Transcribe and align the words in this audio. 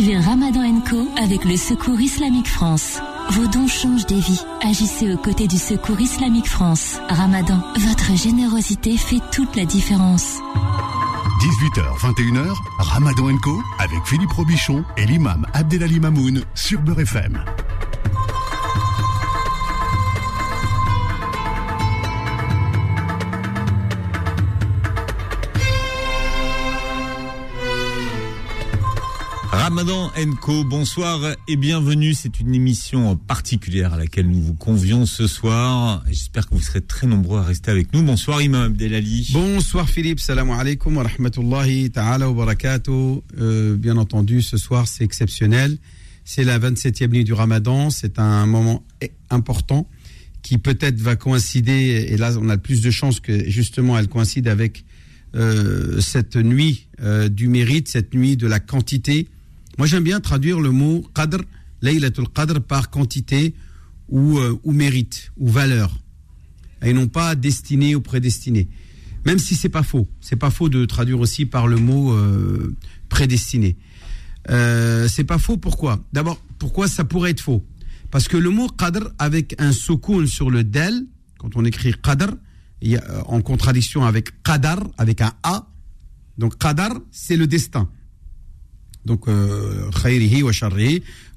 Suivez 0.00 0.16
Ramadan 0.16 0.80
Co 0.88 1.10
avec 1.22 1.44
le 1.44 1.58
Secours 1.58 2.00
Islamique 2.00 2.48
France. 2.48 3.00
Vos 3.32 3.46
dons 3.48 3.68
changent 3.68 4.06
des 4.06 4.18
vies. 4.18 4.40
Agissez 4.62 5.12
aux 5.12 5.18
côtés 5.18 5.46
du 5.46 5.58
Secours 5.58 6.00
Islamique 6.00 6.48
France. 6.48 6.98
Ramadan, 7.10 7.62
votre 7.76 8.16
générosité 8.16 8.96
fait 8.96 9.20
toute 9.30 9.54
la 9.56 9.66
différence. 9.66 10.38
18h, 11.42 11.98
21h, 11.98 12.54
Ramadan 12.78 13.36
Co 13.42 13.60
avec 13.78 14.02
Philippe 14.06 14.32
Robichon 14.32 14.86
et 14.96 15.04
l'imam 15.04 15.46
Abdelali 15.52 16.00
Mamoun 16.00 16.44
sur 16.54 16.80
Beurre 16.80 17.00
FM. 17.00 17.44
Ramadan 29.70 30.10
Co, 30.40 30.64
bonsoir 30.64 31.36
et 31.46 31.54
bienvenue. 31.54 32.12
C'est 32.12 32.40
une 32.40 32.56
émission 32.56 33.14
particulière 33.14 33.94
à 33.94 33.98
laquelle 33.98 34.28
nous 34.28 34.42
vous 34.42 34.54
convions 34.54 35.06
ce 35.06 35.28
soir. 35.28 36.02
J'espère 36.08 36.48
que 36.48 36.56
vous 36.56 36.60
serez 36.60 36.80
très 36.80 37.06
nombreux 37.06 37.38
à 37.38 37.44
rester 37.44 37.70
avec 37.70 37.94
nous. 37.94 38.02
Bonsoir 38.02 38.42
Imam 38.42 38.62
Abdelali. 38.62 39.28
Bonsoir 39.32 39.88
Philippe, 39.88 40.18
salam 40.18 40.50
alaikum 40.50 40.96
wa 40.96 41.04
rahmatullahi 41.04 41.88
ta'ala 41.90 42.28
wa 42.28 42.34
barakatuh. 42.34 43.22
Euh, 43.38 43.76
bien 43.76 43.96
entendu, 43.96 44.42
ce 44.42 44.56
soir 44.56 44.88
c'est 44.88 45.04
exceptionnel. 45.04 45.78
C'est 46.24 46.42
la 46.42 46.58
27e 46.58 47.06
nuit 47.06 47.22
du 47.22 47.32
Ramadan. 47.32 47.90
C'est 47.90 48.18
un 48.18 48.46
moment 48.46 48.82
important 49.30 49.88
qui 50.42 50.58
peut-être 50.58 51.00
va 51.00 51.14
coïncider, 51.14 52.08
et 52.10 52.16
là 52.16 52.32
on 52.40 52.48
a 52.48 52.58
plus 52.58 52.82
de 52.82 52.90
chances 52.90 53.20
que 53.20 53.48
justement 53.48 53.96
elle 53.96 54.08
coïncide 54.08 54.48
avec 54.48 54.84
euh, 55.36 56.00
cette 56.00 56.34
nuit 56.34 56.88
euh, 57.00 57.28
du 57.28 57.46
mérite, 57.46 57.86
cette 57.86 58.14
nuit 58.14 58.36
de 58.36 58.48
la 58.48 58.58
quantité 58.58 59.28
moi, 59.80 59.86
j'aime 59.86 60.04
bien 60.04 60.20
traduire 60.20 60.60
le 60.60 60.72
mot 60.72 61.08
qadr, 61.14 61.38
laylatul 61.80 62.28
qadr, 62.28 62.60
par 62.60 62.90
quantité 62.90 63.54
ou, 64.10 64.36
euh, 64.36 64.60
ou 64.62 64.72
mérite, 64.72 65.32
ou 65.38 65.48
valeur. 65.48 65.98
Et 66.82 66.92
non 66.92 67.08
pas 67.08 67.34
destiné 67.34 67.94
ou 67.94 68.02
prédestiné. 68.02 68.68
Même 69.24 69.38
si 69.38 69.54
c'est 69.54 69.70
pas 69.70 69.82
faux. 69.82 70.06
C'est 70.20 70.36
pas 70.36 70.50
faux 70.50 70.68
de 70.68 70.84
traduire 70.84 71.18
aussi 71.18 71.46
par 71.46 71.66
le 71.66 71.78
mot 71.78 72.12
euh, 72.12 72.76
prédestiné. 73.08 73.78
Euh, 74.50 75.08
c'est 75.08 75.24
pas 75.24 75.38
faux, 75.38 75.56
pourquoi? 75.56 76.04
D'abord, 76.12 76.38
pourquoi 76.58 76.86
ça 76.86 77.04
pourrait 77.04 77.30
être 77.30 77.40
faux? 77.40 77.64
Parce 78.10 78.28
que 78.28 78.36
le 78.36 78.50
mot 78.50 78.68
qadr, 78.68 79.10
avec 79.18 79.54
un 79.58 79.72
soukoun 79.72 80.26
sur 80.26 80.50
le 80.50 80.62
del, 80.62 81.06
quand 81.38 81.56
on 81.56 81.64
écrit 81.64 81.94
qadr, 81.94 82.34
en 83.24 83.40
contradiction 83.40 84.04
avec 84.04 84.42
qadar, 84.42 84.86
avec 84.98 85.22
un 85.22 85.32
A, 85.42 85.70
donc 86.36 86.58
qadar, 86.58 87.00
c'est 87.10 87.38
le 87.38 87.46
destin. 87.46 87.88
Donc, 89.04 89.28
euh, 89.28 89.90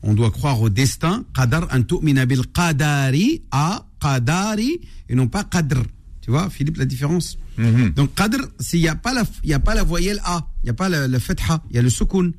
on 0.04 0.14
doit 0.14 0.32
croire 0.32 0.62
au 0.62 0.70
destin. 0.70 1.24
Qadar 1.34 1.68
an 1.74 1.82
bil 2.26 2.42
qadari, 2.54 3.42
a 3.52 3.86
qadari, 4.02 4.82
et 5.08 5.16
non 5.16 5.28
pas 5.28 5.44
qadr. 5.44 5.82
Tu 6.22 6.32
vois, 6.32 6.50
Philippe, 6.50 6.78
la 6.78 6.86
différence 6.86 7.38
mhm. 7.58 7.92
Donc, 7.92 8.14
qadr, 8.16 8.40
il 8.74 8.80
n'y 8.80 8.88
a, 8.88 8.96
pas 8.96 9.14
la, 9.14 9.24
y 9.44 9.54
a 9.54 9.60
pas 9.60 9.76
la 9.76 9.84
voyelle 9.84 10.22
A, 10.26 10.48
il 10.64 10.68
n'y 10.68 10.70
a 10.72 10.74
pas 10.74 10.90
le, 10.90 11.08
le 11.08 11.20
fetha, 11.20 11.64
il 11.70 11.76
y 11.76 11.80
a 11.80 11.82
le 11.82 11.90
sukun. 11.90 12.32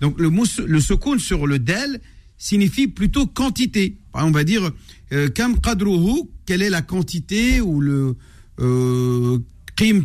Donc, 0.00 0.18
le, 0.18 0.30
le 0.66 0.80
sukun 0.80 1.18
sur 1.18 1.46
le 1.46 1.58
del 1.58 2.00
signifie 2.36 2.88
plutôt 2.88 3.26
quantité. 3.26 3.98
On 4.12 4.30
va 4.30 4.44
dire, 4.44 4.70
euh, 5.12 5.28
kam 5.28 5.60
qadruhu, 5.60 6.28
quelle 6.46 6.62
est 6.62 6.70
la 6.70 6.82
quantité 6.82 7.60
ou 7.60 7.80
le. 7.80 8.16
Euh, 8.60 9.38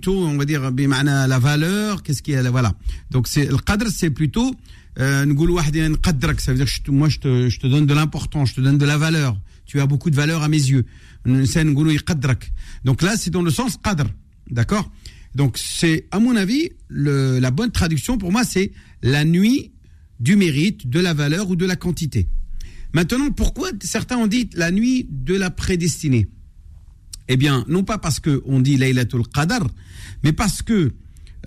on 0.07 0.37
va 0.37 0.45
dire, 0.45 0.71
la 0.71 1.39
valeur, 1.39 2.03
qu'est-ce 2.03 2.21
qui 2.21 2.31
est, 2.31 2.49
voilà. 2.49 2.73
Donc, 3.11 3.27
c'est, 3.27 3.45
le 3.45 3.57
qadr, 3.57 3.87
c'est 3.89 4.09
plutôt, 4.09 4.53
euh, 4.99 5.25
ça 5.25 6.51
veut 6.51 6.57
dire 6.57 6.67
que 6.83 6.91
moi, 6.91 7.09
je 7.09 7.19
te, 7.19 7.49
je 7.49 7.59
te 7.59 7.67
donne 7.67 7.85
de 7.85 7.93
l'importance, 7.93 8.49
je 8.49 8.55
te 8.55 8.61
donne 8.61 8.77
de 8.77 8.85
la 8.85 8.97
valeur. 8.97 9.37
Tu 9.65 9.79
as 9.79 9.85
beaucoup 9.85 10.09
de 10.09 10.15
valeur 10.15 10.41
à 10.41 10.47
mes 10.47 10.57
yeux. 10.57 10.85
Donc 12.83 13.01
là, 13.01 13.17
c'est 13.17 13.29
dans 13.29 13.41
le 13.43 13.51
sens 13.51 13.77
qadr. 13.83 14.05
D'accord? 14.49 14.91
Donc, 15.35 15.57
c'est, 15.57 16.07
à 16.11 16.19
mon 16.19 16.35
avis, 16.35 16.71
le, 16.87 17.39
la 17.39 17.51
bonne 17.51 17.71
traduction 17.71 18.17
pour 18.17 18.31
moi, 18.31 18.43
c'est 18.43 18.71
la 19.03 19.25
nuit 19.25 19.71
du 20.19 20.35
mérite, 20.35 20.89
de 20.89 20.99
la 20.99 21.13
valeur 21.13 21.49
ou 21.49 21.55
de 21.55 21.65
la 21.65 21.75
quantité. 21.75 22.27
Maintenant, 22.93 23.29
pourquoi 23.31 23.69
certains 23.81 24.17
ont 24.17 24.27
dit 24.27 24.49
la 24.53 24.71
nuit 24.71 25.07
de 25.09 25.35
la 25.35 25.51
prédestinée? 25.51 26.27
Eh 27.29 27.37
bien, 27.37 27.63
non 27.67 27.83
pas 27.83 27.99
parce 27.99 28.19
qu'on 28.19 28.59
dit 28.59 28.75
Laylatul 28.75 29.25
Qadr, 29.27 29.67
mais 30.23 30.33
parce 30.33 30.63
que 30.63 30.93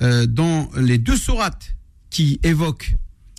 euh, 0.00 0.26
dans 0.26 0.70
les 0.76 0.96
deux 0.96 1.16
sourates 1.16 1.76
qui 2.08 2.38
évoquent 2.44 2.94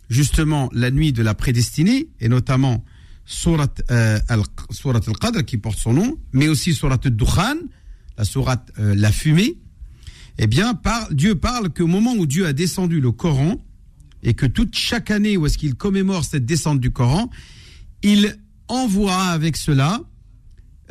justement 0.09 0.69
la 0.73 0.91
nuit 0.91 1.13
de 1.13 1.23
la 1.23 1.33
prédestinée, 1.33 2.09
et 2.19 2.27
notamment 2.27 2.83
Surat, 3.25 3.73
euh, 3.89 4.19
al-Qadr 4.27 5.45
qui 5.45 5.57
porte 5.57 5.79
son 5.79 5.93
nom, 5.93 6.19
mais 6.33 6.49
aussi 6.49 6.73
Surat 6.73 6.99
al-Dukhan, 7.03 7.55
la 8.17 8.25
sourate 8.25 8.71
euh, 8.77 8.93
La 8.93 9.13
Fumée, 9.13 9.57
eh 10.37 10.47
bien, 10.47 10.79
Dieu 11.11 11.35
parle 11.35 11.69
qu'au 11.69 11.87
moment 11.87 12.13
où 12.13 12.25
Dieu 12.25 12.45
a 12.45 12.53
descendu 12.53 12.99
le 12.99 13.13
Coran, 13.13 13.63
et 14.21 14.33
que 14.33 14.45
toute 14.45 14.75
chaque 14.75 15.11
année 15.11 15.37
où 15.37 15.45
est-ce 15.45 15.57
qu'il 15.57 15.75
commémore 15.75 16.25
cette 16.25 16.45
descente 16.45 16.81
du 16.81 16.91
Coran, 16.91 17.29
il 18.01 18.37
envoie 18.67 19.23
avec 19.23 19.55
cela 19.55 20.01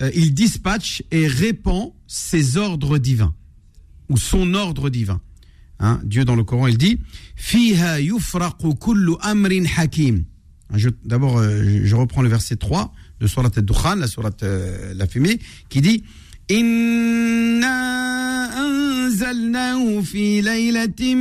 euh, 0.00 0.10
il 0.14 0.34
dispatche 0.34 1.02
et 1.10 1.26
répand 1.26 1.92
ses 2.06 2.56
ordres 2.56 2.98
divins, 2.98 3.34
ou 4.08 4.16
son 4.16 4.54
ordre 4.54 4.88
divin. 4.90 5.20
Hein, 5.78 6.00
Dieu 6.04 6.24
dans 6.24 6.36
le 6.36 6.44
Coran, 6.44 6.68
il 6.68 6.78
dit 6.78 6.98
Fiha 7.36 7.98
kullu 8.80 9.14
amrin 9.20 9.64
hakim. 9.76 10.24
D'abord, 11.04 11.38
euh, 11.38 11.80
je 11.84 11.94
reprends 11.94 12.22
le 12.22 12.28
verset 12.28 12.56
3 12.56 12.92
de 13.20 13.26
Surat 13.26 13.50
al-Dukhan, 13.54 13.96
la 13.96 14.06
Surat 14.06 14.30
euh, 14.42 14.94
la 14.94 15.06
fumée, 15.06 15.38
qui 15.68 15.80
dit 15.80 16.02
Inna 16.48 17.68
anzalnahu 18.56 20.02
fi 20.04 20.40
laylatin 20.40 21.16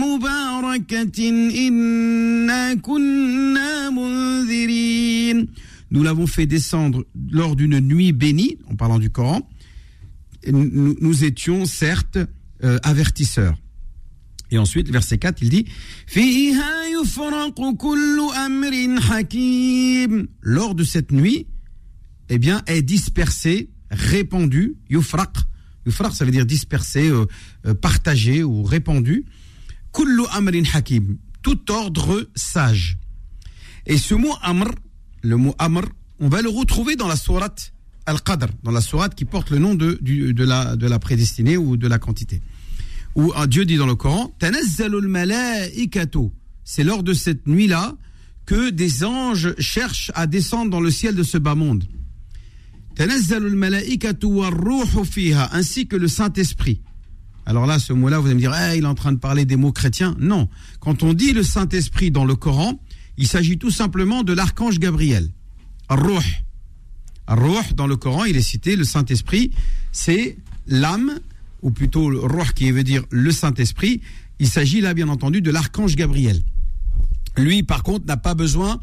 mubarakatin 0.00 1.50
inna 1.50 2.76
kunna 2.76 3.90
munzirin. 3.90 5.46
Nous 5.90 6.02
l'avons 6.02 6.26
fait 6.26 6.46
descendre 6.46 7.04
lors 7.30 7.56
d'une 7.56 7.80
nuit 7.80 8.12
bénie, 8.12 8.58
en 8.70 8.76
parlant 8.76 8.98
du 8.98 9.10
Coran. 9.10 9.48
Nous, 10.46 11.24
étions 11.24 11.64
certes 11.64 12.18
euh, 12.62 12.78
avertisseurs. 12.82 13.56
Et 14.50 14.58
ensuite, 14.58 14.90
verset 14.90 15.18
4, 15.18 15.42
il 15.42 15.50
dit 15.50 15.66
Lors 20.40 20.74
de 20.74 20.84
cette 20.84 21.12
nuit, 21.12 21.46
eh 22.30 22.38
bien, 22.38 22.62
est 22.66 22.82
dispersé, 22.82 23.70
répandu, 23.90 24.76
yufraq. 24.88 25.36
Yufraq, 25.86 26.14
ça 26.14 26.24
veut 26.24 26.30
dire 26.30 26.46
dispersé, 26.46 27.08
euh, 27.08 27.26
euh, 27.66 27.74
partagé 27.74 28.42
ou 28.42 28.62
répandu. 28.62 29.26
Kullu 29.92 30.24
amrin 30.32 30.62
hakim. 30.72 31.18
Tout 31.42 31.70
ordre 31.70 32.28
sage. 32.34 32.98
Et 33.86 33.96
ce 33.96 34.14
mot 34.14 34.34
amr, 34.42 34.70
le 35.22 35.36
mot 35.36 35.54
amr, 35.58 35.82
on 36.20 36.28
va 36.28 36.42
le 36.42 36.48
retrouver 36.48 36.96
dans 36.96 37.08
la 37.08 37.16
sourate 37.16 37.72
Al-Qadr, 38.06 38.48
dans 38.62 38.70
la 38.70 38.80
sourate 38.80 39.14
qui 39.14 39.24
porte 39.24 39.50
le 39.50 39.58
nom 39.58 39.74
de, 39.74 39.98
de, 40.00 40.44
la, 40.44 40.76
de 40.76 40.86
la 40.86 40.98
prédestinée 40.98 41.56
ou 41.56 41.76
de 41.76 41.86
la 41.86 41.98
quantité. 41.98 42.40
Où 43.14 43.32
Dieu 43.46 43.64
dit 43.64 43.76
dans 43.76 43.86
le 43.86 43.94
Coran, 43.94 44.32
c'est 46.64 46.84
lors 46.84 47.02
de 47.02 47.12
cette 47.12 47.46
nuit-là 47.46 47.96
que 48.46 48.70
des 48.70 49.04
anges 49.04 49.54
cherchent 49.58 50.10
à 50.14 50.26
descendre 50.26 50.70
dans 50.70 50.80
le 50.80 50.90
ciel 50.90 51.14
de 51.14 51.22
ce 51.22 51.36
bas 51.36 51.54
monde. 51.54 51.84
ainsi 55.52 55.86
que 55.86 55.96
le 55.96 56.08
Saint-Esprit. 56.08 56.80
Alors 57.44 57.66
là, 57.66 57.78
ce 57.78 57.92
mot-là, 57.92 58.18
vous 58.18 58.26
allez 58.26 58.34
me 58.34 58.40
dire, 58.40 58.54
eh, 58.54 58.76
il 58.76 58.84
est 58.84 58.86
en 58.86 58.94
train 58.94 59.12
de 59.12 59.18
parler 59.18 59.44
des 59.44 59.56
mots 59.56 59.72
chrétiens. 59.72 60.16
Non. 60.18 60.48
Quand 60.80 61.02
on 61.02 61.14
dit 61.14 61.32
le 61.32 61.42
Saint-Esprit 61.42 62.10
dans 62.10 62.24
le 62.24 62.36
Coran, 62.36 62.80
il 63.18 63.26
s'agit 63.26 63.58
tout 63.58 63.72
simplement 63.72 64.22
de 64.22 64.32
l'archange 64.32 64.78
Gabriel. 64.78 65.28
Ruh. 65.90 66.22
Ruh, 67.26 67.74
dans 67.74 67.88
le 67.88 67.96
Coran, 67.96 68.24
il 68.24 68.36
est 68.36 68.42
cité, 68.42 68.76
le 68.76 68.84
Saint-Esprit, 68.84 69.50
c'est 69.92 70.38
l'âme, 70.66 71.18
ou 71.60 71.72
plutôt 71.72 72.08
le 72.08 72.20
qui 72.54 72.70
veut 72.70 72.84
dire 72.84 73.04
le 73.10 73.32
Saint-Esprit. 73.32 74.00
Il 74.38 74.48
s'agit 74.48 74.80
là, 74.80 74.94
bien 74.94 75.08
entendu, 75.08 75.42
de 75.42 75.50
l'archange 75.50 75.96
Gabriel. 75.96 76.40
Lui, 77.36 77.64
par 77.64 77.82
contre, 77.82 78.06
n'a 78.06 78.16
pas 78.16 78.34
besoin 78.34 78.78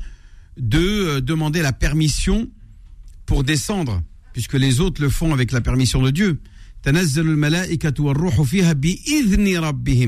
de 0.58 0.80
euh, 0.80 1.22
demander 1.22 1.62
la 1.62 1.74
permission 1.74 2.50
pour 3.26 3.44
descendre, 3.44 4.02
puisque 4.34 4.54
les 4.54 4.82
autres 4.82 5.02
le 5.02 5.10
font 5.10 5.34
avec 5.34 5.54
la 5.54 5.62
permission 5.62 6.02
de 6.02 6.12
Dieu. 6.12 6.40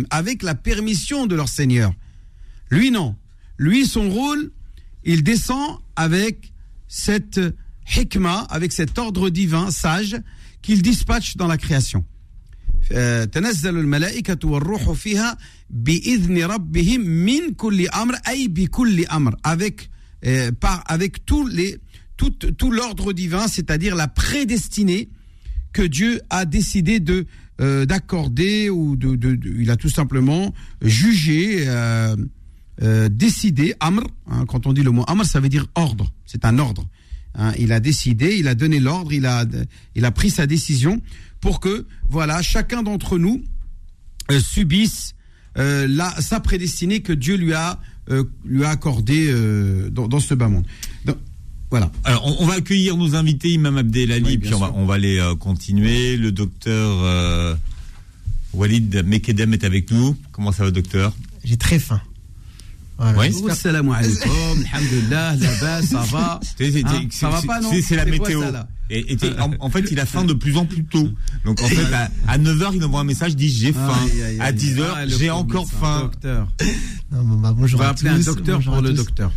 Avec 0.10 0.44
la 0.44 0.54
permission 0.56 1.26
de 1.26 1.36
leur 1.36 1.50
Seigneur. 1.50 1.94
Lui, 2.70 2.92
non. 2.92 3.16
Lui, 3.59 3.87
son 3.87 4.09
rôle, 4.11 4.51
il 5.05 5.23
descend 5.23 5.79
avec 5.97 6.53
cette 6.89 7.41
hikmah, 7.97 8.47
avec 8.51 8.73
cet 8.73 8.99
ordre 8.99 9.31
divin 9.31 9.71
sage 9.71 10.17
qu'il 10.63 10.83
dispatche 10.83 11.37
dans 11.37 11.47
la 11.47 11.59
création. 11.59 12.05
تنزل 13.33 13.79
الملائكة 13.79 14.49
والروح 14.49 14.93
فيها 14.93 15.39
بإذن 15.71 16.43
ربهم 16.43 17.01
من 17.01 17.55
كل 17.55 17.89
أمر 17.89 18.15
أي 18.29 18.49
بكل 18.49 19.07
أمر 19.07 19.37
avec 19.45 19.89
euh, 20.25 20.51
par 20.53 20.85
avec 20.87 21.25
tous 21.25 21.47
les 21.47 21.79
tout, 22.17 22.31
tout 22.31 22.71
l'ordre 22.71 23.13
divin 23.13 23.49
c'est-à-dire 23.49 23.95
la 23.95 24.09
prédestinée 24.09 25.09
que 25.73 25.83
Dieu 25.83 26.21
a 26.29 26.45
décidé 26.45 27.01
de 27.01 27.27
euh, 27.61 27.87
d'accorder 27.87 28.69
ou 28.69 28.97
de, 28.97 29.15
de, 29.17 29.37
de, 29.37 29.55
il 29.59 29.71
a 29.71 29.77
tout 29.77 29.89
simplement 29.89 30.53
jugé 30.83 31.65
euh, 31.67 32.17
euh, 32.82 33.10
décidé 33.10 33.74
amr 33.80 34.04
hein, 34.30 34.46
quand 34.48 34.68
on 34.68 34.74
dit 34.74 34.84
le 34.84 34.92
mot 34.92 35.04
amr 35.08 35.26
ça 35.26 35.40
veut 35.40 35.50
dire 35.50 35.68
ordre 35.76 36.12
c'est 36.26 36.46
un 36.46 36.60
ordre 36.60 36.88
hein. 37.36 37.54
il 37.58 37.72
a 37.72 37.80
décidé 37.80 38.36
il 38.38 38.48
a 38.48 38.56
donné 38.56 38.80
l'ordre 38.80 39.14
il 39.14 39.26
a 39.26 39.46
il 39.96 40.06
a 40.06 40.12
pris 40.12 40.30
sa 40.30 40.46
décision 40.46 41.02
pour 41.42 41.60
que 41.60 41.86
voilà 42.10 42.42
chacun 42.42 42.84
d'entre 42.84 43.18
nous 43.18 43.44
euh, 44.32 44.40
subisse 44.40 45.16
euh, 45.58 45.88
la, 45.90 46.12
sa 46.22 46.40
prédestinée 46.40 47.02
que 47.02 47.14
Dieu 47.14 47.36
lui 47.36 47.54
a 47.54 47.80
euh, 48.10 48.24
lui 48.46 48.64
a 48.64 48.70
accordé 48.70 49.28
euh, 49.30 49.90
dans, 49.90 50.08
dans, 50.08 50.20
ce 50.20 50.34
bas 50.34 50.48
monde. 50.48 50.66
Donc, 51.06 51.18
voilà. 51.70 51.92
Alors, 52.06 52.26
on, 52.26 52.44
on, 52.44 52.48
va 52.48 52.56
accueillir 52.56 52.96
nos 52.96 53.16
invités, 53.16 53.50
Imam 53.50 53.78
Abdelali, 53.78 54.24
oui, 54.24 54.38
puis 54.38 54.54
on 54.54 54.60
va, 54.60 54.72
on 54.76 54.86
va, 54.86 54.98
les 54.98 55.20
euh, 55.20 55.36
continuer. 55.36 56.16
Le 56.16 56.32
docteur 56.32 57.04
euh, 57.04 57.56
Walid 58.54 59.04
Mekedem 59.06 59.54
est 59.54 59.66
avec 59.66 59.92
nous. 59.92 60.16
Comment 60.32 60.54
ça 60.54 60.64
va, 60.64 60.72
docteur? 60.72 61.14
J'ai 61.44 61.58
très 61.58 61.80
faim. 61.80 62.02
Voilà. 62.98 63.20
Oui. 63.20 63.34
Salam 63.54 63.90
alaikum, 63.90 64.66
alhamdulillah, 64.74 65.36
là-bas, 65.36 65.82
ça 65.84 66.00
va. 66.12 66.40
Hein, 66.60 67.08
ça 67.12 67.30
va 67.30 67.42
pas, 67.42 67.60
non 67.60 67.72
C'est 67.82 67.96
la 67.96 68.06
météo. 68.06 68.42
Ça, 68.42 68.68
et, 68.90 69.14
et 69.14 69.40
en, 69.40 69.52
en, 69.60 69.70
fait, 69.70 69.86
il 69.92 70.00
a 70.00 70.06
faim 70.06 70.24
de 70.24 70.34
plus 70.34 70.58
en 70.58 70.66
plus 70.66 70.86
tôt. 70.86 71.10
Donc, 71.46 71.62
en 71.62 71.68
fait, 71.68 71.94
à, 71.94 72.10
à 72.28 72.38
9h, 72.38 72.72
il 72.76 72.84
envoie 72.84 73.02
un 73.02 73.04
message, 73.04 73.36
dit 73.36 73.50
j'ai 73.50 73.74
faim. 73.74 73.94
Aïe, 74.04 74.22
aïe, 74.22 74.24
aïe, 74.24 74.42
à 74.42 74.52
10h, 74.52 74.84
ah, 74.96 75.08
j'ai 75.08 75.30
encore 75.30 75.68
faim. 75.68 76.04
Docteur. 76.04 76.48
Non, 77.12 77.24
bon, 77.24 77.36
bah, 77.36 77.54
bonjour 77.56 77.80
On 77.80 77.84
va 77.84 77.90
appeler 77.90 78.10
un 78.10 78.20
docteur 78.20 78.62
pour 78.62 78.82
le 78.82 78.94
docteur. 78.94 79.32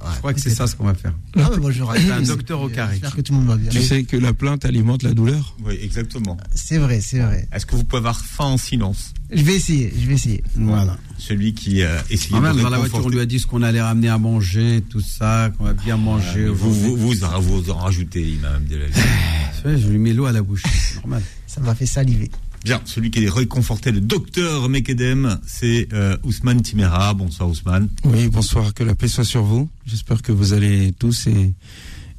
Ouais, 0.00 0.10
je 0.14 0.18
crois 0.18 0.34
que 0.34 0.40
c'est 0.40 0.50
ça 0.50 0.66
ce 0.66 0.76
qu'on 0.76 0.84
va 0.84 0.94
faire. 0.94 1.12
Ah, 1.36 1.48
bah, 1.50 1.56
bonjour. 1.60 1.92
un 1.92 2.22
docteur 2.22 2.60
au 2.62 2.68
carré. 2.68 2.94
J'espère 2.94 3.16
que 3.16 3.20
tout 3.20 3.32
le 3.32 3.38
monde 3.38 3.48
va 3.48 3.56
bien. 3.56 3.70
Tu 3.70 3.82
sais 3.82 4.04
que 4.04 4.16
la 4.16 4.32
plainte 4.32 4.64
alimente 4.64 5.02
la 5.02 5.12
douleur 5.12 5.56
Oui, 5.64 5.78
exactement. 5.82 6.36
C'est 6.54 6.78
vrai, 6.78 7.00
c'est 7.00 7.18
vrai. 7.18 7.48
Est-ce 7.52 7.66
que 7.66 7.76
vous 7.76 7.84
pouvez 7.84 7.98
avoir 7.98 8.18
faim 8.18 8.44
en 8.44 8.56
silence 8.56 9.12
Je 9.30 9.42
vais 9.42 9.56
essayer, 9.56 9.92
je 9.98 10.06
vais 10.06 10.14
essayer. 10.14 10.42
Voilà. 10.56 10.96
Celui 11.18 11.52
qui 11.52 11.82
euh, 11.82 11.98
essaye 12.08 12.32
ah, 12.34 12.40
même 12.40 12.56
dans 12.56 12.70
la 12.70 12.78
voiture, 12.78 13.04
on 13.04 13.08
lui 13.08 13.20
a 13.20 13.26
dit 13.26 13.38
ce 13.38 13.46
qu'on 13.46 13.62
allait 13.62 13.82
ramener 13.82 14.08
à 14.08 14.18
manger, 14.18 14.82
tout 14.88 15.02
ça, 15.02 15.50
qu'on 15.56 15.64
va 15.64 15.74
bien 15.74 15.96
manger. 15.96 16.46
Ah, 16.48 16.52
vous, 16.54 16.72
vous, 16.72 16.96
vous, 16.96 17.12
vous, 17.40 17.70
en 17.70 17.78
rajoutez, 17.78 18.22
Imam 18.22 18.54
Abdelali. 18.54 18.92
je 19.64 19.88
lui 19.88 19.98
mets 19.98 20.12
l'eau 20.12 20.26
à 20.26 20.32
la 20.32 20.42
bouche, 20.42 20.62
c'est 20.64 20.96
normal. 20.96 21.22
Ça 21.46 21.60
m'a 21.60 21.74
fait 21.74 21.86
saliver. 21.86 22.30
Bien, 22.62 22.82
celui 22.84 23.10
qui 23.10 23.24
est 23.24 23.30
réconforté, 23.30 23.90
le 23.90 24.02
docteur 24.02 24.68
Mekedem, 24.68 25.40
c'est 25.46 25.88
euh, 25.94 26.18
Ousmane 26.24 26.60
Timera. 26.60 27.14
Bonsoir 27.14 27.48
Ousmane. 27.48 27.88
Oui, 28.04 28.28
bonsoir, 28.28 28.74
que 28.74 28.84
la 28.84 28.94
paix 28.94 29.08
soit 29.08 29.24
sur 29.24 29.42
vous. 29.42 29.70
J'espère 29.86 30.20
que 30.20 30.30
vous 30.30 30.52
allez 30.52 30.92
tous 30.92 31.26
et, 31.26 31.54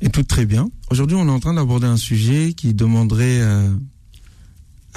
et 0.01 0.09
toutes 0.09 0.27
très 0.27 0.47
bien. 0.47 0.69
Aujourd'hui, 0.89 1.15
on 1.15 1.27
est 1.27 1.31
en 1.31 1.39
train 1.39 1.53
d'aborder 1.53 1.85
un 1.85 1.95
sujet 1.95 2.53
qui 2.53 2.73
demanderait 2.73 3.39
euh, 3.39 3.71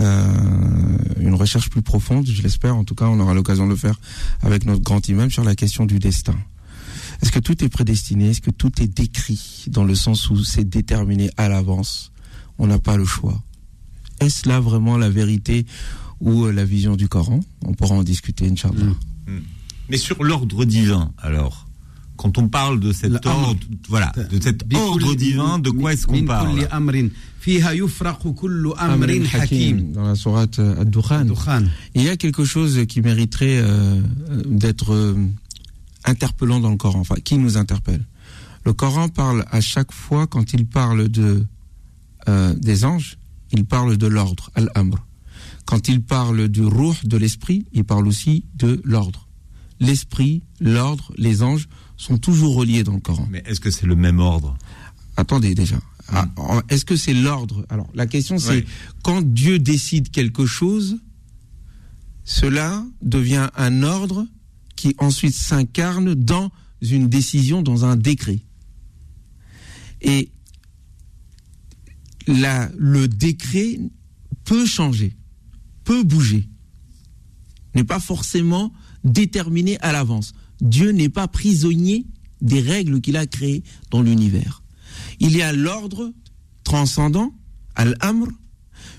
euh, 0.00 0.98
une 1.20 1.34
recherche 1.34 1.68
plus 1.68 1.82
profonde, 1.82 2.26
je 2.26 2.42
l'espère. 2.42 2.74
En 2.74 2.84
tout 2.84 2.94
cas, 2.94 3.04
on 3.04 3.20
aura 3.20 3.34
l'occasion 3.34 3.66
de 3.66 3.70
le 3.72 3.76
faire 3.76 4.00
avec 4.40 4.64
notre 4.64 4.82
grand 4.82 5.06
imam 5.08 5.30
sur 5.30 5.44
la 5.44 5.54
question 5.54 5.84
du 5.84 5.98
destin. 5.98 6.36
Est-ce 7.20 7.30
que 7.30 7.38
tout 7.38 7.62
est 7.62 7.68
prédestiné? 7.68 8.30
Est-ce 8.30 8.40
que 8.40 8.50
tout 8.50 8.80
est 8.80 8.88
décrit 8.88 9.66
dans 9.68 9.84
le 9.84 9.94
sens 9.94 10.30
où 10.30 10.42
c'est 10.42 10.64
déterminé 10.64 11.30
à 11.36 11.50
l'avance? 11.50 12.12
On 12.58 12.66
n'a 12.66 12.78
pas 12.78 12.96
le 12.96 13.04
choix. 13.04 13.42
Est-ce 14.20 14.48
là 14.48 14.60
vraiment 14.60 14.96
la 14.98 15.10
vérité 15.10 15.66
ou 16.20 16.46
la 16.46 16.64
vision 16.64 16.96
du 16.96 17.08
Coran? 17.08 17.40
On 17.64 17.74
pourra 17.74 17.94
en 17.96 18.02
discuter, 18.02 18.48
Inch'Allah. 18.48 18.84
Mmh. 19.26 19.32
Mais 19.88 19.96
sur 19.96 20.22
l'ordre 20.24 20.64
divin, 20.64 21.12
alors 21.18 21.66
quand 22.16 22.38
on 22.38 22.48
parle 22.48 22.80
de 22.80 22.92
cet 22.92 23.26
ordre, 23.26 23.56
voilà, 23.88 24.12
de 24.30 24.40
cet 24.40 24.64
ordre 24.72 25.14
divin, 25.14 25.58
de 25.58 25.70
quoi 25.70 25.92
est-ce 25.92 26.06
qu'on 26.06 26.22
parle 26.22 26.66
dans 29.92 30.02
la 30.02 30.14
sourate 30.14 30.58
Ad-Dukhan. 30.58 31.26
Il 31.94 32.02
y 32.02 32.08
a 32.08 32.16
quelque 32.16 32.44
chose 32.44 32.86
qui 32.88 33.00
mériterait 33.00 33.58
euh, 33.60 34.00
d'être 34.46 34.94
euh, 34.94 35.14
interpellant 36.04 36.60
dans 36.60 36.70
le 36.70 36.76
Coran, 36.76 37.00
enfin, 37.00 37.16
qui 37.16 37.36
nous 37.36 37.56
interpelle? 37.56 38.04
Le 38.64 38.72
Coran 38.72 39.08
parle 39.08 39.44
à 39.50 39.60
chaque 39.60 39.92
fois, 39.92 40.26
quand 40.26 40.54
il 40.54 40.66
parle 40.66 41.08
de, 41.08 41.44
euh, 42.28 42.54
des 42.54 42.84
anges, 42.84 43.18
il 43.54 43.64
parle 43.64 43.96
de 43.96 44.06
l'ordre, 44.06 44.50
al-amr. 44.54 45.06
Quand 45.64 45.88
il 45.88 46.02
parle 46.02 46.48
du 46.48 46.62
ruh, 46.62 46.96
de 47.04 47.16
l'esprit, 47.16 47.64
il 47.72 47.84
parle 47.84 48.06
aussi 48.06 48.44
de 48.54 48.82
l'ordre. 48.84 49.28
L'esprit, 49.80 50.42
l'ordre, 50.60 51.12
les 51.16 51.42
anges 51.42 51.68
sont 51.96 52.18
toujours 52.18 52.54
reliés 52.54 52.84
dans 52.84 52.94
le 52.94 53.00
Coran. 53.00 53.26
Mais 53.30 53.42
est-ce 53.46 53.60
que 53.60 53.70
c'est 53.70 53.86
le 53.86 53.96
même 53.96 54.18
ordre? 54.18 54.56
Attendez 55.16 55.54
déjà. 55.54 55.78
Ah, 56.08 56.28
est-ce 56.68 56.84
que 56.84 56.96
c'est 56.96 57.14
l'ordre? 57.14 57.64
Alors 57.70 57.88
la 57.94 58.06
question 58.06 58.36
c'est 58.38 58.66
quand 59.02 59.22
Dieu 59.22 59.58
décide 59.58 60.10
quelque 60.10 60.44
chose, 60.44 60.98
cela 62.24 62.84
devient 63.00 63.48
un 63.56 63.82
ordre 63.82 64.26
qui 64.76 64.94
ensuite 64.98 65.34
s'incarne 65.34 66.14
dans 66.14 66.50
une 66.82 67.08
décision, 67.08 67.62
dans 67.62 67.86
un 67.86 67.96
décret. 67.96 68.40
Et 70.02 70.30
le 72.26 73.06
décret 73.06 73.78
peut 74.44 74.66
changer, 74.66 75.16
peut 75.84 76.02
bouger, 76.02 76.48
n'est 77.74 77.84
pas 77.84 78.00
forcément 78.00 78.72
déterminé 79.04 79.78
à 79.80 79.92
l'avance. 79.92 80.32
Dieu 80.60 80.90
n'est 80.90 81.08
pas 81.08 81.28
prisonnier 81.28 82.06
des 82.40 82.60
règles 82.60 83.00
qu'il 83.00 83.16
a 83.16 83.26
créées 83.26 83.62
dans 83.90 84.02
l'univers. 84.02 84.62
Il 85.20 85.36
y 85.36 85.42
a 85.42 85.52
l'ordre 85.52 86.12
transcendant, 86.62 87.34
al-amr, 87.74 88.28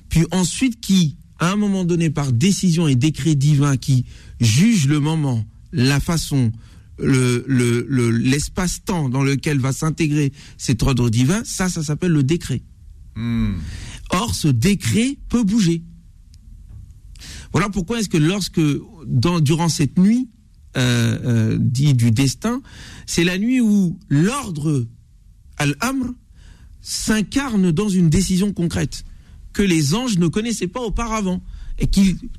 puis 0.10 0.26
ensuite 0.32 0.80
qui, 0.80 1.18
à 1.40 1.52
un 1.52 1.56
moment 1.56 1.86
donné, 1.86 2.10
par 2.10 2.32
décision 2.32 2.88
et 2.88 2.96
décret 2.96 3.36
divin, 3.36 3.78
qui 3.78 4.06
juge 4.40 4.88
le 4.88 5.00
moment, 5.00 5.46
la 5.72 6.00
façon, 6.00 6.52
l'espace-temps 7.00 9.04
le, 9.04 9.08
le, 9.08 9.12
dans 9.12 9.24
lequel 9.24 9.60
va 9.60 9.74
s'intégrer 9.74 10.32
cet 10.58 10.84
ordre 10.84 11.10
divin, 11.10 11.42
ça, 11.44 11.70
ça 11.70 11.84
s'appelle 11.84 12.12
le 12.12 12.24
décret. 12.24 12.62
Or, 14.10 14.36
ce 14.36 14.48
décret 14.48 15.18
peut 15.30 15.44
bouger. 15.44 15.84
Voilà 17.52 17.70
pourquoi 17.70 18.00
est-ce 18.00 18.10
que 18.10 18.18
lorsque, 18.18 18.62
durant 19.06 19.70
cette 19.70 19.98
nuit, 19.98 20.30
euh, 20.78 21.20
euh, 21.24 21.58
dit 21.58 21.94
du 21.94 22.12
destin, 22.12 22.62
c'est 23.06 23.24
la 23.24 23.38
nuit 23.38 23.62
où 23.62 23.98
l'ordre 24.10 24.86
al-amr 25.58 26.14
s'incarne 26.82 27.72
dans 27.72 27.88
une 27.88 28.10
décision 28.10 28.52
concrète 28.52 29.06
que 29.54 29.62
les 29.62 29.96
anges 29.96 30.18
ne 30.18 30.28
connaissaient 30.28 30.68
pas 30.68 30.82
auparavant 30.82 31.42
et 31.80 31.90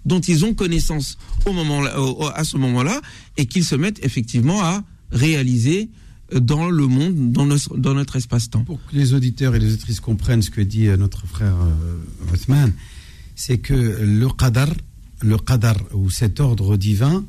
dont 0.05 0.21
ils 0.21 0.45
ont 0.45 0.53
connaissance 0.53 1.17
à 1.47 2.45
ce 2.45 2.57
moment-là 2.59 3.01
et 3.39 3.47
qu'ils 3.47 3.65
se 3.65 3.75
mettent 3.75 4.05
effectivement 4.05 4.63
à 4.63 4.85
réaliser 5.11 5.91
dans 6.35 6.69
le 6.71 6.87
monde, 6.87 7.33
dans 7.33 7.47
notre, 7.95 8.17
espace-temps. 8.17 8.65
Pour 8.65 8.85
que 8.87 8.97
les 8.97 9.15
auditeurs 9.15 9.55
et 9.55 9.59
les 9.59 9.73
auditrices 9.73 10.01
comprennent 10.01 10.43
ce 10.43 10.51
que 10.51 10.61
dit 10.61 10.89
notre 10.99 11.27
frère 11.27 11.55
euh, 11.55 12.33
Othman, 12.35 12.73
c'est 13.35 13.59
que 13.59 13.75
le 13.75 14.29
qadar, 14.29 14.69
le 15.23 15.37
qadar 15.39 15.77
ou 15.93 16.11
cet 16.11 16.41
ordre 16.41 16.77
divin, 16.77 17.25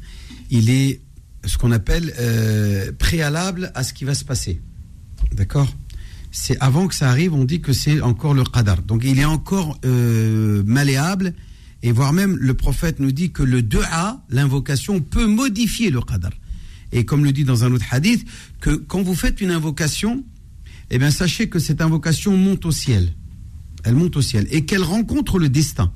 il 0.49 0.69
est 0.69 1.01
ce 1.45 1.57
qu'on 1.57 1.71
appelle 1.71 2.13
euh, 2.19 2.91
préalable 2.97 3.71
à 3.75 3.83
ce 3.83 3.93
qui 3.93 4.03
va 4.03 4.15
se 4.15 4.25
passer. 4.25 4.61
D'accord? 5.33 5.73
C'est 6.31 6.57
avant 6.59 6.87
que 6.87 6.95
ça 6.95 7.09
arrive, 7.09 7.33
on 7.33 7.45
dit 7.45 7.61
que 7.61 7.73
c'est 7.73 8.01
encore 8.01 8.33
le 8.33 8.43
qadar. 8.43 8.81
Donc 8.81 9.03
il 9.05 9.19
est 9.19 9.25
encore 9.25 9.79
euh, 9.85 10.63
malléable 10.65 11.33
et 11.83 11.91
voire 11.91 12.13
même 12.13 12.35
le 12.37 12.53
prophète 12.53 12.99
nous 12.99 13.11
dit 13.11 13.31
que 13.31 13.43
le 13.43 13.61
dua, 13.61 14.21
l'invocation, 14.29 14.99
peut 14.99 15.27
modifier 15.27 15.89
le 15.89 16.01
qadar. 16.01 16.31
Et 16.91 17.05
comme 17.05 17.23
le 17.23 17.31
dit 17.31 17.43
dans 17.43 17.63
un 17.63 17.71
autre 17.71 17.85
hadith, 17.91 18.25
que 18.59 18.71
quand 18.71 19.01
vous 19.01 19.15
faites 19.15 19.41
une 19.41 19.51
invocation, 19.51 20.23
eh 20.89 20.97
bien 20.97 21.11
sachez 21.11 21.49
que 21.49 21.59
cette 21.59 21.81
invocation 21.81 22.35
monte 22.37 22.65
au 22.65 22.71
ciel. 22.71 23.13
Elle 23.83 23.95
monte 23.95 24.17
au 24.17 24.21
ciel 24.21 24.47
et 24.51 24.65
qu'elle 24.65 24.83
rencontre 24.83 25.39
le 25.39 25.49
destin. 25.49 25.91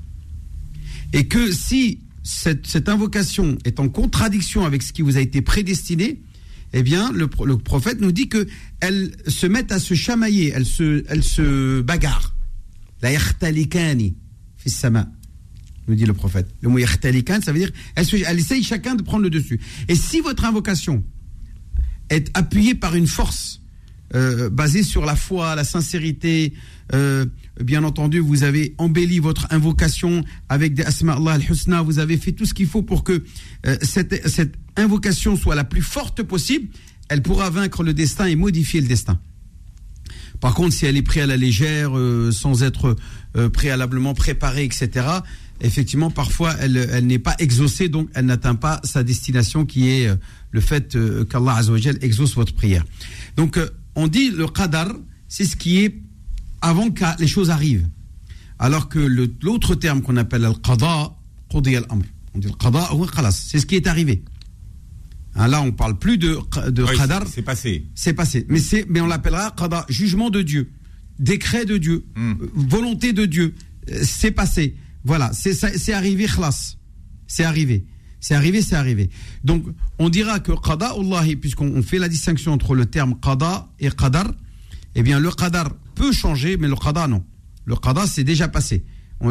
Et 1.13 1.27
que 1.27 1.51
si 1.51 1.99
cette, 2.23 2.89
invocation 2.89 3.57
est 3.65 3.79
en 3.79 3.89
contradiction 3.89 4.65
avec 4.65 4.83
ce 4.83 4.93
qui 4.93 5.01
vous 5.01 5.17
a 5.17 5.21
été 5.21 5.41
prédestiné, 5.41 6.21
eh 6.73 6.83
bien, 6.83 7.11
le, 7.11 7.27
prophète 7.27 7.99
nous 7.99 8.11
dit 8.11 8.29
que 8.29 8.47
elles 8.79 9.11
se 9.27 9.45
mettent 9.45 9.71
à 9.71 9.79
se 9.79 9.93
chamailler, 9.93 10.53
elles 10.55 10.65
se, 10.65 11.03
elles 11.09 11.23
se 11.23 11.81
bagarrent. 11.81 12.33
La 13.01 13.11
yakhtalikani 13.11 14.15
fissama, 14.57 15.09
nous 15.87 15.95
dit 15.95 16.05
le 16.05 16.13
prophète. 16.13 16.47
Le 16.61 16.69
mot 16.69 16.77
yakhtalikan, 16.77 17.41
ça 17.41 17.51
veut 17.51 17.59
dire 17.59 17.71
elles 17.95 18.39
essayent 18.39 18.63
chacun 18.63 18.95
de 18.95 19.03
prendre 19.03 19.23
le 19.23 19.29
dessus. 19.29 19.59
Et 19.87 19.95
si 19.95 20.21
votre 20.21 20.45
invocation 20.45 21.03
est 22.09 22.29
appuyée 22.37 22.75
par 22.75 22.95
une 22.95 23.07
force 23.07 23.61
euh, 24.13 24.49
basé 24.49 24.83
sur 24.83 25.05
la 25.05 25.15
foi, 25.15 25.55
la 25.55 25.63
sincérité. 25.63 26.53
Euh, 26.93 27.25
bien 27.61 27.85
entendu, 27.85 28.19
vous 28.19 28.43
avez 28.43 28.75
embelli 28.77 29.19
votre 29.19 29.47
invocation 29.51 30.25
avec 30.49 30.73
des 30.73 30.83
Asma 30.83 31.13
Allah 31.13 31.31
al-Husna. 31.33 31.81
Vous 31.81 31.99
avez 31.99 32.17
fait 32.17 32.33
tout 32.33 32.45
ce 32.45 32.53
qu'il 32.53 32.67
faut 32.67 32.81
pour 32.81 33.05
que 33.05 33.23
euh, 33.65 33.77
cette, 33.81 34.27
cette 34.27 34.55
invocation 34.75 35.37
soit 35.37 35.55
la 35.55 35.63
plus 35.63 35.81
forte 35.81 36.23
possible. 36.23 36.67
Elle 37.07 37.21
pourra 37.21 37.49
vaincre 37.49 37.83
le 37.83 37.93
destin 37.93 38.25
et 38.25 38.35
modifier 38.35 38.81
le 38.81 38.87
destin. 38.87 39.17
Par 40.41 40.55
contre, 40.55 40.73
si 40.73 40.85
elle 40.85 40.97
est 40.97 41.03
prise 41.03 41.23
à 41.23 41.27
la 41.27 41.37
légère, 41.37 41.91
sans 42.31 42.63
être 42.63 42.95
préalablement 43.53 44.15
préparée, 44.15 44.63
etc., 44.63 45.05
effectivement, 45.61 46.09
parfois, 46.11 46.55
elle, 46.59 46.77
elle 46.91 47.05
n'est 47.07 47.19
pas 47.19 47.35
exaucée, 47.39 47.89
donc 47.89 48.09
elle 48.13 48.25
n'atteint 48.25 48.55
pas 48.55 48.79
sa 48.83 49.03
destination 49.03 49.65
qui 49.65 49.89
est 49.89 50.07
euh, 50.07 50.15
le 50.51 50.61
fait 50.61 50.95
euh, 50.95 51.23
qu'Allah 51.25 51.55
Azzawajal 51.55 51.97
exauce 52.01 52.35
votre 52.35 52.53
prière. 52.53 52.83
Donc, 53.37 53.57
euh, 53.57 53.69
on 53.95 54.07
dit 54.07 54.31
le 54.31 54.47
qadar, 54.47 54.91
c'est 55.27 55.45
ce 55.45 55.55
qui 55.55 55.79
est 55.83 55.95
avant 56.61 56.89
que 56.91 57.03
les 57.19 57.27
choses 57.27 57.49
arrivent. 57.49 57.87
Alors 58.59 58.89
que 58.89 58.99
le- 58.99 59.33
l'autre 59.41 59.75
terme 59.75 60.01
qu'on 60.01 60.17
appelle 60.17 60.47
qudi 61.49 61.75
al-amr. 61.75 62.03
On 62.33 62.39
dit 62.39 62.47
le 62.47 62.53
qada 62.53 62.93
ou 62.93 63.05
khalas, 63.05 63.31
c'est 63.31 63.59
ce 63.59 63.65
qui 63.65 63.75
est 63.75 63.87
arrivé. 63.87 64.23
Hein, 65.35 65.47
là, 65.47 65.61
on 65.61 65.71
parle 65.71 65.97
plus 65.97 66.17
de, 66.17 66.37
de 66.69 66.83
Oui, 66.83 66.95
qadar, 66.97 67.25
c'est 67.27 67.41
passé. 67.41 67.85
c'est 67.95 68.13
passé. 68.13 68.45
Mais, 68.49 68.59
c'est, 68.59 68.85
mais 68.89 69.01
on 69.01 69.07
l'appellera 69.07 69.51
qada, 69.57 69.85
jugement 69.89 70.29
de 70.29 70.41
Dieu, 70.41 70.69
décret 71.19 71.65
de 71.65 71.77
Dieu, 71.77 72.05
Hmm. 72.15 72.33
volonté 72.53 73.13
de 73.13 73.25
Dieu. 73.25 73.53
C'est 74.03 74.31
passé. 74.31 74.75
Voilà, 75.03 75.31
c'est, 75.33 75.93
arrivé, 75.93 76.25
khlas. 76.25 76.77
C'est 77.27 77.43
arrivé. 77.43 77.85
C'est 78.19 78.35
arrivé, 78.35 78.61
c'est 78.61 78.75
arrivé. 78.75 79.09
Donc, 79.43 79.65
on 79.97 80.09
dira 80.09 80.39
que 80.39 80.51
qada, 80.51 80.91
Allahi, 80.91 81.35
puisqu'on 81.35 81.67
on 81.75 81.81
fait 81.81 81.97
la 81.97 82.07
distinction 82.07 82.53
entre 82.53 82.75
le 82.75 82.85
terme 82.85 83.15
qada 83.19 83.67
et 83.79 83.89
qadar, 83.89 84.31
eh 84.93 85.01
bien, 85.01 85.19
le 85.19 85.31
qadar 85.31 85.73
peut 85.95 86.11
changer, 86.11 86.57
mais 86.57 86.67
le 86.67 86.75
qada, 86.75 87.07
non. 87.07 87.23
Le 87.65 87.75
qada, 87.75 88.05
c'est 88.05 88.23
déjà 88.23 88.47
passé. 88.47 88.83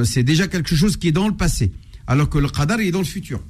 C'est 0.04 0.22
déjà 0.22 0.48
quelque 0.48 0.74
chose 0.74 0.96
qui 0.96 1.08
est 1.08 1.12
dans 1.12 1.28
le 1.28 1.36
passé. 1.36 1.72
Alors 2.06 2.28
que 2.28 2.38
le 2.38 2.48
qadar, 2.48 2.80
il 2.80 2.88
est 2.88 2.92
dans 2.92 3.00
le 3.00 3.04
futur. 3.04 3.40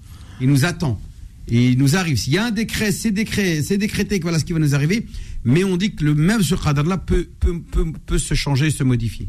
Il 0.40 0.48
nous 0.48 0.64
attend. 0.64 1.00
Et 1.48 1.68
il 1.70 1.78
nous 1.78 1.96
arrive. 1.96 2.18
S'il 2.18 2.34
y 2.34 2.38
a 2.38 2.46
un 2.46 2.50
décret, 2.50 2.92
c'est 2.92 3.10
décret, 3.10 3.62
c'est 3.62 3.78
décrété 3.78 4.18
que 4.18 4.24
voilà 4.24 4.38
ce 4.38 4.44
qui 4.44 4.52
va 4.52 4.58
nous 4.58 4.74
arriver. 4.74 5.06
Mais 5.44 5.64
on 5.64 5.76
dit 5.76 5.94
que 5.94 6.04
le 6.04 6.14
même 6.14 6.42
ce 6.42 6.54
qadar-là 6.54 6.98
peut, 6.98 7.28
peut, 7.40 7.60
peut, 7.60 7.86
peut 8.06 8.18
se 8.18 8.34
changer, 8.34 8.70
se 8.70 8.84
modifier. 8.84 9.28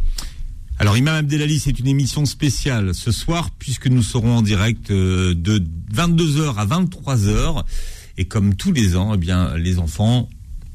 Alors 0.82 0.98
Imam 0.98 1.14
Abdelali, 1.14 1.60
c'est 1.60 1.78
une 1.78 1.86
émission 1.86 2.26
spéciale 2.26 2.96
ce 2.96 3.12
soir 3.12 3.52
puisque 3.60 3.86
nous 3.86 4.02
serons 4.02 4.38
en 4.38 4.42
direct 4.42 4.90
euh, 4.90 5.36
de 5.36 5.64
22h 5.94 6.56
à 6.56 6.66
23h 6.66 7.64
et 8.18 8.26
comme 8.26 8.56
tous 8.56 8.72
les 8.72 8.96
ans, 8.98 9.12
eh 9.14 9.18
bien 9.18 9.56
les 9.58 9.78
enfants 9.78 10.28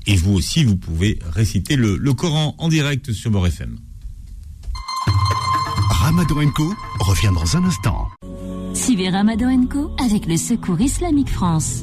et 0.07 0.15
vous 0.15 0.33
aussi, 0.33 0.63
vous 0.63 0.77
pouvez 0.77 1.19
réciter 1.33 1.75
le, 1.75 1.97
le 1.97 2.15
Coran 2.15 2.55
en 2.59 2.69
direct 2.69 3.11
sur 3.11 3.33
Beurre 3.33 3.49
FM. 3.49 3.81
Ramadan 5.91 6.53
Co 6.55 6.73
revient 7.01 7.33
dans 7.35 7.57
un 7.57 7.65
instant. 7.65 8.07
Suivez 8.75 9.09
Ramadan 9.09 9.67
Co 9.67 9.91
avec 9.99 10.27
le 10.27 10.37
Secours 10.37 10.81
Islamique 10.81 11.31
France. 11.31 11.83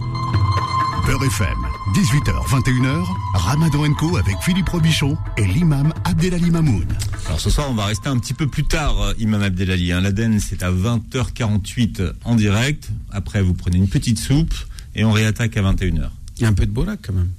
Beurre 1.06 1.26
FM, 1.26 1.58
18h, 1.94 2.34
21h, 2.48 3.06
Ramadan 3.36 3.94
Co 3.94 4.18
avec 4.18 4.36
Philippe 4.42 4.70
Robichon 4.70 5.16
et 5.38 5.46
l'imam 5.46 5.94
Abdelali 6.06 6.50
Mamoun. 6.50 6.88
Alors 7.28 7.40
ce 7.40 7.52
soir, 7.52 7.68
on 7.70 7.76
va 7.76 7.86
rester 7.86 8.10
un 8.10 8.18
petit 8.18 8.34
peu 8.34 8.48
plus 8.48 8.64
tard, 8.64 9.00
euh, 9.00 9.14
Imam 9.20 9.44
Abdelali. 9.44 9.92
Hein. 9.92 10.02
L'Aden, 10.02 10.40
c'est 10.40 10.64
à 10.64 10.72
20h48 10.72 12.14
en 12.26 12.34
direct. 12.34 12.90
Après, 13.12 13.44
vous 13.44 13.54
prenez 13.54 13.78
une 13.78 13.88
petite 13.88 14.18
soupe 14.18 14.56
et 14.96 15.06
on 15.06 15.12
réattaque 15.12 15.56
à 15.56 15.62
21h. 15.62 16.10
Il 16.38 16.42
y 16.42 16.46
a 16.46 16.48
un 16.48 16.54
peu 16.54 16.66
de 16.66 16.72
borak 16.72 17.00
quand 17.06 17.14
même. 17.14 17.30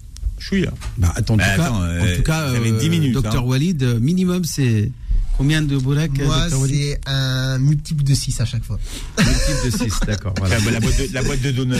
Chouïa. 0.48 0.72
Bah, 0.98 1.12
attends, 1.16 1.34
en, 1.34 1.36
Bah, 1.38 1.44
tout 1.56 1.60
cas, 1.62 1.72
euh, 1.80 2.12
en 2.12 2.16
tout 2.16 2.22
cas, 2.22 2.48
vous 2.50 2.56
avez 2.56 2.72
10 2.72 2.90
minutes, 2.90 3.12
docteur 3.14 3.42
hein. 3.42 3.46
Walid, 3.46 3.82
euh, 3.82 3.98
minimum, 3.98 4.44
c'est 4.44 4.90
combien 5.38 5.62
de 5.62 5.76
borak, 5.78 6.10
euh, 6.20 6.26
Moi, 6.26 6.48
c'est 6.68 7.00
un 7.06 7.58
multiple 7.58 8.04
de 8.04 8.12
6 8.14 8.40
à 8.40 8.44
chaque 8.44 8.62
fois. 8.64 8.78
Le 9.18 9.24
type 9.24 9.78
de 9.78 9.84
6, 9.84 10.00
d'accord. 10.06 10.34
Voilà. 10.38 10.58
La, 10.60 10.70
la 10.72 10.80
boîte 10.80 10.98
de, 10.98 11.14
la 11.14 11.22
boîte 11.22 11.40
de 11.42 11.50
donuts. 11.50 11.74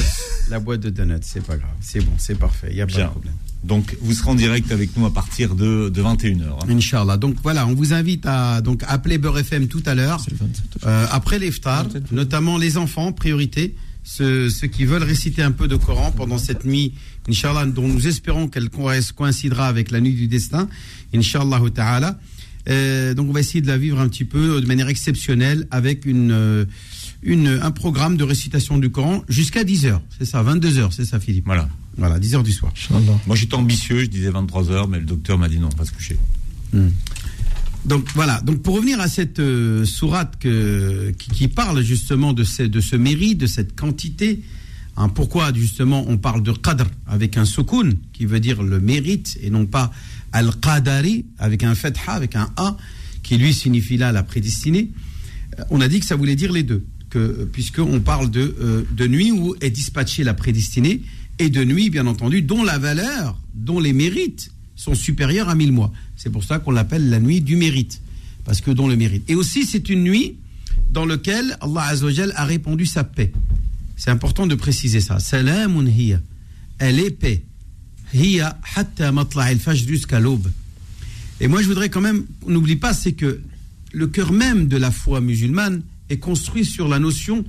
La 0.51 0.61
boîte 0.61 0.81
de 0.81 0.91
donuts, 0.91 1.15
c'est 1.23 1.43
pas 1.45 1.57
grave. 1.57 1.71
C'est 1.81 2.01
bon, 2.01 2.13
c'est 2.19 2.39
parfait. 2.39 2.69
Il 2.71 2.77
n'y 2.77 2.81
a 2.81 2.87
pas 2.87 2.95
Bien. 2.95 3.07
de 3.07 3.11
problème. 3.11 3.35
Donc, 3.65 3.97
vous 4.03 4.13
serez 4.13 4.31
en 4.31 4.35
direct 4.35 4.73
avec 4.73 4.97
nous 4.97 5.07
à 5.07 5.13
partir 5.13 5.55
de, 5.55 5.89
de 5.89 6.03
21h. 6.03 6.43
hein. 6.43 6.67
Inch'Allah. 6.69 7.17
Donc 7.17 7.37
voilà, 7.43 7.67
on 7.67 7.75
vous 7.75 7.93
invite 7.95 8.25
à 8.27 8.61
donc 8.61 8.83
appeler 8.89 9.17
Beurre 9.19 9.39
FM 9.39 9.69
tout 9.69 9.83
à 9.87 9.95
l'heure, 9.95 10.21
euh, 10.87 11.07
après 11.11 11.39
l'iftar, 11.39 11.87
notamment 12.13 12.59
les 12.59 12.77
enfants, 12.77 13.13
priorité, 13.13 13.75
ceux, 14.03 14.51
ceux 14.51 14.67
qui 14.67 14.85
veulent 14.85 15.03
réciter 15.03 15.43
un 15.43 15.51
peu 15.53 15.67
de 15.67 15.77
Coran 15.77 16.11
pendant 16.13 16.37
cette 16.37 16.67
nuit, 16.67 16.93
Inch'Allah, 17.29 17.67
dont 17.67 17.89
nous 17.89 18.07
espérons 18.07 18.49
qu'elle 18.49 18.69
co- 18.71 18.91
coïncidera 19.17 19.67
avec 19.69 19.91
la 19.91 20.01
nuit 20.01 20.15
du 20.15 20.29
destin, 20.29 20.69
Inch'Allah 21.15 21.61
ta'ala. 21.75 22.19
Euh, 22.69 23.13
donc 23.15 23.29
on 23.29 23.33
va 23.33 23.41
essayer 23.41 23.61
de 23.61 23.67
la 23.67 23.77
vivre 23.77 24.01
un 24.01 24.09
petit 24.09 24.25
peu 24.25 24.57
euh, 24.57 24.61
de 24.61 24.67
manière 24.67 24.89
exceptionnelle 24.89 25.67
avec 25.71 26.07
une, 26.07 26.31
euh, 26.31 26.65
une, 27.23 27.47
un 27.63 27.71
programme 27.71 28.17
de 28.17 28.25
récitation 28.25 28.79
du 28.79 28.91
Coran 28.91 29.23
jusqu'à 29.29 29.65
10h. 29.65 30.01
C'est 30.19 30.25
ça, 30.25 30.43
22h, 30.43 30.91
c'est 30.93 31.05
ça 31.05 31.21
Philippe? 31.21 31.45
Voilà. 31.45 31.69
Voilà, 31.99 32.19
10h 32.19 32.43
du 32.43 32.53
soir. 32.53 32.73
Moi, 33.27 33.37
j'étais 33.37 33.55
ambitieux, 33.55 34.01
je 34.01 34.07
disais 34.07 34.31
23h, 34.31 34.89
mais 34.89 34.99
le 34.99 35.05
docteur 35.05 35.39
m'a 35.39 35.49
dit 35.49 35.59
non, 35.59 35.69
on 35.73 35.77
va 35.77 35.85
se 35.85 35.93
coucher. 35.93 36.17
Donc 37.85 38.09
voilà. 38.15 38.41
Donc 38.41 38.63
pour 38.63 38.77
revenir 38.77 38.99
à 39.01 39.09
cette 39.09 39.41
euh, 39.41 39.85
sourate 39.85 40.37
que, 40.41 41.13
qui, 41.19 41.31
qui 41.31 41.49
parle 41.49 41.83
justement 41.83 42.33
de 42.33 42.43
ce 42.45 42.97
mérite, 42.97 43.39
de 43.39 43.47
cette 43.47 43.79
quantité. 43.79 44.43
Hein, 44.97 45.09
pourquoi 45.09 45.53
justement 45.53 46.05
on 46.09 46.17
parle 46.17 46.43
de 46.43 46.53
qadr 46.53 46.87
avec 47.07 47.37
un 47.37 47.45
sukun 47.45 47.91
qui 48.13 48.27
veut 48.27 48.41
dire 48.41 48.63
le 48.63 48.81
mérite 48.81 49.39
et 49.43 49.51
non 49.51 49.67
pas 49.67 49.93
al-qadari 50.33 51.25
avec 51.39 51.63
un 51.63 51.75
fatha 51.75 52.13
avec 52.13 52.37
un 52.37 52.51
a 52.57 52.77
qui 53.23 53.39
lui 53.39 53.55
signifie 53.55 53.97
là 53.97 54.13
la 54.13 54.23
prédestinée. 54.23 54.91
Euh, 55.59 55.65
On 55.71 55.81
a 55.81 55.89
dit 55.89 56.01
que 56.01 56.07
ça 56.07 56.17
voulait 56.17 56.37
dire 56.37 56.53
les 56.53 56.63
deux, 56.63 56.85
que 57.11 57.49
puisque 57.51 57.79
on 57.79 58.01
parle 58.01 58.31
de 58.31 58.55
euh, 58.61 58.83
de 58.93 59.07
nuit 59.07 59.33
où 59.33 59.55
est 59.61 59.71
dispatchée 59.71 60.25
la 60.25 60.35
prédestinée 60.35 61.01
et 61.39 61.51
de 61.51 61.65
nuit 61.65 61.91
bien 61.91 62.07
entendu 62.07 62.43
dont 62.43 62.63
la 62.63 62.79
valeur, 62.79 63.39
dont 63.55 63.81
les 63.81 63.93
mérites 63.93 64.53
sont 64.77 64.95
supérieurs 64.95 65.49
à 65.49 65.55
mille 65.55 65.73
mois. 65.73 65.93
C'est 66.17 66.31
pour 66.31 66.45
ça 66.45 66.59
qu'on 66.59 66.73
l'appelle 66.73 67.11
la 67.11 67.21
nuit 67.21 67.41
du 67.41 67.57
mérite, 67.57 68.01
parce 68.45 68.61
que 68.61 68.71
dont 68.71 68.89
le 68.89 68.97
mérite. 68.97 69.29
Et 69.29 69.35
aussi 69.35 69.65
c'est 69.65 69.89
une 69.89 70.05
nuit 70.05 70.37
dans 70.93 71.07
laquelle 71.07 71.57
Allah 71.61 71.83
Azzawajal 71.89 72.33
a 72.37 72.45
répandu 72.45 72.87
sa 72.87 73.05
paix. 73.05 73.33
C'est 73.97 74.11
important 74.11 74.47
de 74.47 74.55
préciser 74.55 75.01
ça. 75.01 75.19
Salamun 75.19 75.87
hiya. 75.87 76.21
Elle 76.79 76.99
est 76.99 77.11
paix. 77.11 77.45
Hiya 78.13 78.59
hatta 78.75 79.13
matla' 79.13 79.45
al-fajr 79.45 79.89
jusqu'à 79.89 80.21
l'aube. 80.21 80.51
Et 81.41 81.49
moi, 81.49 81.63
je 81.63 81.67
voudrais 81.67 81.89
quand 81.89 82.01
même, 82.01 82.25
n'oublie 82.47 82.77
pas, 82.77 82.95
c'est 82.95 83.13
que 83.13 83.41
le 83.93 84.07
cœur 84.07 84.33
même 84.33 84.69
de 84.69 84.77
la 84.77 84.91
foi 84.91 85.21
musulmane 85.21 85.83
est 86.11 86.19
construit 86.19 86.65
sur 86.65 86.89
la 86.89 86.99
notion, 86.99 87.45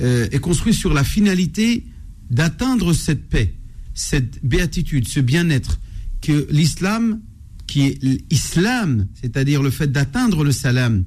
euh, 0.00 0.28
est 0.30 0.38
construit 0.38 0.74
sur 0.74 0.94
la 0.94 1.04
finalité 1.04 1.84
d'atteindre 2.30 2.92
cette 2.92 3.28
paix, 3.28 3.54
cette 3.94 4.44
béatitude, 4.44 5.08
ce 5.08 5.20
bien-être 5.20 5.78
que 6.20 6.46
l'islam, 6.50 7.20
qui 7.66 7.86
est 7.86 8.02
l'islam, 8.02 9.06
c'est-à-dire 9.20 9.62
le 9.62 9.70
fait 9.70 9.90
d'atteindre 9.90 10.44
le 10.44 10.52
salam, 10.52 11.04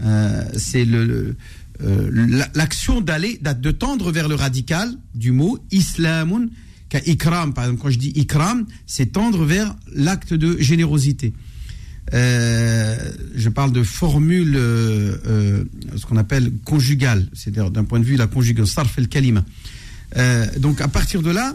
euh, 0.00 0.44
c'est 0.56 0.84
le, 0.84 1.36
euh, 1.84 2.10
la- 2.12 2.48
l'action 2.54 3.00
d'aller, 3.00 3.38
d'a- 3.42 3.54
de 3.54 3.70
tendre 3.70 4.12
vers 4.12 4.28
le 4.28 4.34
radical 4.34 4.92
du 5.14 5.32
mot 5.32 5.58
islamun, 5.70 6.48
qu'à 6.88 7.00
ikram, 7.06 7.52
par 7.54 7.64
exemple, 7.64 7.82
quand 7.82 7.90
je 7.90 7.98
dis 7.98 8.12
ikram, 8.16 8.66
c'est 8.86 9.12
tendre 9.12 9.44
vers 9.44 9.74
l'acte 9.94 10.34
de 10.34 10.58
générosité. 10.60 11.32
Euh, 12.14 12.96
je 13.34 13.48
parle 13.48 13.72
de 13.72 13.82
formule, 13.82 14.54
euh, 14.56 15.64
ce 15.96 16.04
qu'on 16.04 16.16
appelle 16.16 16.52
conjugale, 16.64 17.28
c'est-à-dire 17.32 17.70
d'un 17.70 17.84
point 17.84 18.00
de 18.00 18.04
vue 18.04 18.16
la 18.16 18.26
conjugaison, 18.26 18.66
sarf 18.66 18.98
el 18.98 19.08
kalima. 19.08 19.44
Donc 20.58 20.80
à 20.80 20.88
partir 20.88 21.22
de 21.22 21.30
là, 21.30 21.54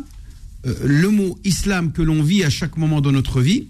le 0.83 1.09
mot 1.09 1.37
islam 1.43 1.91
que 1.91 2.01
l'on 2.01 2.23
vit 2.23 2.43
à 2.43 2.49
chaque 2.49 2.77
moment 2.77 3.01
de 3.01 3.11
notre 3.11 3.39
vie, 3.41 3.67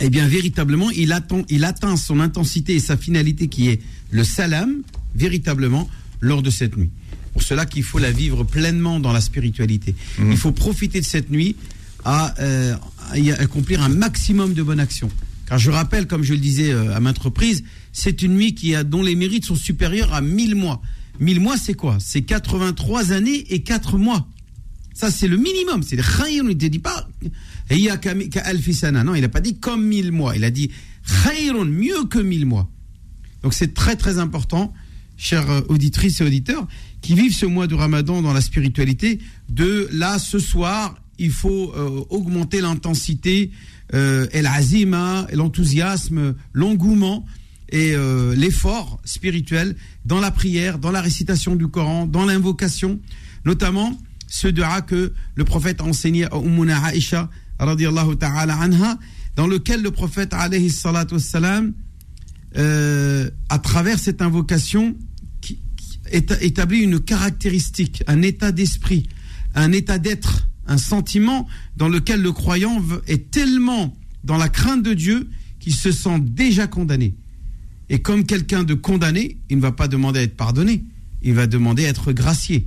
eh 0.00 0.10
bien, 0.10 0.28
véritablement, 0.28 0.90
il, 0.90 1.12
attend, 1.12 1.42
il 1.48 1.64
atteint 1.64 1.96
son 1.96 2.20
intensité 2.20 2.74
et 2.74 2.80
sa 2.80 2.98
finalité 2.98 3.48
qui 3.48 3.68
est 3.68 3.80
le 4.10 4.24
salam, 4.24 4.82
véritablement, 5.16 5.88
lors 6.20 6.42
de 6.42 6.50
cette 6.50 6.76
nuit. 6.76 6.90
Pour 7.32 7.42
cela 7.42 7.66
qu'il 7.66 7.82
faut 7.82 7.98
la 7.98 8.10
vivre 8.10 8.44
pleinement 8.44 9.00
dans 9.00 9.12
la 9.12 9.20
spiritualité. 9.20 9.94
Il 10.18 10.36
faut 10.36 10.52
profiter 10.52 11.00
de 11.00 11.04
cette 11.04 11.30
nuit 11.30 11.56
à, 12.04 12.34
euh, 12.40 12.74
à 13.10 13.42
accomplir 13.42 13.82
un 13.82 13.88
maximum 13.88 14.54
de 14.54 14.62
bonnes 14.62 14.80
actions. 14.80 15.10
Car 15.46 15.58
je 15.58 15.70
rappelle, 15.70 16.06
comme 16.06 16.22
je 16.22 16.32
le 16.32 16.40
disais 16.40 16.72
euh, 16.72 16.94
à 16.94 17.00
maintes 17.00 17.18
reprises, 17.18 17.64
c'est 17.92 18.22
une 18.22 18.34
nuit 18.34 18.54
qui 18.54 18.74
a, 18.74 18.84
dont 18.84 19.02
les 19.02 19.14
mérites 19.14 19.44
sont 19.44 19.54
supérieurs 19.54 20.14
à 20.14 20.20
1000 20.20 20.54
mois. 20.54 20.80
1000 21.20 21.40
mois, 21.40 21.56
c'est 21.56 21.74
quoi? 21.74 21.98
C'est 22.00 22.22
83 22.22 23.12
années 23.12 23.44
et 23.52 23.62
4 23.62 23.98
mois. 23.98 24.26
Ça, 24.94 25.10
c'est 25.10 25.28
le 25.28 25.36
minimum. 25.36 25.82
C'est. 25.82 25.96
Il 26.30 26.42
ne 26.42 26.52
dit 26.52 26.78
pas. 26.78 27.06
Non, 27.70 29.14
il 29.14 29.20
n'a 29.20 29.28
pas 29.28 29.40
dit 29.40 29.58
comme 29.58 29.84
mille 29.84 30.10
mois. 30.10 30.34
Il 30.36 30.44
a 30.44 30.50
dit 30.50 30.70
mieux 31.66 32.04
que 32.04 32.18
mille 32.18 32.46
mois. 32.46 32.68
Donc 33.42 33.54
c'est 33.54 33.74
très 33.74 33.96
très 33.96 34.18
important, 34.18 34.72
chères 35.16 35.50
euh, 35.50 35.60
auditrices 35.68 36.20
et 36.20 36.24
auditeurs, 36.24 36.66
qui 37.00 37.14
vivent 37.14 37.34
ce 37.34 37.46
mois 37.46 37.66
de 37.66 37.74
Ramadan 37.74 38.22
dans 38.22 38.32
la 38.32 38.40
spiritualité, 38.40 39.18
de 39.48 39.88
là 39.92 40.18
ce 40.18 40.38
soir 40.38 40.96
il 41.18 41.30
faut 41.30 41.72
euh, 41.76 42.04
augmenter 42.10 42.60
l'intensité, 42.60 43.50
euh, 43.94 44.26
l'azima, 44.34 45.26
l'enthousiasme, 45.32 46.34
l'engouement 46.52 47.24
et 47.70 47.94
euh, 47.94 48.34
l'effort 48.34 49.00
spirituel 49.04 49.76
dans 50.04 50.20
la 50.20 50.30
prière, 50.30 50.78
dans 50.78 50.90
la 50.90 51.00
récitation 51.00 51.56
du 51.56 51.68
Coran, 51.68 52.06
dans 52.06 52.24
l'invocation, 52.24 53.00
notamment 53.44 53.98
ce 54.28 54.48
dua 54.48 54.82
que 54.82 55.12
le 55.34 55.44
prophète 55.44 55.80
a 55.80 55.84
enseigné 55.84 56.24
à 56.26 56.36
Ummuna 56.36 56.92
Aisha, 56.92 57.30
ta'ala 57.58 58.56
anha, 58.56 58.98
dans 59.36 59.46
lequel 59.46 59.82
le 59.82 59.90
prophète, 59.90 60.34
alayhi 60.34 60.70
salatu 60.70 61.16
euh, 62.56 63.30
à 63.48 63.58
travers 63.58 63.98
cette 63.98 64.22
invocation, 64.22 64.96
qui, 65.40 65.60
qui 65.76 65.98
éta- 66.12 66.42
établit 66.42 66.80
une 66.80 67.00
caractéristique, 67.00 68.02
un 68.06 68.22
état 68.22 68.52
d'esprit, 68.52 69.08
un 69.54 69.72
état 69.72 69.98
d'être, 69.98 70.48
un 70.66 70.78
sentiment 70.78 71.46
dans 71.76 71.88
lequel 71.88 72.22
le 72.22 72.32
croyant 72.32 72.82
est 73.06 73.30
tellement 73.30 73.96
dans 74.24 74.36
la 74.36 74.48
crainte 74.48 74.82
de 74.82 74.94
Dieu 74.94 75.28
qu'il 75.60 75.74
se 75.74 75.92
sent 75.92 76.20
déjà 76.20 76.66
condamné. 76.66 77.14
Et 77.88 78.00
comme 78.00 78.24
quelqu'un 78.24 78.64
de 78.64 78.74
condamné, 78.74 79.38
il 79.48 79.56
ne 79.58 79.62
va 79.62 79.72
pas 79.72 79.88
demander 79.88 80.20
à 80.20 80.22
être 80.22 80.36
pardonné, 80.36 80.84
il 81.22 81.34
va 81.34 81.46
demander 81.46 81.86
à 81.86 81.88
être 81.88 82.12
gracié. 82.12 82.66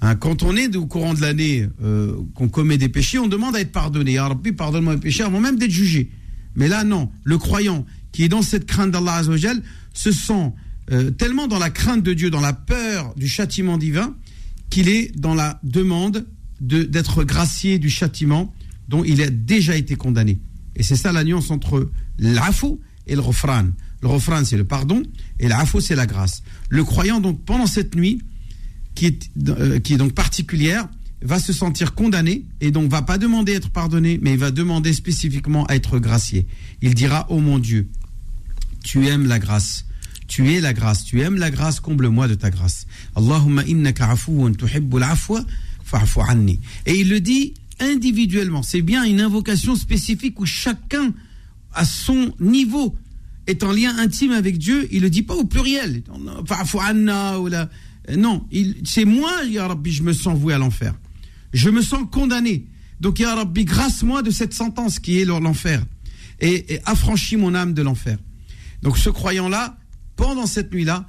Hein, 0.00 0.14
quand 0.14 0.42
on 0.42 0.54
est 0.54 0.76
au 0.76 0.86
courant 0.86 1.14
de 1.14 1.20
l'année 1.20 1.66
euh, 1.82 2.14
qu'on 2.34 2.48
commet 2.48 2.78
des 2.78 2.88
péchés, 2.88 3.18
on 3.18 3.26
demande 3.26 3.56
à 3.56 3.60
être 3.60 3.72
pardonné. 3.72 4.12
Ya 4.12 4.28
Rabbi, 4.28 4.52
pardonne-moi 4.52 4.94
mes 4.94 5.00
péchés 5.00 5.24
avant 5.24 5.40
même 5.40 5.58
d'être 5.58 5.72
jugé. 5.72 6.10
Mais 6.54 6.68
là, 6.68 6.84
non. 6.84 7.10
Le 7.24 7.38
croyant 7.38 7.84
qui 8.18 8.24
est 8.24 8.28
dans 8.28 8.42
cette 8.42 8.66
crainte 8.66 8.90
d'Allah 8.90 9.14
Azzawajal 9.18 9.62
se 9.94 10.10
sent 10.10 10.52
euh, 10.90 11.12
tellement 11.12 11.46
dans 11.46 11.60
la 11.60 11.70
crainte 11.70 12.02
de 12.02 12.12
Dieu, 12.14 12.30
dans 12.30 12.40
la 12.40 12.52
peur 12.52 13.14
du 13.14 13.28
châtiment 13.28 13.78
divin, 13.78 14.16
qu'il 14.70 14.88
est 14.88 15.16
dans 15.16 15.36
la 15.36 15.60
demande 15.62 16.26
de- 16.60 16.82
d'être 16.82 17.22
gracié 17.22 17.78
du 17.78 17.88
châtiment 17.88 18.52
dont 18.88 19.04
il 19.04 19.22
a 19.22 19.30
déjà 19.30 19.76
été 19.76 19.94
condamné. 19.94 20.40
Et 20.74 20.82
c'est 20.82 20.96
ça 20.96 21.12
la 21.12 21.22
nuance 21.22 21.52
entre 21.52 21.92
l'afou 22.18 22.80
et 23.06 23.14
le 23.14 23.20
refran. 23.20 23.66
Le 24.02 24.08
refran, 24.08 24.44
c'est 24.44 24.56
le 24.56 24.64
pardon, 24.64 25.00
et 25.38 25.46
l'afou, 25.46 25.80
c'est 25.80 25.94
la 25.94 26.06
grâce. 26.06 26.42
Le 26.70 26.82
croyant, 26.82 27.20
donc, 27.20 27.44
pendant 27.44 27.68
cette 27.68 27.94
nuit, 27.94 28.20
qui 28.96 29.06
est, 29.06 29.30
euh, 29.48 29.78
qui 29.78 29.94
est 29.94 29.96
donc 29.96 30.12
particulière, 30.12 30.88
va 31.22 31.38
se 31.38 31.52
sentir 31.52 31.94
condamné 31.94 32.46
et 32.60 32.72
donc 32.72 32.90
va 32.90 33.02
pas 33.02 33.16
demander 33.18 33.52
à 33.52 33.56
être 33.56 33.70
pardonné, 33.70 34.18
mais 34.22 34.32
il 34.32 34.38
va 34.38 34.50
demander 34.50 34.92
spécifiquement 34.92 35.64
à 35.66 35.76
être 35.76 36.00
gracié. 36.00 36.46
Il 36.82 36.94
dira 36.94 37.26
Oh 37.28 37.38
mon 37.40 37.58
Dieu, 37.60 37.88
tu 38.88 39.06
aimes 39.06 39.26
la 39.26 39.38
grâce. 39.38 39.84
Tu 40.28 40.52
es 40.54 40.60
la 40.60 40.72
grâce, 40.72 41.04
tu 41.04 41.20
aimes 41.20 41.36
la 41.36 41.50
grâce, 41.50 41.78
comble-moi 41.80 42.26
de 42.26 42.34
ta 42.34 42.48
grâce. 42.50 42.86
Allahumma 43.14 43.62
innaka 43.66 44.10
afuun 44.10 44.52
tuhibbul 44.54 45.02
afwa 45.02 45.44
fa'fu 45.84 46.20
anni. 46.26 46.60
Et 46.86 46.94
il 47.00 47.08
le 47.10 47.20
dit 47.20 47.52
individuellement. 47.80 48.62
C'est 48.62 48.80
bien 48.82 49.04
une 49.04 49.20
invocation 49.20 49.74
spécifique 49.76 50.40
où 50.40 50.46
chacun, 50.46 51.12
à 51.74 51.84
son 51.84 52.34
niveau, 52.40 52.96
est 53.46 53.62
en 53.62 53.72
lien 53.72 53.96
intime 53.98 54.32
avec 54.32 54.58
Dieu. 54.58 54.88
Il 54.90 55.02
le 55.02 55.10
dit 55.10 55.22
pas 55.22 55.34
au 55.34 55.44
pluriel. 55.44 56.02
Fa'fu 56.46 56.78
anna 56.82 57.38
ou 57.40 57.48
la- 57.48 57.68
Non, 58.16 58.46
c'est 58.84 59.04
moi, 59.04 59.32
Ya 59.50 59.66
Rabbi, 59.68 59.92
je 59.92 60.02
me 60.02 60.12
sens 60.14 60.38
voué 60.38 60.54
à 60.54 60.58
l'enfer. 60.58 60.94
Je 61.52 61.68
me 61.70 61.82
sens 61.82 62.04
condamné. 62.10 62.64
Donc, 63.00 63.18
Ya 63.18 63.34
Rabbi, 63.34 63.64
grâce-moi 63.66 64.22
de 64.22 64.30
cette 64.30 64.54
sentence 64.54 64.98
qui 64.98 65.18
est 65.20 65.24
l'enfer. 65.26 65.84
Et, 66.40 66.74
et 66.74 66.80
affranchis 66.84 67.36
mon 67.36 67.54
âme 67.54 67.72
de 67.74 67.82
l'enfer. 67.82 68.16
Donc, 68.82 68.98
ce 68.98 69.10
croyant-là, 69.10 69.76
pendant 70.16 70.46
cette 70.46 70.72
nuit-là, 70.72 71.06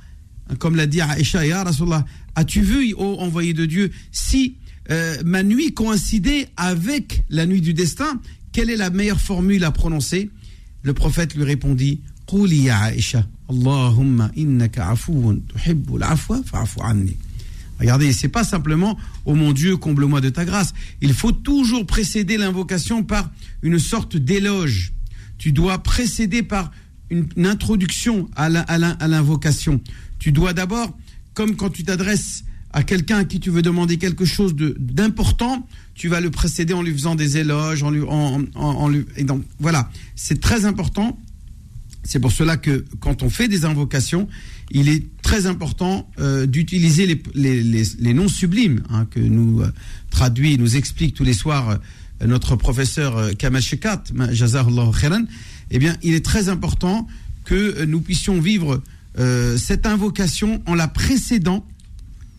comme 0.58 0.76
l'a 0.76 0.88
dit 0.88 1.02
Aïcha, 1.02 1.46
Ya 1.46 1.64
Rasulallah, 1.64 2.06
as-tu 2.36 2.62
vu, 2.62 2.94
ô 2.94 3.20
envoyé 3.20 3.54
de 3.54 3.66
Dieu, 3.66 3.92
si 4.12 4.58
euh, 4.92 5.18
ma 5.24 5.44
nuit 5.44 5.74
coïncidait 5.74 6.48
avec 6.58 7.24
la 7.30 7.46
nuit 7.46 7.62
du 7.62 7.74
destin, 7.74 8.20
quelle 8.52 8.70
est 8.70 8.78
la 8.78 8.90
meilleure 8.90 9.22
formule 9.22 9.64
à 9.64 9.72
prononcer? 9.72 10.32
Le 10.82 10.94
prophète 10.94 11.36
lui 11.36 11.44
répondit 11.44 12.02
Quli 12.26 12.64
ya 12.64 12.80
Aïcha, 12.80 13.28
Allahumma 13.50 14.32
innaka 14.36 14.96
fa'fu 14.96 16.80
anni. 16.82 17.18
Regardez, 17.80 18.12
c'est 18.12 18.28
pas 18.28 18.44
simplement 18.44 18.98
oh 19.26 19.36
mon 19.36 19.54
Dieu, 19.54 19.78
comble-moi 19.78 20.22
de 20.22 20.30
ta 20.30 20.46
grâce. 20.46 20.74
Il 21.02 21.14
faut 21.14 21.32
toujours 21.32 21.86
précéder 21.86 22.38
l'invocation 22.38 23.04
par 23.04 23.30
une 23.62 23.80
sorte 23.80 24.18
d'éloge. 24.18 24.92
Tu 25.38 25.54
dois 25.54 25.78
précéder 25.82 26.44
par 26.44 26.72
une, 27.10 27.46
introduction 27.46 28.30
à 28.36 28.50
l'invocation. 29.08 29.82
Tu 30.20 30.32
dois 30.32 30.54
d'abord, 30.54 30.98
comme 31.34 31.56
quand 31.56 31.70
tu 31.70 31.84
t'adresses 31.84 32.44
à 32.72 32.84
quelqu'un 32.84 33.18
à 33.18 33.26
qui 33.26 33.40
tu 33.40 33.50
veux 33.50 33.62
demander 33.62 33.98
quelque 33.98 34.26
chose 34.26 34.56
d'important, 34.56 35.68
tu 35.96 36.08
vas 36.08 36.22
le 36.22 36.30
précéder 36.30 36.74
en 36.74 36.84
lui 36.84 36.94
faisant 36.94 37.16
des 37.16 37.38
éloges, 37.38 37.84
en 37.84 37.90
lui, 37.90 39.06
et 39.18 39.24
donc 39.24 39.44
voilà, 39.60 39.90
c'est 40.16 40.40
très 40.40 40.66
important. 40.66 41.18
C'est 42.04 42.20
pour 42.20 42.32
cela 42.32 42.58
que 42.58 42.86
quand 43.00 43.24
on 43.24 43.30
fait 43.30 43.48
des 43.48 43.66
invocations, 43.66 44.28
il 44.72 44.88
est 44.88 45.04
très 45.22 45.48
important 45.48 46.10
euh, 46.20 46.46
d'utiliser 46.46 47.22
les, 47.36 48.14
noms 48.14 48.28
sublimes 48.28 48.84
hein, 48.90 49.06
que 49.10 49.20
nous 49.20 49.62
euh, 49.62 49.72
traduit, 50.10 50.58
nous 50.58 50.76
explique 50.78 51.16
tous 51.16 51.24
les 51.24 51.34
soirs 51.34 51.70
euh, 51.72 51.76
notre 52.26 52.56
professeur 52.56 53.18
euh, 53.18 53.32
Kamal 53.34 53.62
Shekat, 53.62 54.04
ma- 54.14 54.32
Jazahullah 54.34 54.92
khairan. 55.00 55.24
Eh 55.72 55.80
bien, 55.80 55.96
il 56.04 56.14
est 56.14 56.26
très 56.26 56.50
important 56.50 57.08
que 57.46 57.56
euh, 57.56 57.86
nous 57.86 58.02
puissions 58.02 58.40
vivre 58.42 58.82
euh, 59.18 59.58
cette 59.58 59.86
invocation 59.86 60.62
en 60.66 60.76
la 60.76 60.88
précédant 60.88 61.66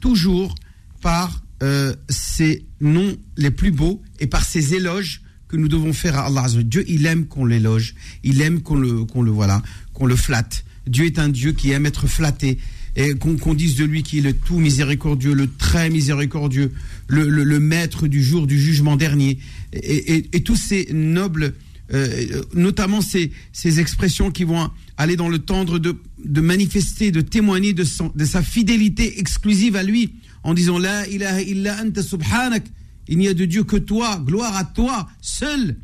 toujours 0.01 0.55
par 1.01 1.43
euh, 1.63 1.95
ces 2.09 2.65
noms 2.81 3.17
les 3.37 3.51
plus 3.51 3.71
beaux 3.71 4.03
et 4.19 4.27
par 4.27 4.45
ces 4.45 4.75
éloges 4.75 5.23
que 5.49 5.57
nous 5.57 5.69
devons 5.69 5.93
faire 5.93 6.17
à 6.19 6.27
Allah. 6.27 6.47
Dieu, 6.63 6.85
il 6.89 7.07
aime 7.07 7.27
qu'on 7.27 7.45
l'éloge, 7.45 7.95
il 8.23 8.41
aime 8.41 8.61
qu'on 8.63 8.77
le, 8.77 9.05
qu'on 9.05 9.23
le 9.23 9.31
voilà, 9.31 9.63
qu'on 9.93 10.07
le 10.07 10.17
flatte. 10.17 10.65
Dieu 10.87 11.05
est 11.07 11.19
un 11.19 11.29
Dieu 11.29 11.53
qui 11.53 11.71
aime 11.73 11.87
être 11.87 12.07
flatté 12.07 12.59
et 12.97 13.15
qu'on 13.15 13.37
qu'on 13.37 13.55
dise 13.55 13.77
de 13.77 13.85
lui 13.85 14.03
qu'il 14.03 14.27
est 14.27 14.31
le 14.31 14.37
tout 14.37 14.59
miséricordieux, 14.59 15.35
le 15.35 15.49
très 15.49 15.91
miséricordieux, 15.91 16.73
le, 17.09 17.29
le- 17.29 17.45
le 17.45 17.61
maître 17.61 18.07
du 18.09 18.23
jour 18.23 18.47
du 18.47 18.59
jugement 18.59 18.97
dernier 18.97 19.39
et, 19.73 20.15
et- 20.17 20.29
et 20.37 20.43
tous 20.43 20.57
ces 20.57 20.89
nobles 20.93 21.55
euh, 21.93 22.43
notamment 22.55 23.01
ces, 23.01 23.33
ces 23.53 23.81
expressions 23.81 24.31
qui 24.31 24.45
vont 24.45 24.71
aller 24.97 25.17
dans 25.17 25.29
le 25.29 25.39
tendre 25.41 25.79
de, 25.79 25.97
de 26.25 26.41
manifester, 26.41 27.11
de 27.11 27.21
témoigner 27.21 27.73
de, 27.73 27.85
son- 27.85 28.13
de 28.15 28.25
sa 28.25 28.43
fidélité 28.43 29.19
exclusive 29.19 29.77
à 29.77 29.83
lui, 29.83 30.15
en 30.43 30.55
disant 30.55 30.79
La 30.79 31.07
ilaha 31.09 31.43
illa 31.43 31.83
anta 31.83 32.03
subhanak, 32.03 32.65
il 33.09 33.19
n'y 33.19 33.29
a 33.29 33.35
de 33.35 33.45
Dieu 33.45 33.65
que 33.65 33.77
toi, 33.77 34.23
gloire 34.25 34.57
à 34.57 34.65
toi, 34.65 35.09
seul. 35.21 35.77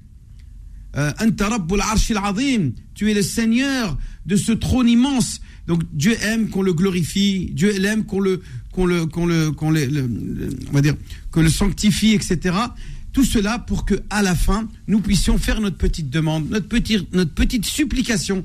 Euh, 0.97 1.12
Anta 1.21 1.51
arshil 1.81 2.73
tu 2.95 3.11
es 3.11 3.14
le 3.14 3.21
Seigneur 3.23 3.99
de 4.25 4.37
ce 4.37 4.53
trône 4.53 4.88
immense. 4.88 5.40
Donc 5.66 5.83
Dieu 5.92 6.16
aime 6.23 6.49
qu'on 6.49 6.62
le 6.62 6.73
glorifie, 6.73 7.51
Dieu 7.53 7.85
aime 7.85 8.05
qu'on 8.07 8.21
le, 8.21 8.40
qu'on 8.73 8.87
le, 8.87 9.05
qu'on 9.05 9.27
le, 9.27 9.51
qu'on 9.51 9.71
le- 9.71 10.49
on 10.71 10.73
va 10.73 10.81
dire, 10.81 10.95
que 11.33 11.40
le 11.40 11.51
sanctifie, 11.51 12.12
etc. 12.14 12.57
Tout 13.16 13.24
cela 13.24 13.59
pour 13.59 13.87
que 13.87 13.94
à 14.11 14.20
la 14.20 14.35
fin 14.35 14.68
nous 14.88 15.00
puissions 15.00 15.38
faire 15.38 15.62
notre 15.62 15.79
petite 15.79 16.11
demande, 16.11 16.50
notre 16.50 16.68
petite, 16.68 17.64
supplication 17.64 18.44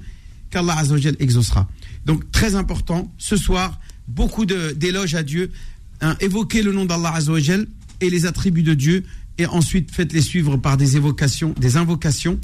qu'Allah 0.49 0.77
Azzawajal 0.77 1.17
exaucera. 1.19 1.69
Donc 2.05 2.31
très 2.31 2.55
important, 2.55 3.13
ce 3.17 3.35
soir, 3.35 3.81
beaucoup 4.07 4.45
d'éloges 4.45 5.13
à 5.13 5.23
Dieu, 5.23 5.51
hein, 5.99 6.15
évoquez 6.21 6.63
le 6.63 6.71
nom 6.71 6.85
d'Allah 6.85 7.15
Azzawajal 7.15 7.67
et 7.99 8.09
les 8.09 8.25
attributs 8.25 8.63
de 8.63 8.73
Dieu, 8.73 9.03
et 9.37 9.45
ensuite 9.45 9.91
faites-les 9.91 10.21
suivre 10.21 10.55
par 10.55 10.77
des 10.77 10.95
évocations, 10.95 11.53
des 11.59 11.75
invocations, 11.75 12.39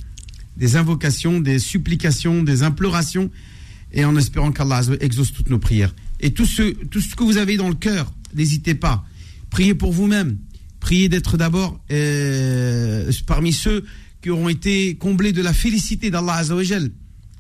des 0.58 0.76
invocations, 0.76 1.40
des 1.40 1.60
supplications, 1.60 2.44
des 2.44 2.62
implorations, 2.62 3.32
et 3.94 4.04
en 4.04 4.18
espérant 4.18 4.52
qu'Allah 4.52 4.82
exauce 5.00 5.32
toutes 5.32 5.50
nos 5.50 5.60
prières. 5.60 5.96
Et 6.20 6.34
tout 6.34 6.46
ce, 6.46 6.74
tout 6.88 7.00
ce 7.00 7.16
que 7.16 7.24
vous 7.24 7.38
avez 7.38 7.56
dans 7.56 7.70
le 7.70 7.76
cœur, 7.76 8.12
n'hésitez 8.36 8.76
pas. 8.76 9.06
Priez 9.50 9.74
pour 9.74 9.94
vous-même. 9.94 10.38
Priez 10.80 11.10
d'être 11.10 11.38
d'abord 11.38 11.80
euh, 11.92 13.12
parmi 13.26 13.52
ceux 13.52 13.84
qui 14.22 14.30
auront 14.30 14.50
été 14.50 14.96
comblés 14.96 15.34
de 15.34 15.42
la 15.42 15.54
félicité 15.54 16.10
d'Allah 16.10 16.36
Azzawajal, 16.36 16.90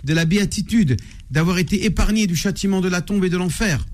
de 0.04 0.13
la 0.13 0.26
béatitude, 0.26 0.97
d'avoir 1.32 1.58
été 1.58 1.86
épargnés 1.86 2.28
du 2.28 2.36
châtiment 2.36 2.82
de 2.82 2.88
la 2.88 3.02
tombe 3.02 3.23
et 3.26 3.30
de 3.30 3.38
l'enfer, 3.38 3.86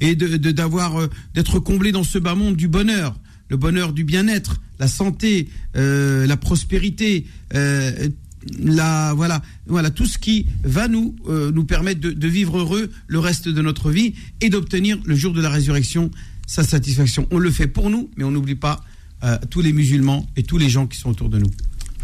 et 0.00 0.16
d'avoir 0.16 1.00
euh, 1.00 1.10
d'être 1.34 1.58
comblés 1.58 1.92
dans 1.92 2.04
ce 2.04 2.18
bas 2.18 2.34
monde 2.34 2.56
du 2.56 2.68
bonheur, 2.68 3.18
le 3.48 3.56
bonheur 3.56 3.92
du 3.92 4.04
bien-être, 4.04 4.60
la 4.78 4.88
santé, 4.88 5.48
euh, 5.76 6.26
la 6.26 6.36
prospérité, 6.36 7.26
voilà 7.52 9.90
tout 9.94 10.06
ce 10.06 10.18
qui 10.18 10.46
va 10.62 10.88
nous 10.88 11.16
nous 11.26 11.64
permettre 11.64 12.00
de 12.00 12.28
vivre 12.28 12.58
heureux 12.58 12.90
le 13.06 13.18
reste 13.18 13.48
de 13.48 13.62
notre 13.62 13.90
vie 13.90 14.14
et 14.40 14.50
d'obtenir 14.50 14.98
le 15.04 15.14
jour 15.14 15.32
de 15.32 15.40
la 15.40 15.48
résurrection 15.48 16.10
sa 16.46 16.64
satisfaction. 16.64 17.26
On 17.30 17.38
le 17.38 17.50
fait 17.50 17.66
pour 17.66 17.90
nous, 17.90 18.10
mais 18.16 18.24
on 18.24 18.30
n'oublie 18.30 18.54
pas 18.54 18.82
euh, 19.22 19.38
tous 19.50 19.60
les 19.60 19.72
musulmans 19.72 20.26
et 20.36 20.42
tous 20.42 20.58
les 20.58 20.68
gens 20.68 20.86
qui 20.86 20.98
sont 20.98 21.10
autour 21.10 21.28
de 21.28 21.38
nous. 21.38 21.50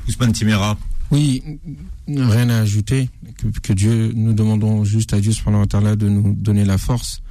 Ousmane 0.08 0.32
Timera. 0.32 0.78
Oui, 1.10 1.42
rien 2.06 2.48
à 2.50 2.58
ajouter. 2.58 3.08
Que, 3.36 3.48
que 3.60 3.72
Dieu, 3.72 4.12
nous 4.14 4.32
demandons 4.32 4.84
juste 4.84 5.12
à 5.12 5.20
Dieu 5.20 5.32
subhanahu 5.32 5.66
wa 5.72 5.96
de 5.96 6.08
nous 6.08 6.34
donner 6.34 6.64
la 6.64 6.78
force. 6.78 7.22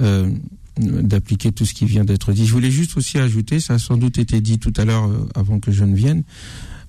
Euh, 0.00 0.30
d'appliquer 0.78 1.52
tout 1.52 1.64
ce 1.64 1.74
qui 1.74 1.84
vient 1.84 2.04
d'être 2.04 2.32
dit. 2.32 2.46
Je 2.46 2.52
voulais 2.52 2.70
juste 2.70 2.96
aussi 2.96 3.18
ajouter, 3.18 3.60
ça 3.60 3.74
a 3.74 3.78
sans 3.78 3.96
doute 3.96 4.18
été 4.18 4.40
dit 4.40 4.58
tout 4.58 4.72
à 4.76 4.84
l'heure 4.84 5.08
euh, 5.08 5.28
avant 5.34 5.60
que 5.60 5.72
je 5.72 5.84
ne 5.84 5.94
vienne, 5.94 6.22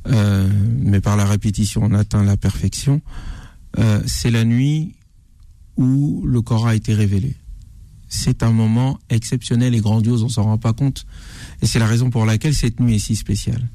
euh, 0.07 0.47
mais 0.79 1.01
par 1.01 1.17
la 1.17 1.25
répétition 1.25 1.81
on 1.83 1.93
atteint 1.93 2.23
la 2.23 2.37
perfection. 2.37 3.01
Euh, 3.77 4.01
c'est 4.05 4.31
la 4.31 4.45
nuit 4.45 4.93
où 5.77 6.23
le 6.25 6.41
Coran 6.41 6.67
a 6.67 6.75
été 6.75 6.93
révélé. 6.93 7.35
C'est 8.09 8.43
un 8.43 8.51
moment 8.51 8.99
exceptionnel 9.09 9.75
et 9.75 9.79
grandiose, 9.79 10.23
on 10.23 10.29
s'en 10.29 10.43
rend 10.43 10.57
pas 10.57 10.73
compte. 10.73 11.05
Et 11.61 11.67
c'est 11.67 11.79
la 11.79 11.87
raison 11.87 12.09
pour 12.09 12.25
laquelle 12.25 12.55
cette 12.55 12.79
nuit 12.79 12.95
est 12.95 12.99
si 12.99 13.15
spéciale. 13.15 13.69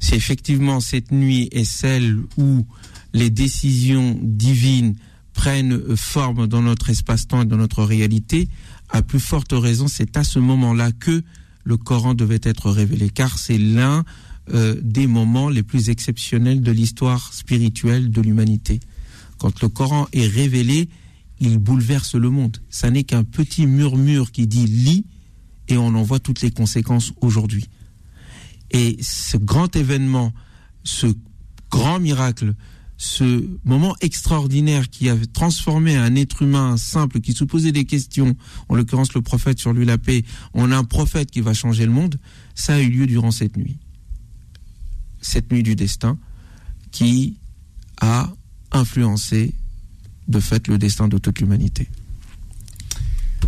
C'est 0.00 0.16
effectivement 0.16 0.80
cette 0.80 1.12
nuit 1.12 1.48
est 1.52 1.64
celle 1.64 2.18
où 2.36 2.64
les 3.12 3.30
décisions 3.30 4.18
divines 4.22 4.94
prennent 5.32 5.96
forme 5.96 6.46
dans 6.46 6.62
notre 6.62 6.90
espace-temps 6.90 7.42
et 7.42 7.46
dans 7.46 7.56
notre 7.56 7.82
réalité, 7.82 8.48
à 8.88 9.02
plus 9.02 9.20
forte 9.20 9.52
raison, 9.52 9.88
c'est 9.88 10.16
à 10.16 10.24
ce 10.24 10.38
moment-là 10.38 10.92
que 10.92 11.22
le 11.64 11.76
Coran 11.76 12.14
devait 12.14 12.40
être 12.42 12.70
révélé, 12.70 13.10
car 13.10 13.38
c'est 13.38 13.58
l'un 13.58 14.04
euh, 14.52 14.76
des 14.82 15.06
moments 15.06 15.48
les 15.48 15.62
plus 15.62 15.88
exceptionnels 15.88 16.62
de 16.62 16.72
l'histoire 16.72 17.32
spirituelle 17.32 18.10
de 18.10 18.20
l'humanité. 18.20 18.80
Quand 19.38 19.62
le 19.62 19.68
Coran 19.68 20.08
est 20.12 20.26
révélé, 20.26 20.88
il 21.42 21.58
bouleverse 21.58 22.14
le 22.14 22.30
monde. 22.30 22.58
Ça 22.70 22.90
n'est 22.90 23.02
qu'un 23.02 23.24
petit 23.24 23.66
murmure 23.66 24.30
qui 24.30 24.46
dit 24.46 24.66
lit, 24.66 25.04
et 25.68 25.76
on 25.76 25.88
en 25.88 26.02
voit 26.02 26.20
toutes 26.20 26.40
les 26.40 26.50
conséquences 26.50 27.12
aujourd'hui. 27.20 27.68
Et 28.70 28.96
ce 29.02 29.36
grand 29.36 29.74
événement, 29.74 30.32
ce 30.84 31.08
grand 31.70 31.98
miracle, 31.98 32.54
ce 32.96 33.48
moment 33.64 33.96
extraordinaire 34.00 34.88
qui 34.88 35.08
a 35.08 35.16
transformé 35.32 35.96
un 35.96 36.14
être 36.14 36.42
humain 36.42 36.76
simple 36.76 37.20
qui 37.20 37.32
se 37.32 37.42
posait 37.42 37.72
des 37.72 37.84
questions, 37.84 38.36
en 38.68 38.76
l'occurrence 38.76 39.12
le 39.14 39.22
prophète 39.22 39.58
sur 39.58 39.72
lui 39.72 39.84
la 39.84 39.98
paix, 39.98 40.22
on 40.54 40.70
a 40.70 40.76
un 40.76 40.84
prophète 40.84 41.30
qui 41.32 41.40
va 41.40 41.54
changer 41.54 41.86
le 41.86 41.92
monde, 41.92 42.20
ça 42.54 42.74
a 42.74 42.80
eu 42.80 42.88
lieu 42.88 43.06
durant 43.08 43.32
cette 43.32 43.56
nuit. 43.56 43.78
Cette 45.20 45.50
nuit 45.50 45.64
du 45.64 45.74
destin 45.74 46.18
qui 46.92 47.38
a 48.00 48.32
influencé 48.70 49.54
de 50.32 50.40
fait 50.40 50.66
le 50.66 50.78
destin 50.78 51.06
de 51.06 51.18
toute 51.18 51.38
l'humanité. 51.38 51.88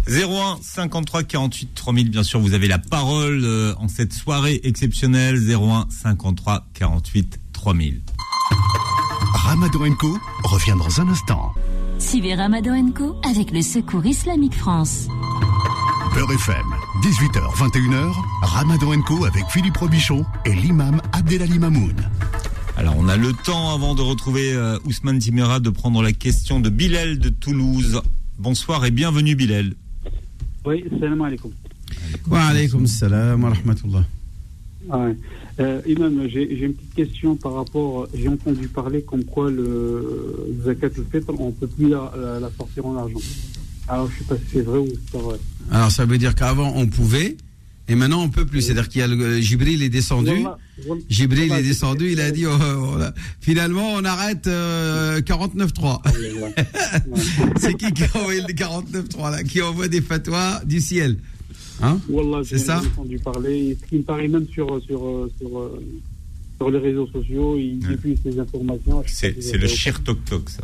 01 0.07 0.59
53 0.63 1.23
48 1.25 1.75
3000, 1.75 2.11
bien 2.11 2.23
sûr, 2.23 2.39
vous 2.39 2.53
avez 2.53 2.69
la 2.69 2.79
parole 2.79 3.41
euh, 3.45 3.75
en 3.79 3.89
cette 3.89 4.13
soirée 4.13 4.61
exceptionnelle. 4.63 5.37
01 5.37 5.87
53 5.91 6.67
48 6.75 7.41
3000. 7.53 8.03
Ramadan 9.33 9.95
Co 9.99 10.19
revient 10.45 10.77
dans 10.79 11.01
un 11.01 11.09
instant. 11.09 11.53
Suivez 11.99 12.35
Ramadan 12.35 12.91
Co 12.91 13.17
avec 13.29 13.51
le 13.51 13.63
Secours 13.63 14.05
Islamique 14.05 14.55
France. 14.55 15.09
Beurre 16.15 16.33
FM, 16.33 16.67
18h, 17.03 17.57
21h, 17.57 18.13
Ramadan 18.43 19.01
Co 19.03 19.25
avec 19.25 19.45
Philippe 19.49 19.79
Robichon 19.79 20.25
et 20.45 20.55
l'imam 20.55 21.01
Abdelali 21.13 21.59
Mamoun. 21.59 21.97
Alors, 22.77 22.95
on 22.99 23.09
a 23.09 23.17
le 23.17 23.33
temps 23.33 23.73
avant 23.75 23.95
de 23.95 24.03
retrouver 24.03 24.53
euh, 24.53 24.79
Ousmane 24.85 25.19
Timera 25.19 25.61
de 25.61 25.71
prendre 25.71 26.03
la 26.03 26.13
question 26.13 26.59
de 26.61 26.69
Bilal 26.69 27.19
de 27.19 27.29
Toulouse. 27.29 28.01
Bonsoir 28.39 28.85
et 28.85 28.91
bienvenue 28.91 29.37
Bilal. 29.37 29.75
Oui, 30.65 30.85
salam 30.99 31.23
alaikum. 31.23 31.53
Wa 32.29 32.43
alaykum 32.47 32.87
salam 32.87 33.45
wa 33.45 33.51
rahmatullah. 33.51 34.05
Ah 34.91 34.99
ouais. 34.99 35.17
Euh, 35.61 35.81
Imam, 35.87 36.27
j'ai 36.29 36.43
une 36.65 36.75
petite 36.75 36.95
question 36.95 37.37
par 37.37 37.55
rapport. 37.55 38.09
J'ai 38.13 38.29
entendu 38.29 38.67
parler 38.67 39.03
comme 39.03 39.25
quoi 39.25 39.51
le 39.51 40.53
zakat 40.65 40.87
al-fitr, 40.99 41.33
on 41.39 41.47
ne 41.49 41.53
peut 41.53 41.69
plus 41.69 41.89
la, 41.89 42.13
la- 42.21 42.41
la 42.41 42.51
sortir 42.59 42.85
en 42.87 42.97
argent. 42.97 43.21
Alors, 43.87 44.09
je 44.11 44.15
ne 44.15 44.19
sais 44.19 44.25
pas 44.25 44.37
si 44.37 44.43
c'est 44.53 44.63
vrai 44.63 44.79
ou 44.79 44.89
c'est 44.89 45.13
pas 45.13 45.19
vrai. 45.25 45.37
Alors 45.71 45.91
ça 45.91 46.05
veut 46.05 46.19
dire 46.19 46.35
qu'avant 46.35 46.73
on 46.75 46.87
pouvait 46.87 47.37
et 47.89 47.95
maintenant 47.95 48.23
on 48.23 48.29
peut 48.31 48.45
plus. 48.47 48.63
C'est-à-dire 48.63 48.89
qu'il 48.89 49.01
y 49.01 49.05
a 49.05 49.07
le 49.07 49.41
Jibril 49.41 49.83
est 49.83 49.89
descendu. 49.89 50.45
Jibril 51.09 51.53
est 51.53 51.63
descendu, 51.63 52.11
il 52.13 52.21
a 52.21 52.31
dit 52.31 52.47
oh, 52.47 52.51
oh, 52.95 52.99
là. 52.99 53.15
finalement 53.41 53.93
on 53.95 54.05
arrête 54.05 54.47
euh, 54.49 55.21
49.3. 55.21 56.03
Ouais. 56.43 56.55
C'est 57.61 57.75
qui 57.75 57.93
qui 57.93 58.03
a 58.05 58.09
envoyé 58.17 58.41
le 58.41 58.53
49.3 58.53 59.31
là 59.31 59.45
Qui 59.45 59.63
envoie 59.63 59.89
des 59.89 60.01
fatwas 60.01 60.63
du 60.65 60.81
ciel? 60.81 61.17
Hein? 61.83 61.99
C'est 62.45 62.59
j'ai 62.59 62.59
ça? 62.59 62.81
entendu 62.81 63.19
parler. 63.19 63.77
Ce 63.83 63.89
qui 63.89 63.97
me 63.97 64.03
paraît 64.03 64.29
même 64.29 64.47
sur, 64.53 64.67
sur, 64.85 65.07
euh, 65.07 65.31
sur, 65.41 65.59
euh, 65.59 65.83
sur 66.57 66.71
les 66.71 66.79
réseaux 66.79 67.09
sociaux, 67.09 67.57
ils 67.59 67.79
Ouais. 67.87 67.95
diffusent 67.97 68.19
ces 68.25 68.39
informations. 68.39 69.03
C'est 69.07 69.57
le 69.57 69.67
cher 69.69 70.03
toc 70.03 70.25
toc, 70.25 70.51
ça. 70.51 70.63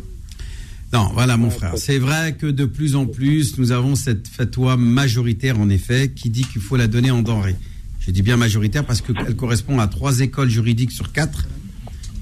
Non, 0.93 1.09
voilà 1.13 1.37
mon 1.37 1.47
Ouais, 1.47 1.53
frère. 1.53 1.73
C'est 1.77 1.99
vrai 1.99 2.35
que 2.37 2.47
de 2.47 2.65
plus 2.65 2.95
en 2.97 3.05
plus, 3.05 3.57
nous 3.57 3.71
avons 3.71 3.95
cette 3.95 4.27
fatwa 4.27 4.75
majoritaire, 4.75 5.57
en 5.59 5.69
effet, 5.69 6.11
qui 6.13 6.29
dit 6.29 6.43
qu'il 6.43 6.61
faut 6.61 6.75
la 6.75 6.87
donner 6.87 7.11
en 7.11 7.21
denrée. 7.21 7.55
Je 8.01 8.09
dis 8.09 8.23
bien 8.23 8.35
majoritaire 8.35 8.83
parce 8.83 9.01
qu'elle 9.01 9.35
correspond 9.35 9.79
à 9.79 9.87
trois 9.87 10.19
écoles 10.19 10.49
juridiques 10.49 10.91
sur 10.91 11.11
quatre 11.11 11.47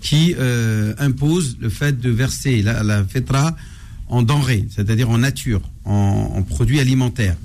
qui 0.01 0.35
euh, 0.37 0.93
imposent 0.97 1.57
le 1.59 1.69
fait 1.69 1.99
de 1.99 2.09
verser 2.09 2.61
la, 2.61 2.83
la 2.83 3.03
fetra 3.05 3.55
en 4.09 4.23
denrée, 4.23 4.65
c'est-à-dire 4.69 5.09
en 5.09 5.19
nature, 5.19 5.61
en, 5.85 6.41
produits 6.43 6.79
alimentaires. 6.79 7.37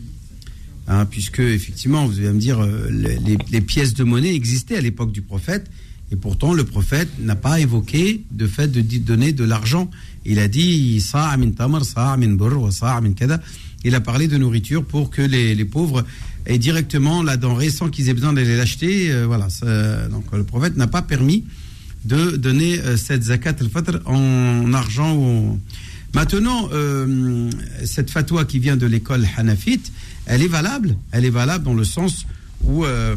Hein, 0.88 1.06
puisque, 1.06 1.40
effectivement, 1.40 2.06
vous 2.06 2.18
allez 2.18 2.32
me 2.32 2.40
dire, 2.40 2.60
euh, 2.60 2.90
les, 2.90 3.60
pièces 3.60 3.94
de 3.94 4.04
monnaie 4.04 4.34
existaient 4.34 4.76
à 4.76 4.80
l'époque 4.80 5.12
du 5.12 5.22
prophète, 5.22 5.70
et 6.10 6.16
pourtant 6.16 6.52
le 6.52 6.64
prophète 6.64 7.08
n'a 7.20 7.36
pas 7.36 7.60
évoqué 7.60 8.24
de 8.30 8.46
fait 8.46 8.68
de 8.68 8.80
donner 8.98 9.32
de 9.32 9.44
l'argent. 9.44 9.90
Il 10.24 10.38
a 10.38 10.48
dit. 10.48 11.02
Il 13.86 13.94
a 13.94 14.00
parlé 14.00 14.28
de 14.28 14.38
nourriture 14.38 14.84
pour 14.84 15.10
que 15.10 15.22
les 15.22 15.64
pauvres 15.64 16.04
aient 16.46 16.58
directement 16.58 17.22
la 17.22 17.36
denrée 17.36 17.70
sans 17.70 17.88
qu'ils 17.88 18.08
aient 18.08 18.14
besoin 18.14 18.32
d'aller 18.32 18.56
l'acheter. 18.56 19.10
Euh, 19.10 19.26
voilà. 19.26 19.48
donc 20.10 20.24
le 20.32 20.44
prophète 20.44 20.76
n'a 20.76 20.86
pas 20.86 21.02
permis 21.02 21.44
de 22.04 22.36
donner 22.36 22.78
euh, 22.80 22.96
cette 22.96 23.24
zakat 23.24 23.56
al-fitr 23.60 24.00
en 24.06 24.72
argent 24.72 25.58
Maintenant, 26.14 26.68
euh, 26.72 27.50
cette 27.84 28.08
fatwa 28.08 28.44
qui 28.44 28.60
vient 28.60 28.76
de 28.76 28.86
l'école 28.86 29.26
hanafite, 29.36 29.90
elle 30.26 30.42
est 30.42 30.48
valable. 30.48 30.96
Elle 31.10 31.24
est 31.24 31.30
valable 31.30 31.64
dans 31.64 31.74
le 31.74 31.82
sens 31.82 32.24
où 32.62 32.84
euh, 32.84 33.16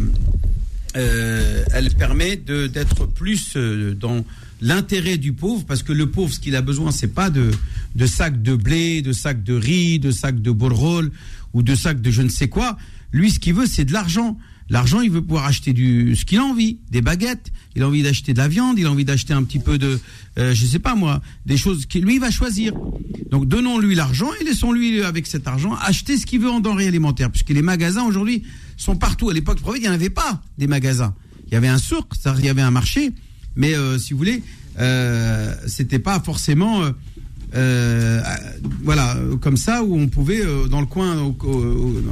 elle 0.95 1.93
permet 1.93 2.37
d'être 2.37 3.05
plus 3.05 3.55
dans 3.55 4.25
l'intérêt 4.61 5.17
du 5.17 5.33
pauvre, 5.33 5.63
parce 5.67 5.83
que 5.83 5.93
le 5.93 6.09
pauvre, 6.09 6.33
ce 6.33 6.39
qu'il 6.39 6.55
a 6.55 6.63
besoin, 6.63 6.89
c'est 6.89 7.13
pas 7.13 7.29
de, 7.29 7.51
de 7.95 8.05
sacs 8.07 8.41
de 8.41 8.55
blé, 8.55 9.03
de 9.03 9.13
sacs 9.13 9.43
de 9.43 9.53
riz, 9.53 9.99
de 9.99 10.09
sacs 10.09 10.41
de 10.41 10.49
bourrol 10.49 11.11
ou 11.53 11.61
de 11.61 11.75
sacs 11.75 12.01
de 12.01 12.09
je 12.09 12.23
ne 12.23 12.29
sais 12.29 12.47
quoi. 12.47 12.79
Lui, 13.11 13.31
ce 13.31 13.39
qu'il 13.39 13.53
veut, 13.53 13.65
c'est 13.65 13.85
de 13.85 13.93
l'argent. 13.93 14.37
L'argent, 14.69 14.99
il 14.99 15.09
veut 15.09 15.21
pouvoir 15.21 15.45
acheter 15.45 15.71
du, 15.71 16.15
ce 16.15 16.25
qu'il 16.25 16.39
a 16.39 16.43
envie, 16.43 16.79
des 16.91 17.01
baguettes, 17.01 17.51
il 17.75 17.83
a 17.83 17.87
envie 17.87 18.03
d'acheter 18.03 18.33
de 18.33 18.37
la 18.37 18.49
viande, 18.49 18.77
il 18.77 18.85
a 18.85 18.91
envie 18.91 19.05
d'acheter 19.05 19.31
un 19.33 19.43
petit 19.43 19.59
peu 19.59 19.77
de, 19.77 19.99
euh, 20.37 20.53
je 20.53 20.65
sais 20.65 20.79
pas 20.79 20.93
moi, 20.93 21.21
des 21.45 21.55
choses 21.55 21.85
que 21.85 21.99
lui 21.99 22.15
il 22.15 22.19
va 22.19 22.31
choisir. 22.31 22.73
Donc 23.31 23.47
donnons-lui 23.47 23.95
l'argent 23.95 24.29
et 24.41 24.43
laissons-lui 24.43 25.03
avec 25.03 25.25
cet 25.25 25.47
argent 25.47 25.73
acheter 25.75 26.17
ce 26.17 26.25
qu'il 26.25 26.41
veut 26.41 26.49
en 26.49 26.59
denrées 26.59 26.87
alimentaires, 26.87 27.31
puisque 27.31 27.51
les 27.51 27.61
magasins 27.61 28.03
aujourd'hui 28.03 28.43
sont 28.75 28.97
partout. 28.97 29.29
À 29.29 29.33
l'époque 29.33 29.59
il 29.75 29.81
n'y 29.81 29.87
en 29.87 29.93
avait 29.93 30.09
pas 30.09 30.41
des 30.57 30.67
magasins. 30.67 31.15
Il 31.47 31.53
y 31.53 31.55
avait 31.55 31.69
un 31.69 31.77
souk, 31.77 32.07
il 32.37 32.45
y 32.45 32.49
avait 32.49 32.61
un 32.61 32.71
marché, 32.71 33.13
mais 33.55 33.73
euh, 33.73 33.97
si 33.97 34.11
vous 34.11 34.17
voulez, 34.17 34.43
euh, 34.79 35.55
c'était 35.65 35.99
pas 35.99 36.19
forcément 36.19 36.83
euh, 37.55 38.21
voilà 38.83 39.17
comme 39.41 39.55
ça 39.55 39.83
où 39.83 39.97
on 39.97 40.07
pouvait 40.07 40.41
euh, 40.41 40.67
dans 40.67 40.81
le 40.81 40.85
coin 40.85 41.33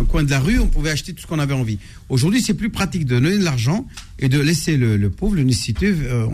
coin 0.09 0.23
de 0.23 0.29
la 0.29 0.39
rue 0.39 0.59
on 0.59 0.67
pouvait 0.67 0.91
acheter 0.91 1.13
tout 1.13 1.21
ce 1.21 1.27
qu'on 1.27 1.39
avait 1.39 1.53
envie. 1.53 1.77
Aujourd'hui 2.09 2.41
c'est 2.41 2.53
plus 2.53 2.69
pratique 2.69 3.05
de 3.05 3.19
donner 3.19 3.37
de 3.37 3.43
l'argent 3.43 3.85
et 4.19 4.29
de 4.29 4.39
laisser 4.39 4.77
le, 4.77 5.09
pauvre 5.09 5.35
le 5.35 5.43
nécessiteux 5.43 5.97
euh, 6.03 6.25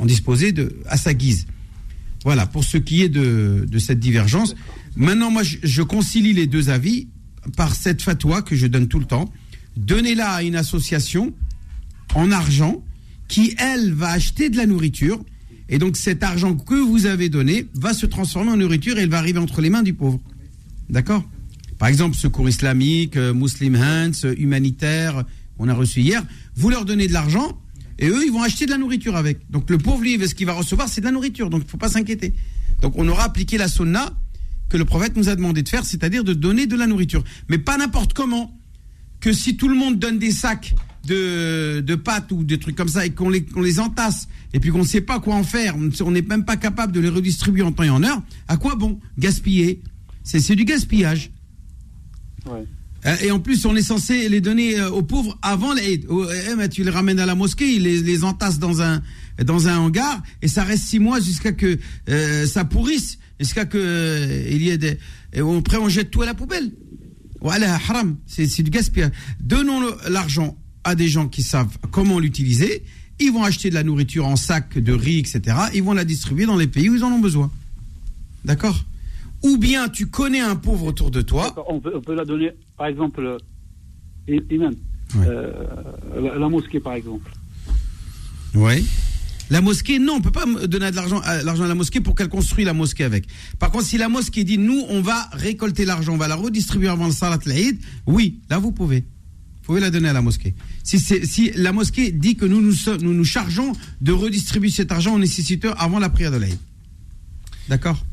en, 0.00 0.06
disposer 0.06 0.54
à 0.86 0.96
sa 0.96 1.14
guise. 1.14 1.46
Voilà 2.24 2.46
pour 2.46 2.64
ce 2.64 2.78
qui 2.78 3.02
est 3.02 3.08
de, 3.08 3.64
de 3.68 3.78
cette 3.78 4.00
divergence. 4.00 4.54
Maintenant 4.96 5.30
moi 5.30 5.42
je, 5.44 5.58
je 5.62 5.82
concilie 5.82 6.32
les 6.32 6.46
deux 6.46 6.68
avis 6.68 7.08
par 7.56 7.74
cette 7.74 8.02
fatwa 8.02 8.42
que 8.42 8.56
je 8.56 8.66
donne 8.66 8.88
tout 8.88 8.98
le 8.98 9.06
temps. 9.06 9.32
Donnez-la 9.76 10.30
à 10.30 10.42
une 10.42 10.56
association 10.56 11.32
en 12.14 12.30
argent 12.30 12.82
qui, 13.28 13.54
elle, 13.56 13.92
va 13.92 14.10
acheter 14.10 14.50
de 14.50 14.56
la 14.56 14.66
nourriture. 14.66 15.24
Et 15.68 15.78
donc 15.78 15.96
cet 15.96 16.22
argent 16.22 16.54
que 16.54 16.74
vous 16.74 17.06
avez 17.06 17.28
donné 17.28 17.66
va 17.74 17.94
se 17.94 18.06
transformer 18.06 18.50
en 18.50 18.56
nourriture 18.56 18.98
et 18.98 19.02
elle 19.02 19.10
va 19.10 19.18
arriver 19.18 19.38
entre 19.38 19.60
les 19.60 19.70
mains 19.70 19.82
du 19.82 19.94
pauvre. 19.94 20.20
D'accord? 20.90 21.24
Par 21.78 21.88
exemple, 21.88 22.16
Secours 22.16 22.48
islamique, 22.48 23.16
euh, 23.16 23.34
Muslim 23.34 23.76
Hands, 23.76 24.12
euh, 24.24 24.34
humanitaire, 24.38 25.24
on 25.58 25.68
a 25.68 25.74
reçu 25.74 26.00
hier. 26.00 26.22
Vous 26.54 26.70
leur 26.70 26.84
donnez 26.84 27.08
de 27.08 27.12
l'argent 27.12 27.58
et 27.98 28.08
eux, 28.08 28.24
ils 28.24 28.32
vont 28.32 28.42
acheter 28.42 28.66
de 28.66 28.70
la 28.70 28.78
nourriture 28.78 29.16
avec. 29.16 29.38
Donc 29.50 29.70
le 29.70 29.78
pauvre, 29.78 30.02
lui, 30.02 30.18
ce 30.26 30.34
qu'il 30.34 30.46
va 30.46 30.54
recevoir, 30.54 30.88
c'est 30.88 31.00
de 31.00 31.06
la 31.06 31.12
nourriture. 31.12 31.50
Donc 31.50 31.62
il 31.62 31.66
ne 31.66 31.70
faut 31.70 31.78
pas 31.78 31.88
s'inquiéter. 31.88 32.34
Donc 32.80 32.94
on 32.96 33.06
aura 33.08 33.24
appliqué 33.24 33.58
la 33.58 33.68
sunna 33.68 34.12
que 34.68 34.76
le 34.76 34.84
prophète 34.84 35.16
nous 35.16 35.28
a 35.28 35.36
demandé 35.36 35.62
de 35.62 35.68
faire, 35.68 35.84
c'est-à-dire 35.84 36.24
de 36.24 36.32
donner 36.32 36.66
de 36.66 36.76
la 36.76 36.86
nourriture. 36.86 37.22
Mais 37.48 37.58
pas 37.58 37.76
n'importe 37.76 38.12
comment 38.12 38.58
que 39.20 39.32
si 39.32 39.56
tout 39.56 39.68
le 39.68 39.76
monde 39.76 39.98
donne 39.98 40.18
des 40.18 40.32
sacs 40.32 40.74
de, 41.06 41.80
de 41.80 41.94
pâtes 41.94 42.30
ou 42.32 42.44
des 42.44 42.58
trucs 42.58 42.76
comme 42.76 42.88
ça 42.88 43.04
et 43.04 43.10
qu'on 43.10 43.28
les, 43.28 43.44
qu'on 43.44 43.62
les 43.62 43.80
entasse 43.80 44.28
et 44.52 44.60
puis 44.60 44.70
qu'on 44.70 44.80
ne 44.80 44.86
sait 44.86 45.00
pas 45.00 45.20
quoi 45.20 45.34
en 45.34 45.42
faire, 45.44 45.74
on 46.04 46.10
n'est 46.10 46.22
même 46.22 46.44
pas 46.44 46.56
capable 46.56 46.92
de 46.92 47.00
les 47.00 47.08
redistribuer 47.08 47.62
en 47.62 47.72
temps 47.72 47.82
et 47.82 47.90
en 47.90 48.02
heure, 48.02 48.22
à 48.48 48.56
quoi 48.56 48.76
bon 48.76 49.00
Gaspiller? 49.18 49.80
C'est 50.24 50.54
du 50.54 50.64
gaspillage. 50.64 51.30
Ouais. 52.46 52.64
Euh, 53.06 53.16
Et 53.20 53.32
en 53.32 53.40
plus, 53.40 53.64
on 53.66 53.74
est 53.74 53.82
censé 53.82 54.28
les 54.28 54.40
donner 54.40 54.78
euh, 54.78 54.90
aux 54.90 55.02
pauvres 55.02 55.36
avant 55.42 55.74
l'Aïd. 55.74 56.06
Oh, 56.08 56.24
eh, 56.30 56.68
tu 56.68 56.84
les 56.84 56.90
ramènes 56.90 57.18
à 57.18 57.26
la 57.26 57.34
mosquée, 57.34 57.74
ils 57.74 57.82
les, 57.82 58.00
les 58.00 58.22
entassent 58.22 58.60
dans 58.60 58.80
un, 58.82 59.02
dans 59.44 59.66
un 59.66 59.78
hangar 59.78 60.22
et 60.40 60.46
ça 60.46 60.62
reste 60.62 60.84
six 60.84 61.00
mois 61.00 61.18
jusqu'à 61.18 61.50
que 61.50 61.78
euh, 62.08 62.46
ça 62.46 62.64
pourrisse, 62.64 63.18
jusqu'à 63.40 63.64
que 63.64 63.78
euh, 63.78 64.48
il 64.48 64.62
y 64.62 64.70
ait 64.70 64.78
des. 64.78 64.98
Et 65.32 65.40
après, 65.40 65.78
on 65.78 65.88
jette 65.88 66.12
tout 66.12 66.22
à 66.22 66.26
la 66.26 66.34
poubelle. 66.34 66.70
Voilà, 67.40 67.74
haram, 67.74 68.18
c'est 68.26 68.62
du 68.62 68.70
gaspillage. 68.70 69.10
Donnons 69.40 69.80
l'argent 70.08 70.56
à 70.84 70.94
des 70.94 71.08
gens 71.08 71.28
qui 71.28 71.42
savent 71.42 71.76
comment 71.90 72.18
l'utiliser. 72.18 72.82
Ils 73.20 73.30
vont 73.32 73.44
acheter 73.44 73.68
de 73.70 73.74
la 73.74 73.84
nourriture 73.84 74.26
en 74.26 74.36
sac 74.36 74.78
de 74.78 74.92
riz, 74.92 75.18
etc. 75.18 75.56
Ils 75.74 75.82
vont 75.82 75.92
la 75.92 76.04
distribuer 76.04 76.46
dans 76.46 76.56
les 76.56 76.66
pays 76.66 76.88
où 76.88 76.96
ils 76.96 77.04
en 77.04 77.12
ont 77.12 77.20
besoin. 77.20 77.50
D'accord? 78.44 78.84
Ou 79.44 79.58
bien 79.58 79.88
tu 79.88 80.06
connais 80.06 80.40
un 80.40 80.56
pauvre 80.56 80.86
autour 80.86 81.10
de 81.10 81.20
toi. 81.22 81.54
On 81.68 81.80
peut, 81.80 81.92
on 81.94 82.00
peut 82.00 82.14
la 82.14 82.24
donner, 82.24 82.50
par 82.76 82.86
exemple, 82.86 83.20
euh, 83.24 83.38
i- 84.28 84.54
imam, 84.54 84.72
Ouais. 85.14 85.26
euh, 85.28 85.52
la, 86.20 86.38
la 86.38 86.48
mosquée, 86.48 86.80
par 86.80 86.94
exemple. 86.94 87.30
Oui. 88.54 88.84
La 89.50 89.60
mosquée, 89.60 89.98
non, 89.98 90.14
on 90.14 90.20
peut 90.22 90.30
pas 90.30 90.46
donner 90.66 90.90
de 90.90 90.96
l'argent 90.96 91.20
à, 91.24 91.42
l'argent 91.42 91.64
à 91.64 91.68
la 91.68 91.74
mosquée 91.74 92.00
pour 92.00 92.14
qu'elle 92.14 92.28
construise 92.30 92.64
la 92.66 92.72
mosquée 92.72 93.04
avec. 93.04 93.26
Par 93.58 93.70
contre, 93.70 93.84
si 93.84 93.98
la 93.98 94.08
mosquée 94.08 94.44
dit 94.44 94.56
nous, 94.58 94.82
on 94.88 95.02
va 95.02 95.28
récolter 95.32 95.84
l'argent, 95.84 96.14
on 96.14 96.16
va 96.16 96.28
la 96.28 96.36
redistribuer 96.36 96.88
avant 96.88 97.06
le 97.06 97.12
salat 97.12 97.38
l'Aïd, 97.44 97.78
oui, 98.06 98.40
là 98.48 98.58
vous 98.58 98.72
pouvez. 98.72 99.04
Vous 99.62 99.66
pouvez 99.66 99.80
la 99.80 99.90
donner 99.90 100.08
à 100.08 100.12
la 100.12 100.22
mosquée. 100.22 100.54
Si, 100.82 101.52
la 101.54 101.72
mosquée 101.72 102.10
dit 102.10 102.34
que 102.34 102.44
nous 102.44 102.60
nous, 102.60 102.72
sommes- 102.72 103.00
nous 103.00 103.14
nous 103.14 103.24
chargeons 103.24 103.72
de 104.00 104.10
redistribuer 104.12 104.70
cet 104.70 104.90
argent 104.90 105.14
aux 105.14 105.18
nécessiteurs 105.20 105.80
avant 105.80 106.00
la 106.00 106.08
prière 106.10 106.32
de 106.32 106.36
l'Aïd. 106.38 106.58
D'accord? 107.68 108.04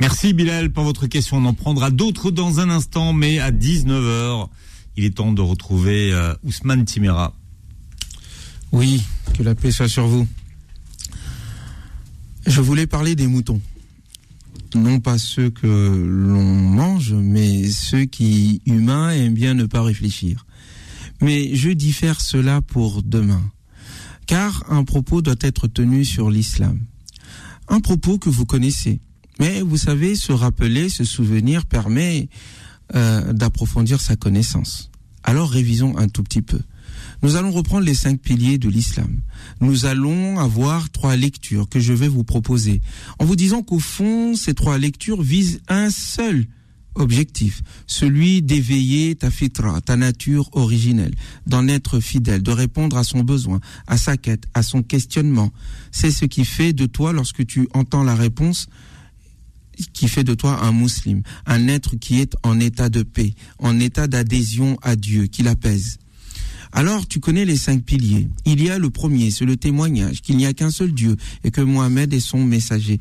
Merci 0.00 0.32
Bilal 0.32 0.70
pour 0.70 0.84
votre 0.84 1.06
question. 1.06 1.36
On 1.36 1.44
en 1.44 1.52
prendra 1.54 1.90
d'autres 1.90 2.30
dans 2.30 2.60
un 2.60 2.70
instant, 2.70 3.12
mais 3.12 3.38
à 3.40 3.50
19h, 3.50 4.48
il 4.96 5.04
est 5.04 5.10
temps 5.16 5.32
de 5.32 5.42
retrouver 5.42 6.12
euh, 6.14 6.34
Ousmane 6.44 6.86
Timera. 6.86 7.34
Oui, 8.72 9.02
que 9.36 9.42
la 9.42 9.54
paix 9.54 9.70
soit 9.70 9.88
sur 9.88 10.06
vous. 10.06 10.26
Je 12.46 12.60
voulais 12.62 12.86
parler 12.86 13.14
des 13.16 13.26
moutons. 13.26 13.60
Non 14.74 14.98
pas 15.00 15.18
ceux 15.18 15.50
que 15.50 15.66
l'on 15.66 16.42
mange, 16.42 17.12
mais 17.12 17.68
ceux 17.70 18.04
qui, 18.06 18.62
humains, 18.66 19.10
aiment 19.10 19.34
bien 19.34 19.54
ne 19.54 19.64
pas 19.66 19.82
réfléchir. 19.82 20.45
Mais 21.20 21.54
je 21.54 21.70
diffère 21.70 22.20
cela 22.20 22.60
pour 22.62 23.02
demain. 23.02 23.42
Car 24.26 24.64
un 24.68 24.84
propos 24.84 25.22
doit 25.22 25.36
être 25.40 25.68
tenu 25.68 26.04
sur 26.04 26.30
l'islam. 26.30 26.80
Un 27.68 27.80
propos 27.80 28.18
que 28.18 28.28
vous 28.28 28.46
connaissez. 28.46 29.00
Mais 29.38 29.60
vous 29.60 29.76
savez, 29.76 30.14
se 30.14 30.32
rappeler, 30.32 30.88
se 30.88 31.04
souvenir 31.04 31.66
permet 31.66 32.28
euh, 32.94 33.32
d'approfondir 33.32 34.00
sa 34.00 34.16
connaissance. 34.16 34.90
Alors 35.22 35.50
révisons 35.50 35.96
un 35.96 36.08
tout 36.08 36.22
petit 36.22 36.42
peu. 36.42 36.60
Nous 37.22 37.36
allons 37.36 37.50
reprendre 37.50 37.84
les 37.84 37.94
cinq 37.94 38.20
piliers 38.20 38.58
de 38.58 38.68
l'islam. 38.68 39.20
Nous 39.60 39.86
allons 39.86 40.38
avoir 40.38 40.90
trois 40.90 41.16
lectures 41.16 41.68
que 41.68 41.80
je 41.80 41.92
vais 41.92 42.08
vous 42.08 42.24
proposer, 42.24 42.80
en 43.18 43.24
vous 43.24 43.36
disant 43.36 43.62
qu'au 43.62 43.78
fond, 43.78 44.34
ces 44.36 44.54
trois 44.54 44.78
lectures 44.78 45.22
visent 45.22 45.60
un 45.68 45.90
seul 45.90 46.46
objectif, 46.96 47.62
celui 47.86 48.42
d'éveiller 48.42 49.14
ta 49.14 49.30
fitra, 49.30 49.80
ta 49.80 49.96
nature 49.96 50.48
originelle, 50.52 51.14
d'en 51.46 51.68
être 51.68 52.00
fidèle, 52.00 52.42
de 52.42 52.50
répondre 52.50 52.96
à 52.96 53.04
son 53.04 53.20
besoin, 53.20 53.60
à 53.86 53.96
sa 53.96 54.16
quête, 54.16 54.44
à 54.54 54.62
son 54.62 54.82
questionnement. 54.82 55.52
C'est 55.92 56.10
ce 56.10 56.24
qui 56.24 56.44
fait 56.44 56.72
de 56.72 56.86
toi, 56.86 57.12
lorsque 57.12 57.46
tu 57.46 57.68
entends 57.74 58.02
la 58.02 58.14
réponse, 58.14 58.68
qui 59.92 60.08
fait 60.08 60.24
de 60.24 60.34
toi 60.34 60.62
un 60.62 60.72
musulman, 60.72 61.22
un 61.46 61.68
être 61.68 61.96
qui 61.96 62.20
est 62.20 62.34
en 62.42 62.60
état 62.60 62.88
de 62.88 63.02
paix, 63.02 63.34
en 63.58 63.78
état 63.78 64.06
d'adhésion 64.06 64.78
à 64.82 64.96
Dieu, 64.96 65.26
qui 65.26 65.42
l'apaise. 65.42 65.98
Alors, 66.72 67.06
tu 67.06 67.20
connais 67.20 67.44
les 67.44 67.56
cinq 67.56 67.84
piliers. 67.84 68.28
Il 68.44 68.62
y 68.62 68.70
a 68.70 68.78
le 68.78 68.90
premier, 68.90 69.30
c'est 69.30 69.44
le 69.44 69.56
témoignage, 69.56 70.20
qu'il 70.20 70.36
n'y 70.36 70.46
a 70.46 70.52
qu'un 70.52 70.70
seul 70.70 70.92
Dieu 70.92 71.16
et 71.44 71.50
que 71.50 71.60
Mohamed 71.60 72.12
est 72.12 72.20
son 72.20 72.44
messager. 72.44 73.00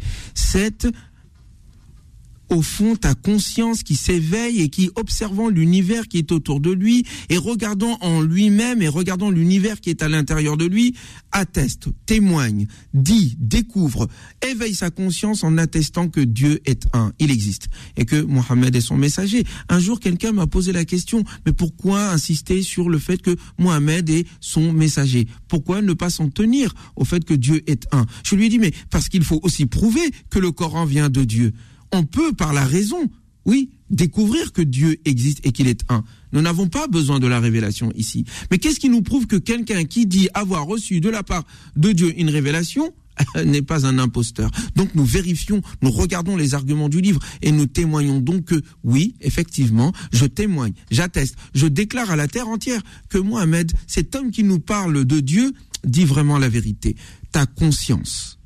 Au 2.49 2.62
fond 2.62 2.95
ta 2.95 3.13
conscience 3.15 3.84
qui 3.84 3.95
s'éveille 3.95 4.62
et 4.62 4.69
qui, 4.69 4.89
observant 4.95 5.49
l'univers 5.49 6.08
qui 6.08 6.17
est 6.17 6.31
autour 6.31 6.60
de 6.60 6.71
lui 6.71 7.05
et 7.29 7.38
regardant 7.38 7.97
en 8.01 8.21
lui-même 8.21 8.81
et 8.81 8.88
regardant 8.88 9.29
l'univers 9.29 9.79
qui 9.81 9.89
est 9.89 10.03
à 10.03 10.10
l'intérieur 10.10 10.58
de 10.58 10.65
lui, 10.65 10.95
atteste, 11.31 11.88
témoigne, 12.05 12.67
dit, 12.93 13.36
découvre, 13.39 14.08
éveille 14.41 14.75
sa 14.75 14.89
conscience 14.89 15.43
en 15.43 15.58
attestant 15.58 16.08
que 16.08 16.21
Dieu 16.21 16.62
est 16.65 16.88
un, 16.93 17.12
il 17.19 17.31
existe, 17.31 17.67
et 17.97 18.05
que 18.05 18.21
Mohammed 18.21 18.75
est 18.75 18.81
son 18.81 18.97
messager. 18.97 19.43
Un 19.69 19.79
jour, 19.79 19.99
quelqu'un 19.99 20.31
m'a 20.31 20.47
posé 20.47 20.71
la 20.71 20.86
question, 20.86 21.23
mais 21.45 21.51
pourquoi 21.51 22.12
insister 22.12 22.62
sur 22.62 22.89
le 22.89 22.99
fait 22.99 23.21
que 23.21 23.36
Mohammed 23.58 24.10
est 24.10 24.25
son 24.39 24.71
messager? 24.71 25.27
Pourquoi 25.47 25.81
ne 25.81 25.93
pas 25.93 26.10
s'en 26.10 26.29
tenir 26.29 26.73
au 26.95 27.05
fait 27.05 27.23
que 27.25 27.34
Dieu 27.34 27.63
est 27.69 27.88
un? 27.91 28.05
Je 28.23 28.36
lui 28.36 28.45
ai 28.45 28.49
dit, 28.49 28.60
mais 28.60 28.71
parce 28.89 29.10
qu'il 29.10 29.23
faut 29.23 29.39
aussi 29.43 29.65
prouver 29.65 30.12
que 30.29 30.39
le 30.39 30.51
Coran 30.51 30.86
vient 30.86 31.10
de 31.10 31.23
Dieu. 31.23 31.53
On 31.95 32.03
peut, 32.03 32.34
par 32.34 32.51
la 32.51 32.65
raison, 32.65 33.10
oui, 33.45 33.69
découvrir 33.89 34.51
que 34.51 34.62
Dieu 34.62 34.97
existe 35.05 35.39
et 35.45 35.53
qu'il 35.53 35.69
est 35.69 35.79
un. 35.88 36.03
Nous 36.34 36.41
n'avons 36.41 36.67
pas 36.67 36.88
besoin 36.88 37.21
de 37.21 37.27
la 37.27 37.39
révélation 37.39 37.89
ici. 37.95 38.25
Mais 38.51 38.58
qu'est-ce 38.58 38.81
qui 38.81 38.89
nous 38.89 39.01
prouve 39.01 39.27
que 39.27 39.38
quelqu'un 39.38 39.86
qui 39.86 40.05
dit 40.05 40.27
avoir 40.34 40.65
reçu 40.65 40.99
de 40.99 41.08
la 41.08 41.23
part 41.23 41.45
de 41.77 41.93
Dieu 41.93 42.13
une 42.19 42.29
révélation 42.29 42.93
n'est 43.45 43.62
pas 43.62 43.86
un 43.86 43.97
imposteur? 43.97 44.51
Donc 44.75 44.93
nous 44.93 45.05
vérifions, 45.05 45.62
nous 45.81 45.89
regardons 45.89 46.36
les 46.36 46.53
arguments 46.53 46.89
du 46.89 46.99
livre 46.99 47.21
et 47.41 47.53
nous 47.53 47.65
témoignons 47.65 48.19
donc 48.19 48.43
que 48.43 48.62
oui, 48.84 49.15
effectivement, 49.21 49.93
je 50.12 50.25
témoigne, 50.25 50.73
j'atteste, 50.91 51.38
je 51.53 51.67
déclare 51.67 52.12
à 52.12 52.17
la 52.17 52.27
terre 52.27 52.49
entière 52.49 52.81
que 53.08 53.19
Mohamed, 53.19 53.71
cet 53.88 54.17
homme 54.17 54.31
qui 54.31 54.43
nous 54.43 54.60
parle 54.60 55.05
de 55.05 55.21
Dieu, 55.21 55.53
dit 55.86 56.03
vraiment 56.03 56.39
la 56.39 56.49
vérité. 56.49 56.97
Ta 57.31 57.45
conscience. 57.45 58.38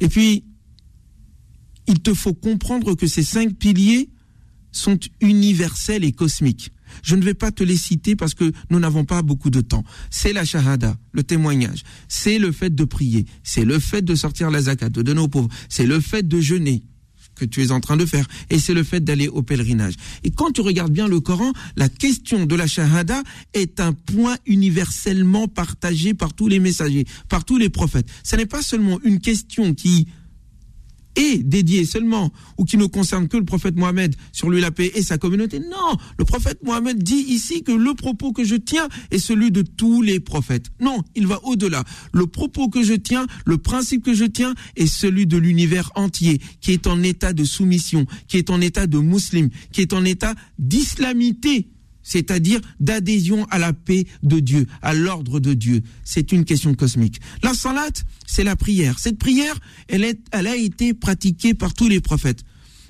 Et 0.00 0.08
puis, 0.08 0.44
il 1.86 2.00
te 2.00 2.14
faut 2.14 2.34
comprendre 2.34 2.94
que 2.94 3.06
ces 3.06 3.22
cinq 3.22 3.54
piliers 3.54 4.10
sont 4.72 4.98
universels 5.20 6.04
et 6.04 6.12
cosmiques. 6.12 6.70
Je 7.02 7.16
ne 7.16 7.22
vais 7.22 7.34
pas 7.34 7.50
te 7.50 7.64
les 7.64 7.76
citer 7.76 8.16
parce 8.16 8.34
que 8.34 8.52
nous 8.70 8.78
n'avons 8.78 9.04
pas 9.04 9.22
beaucoup 9.22 9.50
de 9.50 9.60
temps. 9.60 9.84
C'est 10.10 10.32
la 10.32 10.44
shahada, 10.44 10.96
le 11.12 11.22
témoignage. 11.22 11.82
C'est 12.08 12.38
le 12.38 12.52
fait 12.52 12.74
de 12.74 12.84
prier. 12.84 13.26
C'est 13.42 13.64
le 13.64 13.78
fait 13.78 14.02
de 14.02 14.14
sortir 14.14 14.50
la 14.50 14.62
zakat, 14.62 14.88
de 14.88 15.02
donner 15.02 15.20
aux 15.20 15.28
pauvres. 15.28 15.48
C'est 15.68 15.86
le 15.86 16.00
fait 16.00 16.26
de 16.26 16.40
jeûner 16.40 16.82
que 17.34 17.44
tu 17.44 17.62
es 17.62 17.70
en 17.70 17.80
train 17.80 17.96
de 17.96 18.06
faire. 18.06 18.26
Et 18.50 18.58
c'est 18.58 18.72
le 18.72 18.82
fait 18.82 19.04
d'aller 19.04 19.28
au 19.28 19.42
pèlerinage. 19.42 19.94
Et 20.24 20.30
quand 20.30 20.52
tu 20.52 20.62
regardes 20.62 20.92
bien 20.92 21.06
le 21.06 21.20
Coran, 21.20 21.52
la 21.76 21.88
question 21.88 22.46
de 22.46 22.54
la 22.56 22.66
shahada 22.66 23.22
est 23.52 23.78
un 23.78 23.92
point 23.92 24.36
universellement 24.46 25.46
partagé 25.46 26.14
par 26.14 26.32
tous 26.32 26.48
les 26.48 26.58
messagers, 26.58 27.04
par 27.28 27.44
tous 27.44 27.58
les 27.58 27.68
prophètes. 27.68 28.08
Ce 28.24 28.36
n'est 28.36 28.46
pas 28.46 28.62
seulement 28.62 28.98
une 29.04 29.20
question 29.20 29.74
qui 29.74 30.08
est 31.16 31.42
dédié 31.42 31.84
seulement 31.84 32.32
ou 32.58 32.64
qui 32.64 32.76
ne 32.76 32.86
concerne 32.86 33.28
que 33.28 33.36
le 33.36 33.44
prophète 33.44 33.76
Mohammed 33.76 34.14
sur 34.32 34.50
lui 34.50 34.60
la 34.60 34.70
paix 34.70 34.92
et 34.94 35.02
sa 35.02 35.18
communauté. 35.18 35.58
Non, 35.58 35.96
le 36.18 36.24
prophète 36.24 36.62
Mohammed 36.62 37.02
dit 37.02 37.24
ici 37.28 37.62
que 37.62 37.72
le 37.72 37.94
propos 37.94 38.32
que 38.32 38.44
je 38.44 38.56
tiens 38.56 38.88
est 39.10 39.18
celui 39.18 39.50
de 39.50 39.62
tous 39.62 40.02
les 40.02 40.20
prophètes. 40.20 40.66
Non, 40.80 41.02
il 41.14 41.26
va 41.26 41.40
au-delà. 41.44 41.84
Le 42.12 42.26
propos 42.26 42.68
que 42.68 42.82
je 42.82 42.94
tiens, 42.94 43.26
le 43.44 43.58
principe 43.58 44.04
que 44.04 44.14
je 44.14 44.24
tiens 44.24 44.54
est 44.76 44.86
celui 44.86 45.26
de 45.26 45.36
l'univers 45.36 45.90
entier 45.94 46.40
qui 46.60 46.72
est 46.72 46.86
en 46.86 47.02
état 47.02 47.32
de 47.32 47.44
soumission, 47.44 48.06
qui 48.28 48.38
est 48.38 48.50
en 48.50 48.60
état 48.60 48.86
de 48.86 48.98
musulman, 48.98 49.48
qui 49.72 49.80
est 49.80 49.92
en 49.92 50.04
état 50.04 50.34
d'islamité 50.58 51.68
c'est-à-dire 52.06 52.60
d'adhésion 52.78 53.46
à 53.50 53.58
la 53.58 53.72
paix 53.72 54.06
de 54.22 54.38
Dieu, 54.38 54.66
à 54.80 54.94
l'ordre 54.94 55.40
de 55.40 55.54
Dieu. 55.54 55.82
C'est 56.04 56.30
une 56.30 56.44
question 56.44 56.72
cosmique. 56.74 57.20
La 57.42 57.52
salat, 57.52 57.90
c'est 58.26 58.44
la 58.44 58.54
prière. 58.54 59.00
Cette 59.00 59.18
prière, 59.18 59.58
elle, 59.88 60.04
est, 60.04 60.20
elle 60.30 60.46
a 60.46 60.56
été 60.56 60.94
pratiquée 60.94 61.52
par 61.52 61.74
tous 61.74 61.88
les 61.88 62.00
prophètes. 62.00 62.44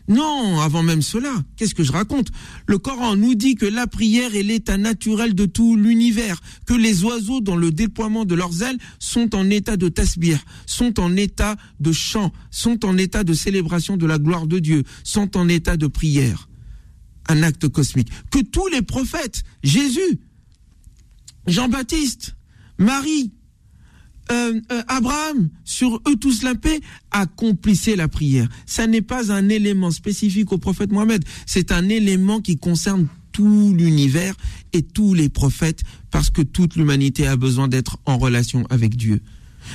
Non, 0.09 0.61
avant 0.61 0.83
même 0.83 1.03
cela, 1.03 1.33
qu'est-ce 1.57 1.75
que 1.75 1.83
je 1.83 1.93
raconte? 1.93 2.29
Le 2.67 2.79
Coran 2.79 3.17
nous 3.17 3.35
dit 3.35 3.55
que 3.57 3.67
la 3.67 3.87
prière 3.87 4.37
est 4.37 4.43
l'état 4.43 4.77
naturel 4.77 5.35
de 5.35 5.47
tout 5.47 5.77
l'univers, 5.77 6.41
que 6.67 6.75
les 6.75 7.03
oiseaux, 7.03 7.41
dans 7.41 7.57
le 7.57 7.73
déploiement 7.73 8.27
de 8.27 8.35
leurs 8.35 8.63
ailes, 8.63 8.79
sont 8.99 9.35
en 9.35 9.49
état 9.49 9.79
de 9.79 9.89
tasbih, 9.89 10.37
sont 10.67 11.01
en 11.01 11.17
état 11.17 11.57
de 11.81 11.91
chant, 11.91 12.33
sont 12.51 12.85
en 12.85 12.99
état 12.99 13.25
de 13.25 13.33
célébration 13.33 13.97
de 13.97 14.07
la 14.07 14.19
gloire 14.19 14.47
de 14.47 14.59
Dieu, 14.59 14.85
sont 15.05 15.37
en 15.39 15.49
état 15.49 15.77
de 15.77 15.87
prière 15.87 16.49
un 17.29 17.43
acte 17.43 17.69
cosmique. 17.69 18.11
Que 18.31 18.41
tous 18.43 18.69
les 18.69 18.83
prophètes, 18.83 19.43
Jésus, 19.63 20.21
Jean-Baptiste, 21.47 22.37
Marie, 22.79 23.33
euh, 24.33 24.61
euh, 24.73 24.83
Abraham, 24.89 25.51
sur 25.65 26.03
eux 26.09 26.17
tous 26.17 26.43
la 26.43 26.55
paix, 26.55 26.81
accomplissaient 27.11 27.97
la 27.97 28.09
prière. 28.09 28.49
Ça 28.67 28.87
n'est 28.87 29.03
pas 29.03 29.33
un 29.33 29.49
élément 29.49 29.91
spécifique 29.91 30.53
au 30.53 30.59
prophète 30.59 30.91
Mohammed, 30.91 31.25
c'est 31.47 31.71
un 31.71 31.89
élément 31.89 32.41
qui 32.41 32.57
concerne 32.57 33.07
tout 33.31 33.75
l'univers 33.77 34.35
et 34.73 34.83
tous 34.83 35.15
les 35.15 35.29
prophètes, 35.29 35.83
parce 36.11 36.31
que 36.31 36.43
toute 36.43 36.77
l'humanité 36.77 37.27
a 37.27 37.37
besoin 37.37 37.69
d'être 37.69 37.99
en 38.05 38.19
relation 38.19 38.67
avec 38.71 38.97
Dieu. 38.97 39.21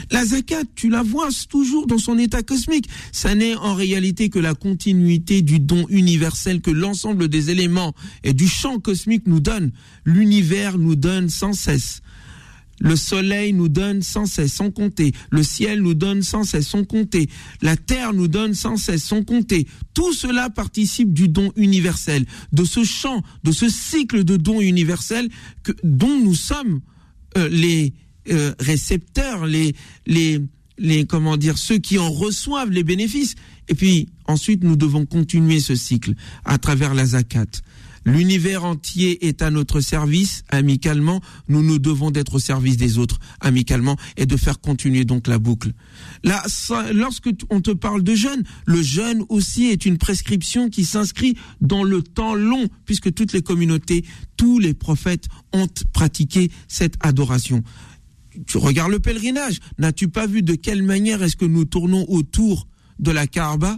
La 0.10 0.26
zakat, 0.26 0.64
tu 0.76 0.90
la 0.90 1.04
vois 1.04 1.30
toujours 1.50 1.88
dans 1.88 1.98
son 1.98 2.18
état 2.18 2.44
cosmique. 2.44 2.90
Ça 3.12 3.36
n'est 3.36 3.56
en 3.56 3.76
réalité 3.76 4.30
que 4.30 4.40
la 4.40 4.54
continuité 4.54 5.42
du 5.42 5.60
don 5.60 5.86
universel 5.90 6.62
que 6.62 6.72
l'ensemble 6.72 7.28
des 7.28 7.50
éléments 7.50 7.94
et 8.24 8.34
du 8.34 8.48
champ 8.48 8.80
cosmique 8.80 9.28
nous 9.28 9.40
donne. 9.40 9.72
L'univers 10.06 10.78
nous 10.78 10.96
donne 10.96 11.30
sans 11.30 11.54
cesse. 11.54 12.02
Le 12.82 12.96
soleil 12.96 13.54
nous 13.54 13.70
donne 13.70 14.02
sans 14.02 14.26
cesse, 14.26 14.54
sans 14.54 14.72
compter. 14.72 15.14
Le 15.30 15.44
ciel 15.44 15.82
nous 15.82 15.94
donne 15.94 16.24
sans 16.24 16.44
cesse, 16.44 16.68
sans 16.68 16.84
compter. 16.84 17.30
La 17.62 17.78
terre 17.78 18.12
nous 18.14 18.28
donne 18.28 18.56
sans 18.56 18.76
cesse, 18.76 19.04
sans 19.04 19.24
compter. 19.24 19.68
Tout 19.94 20.14
cela 20.14 20.50
participe 20.50 21.14
du 21.14 21.28
don 21.28 21.52
universel, 21.56 22.26
de 22.52 22.64
ce 22.64 22.84
champ, 22.84 23.22
de 23.44 23.52
ce 23.52 23.70
cycle 23.70 24.24
de 24.24 24.36
dons 24.36 24.62
universels 24.62 25.30
que, 25.64 25.74
dont 25.84 26.20
nous 26.20 26.36
sommes 26.36 26.82
euh, 27.38 27.48
les 27.50 27.94
euh, 28.30 28.54
récepteurs, 28.60 29.46
les, 29.46 29.76
les, 30.06 30.40
les, 30.78 31.06
comment 31.06 31.38
dire, 31.38 31.58
ceux 31.58 31.78
qui 31.78 31.98
en 31.98 32.10
reçoivent 32.10 32.72
les 32.72 32.84
bénéfices. 32.84 33.36
Et 33.68 33.76
puis, 33.76 34.10
ensuite, 34.28 34.64
nous 34.64 34.76
devons 34.76 35.06
continuer 35.06 35.60
ce 35.60 35.76
cycle 35.76 36.14
à 36.46 36.58
travers 36.58 36.94
la 36.94 37.06
zakat. 37.06 37.46
L'univers 38.04 38.66
entier 38.66 39.28
est 39.28 39.42
à 39.44 39.52
notre 39.52 39.80
service 39.80 40.44
amicalement. 40.50 41.22
Nous 41.48 41.62
nous 41.62 41.78
devons 41.78 42.10
d'être 42.10 42.36
au 42.36 42.40
service 42.40 42.78
des 42.78 42.98
autres 42.98 43.20
amicalement 43.42 43.96
et 44.18 44.26
de 44.26 44.38
faire 44.38 44.60
continuer 44.60 45.06
donc 45.06 45.28
la 45.28 45.38
boucle. 45.38 45.72
Là, 46.24 46.42
lorsque 46.94 47.30
on 47.52 47.62
te 47.62 47.72
parle 47.72 48.02
de 48.02 48.16
jeûne, 48.16 48.44
le 48.66 48.82
jeûne 48.82 49.24
aussi 49.30 49.66
est 49.66 49.86
une 49.86 50.00
prescription 50.00 50.70
qui 50.70 50.84
s'inscrit 50.84 51.38
dans 51.62 51.84
le 51.84 52.02
temps 52.02 52.34
long, 52.34 52.68
puisque 52.86 53.14
toutes 53.14 53.34
les 53.34 53.44
communautés, 53.44 54.04
tous 54.36 54.58
les 54.58 54.74
prophètes 54.74 55.28
ont 55.54 55.68
pratiqué 55.94 56.50
cette 56.68 56.96
adoration. 57.02 57.64
Tu 58.48 58.58
regardes 58.58 58.92
le 58.92 59.00
pèlerinage. 59.00 59.60
N'as-tu 59.78 60.08
pas 60.08 60.28
vu 60.28 60.42
de 60.42 60.56
quelle 60.56 60.84
manière 60.84 61.22
est-ce 61.24 61.36
que 61.36 61.46
nous 61.46 61.66
tournons 61.66 62.06
autour 62.08 62.68
de 63.00 63.12
la 63.12 63.28
Kaaba? 63.28 63.78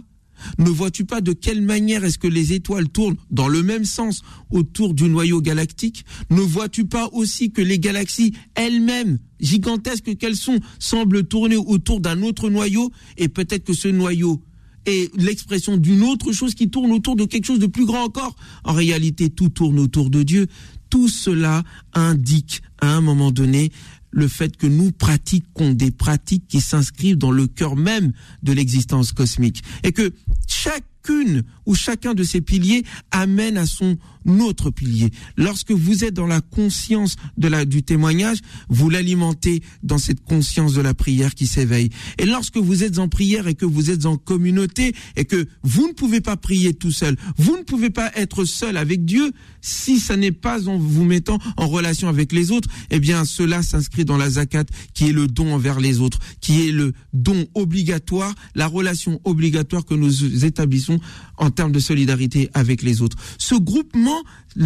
Ne 0.58 0.68
vois-tu 0.68 1.04
pas 1.04 1.20
de 1.20 1.32
quelle 1.32 1.62
manière 1.62 2.04
est-ce 2.04 2.18
que 2.18 2.26
les 2.26 2.52
étoiles 2.52 2.88
tournent 2.88 3.16
dans 3.30 3.48
le 3.48 3.62
même 3.62 3.84
sens 3.84 4.22
autour 4.50 4.94
du 4.94 5.04
noyau 5.04 5.40
galactique? 5.40 6.04
Ne 6.30 6.40
vois-tu 6.40 6.84
pas 6.84 7.08
aussi 7.12 7.50
que 7.50 7.62
les 7.62 7.78
galaxies 7.78 8.32
elles-mêmes, 8.54 9.18
gigantesques 9.40 10.16
qu'elles 10.16 10.36
sont, 10.36 10.58
semblent 10.78 11.24
tourner 11.24 11.56
autour 11.56 12.00
d'un 12.00 12.22
autre 12.22 12.50
noyau? 12.50 12.90
Et 13.16 13.28
peut-être 13.28 13.64
que 13.64 13.74
ce 13.74 13.88
noyau 13.88 14.42
est 14.86 15.14
l'expression 15.16 15.76
d'une 15.76 16.02
autre 16.02 16.32
chose 16.32 16.54
qui 16.54 16.68
tourne 16.68 16.92
autour 16.92 17.16
de 17.16 17.24
quelque 17.24 17.46
chose 17.46 17.58
de 17.58 17.66
plus 17.66 17.86
grand 17.86 18.04
encore. 18.04 18.36
En 18.64 18.72
réalité, 18.72 19.30
tout 19.30 19.48
tourne 19.48 19.78
autour 19.78 20.10
de 20.10 20.22
Dieu. 20.22 20.46
Tout 20.90 21.08
cela 21.08 21.64
indique 21.94 22.60
à 22.80 22.94
un 22.94 23.00
moment 23.00 23.30
donné 23.30 23.72
le 24.14 24.28
fait 24.28 24.56
que 24.56 24.66
nous 24.66 24.92
pratiquons 24.92 25.72
des 25.72 25.90
pratiques 25.90 26.46
qui 26.48 26.60
s'inscrivent 26.60 27.18
dans 27.18 27.32
le 27.32 27.46
cœur 27.46 27.76
même 27.76 28.12
de 28.42 28.52
l'existence 28.52 29.12
cosmique. 29.12 29.62
Et 29.82 29.92
que 29.92 30.12
chacune 30.46 31.42
ou 31.66 31.74
chacun 31.74 32.14
de 32.14 32.22
ces 32.22 32.40
piliers 32.40 32.84
amène 33.10 33.56
à 33.56 33.66
son 33.66 33.96
autre 34.40 34.70
pilier. 34.70 35.10
Lorsque 35.36 35.70
vous 35.70 36.04
êtes 36.04 36.14
dans 36.14 36.26
la 36.26 36.40
conscience 36.40 37.16
de 37.36 37.48
la, 37.48 37.64
du 37.64 37.82
témoignage, 37.82 38.38
vous 38.68 38.90
l'alimentez 38.90 39.62
dans 39.82 39.98
cette 39.98 40.24
conscience 40.24 40.74
de 40.74 40.80
la 40.80 40.94
prière 40.94 41.34
qui 41.34 41.46
s'éveille. 41.46 41.90
Et 42.18 42.26
lorsque 42.26 42.56
vous 42.56 42.84
êtes 42.84 42.98
en 42.98 43.08
prière 43.08 43.48
et 43.48 43.54
que 43.54 43.66
vous 43.66 43.90
êtes 43.90 44.06
en 44.06 44.16
communauté 44.16 44.94
et 45.16 45.24
que 45.24 45.46
vous 45.62 45.88
ne 45.88 45.92
pouvez 45.92 46.20
pas 46.20 46.36
prier 46.36 46.74
tout 46.74 46.92
seul, 46.92 47.16
vous 47.36 47.56
ne 47.56 47.62
pouvez 47.62 47.90
pas 47.90 48.10
être 48.14 48.44
seul 48.44 48.76
avec 48.76 49.04
Dieu 49.04 49.32
si 49.60 49.98
ça 49.98 50.16
n'est 50.16 50.32
pas 50.32 50.68
en 50.68 50.78
vous 50.78 51.04
mettant 51.04 51.38
en 51.56 51.68
relation 51.68 52.08
avec 52.08 52.32
les 52.32 52.50
autres, 52.50 52.68
eh 52.90 53.00
bien 53.00 53.24
cela 53.24 53.62
s'inscrit 53.62 54.04
dans 54.04 54.16
la 54.16 54.30
zakat 54.30 54.64
qui 54.92 55.08
est 55.08 55.12
le 55.12 55.26
don 55.26 55.54
envers 55.54 55.80
les 55.80 56.00
autres, 56.00 56.18
qui 56.40 56.68
est 56.68 56.72
le 56.72 56.92
don 57.12 57.46
obligatoire, 57.54 58.34
la 58.54 58.66
relation 58.66 59.20
obligatoire 59.24 59.84
que 59.84 59.94
nous 59.94 60.44
établissons 60.44 61.00
en 61.36 61.50
termes 61.54 61.72
de 61.72 61.78
solidarité 61.78 62.50
avec 62.54 62.82
les 62.82 63.02
autres. 63.02 63.16
Ce 63.38 63.54
groupement, 63.54 64.22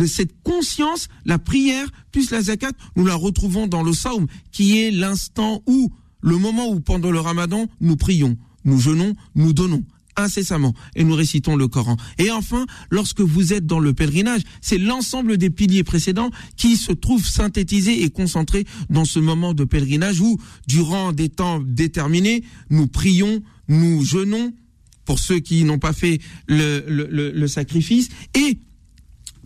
cette 0.06 0.42
conscience, 0.42 1.08
la 1.24 1.38
prière 1.38 1.88
plus 2.12 2.30
la 2.30 2.42
zakat, 2.42 2.72
nous 2.96 3.06
la 3.06 3.14
retrouvons 3.14 3.66
dans 3.66 3.82
le 3.82 3.92
saum, 3.92 4.26
qui 4.52 4.78
est 4.78 4.90
l'instant 4.90 5.62
où, 5.66 5.92
le 6.20 6.36
moment 6.36 6.68
où 6.68 6.80
pendant 6.80 7.10
le 7.10 7.20
ramadan, 7.20 7.66
nous 7.80 7.96
prions, 7.96 8.36
nous 8.64 8.80
jeûnons, 8.80 9.14
nous 9.34 9.52
donnons 9.52 9.84
incessamment 10.18 10.74
et 10.96 11.04
nous 11.04 11.14
récitons 11.14 11.56
le 11.56 11.68
Coran. 11.68 11.96
Et 12.18 12.30
enfin, 12.30 12.66
lorsque 12.90 13.20
vous 13.20 13.52
êtes 13.52 13.66
dans 13.66 13.78
le 13.78 13.94
pèlerinage, 13.94 14.42
c'est 14.60 14.78
l'ensemble 14.78 15.38
des 15.38 15.50
piliers 15.50 15.84
précédents 15.84 16.30
qui 16.56 16.76
se 16.76 16.92
trouvent 16.92 17.26
synthétisés 17.26 18.02
et 18.02 18.10
concentrés 18.10 18.66
dans 18.90 19.04
ce 19.04 19.20
moment 19.20 19.54
de 19.54 19.64
pèlerinage 19.64 20.20
où, 20.20 20.38
durant 20.66 21.12
des 21.12 21.28
temps 21.28 21.60
déterminés, 21.60 22.42
nous 22.68 22.88
prions, 22.88 23.42
nous 23.68 24.04
jeûnons, 24.04 24.52
pour 25.08 25.18
ceux 25.18 25.38
qui 25.40 25.64
n'ont 25.64 25.78
pas 25.78 25.94
fait 25.94 26.20
le, 26.48 26.84
le, 26.86 27.30
le, 27.30 27.48
sacrifice, 27.48 28.10
et 28.34 28.58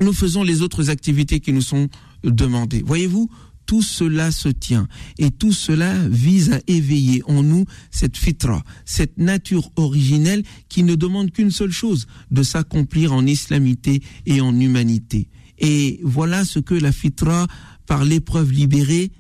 nous 0.01 0.13
faisons 0.13 0.43
les 0.43 0.61
autres 0.61 0.91
activités 0.91 1.39
qui 1.39 1.53
nous 1.53 1.63
sont 1.63 1.89
demandées. 2.25 2.83
Voyez-vous, 2.85 3.31
tout 3.65 3.81
cela 3.81 4.33
se 4.33 4.49
tient 4.49 4.89
et 5.19 5.31
tout 5.31 5.53
cela 5.53 5.95
vise 6.09 6.51
à 6.51 6.59
éveiller 6.67 7.23
en 7.29 7.45
nous 7.45 7.65
cette 7.93 8.17
fitra, 8.17 8.65
cette 8.85 9.19
nature 9.19 9.71
originelle 9.77 10.43
qui 10.69 10.83
ne 10.83 10.97
demande 10.97 11.31
qu'une 11.31 11.53
seule 11.53 11.71
chose, 11.71 12.09
de 12.33 12.43
s'accomplir 12.43 13.13
en 13.13 13.25
islamité 13.25 14.03
et 14.27 14.41
en 14.41 14.59
humanité. 14.59 15.29
Et 15.59 16.01
voilà 16.03 16.45
ce 16.45 16.59
que 16.59 16.75
la 16.75 16.91
fitra, 16.91 17.47
par 17.87 18.05
l'épreuve 18.05 18.51
libérée, 18.51 19.13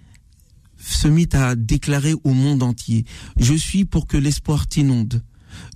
se 0.76 1.06
mit 1.06 1.28
à 1.34 1.54
déclarer 1.54 2.14
au 2.24 2.32
monde 2.32 2.64
entier. 2.64 3.04
Je 3.38 3.54
suis 3.54 3.84
pour 3.84 4.08
que 4.08 4.16
l'espoir 4.16 4.66
t'inonde. 4.66 5.22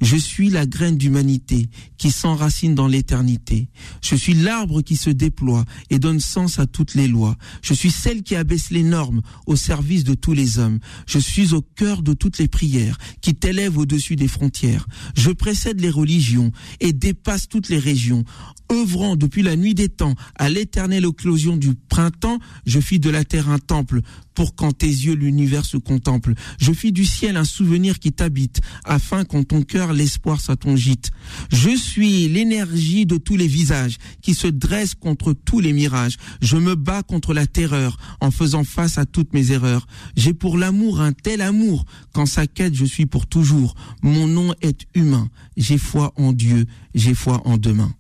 Je 0.03 0.17
suis 0.17 0.51
la 0.51 0.67
graine 0.67 0.99
d'humanité 0.99 1.69
qui 1.97 2.11
s'enracine 2.11 2.75
dans 2.75 2.87
l'éternité. 2.87 3.69
Je 4.03 4.15
suis 4.15 4.35
l'arbre 4.35 4.83
qui 4.83 4.95
se 4.95 5.09
déploie 5.09 5.65
et 5.89 5.99
donne 5.99 6.21
sens 6.21 6.59
à 6.59 6.67
toutes 6.67 6.95
les 6.95 7.09
lois. 7.09 7.37
Je 7.63 7.73
suis 7.73 7.91
celle 7.91 8.23
qui 8.23 8.37
abaisse 8.37 8.71
les 8.71 8.83
normes 8.83 9.23
au 9.47 9.57
service 9.57 10.05
de 10.05 10.15
tous 10.15 10.35
les 10.35 10.59
hommes. 10.59 10.81
Je 11.07 11.19
suis 11.19 11.55
au 11.55 11.63
cœur 11.63 12.03
de 12.03 12.13
toutes 12.13 12.39
les 12.39 12.49
prières 12.49 12.99
qui 13.23 13.35
t'élèvent 13.35 13.79
au-dessus 13.79 14.17
des 14.17 14.29
frontières. 14.29 14.87
Je 15.17 15.31
précède 15.31 15.81
les 15.81 15.91
religions 15.91 16.53
et 16.81 16.93
dépasse 16.93 17.49
toutes 17.49 17.71
les 17.71 17.79
régions. 17.79 18.25
Œuvrant 18.71 19.17
depuis 19.17 19.43
la 19.43 19.57
nuit 19.57 19.75
des 19.75 19.89
temps 19.89 20.15
à 20.35 20.51
l'éternelle 20.51 21.05
éclosion 21.07 21.57
du 21.57 21.75
printemps, 21.75 22.39
je 22.67 22.81
fis 22.81 22.99
de 22.99 23.11
la 23.11 23.25
terre 23.25 23.49
un 23.49 23.59
temple 23.59 24.01
pour 24.37 24.55
qu'en 24.55 24.71
tes 24.71 24.87
yeux 24.87 25.15
l'univers 25.15 25.65
se 25.65 25.79
contemple. 25.79 26.35
Je 26.61 26.73
fis 26.73 26.93
du 26.93 27.05
ciel 27.05 27.37
un 27.37 27.45
souvenir 27.45 27.99
qui 27.99 28.13
t'habite, 28.13 28.61
afin 28.85 29.25
qu'en 29.25 29.43
ton 29.43 29.63
cœur 29.63 29.93
l'espoir 29.93 30.41
soit 30.41 30.57
ton 30.57 30.77
gîte. 30.77 31.11
Je 31.51 31.75
suis 31.75 32.29
l'énergie 32.29 33.07
de 33.07 33.17
tous 33.17 33.37
les 33.37 33.49
visages 33.49 33.97
qui 34.23 34.35
se 34.35 34.47
dressent 34.47 34.95
contre 34.95 35.33
tous 35.33 35.59
les 35.59 35.73
mirages. 35.73 36.19
Je 36.41 36.57
me 36.57 36.77
bats 36.77 37.03
contre 37.03 37.35
la 37.35 37.47
terreur 37.47 37.97
en 38.21 38.31
faisant 38.31 38.63
face 38.63 38.99
à 38.99 39.07
toutes 39.07 39.33
mes 39.33 39.51
erreurs. 39.51 39.87
J'ai 40.17 40.35
pour 40.35 40.59
l'amour 40.59 41.01
un 41.01 41.13
tel 41.13 41.41
amour 41.41 41.87
qu'en 42.13 42.27
sa 42.27 42.47
quête 42.47 42.75
je 42.75 42.85
suis 42.85 43.07
pour 43.07 43.27
toujours. 43.27 43.75
Mon 44.03 44.27
nom 44.27 44.55
est 44.61 44.87
humain. 44.95 45.31
J'ai 45.57 45.79
foi 45.79 46.13
en 46.17 46.33
Dieu, 46.33 46.67
j'ai 46.95 47.15
foi 47.15 47.41
en 47.47 47.57
demain. 47.57 47.93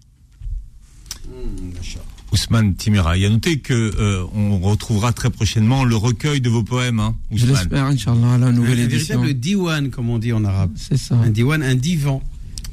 Mmh, 1.26 2.05
Ousmane 2.32 2.74
Timira. 2.74 3.16
Il 3.16 3.24
a 3.24 3.30
noté 3.30 3.58
que 3.58 3.72
euh, 3.72 4.24
on 4.34 4.58
retrouvera 4.58 5.12
très 5.12 5.30
prochainement 5.30 5.84
le 5.84 5.96
recueil 5.96 6.40
de 6.40 6.48
vos 6.48 6.62
poèmes, 6.62 7.00
hein, 7.00 7.16
Je 7.32 7.46
l'espère, 7.46 7.84
Inch'Allah, 7.84 8.38
la 8.38 8.52
nouvelle 8.52 8.80
un, 8.80 8.84
édition. 8.84 9.14
Un 9.14 9.18
véritable 9.18 9.40
diwan, 9.40 9.90
comme 9.90 10.10
on 10.10 10.18
dit 10.18 10.32
en 10.32 10.44
arabe. 10.44 10.72
C'est 10.76 10.96
ça. 10.98 11.14
Un 11.16 11.30
diwan, 11.30 11.62
un 11.62 11.74
divan. 11.74 12.22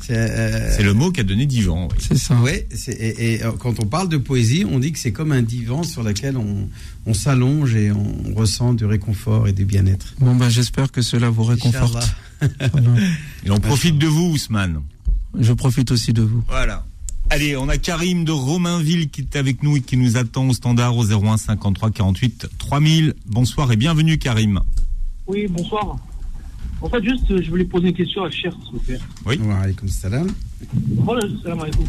Euh, 0.10 0.74
c'est 0.76 0.84
le 0.84 0.94
mot 0.94 1.12
qui 1.12 1.22
a 1.22 1.24
donné 1.24 1.46
divan. 1.46 1.88
Oui. 1.90 1.98
C'est 2.00 2.18
ça. 2.18 2.38
Oui, 2.42 2.52
et, 2.88 3.34
et, 3.36 3.44
euh, 3.44 3.52
quand 3.58 3.80
on 3.80 3.86
parle 3.86 4.10
de 4.10 4.18
poésie, 4.18 4.66
on 4.70 4.80
dit 4.80 4.92
que 4.92 5.00
c'est 5.00 5.14
comme 5.14 5.32
un 5.32 5.42
divan 5.42 5.84
sur 5.84 6.04
lequel 6.04 6.36
on, 6.38 6.68
on 7.06 7.14
s'allonge 7.14 7.76
et 7.76 7.92
on 7.92 8.34
ressent 8.36 8.74
du 8.74 8.86
réconfort 8.86 9.48
et 9.48 9.54
du 9.54 9.66
bien-être. 9.66 10.14
Bon, 10.20 10.36
ben, 10.36 10.50
j'espère 10.50 10.92
que 10.92 11.02
cela 11.02 11.30
vous 11.30 11.44
réconforte. 11.44 12.04
Et 13.46 13.52
on 13.52 13.60
profite 13.60 13.98
de 13.98 14.08
vous, 14.08 14.32
Ousmane. 14.32 14.82
Je 15.40 15.54
profite 15.54 15.92
aussi 15.92 16.12
de 16.12 16.22
vous. 16.22 16.44
Voilà. 16.50 16.86
Allez, 17.34 17.58
on 17.58 17.68
a 17.68 17.80
Karim 17.80 18.26
de 18.26 18.32
Romainville 18.32 19.10
qui 19.10 19.22
est 19.22 19.36
avec 19.36 19.64
nous 19.64 19.78
et 19.78 19.82
qui 19.82 19.98
nous 19.98 20.18
attend 20.18 20.48
au 20.50 20.54
standard 20.54 20.96
au 20.96 21.04
01 21.04 21.38
53 21.38 21.90
48 21.90 22.48
3000. 22.60 23.16
Bonsoir 23.26 23.72
et 23.72 23.76
bienvenue 23.76 24.20
Karim. 24.20 24.60
Oui, 25.26 25.48
bonsoir. 25.50 25.98
En 26.80 26.90
fait, 26.90 27.04
juste, 27.04 27.42
je 27.42 27.50
voulais 27.50 27.66
poser 27.66 27.88
une 27.88 27.96
question 27.96 28.24
à 28.24 28.30
Cher, 28.30 28.54
s'il 28.64 28.74
vous 28.74 28.80
plaît. 28.82 29.00
Oui. 29.26 29.40
Wa 29.44 29.62
alaykoum 29.62 29.90
salam. 29.90 30.28
Voilà, 30.98 31.28
salam 31.42 31.62
alaykoum. 31.62 31.88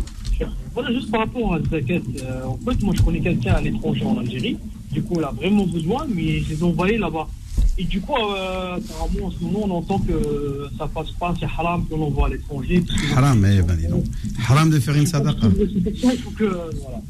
Voilà, 0.73 0.91
juste 0.95 1.11
par 1.11 1.21
rapport 1.21 1.57
à 1.57 1.59
Zakat. 1.61 2.01
Euh, 2.23 2.45
en 2.47 2.57
fait, 2.65 2.83
moi, 2.83 2.95
je 2.97 3.03
connais 3.03 3.21
quelqu'un 3.21 3.53
à 3.53 3.61
l'étranger 3.61 4.03
en 4.03 4.17
Algérie. 4.17 4.57
Du 4.93 5.03
coup, 5.03 5.17
il 5.19 5.25
a 5.25 5.31
vraiment 5.31 5.67
besoin, 5.67 6.07
mais 6.09 6.41
je 6.41 6.55
les 6.55 6.61
ai 6.61 6.63
envoyés 6.63 6.97
là-bas. 6.97 7.29
Et 7.77 7.85
du 7.85 8.01
coup, 8.01 8.15
euh, 8.15 8.77
apparemment, 8.77 9.27
en 9.27 9.31
ce 9.33 9.39
moment, 9.45 9.61
on 9.65 9.71
entend 9.79 9.99
que 9.99 10.69
ça 10.79 10.87
passe 10.87 11.11
pas, 11.19 11.35
c'est 11.39 11.47
haram 11.47 11.85
qu'on 11.87 12.01
envoie 12.03 12.27
à 12.27 12.31
l'étranger. 12.31 12.85
Haram, 13.17 13.45
eh 13.45 13.63
ben, 13.63 13.77
donc. 13.91 14.05
Haram 14.49 14.71
de 14.71 14.79
faire 14.79 14.95
une 14.95 15.07
sadaqa. 15.07 15.49
Il 15.59 16.19
faut 16.23 16.31
que, 16.31 16.45
euh, 16.45 16.71
voilà. 16.81 17.01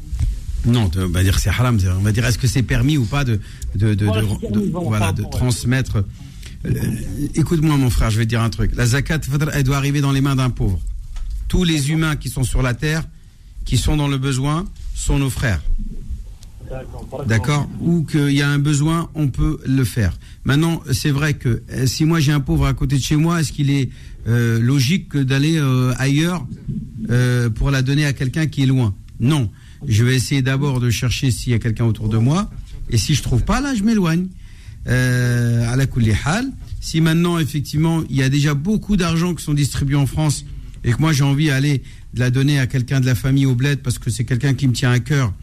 Non, 0.65 0.89
on 0.97 1.07
va 1.09 1.21
dire 1.23 1.37
c'est 1.37 1.49
haram. 1.49 1.77
On 1.99 2.01
va 2.01 2.11
dire 2.11 2.25
est-ce 2.25 2.39
que 2.39 2.47
c'est 2.47 2.63
permis 2.63 2.97
ou 2.97 3.05
pas 3.05 3.23
de, 3.23 3.39
de, 3.75 3.93
de, 3.93 4.05
Voilà, 4.05 4.23
de- 4.23 4.71
voilà, 4.71 5.13
transmettre 5.31 6.03
Euh, 6.65 6.71
Écoute-moi, 7.35 7.77
mon 7.77 7.91
frère, 7.91 8.09
je 8.09 8.17
vais 8.17 8.25
te 8.25 8.29
dire 8.29 8.41
un 8.41 8.49
truc. 8.49 8.71
La 8.75 8.87
zakat, 8.87 9.19
elle 9.53 9.63
doit 9.63 9.77
arriver 9.77 10.01
dans 10.01 10.11
les 10.11 10.21
mains 10.21 10.35
d'un 10.35 10.49
pauvre. 10.49 10.79
Tous 11.47 11.63
les 11.63 11.91
humains 11.91 12.15
qui 12.15 12.29
sont 12.29 12.43
sur 12.43 12.63
la 12.63 12.73
terre, 12.73 13.03
qui 13.65 13.77
sont 13.77 13.95
dans 13.95 14.07
le 14.07 14.17
besoin, 14.17 14.65
sont 14.95 15.19
nos 15.19 15.29
frères. 15.29 15.61
D'accord. 17.27 17.69
Ou 17.81 18.03
qu'il 18.03 18.31
y 18.31 18.41
a 18.41 18.49
un 18.49 18.59
besoin, 18.59 19.09
on 19.15 19.27
peut 19.27 19.59
le 19.65 19.83
faire. 19.83 20.17
Maintenant, 20.43 20.81
c'est 20.91 21.11
vrai 21.11 21.33
que 21.33 21.63
euh, 21.71 21.85
si 21.85 22.05
moi 22.05 22.19
j'ai 22.19 22.31
un 22.31 22.39
pauvre 22.39 22.65
à 22.65 22.73
côté 22.73 22.97
de 22.97 23.01
chez 23.01 23.15
moi, 23.15 23.41
est-ce 23.41 23.51
qu'il 23.51 23.69
est 23.69 23.89
euh, 24.27 24.59
logique 24.59 25.09
que 25.09 25.17
d'aller 25.17 25.57
euh, 25.57 25.93
ailleurs 25.97 26.45
pour 27.55 27.71
la 27.71 27.81
donner 27.81 28.05
à 28.05 28.13
quelqu'un 28.13 28.47
qui 28.47 28.63
est 28.63 28.67
loin? 28.67 28.93
Non. 29.19 29.49
Je 29.87 30.03
vais 30.03 30.15
essayer 30.15 30.41
d'abord 30.41 30.79
de 30.79 30.89
chercher 30.89 31.31
s'il 31.31 31.51
y 31.51 31.55
a 31.55 31.59
quelqu'un 31.59 31.85
autour 31.85 32.09
de 32.09 32.17
moi. 32.17 32.49
Et 32.89 32.97
si 32.97 33.13
je 33.13 33.21
trouve 33.21 33.43
pas, 33.43 33.61
là, 33.61 33.75
je 33.75 33.83
m'éloigne. 33.83 34.27
À 34.87 35.75
la 35.75 35.85
hal. 36.25 36.51
Si 36.79 37.01
maintenant, 37.01 37.39
effectivement, 37.39 38.03
il 38.09 38.15
y 38.15 38.23
a 38.23 38.29
déjà 38.29 38.53
beaucoup 38.53 38.97
d'argent 38.97 39.33
qui 39.33 39.43
sont 39.43 39.55
distribués 39.55 39.95
en 39.95 40.05
France 40.05 40.45
et 40.83 40.91
que 40.91 40.99
moi 40.99 41.11
j'ai 41.11 41.23
envie 41.23 41.47
d'aller 41.47 41.81
la 42.15 42.29
donner 42.29 42.59
à 42.59 42.67
quelqu'un 42.67 42.99
de 42.99 43.07
la 43.07 43.15
famille 43.15 43.47
au 43.47 43.57
parce 43.83 43.97
que 43.97 44.11
c'est 44.11 44.23
quelqu'un 44.23 44.53
qui 44.53 44.67
me 44.67 44.73
tient 44.73 44.91
à 44.91 44.99
cœur 44.99 45.33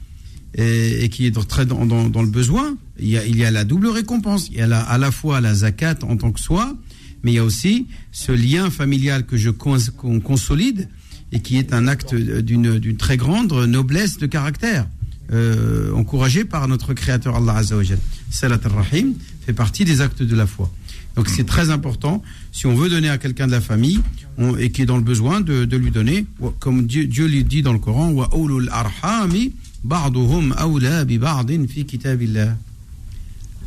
et, 0.55 1.05
et 1.05 1.09
qui 1.09 1.27
est 1.27 1.49
très 1.49 1.67
dans, 1.67 1.87
dans, 1.87 2.09
dans 2.09 2.23
le 2.23 2.29
besoin, 2.31 2.77
il 2.99 3.09
y, 3.09 3.17
a, 3.17 3.25
il 3.27 3.37
y 3.37 3.45
a 3.45 3.51
la 3.51 3.65
double 3.65 3.89
récompense. 3.89 4.49
Il 4.51 4.57
y 4.59 4.61
a 4.61 4.67
la, 4.67 4.81
à 4.81 4.99
la 4.99 5.11
fois 5.11 5.41
la 5.41 5.55
zakat 5.55 5.97
en 6.03 6.17
tant 6.17 6.31
que 6.33 6.41
soi, 6.41 6.77
mais 7.23 7.33
il 7.33 7.35
y 7.37 7.39
a 7.39 7.45
aussi 7.45 7.87
ce 8.11 8.33
lien 8.33 8.71
familial 8.71 9.25
que 9.25 9.37
je 9.37 9.51
cons, 9.51 9.79
qu'on 9.97 10.21
consolide 10.21 10.89
et 11.33 11.41
qui 11.41 11.57
est 11.57 11.73
un 11.73 11.89
acte 11.89 12.15
d'une 12.15 12.79
d'une 12.79 12.97
très 12.97 13.17
grande 13.17 13.53
noblesse 13.67 14.19
de 14.19 14.27
caractère, 14.27 14.87
euh, 15.33 15.93
encouragé 15.95 16.45
par 16.45 16.69
notre 16.69 16.93
Créateur 16.93 17.37
Allah 17.37 17.55
Azzawajal. 17.57 17.99
Salat 18.31 18.59
al-Rahim 18.65 19.15
fait 19.47 19.55
partie 19.55 19.85
des 19.87 20.01
actes 20.03 20.23
de 20.23 20.37
la 20.37 20.47
foi. 20.47 20.71
Donc 21.17 21.29
c'est 21.29 21.45
très 21.45 21.71
important, 21.71 22.23
si 22.53 22.67
on 22.67 22.75
veut 22.75 22.89
donner 22.89 23.09
à 23.11 23.19
quelqu'un 23.19 23.47
de 23.47 23.53
la 23.53 23.61
famille 23.61 24.01
on- 24.39 24.57
et 24.57 24.71
qui 24.71 24.83
est 24.83 24.87
dans 24.87 24.97
le 24.97 25.03
besoin, 25.03 25.41
de, 25.43 25.65
de 25.67 25.77
lui 25.77 25.91
donner, 25.91 26.27
comme 26.59 26.87
Dieu, 26.87 27.07
Dieu 27.07 27.27
lui 27.27 27.45
dit 27.45 27.61
dans 27.63 27.73
le 27.75 27.79
Coran, 27.79 28.11
wa 28.13 28.31
ulul 28.35 28.69
arhami 28.71 29.53
ba'duhum 29.85 30.55
awla 30.57 31.05
bi 31.05 31.19
ba'din 31.19 31.67
fi 31.67 31.85
kitabillah. 31.85 32.57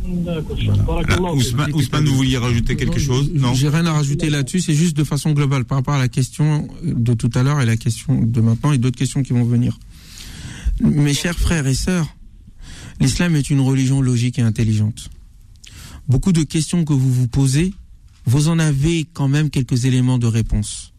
D'accord. 0.07 0.57
Là, 0.61 0.74
Barakallah. 0.84 1.34
Ousmane, 1.34 1.74
Ousmane, 1.74 2.05
vous 2.05 2.16
vouliez 2.16 2.38
rajouter 2.38 2.76
quelque 2.76 2.99
chose 2.99 3.32
Non 3.34 3.53
J'ai 3.55 3.70
rien 3.70 3.86
à 3.88 3.93
rajouter 3.93 4.30
là-dessus, 4.30 4.59
c'est 4.59 4.76
juste 4.76 4.95
de 4.95 5.03
façon 5.03 5.32
globale 5.32 5.66
par 5.66 5.80
rapport 5.80 5.95
à 5.95 5.97
la 5.99 6.07
question 6.07 6.68
de 6.84 7.13
tout 7.16 7.32
à 7.34 7.41
l'heure 7.41 7.59
et 7.61 7.66
la 7.66 7.76
question 7.78 8.22
de 8.22 8.39
maintenant 8.41 8.72
et 8.72 8.78
d'autres 8.78 8.97
questions 8.97 9.24
qui 9.24 9.34
vont 9.34 9.45
venir. 9.45 9.80
Mes 10.82 11.13
chers 11.13 11.38
frères 11.39 11.66
et 11.66 11.74
sœurs, 11.74 12.16
l'islam 12.99 13.36
est 13.36 13.49
une 13.49 13.61
religion 13.61 14.01
logique 14.01 14.38
et 14.38 14.43
intelligente. 14.43 15.09
Beaucoup 16.07 16.34
de 16.34 16.43
questions 16.43 16.86
que 16.86 16.93
vous 16.93 17.11
vous 17.11 17.28
posez, 17.28 17.74
vous 18.26 18.47
en 18.47 18.59
avez 18.59 19.07
quand 19.13 19.28
même 19.28 19.49
quelques 19.49 19.86
éléments 19.86 20.20
de 20.20 20.28
réponse. 20.28 20.93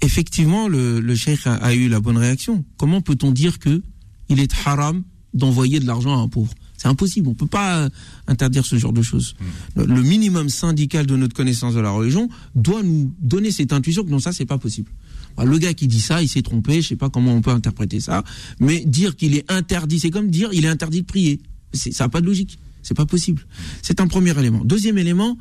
Effectivement, 0.00 0.68
le, 0.68 1.00
le 1.00 1.14
cheikh 1.14 1.46
a, 1.46 1.54
a 1.56 1.74
eu 1.74 1.88
la 1.88 2.00
bonne 2.00 2.16
réaction. 2.16 2.64
Comment 2.78 3.02
peut-on 3.02 3.30
dire 3.30 3.58
que 3.58 3.82
il 4.28 4.40
est 4.40 4.50
haram 4.64 5.02
d'envoyer 5.34 5.80
de 5.80 5.86
l'argent 5.86 6.18
à 6.18 6.22
un 6.22 6.28
pauvre 6.28 6.52
C'est 6.78 6.88
impossible. 6.88 7.28
On 7.28 7.34
peut 7.34 7.46
pas 7.46 7.84
euh, 7.84 7.88
interdire 8.26 8.64
ce 8.64 8.76
genre 8.76 8.92
de 8.92 9.02
choses. 9.02 9.34
Le, 9.74 9.84
le 9.84 10.02
minimum 10.02 10.48
syndical 10.48 11.06
de 11.06 11.16
notre 11.16 11.34
connaissance 11.34 11.74
de 11.74 11.80
la 11.80 11.90
religion 11.90 12.28
doit 12.54 12.82
nous 12.82 13.12
donner 13.20 13.50
cette 13.50 13.72
intuition 13.72 14.04
que 14.04 14.10
non, 14.10 14.18
ça, 14.18 14.32
c'est 14.32 14.46
pas 14.46 14.58
possible. 14.58 14.90
Bah, 15.36 15.44
Le 15.44 15.58
gars 15.58 15.74
qui 15.74 15.88
dit 15.88 16.00
ça, 16.00 16.22
il 16.22 16.28
s'est 16.28 16.42
trompé. 16.42 16.80
Je 16.80 16.88
sais 16.88 16.96
pas 16.96 17.10
comment 17.10 17.34
on 17.34 17.42
peut 17.42 17.50
interpréter 17.50 18.00
ça, 18.00 18.24
mais 18.60 18.84
dire 18.84 19.16
qu'il 19.16 19.36
est 19.36 19.50
interdit, 19.50 20.00
c'est 20.00 20.10
comme 20.10 20.30
dire 20.30 20.48
il 20.52 20.64
est 20.64 20.68
interdit 20.68 21.02
de 21.02 21.06
prier. 21.06 21.40
Ça 21.72 22.04
n'a 22.04 22.08
pas 22.08 22.20
de 22.20 22.26
logique. 22.26 22.58
C'est 22.82 22.96
pas 22.96 23.06
possible. 23.06 23.44
C'est 23.82 24.00
un 24.00 24.06
premier 24.06 24.38
élément. 24.38 24.64
Deuxième 24.64 24.96
élément, 24.96 25.36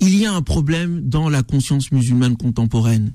il 0.00 0.16
y 0.16 0.26
a 0.26 0.32
un 0.32 0.42
problème 0.42 1.02
dans 1.02 1.28
la 1.28 1.42
conscience 1.42 1.92
musulmane 1.92 2.36
contemporaine 2.36 3.12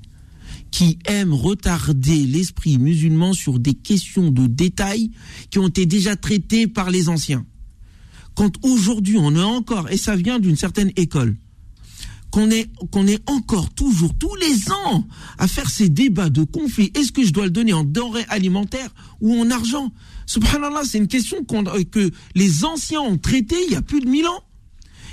qui 0.74 0.98
aime 1.04 1.32
retarder 1.32 2.26
l'esprit 2.26 2.78
musulman 2.78 3.32
sur 3.32 3.60
des 3.60 3.74
questions 3.74 4.32
de 4.32 4.48
détails 4.48 5.12
qui 5.50 5.60
ont 5.60 5.68
été 5.68 5.86
déjà 5.86 6.16
traitées 6.16 6.66
par 6.66 6.90
les 6.90 7.08
anciens. 7.08 7.46
Quand 8.34 8.50
aujourd'hui 8.64 9.16
on 9.16 9.36
est 9.36 9.40
encore, 9.40 9.88
et 9.92 9.96
ça 9.96 10.16
vient 10.16 10.40
d'une 10.40 10.56
certaine 10.56 10.90
école, 10.96 11.36
qu'on 12.32 12.50
est, 12.50 12.68
encore 13.30 13.72
toujours 13.72 14.14
tous 14.18 14.34
les 14.34 14.72
ans 14.72 15.06
à 15.38 15.46
faire 15.46 15.70
ces 15.70 15.88
débats 15.88 16.28
de 16.28 16.42
conflit. 16.42 16.90
Est-ce 16.96 17.12
que 17.12 17.24
je 17.24 17.32
dois 17.32 17.44
le 17.44 17.52
donner 17.52 17.72
en 17.72 17.84
denrées 17.84 18.26
alimentaires 18.28 18.92
ou 19.20 19.40
en 19.40 19.52
argent? 19.52 19.92
Subhanallah, 20.26 20.82
c'est 20.84 20.98
une 20.98 21.06
question 21.06 21.36
euh, 21.52 21.84
que 21.84 22.10
les 22.34 22.64
anciens 22.64 23.00
ont 23.00 23.16
traitée 23.16 23.62
il 23.68 23.74
y 23.74 23.76
a 23.76 23.82
plus 23.82 24.00
de 24.00 24.08
mille 24.08 24.26
ans. 24.26 24.42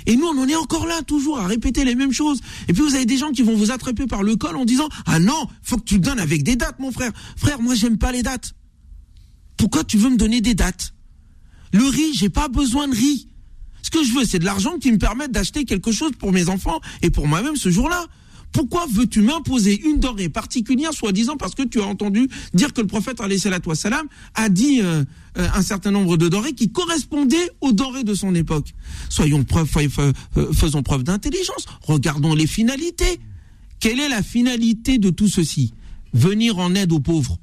Et 0.06 0.16
nous, 0.16 0.26
on 0.26 0.38
en 0.38 0.48
est 0.48 0.56
encore 0.56 0.86
là, 0.86 1.02
toujours, 1.02 1.38
à 1.38 1.46
répéter 1.46 1.84
les 1.84 1.94
mêmes 1.94 2.12
choses. 2.12 2.40
Et 2.68 2.72
puis, 2.72 2.82
vous 2.82 2.94
avez 2.94 3.06
des 3.06 3.16
gens 3.16 3.30
qui 3.30 3.42
vont 3.42 3.56
vous 3.56 3.70
attraper 3.70 4.06
par 4.06 4.22
le 4.22 4.36
col 4.36 4.56
en 4.56 4.64
disant, 4.64 4.88
ah 5.06 5.18
non, 5.18 5.46
faut 5.62 5.76
que 5.76 5.84
tu 5.84 5.94
le 5.94 6.00
donnes 6.00 6.20
avec 6.20 6.42
des 6.42 6.56
dates, 6.56 6.78
mon 6.78 6.92
frère. 6.92 7.12
Frère, 7.36 7.60
moi, 7.60 7.74
j'aime 7.74 7.98
pas 7.98 8.12
les 8.12 8.22
dates. 8.22 8.54
Pourquoi 9.56 9.84
tu 9.84 9.98
veux 9.98 10.10
me 10.10 10.16
donner 10.16 10.40
des 10.40 10.54
dates? 10.54 10.94
Le 11.72 11.84
riz, 11.84 12.14
j'ai 12.14 12.28
pas 12.28 12.48
besoin 12.48 12.88
de 12.88 12.94
riz. 12.94 13.28
Ce 13.82 13.90
que 13.90 14.04
je 14.04 14.12
veux, 14.12 14.24
c'est 14.24 14.38
de 14.38 14.44
l'argent 14.44 14.78
qui 14.78 14.92
me 14.92 14.98
permette 14.98 15.32
d'acheter 15.32 15.64
quelque 15.64 15.92
chose 15.92 16.12
pour 16.18 16.32
mes 16.32 16.48
enfants 16.48 16.80
et 17.02 17.10
pour 17.10 17.26
moi-même 17.26 17.56
ce 17.56 17.70
jour-là. 17.70 18.06
Pourquoi 18.52 18.86
veux-tu 18.90 19.22
m'imposer 19.22 19.80
une 19.80 19.98
denrée 19.98 20.28
particulière, 20.28 20.92
soi-disant 20.92 21.36
parce 21.36 21.54
que 21.54 21.62
tu 21.62 21.80
as 21.80 21.86
entendu 21.86 22.28
dire 22.52 22.72
que 22.72 22.80
le 22.82 22.86
prophète 22.86 23.18
wassalam, 23.66 24.06
a 24.34 24.48
dit 24.48 24.80
euh, 24.82 25.04
euh, 25.38 25.48
un 25.54 25.62
certain 25.62 25.90
nombre 25.90 26.16
de 26.18 26.28
denrées 26.28 26.52
qui 26.52 26.70
correspondaient 26.70 27.50
aux 27.62 27.72
denrées 27.72 28.04
de 28.04 28.14
son 28.14 28.34
époque 28.34 28.74
Soyons 29.08 29.44
preuve, 29.44 29.66
fais- 29.68 29.88
euh, 30.36 30.52
faisons 30.52 30.82
preuve 30.82 31.02
d'intelligence. 31.02 31.64
Regardons 31.82 32.34
les 32.34 32.46
finalités. 32.46 33.20
Quelle 33.80 33.98
est 34.00 34.08
la 34.10 34.22
finalité 34.22 34.98
de 34.98 35.10
tout 35.10 35.28
ceci? 35.28 35.72
Venir 36.12 36.58
en 36.58 36.74
aide 36.74 36.92
aux 36.92 37.00
pauvres. 37.00 37.38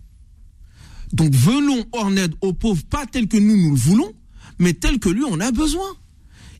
Donc 1.12 1.34
venons 1.34 1.86
en 1.91 2.16
aide 2.16 2.36
aux 2.41 2.53
pauvres, 2.53 2.84
pas 2.88 3.05
tel 3.07 3.28
que 3.28 3.38
nous 3.38 3.57
nous 3.57 3.72
le 3.72 3.80
voulons, 3.80 4.14
mais 4.60 4.74
tel 4.74 4.99
que 4.99 5.10
lui 5.10 5.24
en 5.24 5.39
a 5.39 5.51
besoin. 5.51 5.88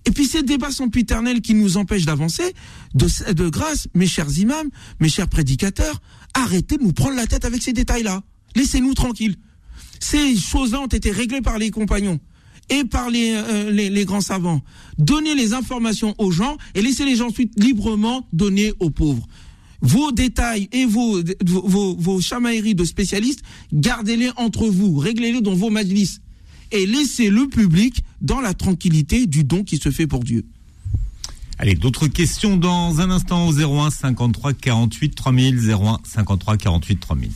Et 0.06 0.12
puis 0.12 0.26
ces 0.26 0.44
débats 0.44 0.72
sempiternels 0.72 1.42
qui 1.42 1.54
nous 1.54 1.78
empêchent 1.78 2.06
d'avancer, 2.06 2.54
de, 2.94 3.50
grâce, 3.50 3.88
mes 3.94 4.08
chers 4.08 4.38
imams, 4.38 4.70
mes 5.00 5.10
chers 5.10 5.28
prédicateurs, 5.28 6.02
arrêtez 6.34 6.78
de 6.78 6.84
nous 6.84 6.94
prendre 6.94 7.16
la 7.16 7.28
tête 7.28 7.46
avec 7.46 7.62
ces 7.62 7.74
détails-là. 7.74 8.24
Laissez-nous 8.56 8.94
tranquilles. 8.94 9.36
Ces 10.00 10.36
choses-là 10.36 10.82
ont 10.82 10.88
été 10.88 11.12
réglées 11.12 11.42
par 11.42 11.58
les 11.58 11.72
compagnons 11.72 12.20
et 12.70 12.84
par 12.86 13.10
les, 13.10 13.34
euh, 13.34 14.06
grands 14.06 14.22
savants. 14.22 14.62
Donnez 14.98 15.36
les 15.36 15.54
informations 15.54 16.16
aux 16.18 16.32
gens 16.32 16.58
et 16.76 16.82
laissez 16.82 17.06
les 17.06 17.16
gens 17.16 17.28
ensuite 17.28 17.54
librement 17.62 18.28
donner 18.32 18.74
aux 18.80 18.92
pauvres. 18.92 19.28
Vos 19.82 20.12
détails 20.12 20.70
et 20.72 20.86
vos 20.86 22.22
chamailleries 22.22 22.76
de 22.76 22.84
spécialistes, 22.84 23.44
gardez-les 23.72 24.30
entre 24.36 24.68
vous, 24.68 24.98
réglez-les 24.98 25.42
dans 25.42 25.56
vos 25.56 25.70
majlis 25.70 26.20
et 26.72 26.86
laissez 26.86 27.30
le 27.30 27.48
public 27.48 28.04
dans 28.22 28.42
la 28.42 28.54
tranquillité 28.54 29.28
du 29.28 29.44
don 29.44 29.64
qui 29.64 29.78
se 29.78 29.92
fait 29.92 30.08
pour 30.08 30.24
Dieu. 30.24 30.46
Allez, 31.58 31.76
d'autres 31.76 32.08
questions 32.08 32.56
dans 32.56 33.02
un 33.02 33.10
instant 33.10 33.48
au 33.48 33.54
01 33.54 33.90
53 33.90 34.54
48 34.54 35.16
3000, 35.16 35.70
01 35.70 36.00
53 36.06 36.58
48 36.58 37.00
3000. 37.00 37.32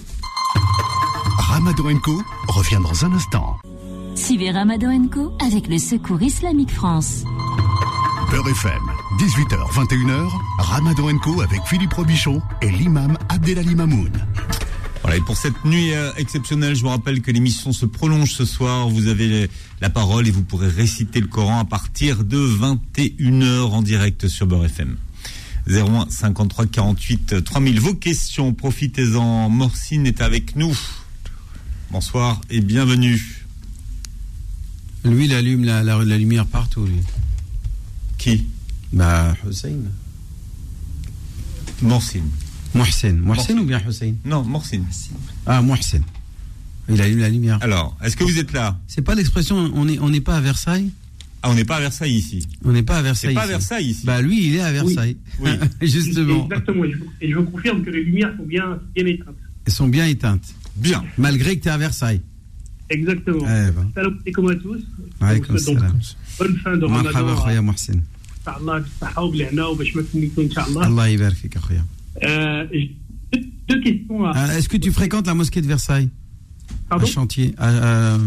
Ramadan 1.38 2.00
Co 2.00 2.22
revient 2.48 2.80
dans 2.82 3.06
un 3.06 3.14
instant. 3.14 3.58
Suivez 4.16 4.52
Ramadan 4.52 5.08
Co 5.08 5.34
avec 5.40 5.68
le 5.68 5.78
Secours 5.78 6.22
Islamique 6.22 6.72
France. 6.72 7.24
Beurre 8.32 8.50
FM, 8.50 8.82
18h, 9.20 9.72
21h, 9.74 10.30
Ramadan 10.58 11.18
Co 11.18 11.42
avec 11.42 11.62
Philippe 11.66 11.94
Robichon 11.94 12.42
et 12.62 12.72
l'imam 12.72 13.18
Abdelali 13.30 13.76
Mamoun. 13.76 14.12
Voilà, 15.04 15.18
et 15.18 15.22
pour 15.22 15.36
cette 15.38 15.66
nuit 15.66 15.94
euh, 15.94 16.12
exceptionnelle, 16.16 16.76
je 16.76 16.82
vous 16.82 16.88
rappelle 16.88 17.22
que 17.22 17.30
l'émission 17.30 17.74
se 17.74 17.86
prolonge 17.86 18.32
ce 18.32 18.46
soir. 18.46 18.88
Vous 18.88 19.08
avez 19.08 19.50
la 19.82 19.90
parole 19.90 20.28
et 20.28 20.32
vous 20.32 20.44
pourrez 20.44 20.70
réciter 20.70 21.20
le 21.20 21.28
Coran 21.28 21.60
à 21.60 21.66
partir 21.66 22.24
de 22.24 22.38
21h 22.38 23.64
en 23.64 23.82
direct 23.82 24.30
sur 24.30 24.48
Beurre 24.48 24.66
FM. 24.66 24.96
01 25.68 26.08
53 26.10 26.68
48 26.68 27.44
3000. 27.44 27.80
Vos 27.82 27.96
questions, 27.96 28.54
profitez-en. 28.54 29.50
Morcine 29.50 30.06
est 30.08 30.22
avec 30.22 30.56
nous. 30.56 30.78
Bonsoir 31.92 32.40
et 32.50 32.62
bienvenue. 32.62 33.46
Lui, 35.04 35.26
il 35.26 35.34
allume 35.34 35.66
la, 35.66 35.84
la, 35.84 36.02
la 36.04 36.18
lumière 36.18 36.46
partout, 36.46 36.86
lui. 36.86 37.00
Qui? 38.18 38.48
Bah, 38.94 39.36
Hussein. 39.46 39.80
Morcine. 41.82 42.30
Mohsen. 42.75 43.19
Mohsen 43.21 43.59
ou 43.59 43.65
bien 43.65 43.81
Hussein 43.89 44.15
Non, 44.25 44.43
Morcine. 44.45 44.85
Ah, 45.47 45.63
Mohsen. 45.63 46.03
Il 46.91 47.01
allume 47.03 47.19
la 47.19 47.29
lumière. 47.29 47.59
Alors, 47.61 47.97
est-ce 48.03 48.17
que 48.17 48.25
vous 48.25 48.39
êtes 48.39 48.53
là 48.53 48.79
C'est 48.87 49.03
pas 49.03 49.15
l'expression 49.15 49.57
on 49.75 49.85
n'est 49.85 49.99
on 49.99 50.09
n'est 50.09 50.21
pas 50.21 50.37
à 50.37 50.41
Versailles 50.41 50.91
Ah, 51.43 51.51
on 51.51 51.55
n'est 51.55 51.65
pas 51.65 51.77
à 51.77 51.81
Versailles 51.81 52.15
ici. 52.15 52.47
On 52.65 52.73
n'est 52.73 52.83
pas 52.83 52.99
à 52.99 53.03
Versailles. 53.03 53.31
C'est 53.31 53.35
pas 53.35 53.43
à 53.43 53.45
ici. 53.45 53.53
Versailles 53.53 53.87
ici. 53.95 54.07
Bah, 54.07 54.21
lui, 54.23 54.47
il 54.49 54.57
est 54.57 54.61
à 54.61 54.73
Versailles. 54.73 55.17
Oui. 55.41 55.51
Justement. 55.83 56.45
Exactement. 56.45 56.85
Et 56.85 56.93
je, 56.93 56.99
et 57.23 57.31
je 57.33 57.37
vous 57.39 57.45
confirme 57.45 57.83
que 57.85 57.91
les 57.91 58.03
lumières 58.05 58.33
sont 58.37 58.45
bien, 58.55 58.79
bien 58.95 59.07
éteintes. 59.07 59.37
Elles 59.67 59.73
sont 59.73 59.89
bien 59.89 60.07
éteintes. 60.07 60.49
Bien. 60.77 61.05
Malgré 61.19 61.57
que 61.57 61.63
tu 61.65 61.69
es 61.69 61.73
à 61.73 61.79
Versailles. 61.79 62.21
Exactement. 62.91 63.45
Eh 63.45 63.71
ben. 63.77 63.91
Salam 63.95 64.19
alaikum 64.23 64.49
à 64.51 64.55
tous. 64.55 64.81
Alaykoum 65.21 65.57
Donc, 65.57 65.79
salam. 65.79 66.01
bonne 66.39 66.57
fin 66.65 66.77
de 66.77 66.87
Marhaba, 66.87 67.11
Ramadan. 67.21 67.37
khoya 67.43 67.63
Mohsen. 67.63 68.01
ان 68.49 68.53
شاء 68.55 68.59
الله 68.61 68.79
بالصحه 68.79 69.23
وبالهنا 69.23 69.67
وباش 69.67 69.97
ما 69.97 70.03
تميتو 70.13 70.43
ان 70.43 70.51
شاء 70.51 70.69
الله 70.69 70.85
Allah 70.87 71.07
يبارك 71.09 71.35
فيك 71.37 71.57
اخويا 71.57 71.85
euh, 72.24 72.66
deux- 73.32 73.42
deux 73.70 73.82
questions 73.82 74.26
à... 74.26 74.38
Euh, 74.38 74.58
Est-ce 74.58 74.70
que 74.70 74.78
tu 74.78 74.92
fréquentes 74.92 75.28
la 75.28 75.34
mosquée 75.34 75.62
de 75.62 75.68
Versailles 75.68 76.10
à 76.70 76.90
Pardon 76.90 77.06
Chantier 77.08 77.56
à- 77.58 78.14
à- 78.14 78.18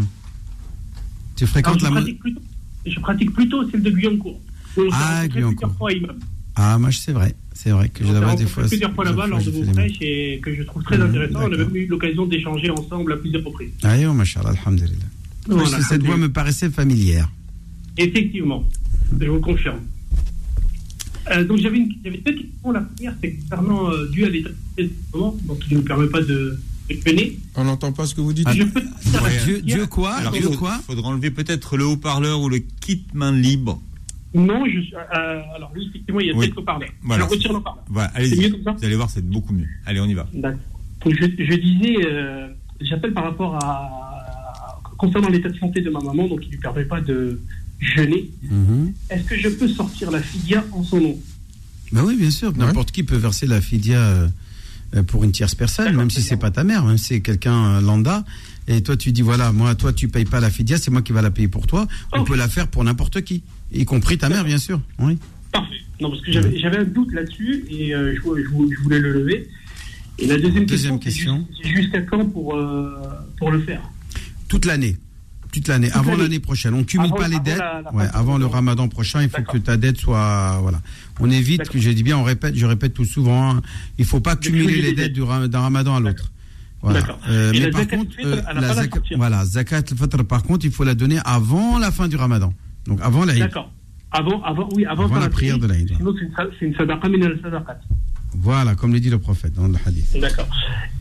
Tu 1.35 1.43
Alors, 1.45 1.51
fréquentes 1.51 1.79
je, 1.79 1.83
la 1.85 1.89
mo- 1.91 1.95
pratique 1.97 2.19
plutôt, 2.19 2.41
je 2.85 2.99
pratique 2.99 3.33
plutôt 3.33 3.69
celle 3.69 3.81
de 3.83 3.91
Guyancourt. 3.91 4.39
On 4.77 4.81
s'est 4.81 4.87
Ah, 4.91 5.25
Imam. 5.25 6.19
Ah, 6.55 6.77
moi, 6.79 6.89
je- 6.89 6.97
c'est 6.99 7.11
vrai. 7.11 7.35
C'est 7.53 7.69
vrai 7.71 7.89
que 7.89 8.03
s'est 8.05 8.13
là-bas 8.13 8.35
des 8.35 8.45
fois. 8.45 8.63
plusieurs 8.67 8.93
fois 8.93 9.05
là-bas 9.05 9.25
lors 9.27 9.41
de 9.41 9.49
vos 9.49 9.63
prêches 9.71 9.97
et 10.01 10.39
que 10.43 10.53
je 10.55 10.61
trouve 10.63 10.83
très 10.83 10.97
Mhm, 10.97 11.07
intéressant. 11.09 11.39
On 11.43 11.53
a 11.53 11.57
même 11.57 11.75
eu 11.75 11.87
l'occasion 11.87 12.25
d'échanger 12.25 12.69
ensemble 12.69 13.13
à 13.13 13.17
plusieurs 13.17 13.43
reprises. 13.43 13.71
Ah, 13.83 13.97
yo, 13.97 14.13
mashallah, 14.13 14.51
alhamdulillah. 14.51 15.05
Cette 15.87 16.03
voix 16.03 16.17
me 16.17 16.29
paraissait 16.31 16.69
familière. 16.69 17.29
Effectivement, 17.97 18.63
je 19.19 19.27
vous 19.27 19.39
confirme. 19.39 19.79
Euh, 21.31 21.43
donc 21.43 21.57
j'avais 21.57 21.77
une- 21.77 21.93
j'avais 22.03 22.17
deux 22.17 22.33
questions. 22.33 22.71
La 22.71 22.81
première, 22.81 23.13
c'est 23.21 23.33
concernant 23.35 23.91
euh, 23.91 24.07
dû 24.09 24.25
à 24.25 24.29
l'état 24.29 24.49
de 24.77 24.89
moment, 25.13 25.37
donc 25.45 25.59
qui 25.59 25.73
ne 25.73 25.79
me 25.79 25.83
permet 25.85 26.07
pas 26.07 26.21
de. 26.21 26.57
On 27.57 27.65
n'entend 27.65 27.91
pas 27.91 28.05
ce 28.05 28.15
que 28.15 28.21
vous 28.21 28.31
dites. 28.31 28.47
Ah, 28.47 28.53
Je 28.53 28.63
peux- 28.63 28.79
Ouais. 28.79 29.43
Dieu, 29.43 29.61
Dieu 29.61 29.87
quoi 29.87 30.13
Alors, 30.13 30.31
Dieu 30.31 30.47
il 30.49 30.57
quoi 30.57 30.79
faudra 30.87 31.09
enlever 31.09 31.31
peut-être 31.31 31.75
le 31.75 31.85
haut-parleur 31.85 32.39
ou 32.41 32.47
le 32.47 32.59
kit 32.59 33.03
main 33.13 33.33
libre. 33.33 33.81
Non, 34.33 34.63
je 34.65 34.95
euh, 34.95 35.41
alors 35.55 35.69
oui, 35.75 35.87
effectivement, 35.89 36.19
il 36.21 36.27
y 36.27 36.31
a 36.31 36.33
Oui. 36.35 36.45
peut-être 36.45 36.59
haut-parleur. 36.59 36.89
Voilà. 37.03 37.25
Je 37.25 37.29
retire 37.29 37.51
le 37.51 37.57
haut-parleur. 37.57 37.83
Voilà, 37.89 38.11
C'est 38.15 38.21
mieux 38.21 38.27
allez-y. 38.37 38.51
comme 38.51 38.63
ça 38.63 38.71
Vous 38.71 38.85
allez 38.85 38.95
voir, 38.95 39.09
c'est 39.09 39.25
beaucoup 39.25 39.53
mieux. 39.53 39.67
Allez, 39.85 39.99
on 39.99 40.05
y 40.05 40.13
va. 40.13 40.27
D'accord. 40.33 40.59
Donc, 41.03 41.13
je, 41.19 41.25
je 41.43 41.53
disais, 41.55 42.05
euh, 42.05 42.47
j'appelle 42.79 43.11
par 43.13 43.25
rapport 43.25 43.55
à 43.55 44.81
concernant 44.97 45.27
l'état 45.29 45.49
de 45.49 45.57
santé 45.57 45.81
de 45.81 45.89
ma 45.89 45.99
maman, 45.99 46.27
donc 46.27 46.39
il 46.43 46.47
ne 46.47 46.51
lui 46.53 46.57
permet 46.59 46.85
pas 46.85 47.01
de 47.01 47.39
jeûner. 47.79 48.29
Mhm. 48.43 48.93
Est-ce 49.09 49.23
que 49.23 49.37
je 49.37 49.49
peux 49.49 49.67
sortir 49.67 50.11
la 50.11 50.21
fidia 50.21 50.65
en 50.71 50.83
son 50.83 50.99
nom? 51.01 51.19
Bah 51.91 52.01
oui, 52.05 52.15
bien 52.17 52.31
sûr. 52.31 52.55
N'importe 52.57 52.91
qui 52.91 53.03
peut 53.03 53.15
verser 53.15 53.47
la 53.47 53.61
fidia 53.61 53.99
euh, 53.99 55.03
pour 55.03 55.23
une 55.23 55.31
tierce 55.31 55.55
personne, 55.55 55.95
même 55.95 56.09
si 56.09 56.21
c'est 56.21 56.37
pas 56.37 56.51
ta 56.51 56.63
mère, 56.63 56.83
même 56.85 56.97
si 56.97 57.05
c'est 57.05 57.21
quelqu'un 57.21 57.75
euh, 57.77 57.81
lambda. 57.81 58.25
Et 58.67 58.81
toi, 58.83 58.97
tu 58.97 59.11
dis 59.13 59.21
voilà, 59.21 59.51
moi, 59.53 59.75
toi, 59.75 59.93
tu 59.93 60.09
payes 60.09 60.25
pas 60.25 60.39
la 60.41 60.49
fidia, 60.49 60.77
c'est 60.77 60.91
moi 60.91 61.01
qui 61.01 61.13
va 61.13 61.21
la 61.21 61.31
payer 61.31 61.47
pour 61.47 61.67
toi. 61.67 61.87
On 62.13 62.23
peut 62.25 62.35
la 62.35 62.49
faire 62.49 62.67
pour 62.67 62.83
n'importe 62.83 63.21
qui, 63.21 63.43
y 63.71 63.85
compris 63.85 64.17
ta 64.17 64.27
mère, 64.27 64.43
bien 64.43 64.57
sûr. 64.57 64.81
Oui. 64.99 65.17
Parfait. 65.53 65.75
Non, 66.01 66.09
parce 66.09 66.21
que 66.21 66.31
j'avais 66.31 66.77
un 66.77 66.83
doute 66.83 67.13
là-dessus 67.13 67.63
et 67.69 67.95
euh, 67.95 68.13
je, 68.15 68.21
voulais- 68.21 68.43
je 68.43 68.83
je 68.83 68.89
le 68.89 69.13
lever. 69.13 69.47
Et 70.19 70.25
la 70.27 70.37
deuxième, 70.37 70.65
Deuxième 70.65 70.99
question, 70.99 71.43
question. 71.45 71.59
c'est 71.63 71.69
jusqu'à 71.69 72.01
quand 72.01 72.25
pour, 72.25 72.55
euh, 72.55 72.91
pour 73.37 73.51
le 73.51 73.61
faire? 73.61 73.81
Toute 74.47 74.65
l'année. 74.65 74.97
Toute 75.51 75.67
l'année, 75.67 75.91
avant 75.91 76.15
l'année. 76.15 76.39
prochaine. 76.39 76.73
On 76.73 76.83
cumule 76.83 77.07
Avant- 77.07 77.15
pas 77.17 77.27
les 77.27 77.39
dettes. 77.39 77.57
la- 77.57 77.81
la 77.83 77.93
ouais, 77.93 78.05
avant 78.13 78.37
le 78.37 78.45
ramadan. 78.45 78.87
prochain, 78.87 79.21
il 79.23 79.29
faut 79.29 79.41
que 79.43 79.57
ta 79.57 79.77
dette 79.77 79.97
soit. 79.97 80.59
Voilà. 80.61 80.81
On 81.19 81.29
évite, 81.31 81.69
que 81.69 81.79
je 81.79 81.89
dis 81.91 82.03
bien, 82.03 82.17
on 82.17 82.23
répète, 82.23 82.55
je 82.55 82.65
répète 82.65 82.93
tout 82.93 83.05
souvent, 83.05 83.51
hein, 83.55 83.61
il 83.97 84.05
faut 84.05 84.19
pas 84.19 84.35
cumuler 84.35 84.81
les 84.81 84.93
dettes 84.93 85.13
du 85.13 85.21
d'un 85.21 85.59
ramadan 85.59 85.95
à 85.95 85.99
l'autre. 85.99 86.31
Voilà. 86.81 87.01
D'accord. 87.01 87.19
Euh, 87.27 87.51
mais 87.53 87.59
la 87.61 87.69
par 87.71 87.87
contre, 87.87 88.11
al-fitr, 88.19 88.27
euh, 88.27 88.41
la 88.53 88.61
la 88.61 88.73
sortir. 88.91 89.17
voilà, 89.17 89.45
zakat 89.45 89.77
al-fitr, 89.77 90.23
par 90.25 90.43
contre, 90.43 90.65
il 90.65 90.71
faut 90.71 90.83
la 90.83 90.93
donner 90.93 91.17
avant 91.25 91.79
la 91.79 91.91
fin 91.91 92.07
du 92.07 92.15
ramadan. 92.15 92.53
Donc 92.85 92.99
avant 93.01 93.25
l'Aïd. 93.25 93.39
D'accord. 93.39 93.71
Avant, 94.11 94.41
avant, 94.43 94.69
oui, 94.75 94.85
avant, 94.85 95.05
Avant 95.05 95.19
la 95.19 95.29
prière 95.29 95.57
de 95.57 95.67
l'Aïd, 95.67 95.91
Sinon, 95.97 96.13
c'est 96.59 96.65
une, 96.65 96.75
sadaqa 96.75 97.09
min 97.09 97.21
al-sadaqat. 97.25 97.79
Voilà, 98.35 98.75
comme 98.75 98.93
le 98.93 98.99
dit 98.99 99.09
le 99.09 99.17
prophète 99.19 99.53
dans 99.53 99.67
le 99.67 99.75
hadith. 99.85 100.17
D'accord. 100.21 100.47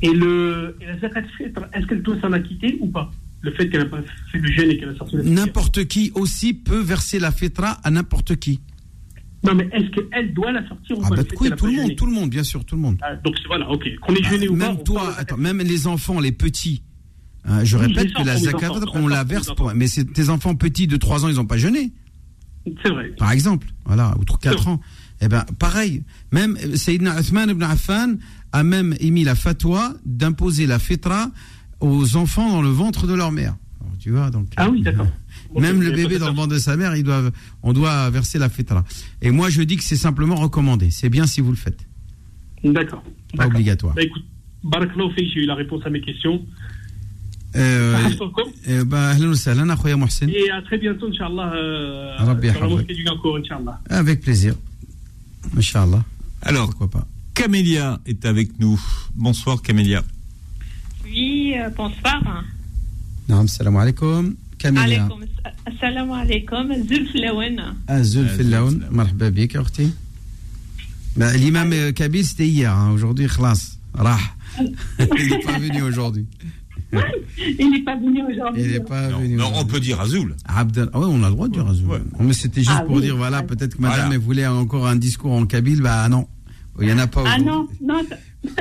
Et, 0.02 0.10
le, 0.12 0.76
et 0.80 0.86
la 0.86 0.98
zakat 0.98 1.22
fitr, 1.36 1.60
est-ce 1.74 1.86
qu'elle 1.86 2.02
doit 2.02 2.16
s'en 2.20 2.32
acquitter 2.32 2.78
ou 2.80 2.86
pas? 2.88 3.10
Le 3.46 3.52
fait 3.52 3.68
qu'elle 3.70 3.82
n'a 3.84 3.88
pas 3.88 4.02
fait 4.32 4.38
le 4.38 4.50
jeûne 4.50 4.70
et 4.70 4.78
qu'elle 4.78 4.88
a 4.90 4.96
sorti. 4.96 5.16
N'importe 5.22 5.84
qui 5.86 6.10
aussi 6.14 6.52
peut 6.52 6.80
verser 6.80 7.18
la 7.20 7.30
fitra 7.30 7.78
à 7.84 7.90
n'importe 7.90 8.36
qui. 8.36 8.60
Non, 9.44 9.54
mais 9.54 9.68
est-ce 9.72 9.88
qu'elle 9.90 10.34
doit 10.34 10.50
la 10.50 10.66
sortir 10.66 10.98
ou 10.98 11.02
Ah 11.04 11.08
pas 11.10 11.16
bah 11.16 11.22
oui, 11.22 11.28
tout 11.28 11.56
pas 11.56 11.66
le 11.66 11.72
monde, 11.72 11.82
jeûné 11.82 11.96
tout 11.96 12.06
le 12.06 12.12
monde, 12.12 12.30
bien 12.30 12.42
sûr, 12.42 12.64
tout 12.64 12.74
le 12.74 12.82
monde. 12.82 12.98
Ah, 13.02 13.14
Donc 13.16 13.36
voilà, 13.46 13.70
ok. 13.70 13.86
Qu'on 14.00 14.14
ait 14.14 14.20
Ah, 14.24 14.28
jeûné 14.30 14.48
ou 14.48 14.56
pas. 14.56 14.66
même 14.68 14.76
on 14.80 14.82
toi, 14.82 15.14
attends, 15.16 15.36
même 15.36 15.58
les 15.58 15.86
enfants, 15.86 16.18
les 16.18 16.32
petits. 16.32 16.82
hein, 17.44 17.62
je 17.62 17.76
Oui, 17.76 17.86
répète 17.86 18.12
que 18.12 18.22
la 18.24 18.36
zakat, 18.36 18.72
on 18.94 19.06
la 19.06 19.22
verse 19.22 19.54
pour. 19.54 19.72
Mais 19.74 19.86
tes 19.88 20.28
enfants 20.30 20.56
petits 20.56 20.88
de 20.88 20.96
3 20.96 21.24
ans, 21.24 21.28
ils 21.28 21.36
n'ont 21.36 21.46
pas 21.46 21.58
jeûné, 21.58 21.92
C'est 22.82 22.90
vrai. 22.90 23.10
par 23.18 23.30
exemple. 23.30 23.68
Voilà, 23.84 24.12
ou 24.18 24.24
4 24.24 24.62
vrai. 24.62 24.70
ans. 24.72 24.80
Eh 25.20 25.28
ben, 25.28 25.44
pareil. 25.60 26.02
Même 26.32 26.58
euh, 26.64 26.74
Sayyidina 26.76 27.20
Uthman 27.20 27.48
ibn 27.48 27.62
Affan 27.62 28.16
a 28.52 28.64
même 28.64 28.94
émis 29.00 29.22
la 29.24 29.34
fatwa 29.36 29.94
d'imposer 30.04 30.66
la 30.66 30.78
fitra 30.80 31.30
aux 31.80 32.16
enfants 32.16 32.50
dans 32.50 32.62
le 32.62 32.68
ventre 32.68 33.06
de 33.06 33.14
leur 33.14 33.32
mère. 33.32 33.56
Alors, 33.80 33.92
tu 33.98 34.10
vois, 34.10 34.30
donc. 34.30 34.48
Ah 34.56 34.68
oui, 34.68 34.82
d'accord. 34.82 35.06
Ok, 35.50 35.60
Même 35.60 35.82
le 35.82 35.90
bébé 35.90 36.18
dans 36.18 36.28
le 36.28 36.34
ventre 36.34 36.54
de 36.54 36.58
sa 36.58 36.76
mère, 36.76 36.96
il 36.96 37.04
doit, 37.04 37.22
on 37.62 37.72
doit 37.72 38.10
verser 38.10 38.38
la 38.38 38.48
fitra. 38.48 38.84
Et 39.22 39.30
moi, 39.30 39.50
je 39.50 39.62
dis 39.62 39.76
que 39.76 39.84
c'est 39.84 39.96
simplement 39.96 40.36
recommandé. 40.36 40.90
C'est 40.90 41.08
bien 41.08 41.26
si 41.26 41.40
vous 41.40 41.50
le 41.50 41.56
faites. 41.56 41.86
D'accord. 42.64 43.02
Pas 43.36 43.46
obligatoire. 43.46 43.94
Bah 43.94 44.02
écoute, 44.02 44.24
j'ai 45.16 45.40
eu 45.40 45.46
la 45.46 45.54
réponse 45.54 45.82
à 45.84 45.90
mes 45.90 46.00
questions. 46.00 46.42
Euh, 47.54 47.96
euh, 48.68 48.84
bah. 48.84 49.14
Et 49.16 50.50
à 50.50 50.62
très 50.62 50.78
bientôt, 50.78 51.06
Inch'Allah, 51.08 51.52
euh, 51.54 52.16
Inch'Allah. 52.18 53.80
Avec 53.88 54.20
plaisir. 54.20 54.54
Inch'Allah. 55.56 56.04
Alors, 56.42 56.66
Pourquoi 56.66 56.90
pas. 56.90 57.06
Camélia 57.34 58.00
est 58.06 58.24
avec 58.24 58.58
nous. 58.58 58.80
Bonsoir, 59.14 59.62
Camélia. 59.62 60.02
Oui, 61.16 61.54
euh, 61.58 61.70
bonsoir. 61.76 62.44
Naam, 63.28 63.48
salam 63.48 63.76
alaikum. 63.76 64.36
Azul 67.88 68.28
Fillaoun. 68.28 68.28
Fillaoun. 68.36 68.86
Marhaba 68.90 69.30
bik, 69.30 69.56
akhti. 69.56 69.92
Bah, 71.16 71.34
L'imam 71.36 71.72
euh, 71.72 71.92
Kabir, 71.92 72.24
c'était 72.24 72.46
hier. 72.46 72.72
hein. 72.72 72.90
Aujourd'hui, 72.92 73.26
khlas. 73.28 73.78
Rah. 73.94 74.18
Il 74.60 75.30
n'est 75.30 75.38
pas 75.42 75.58
venu 75.58 75.82
aujourd'hui. 75.82 76.26
Il 77.58 77.70
n'est 77.70 77.82
pas 77.82 77.96
venu 77.96 78.22
aujourd'hui. 78.30 78.62
Non, 78.78 79.18
venu. 79.20 79.36
non, 79.36 79.50
on 79.54 79.64
peut 79.64 79.80
dire 79.80 80.00
Azul. 80.00 80.36
Abdel... 80.46 80.88
Ah 80.92 81.00
ouais, 81.00 81.06
on 81.08 81.22
a 81.22 81.28
le 81.28 81.34
droit 81.34 81.48
de 81.48 81.54
dire 81.54 81.66
Azul. 81.66 81.86
Ouais. 81.88 82.00
Mais 82.20 82.32
c'était 82.34 82.60
juste 82.60 82.72
Ah 82.78 82.82
pour 82.82 82.96
oui. 82.96 83.02
dire, 83.02 83.16
voilà, 83.16 83.42
peut-être 83.42 83.76
que 83.76 83.80
madame 83.82 83.96
Voilà. 84.00 84.14
elle 84.14 84.20
voulait 84.20 84.46
encore 84.46 84.86
un 84.86 84.96
discours 84.96 85.32
en 85.32 85.46
kabyle. 85.46 85.80
Bah 85.80 86.08
non, 86.10 86.26
il 86.80 86.86
n'y 86.86 86.92
en 86.92 86.98
a 86.98 87.06
pas 87.06 87.20
Ah 87.26 87.36
aujourd'hui. 87.38 87.46
non, 87.46 87.68
non, 87.82 88.02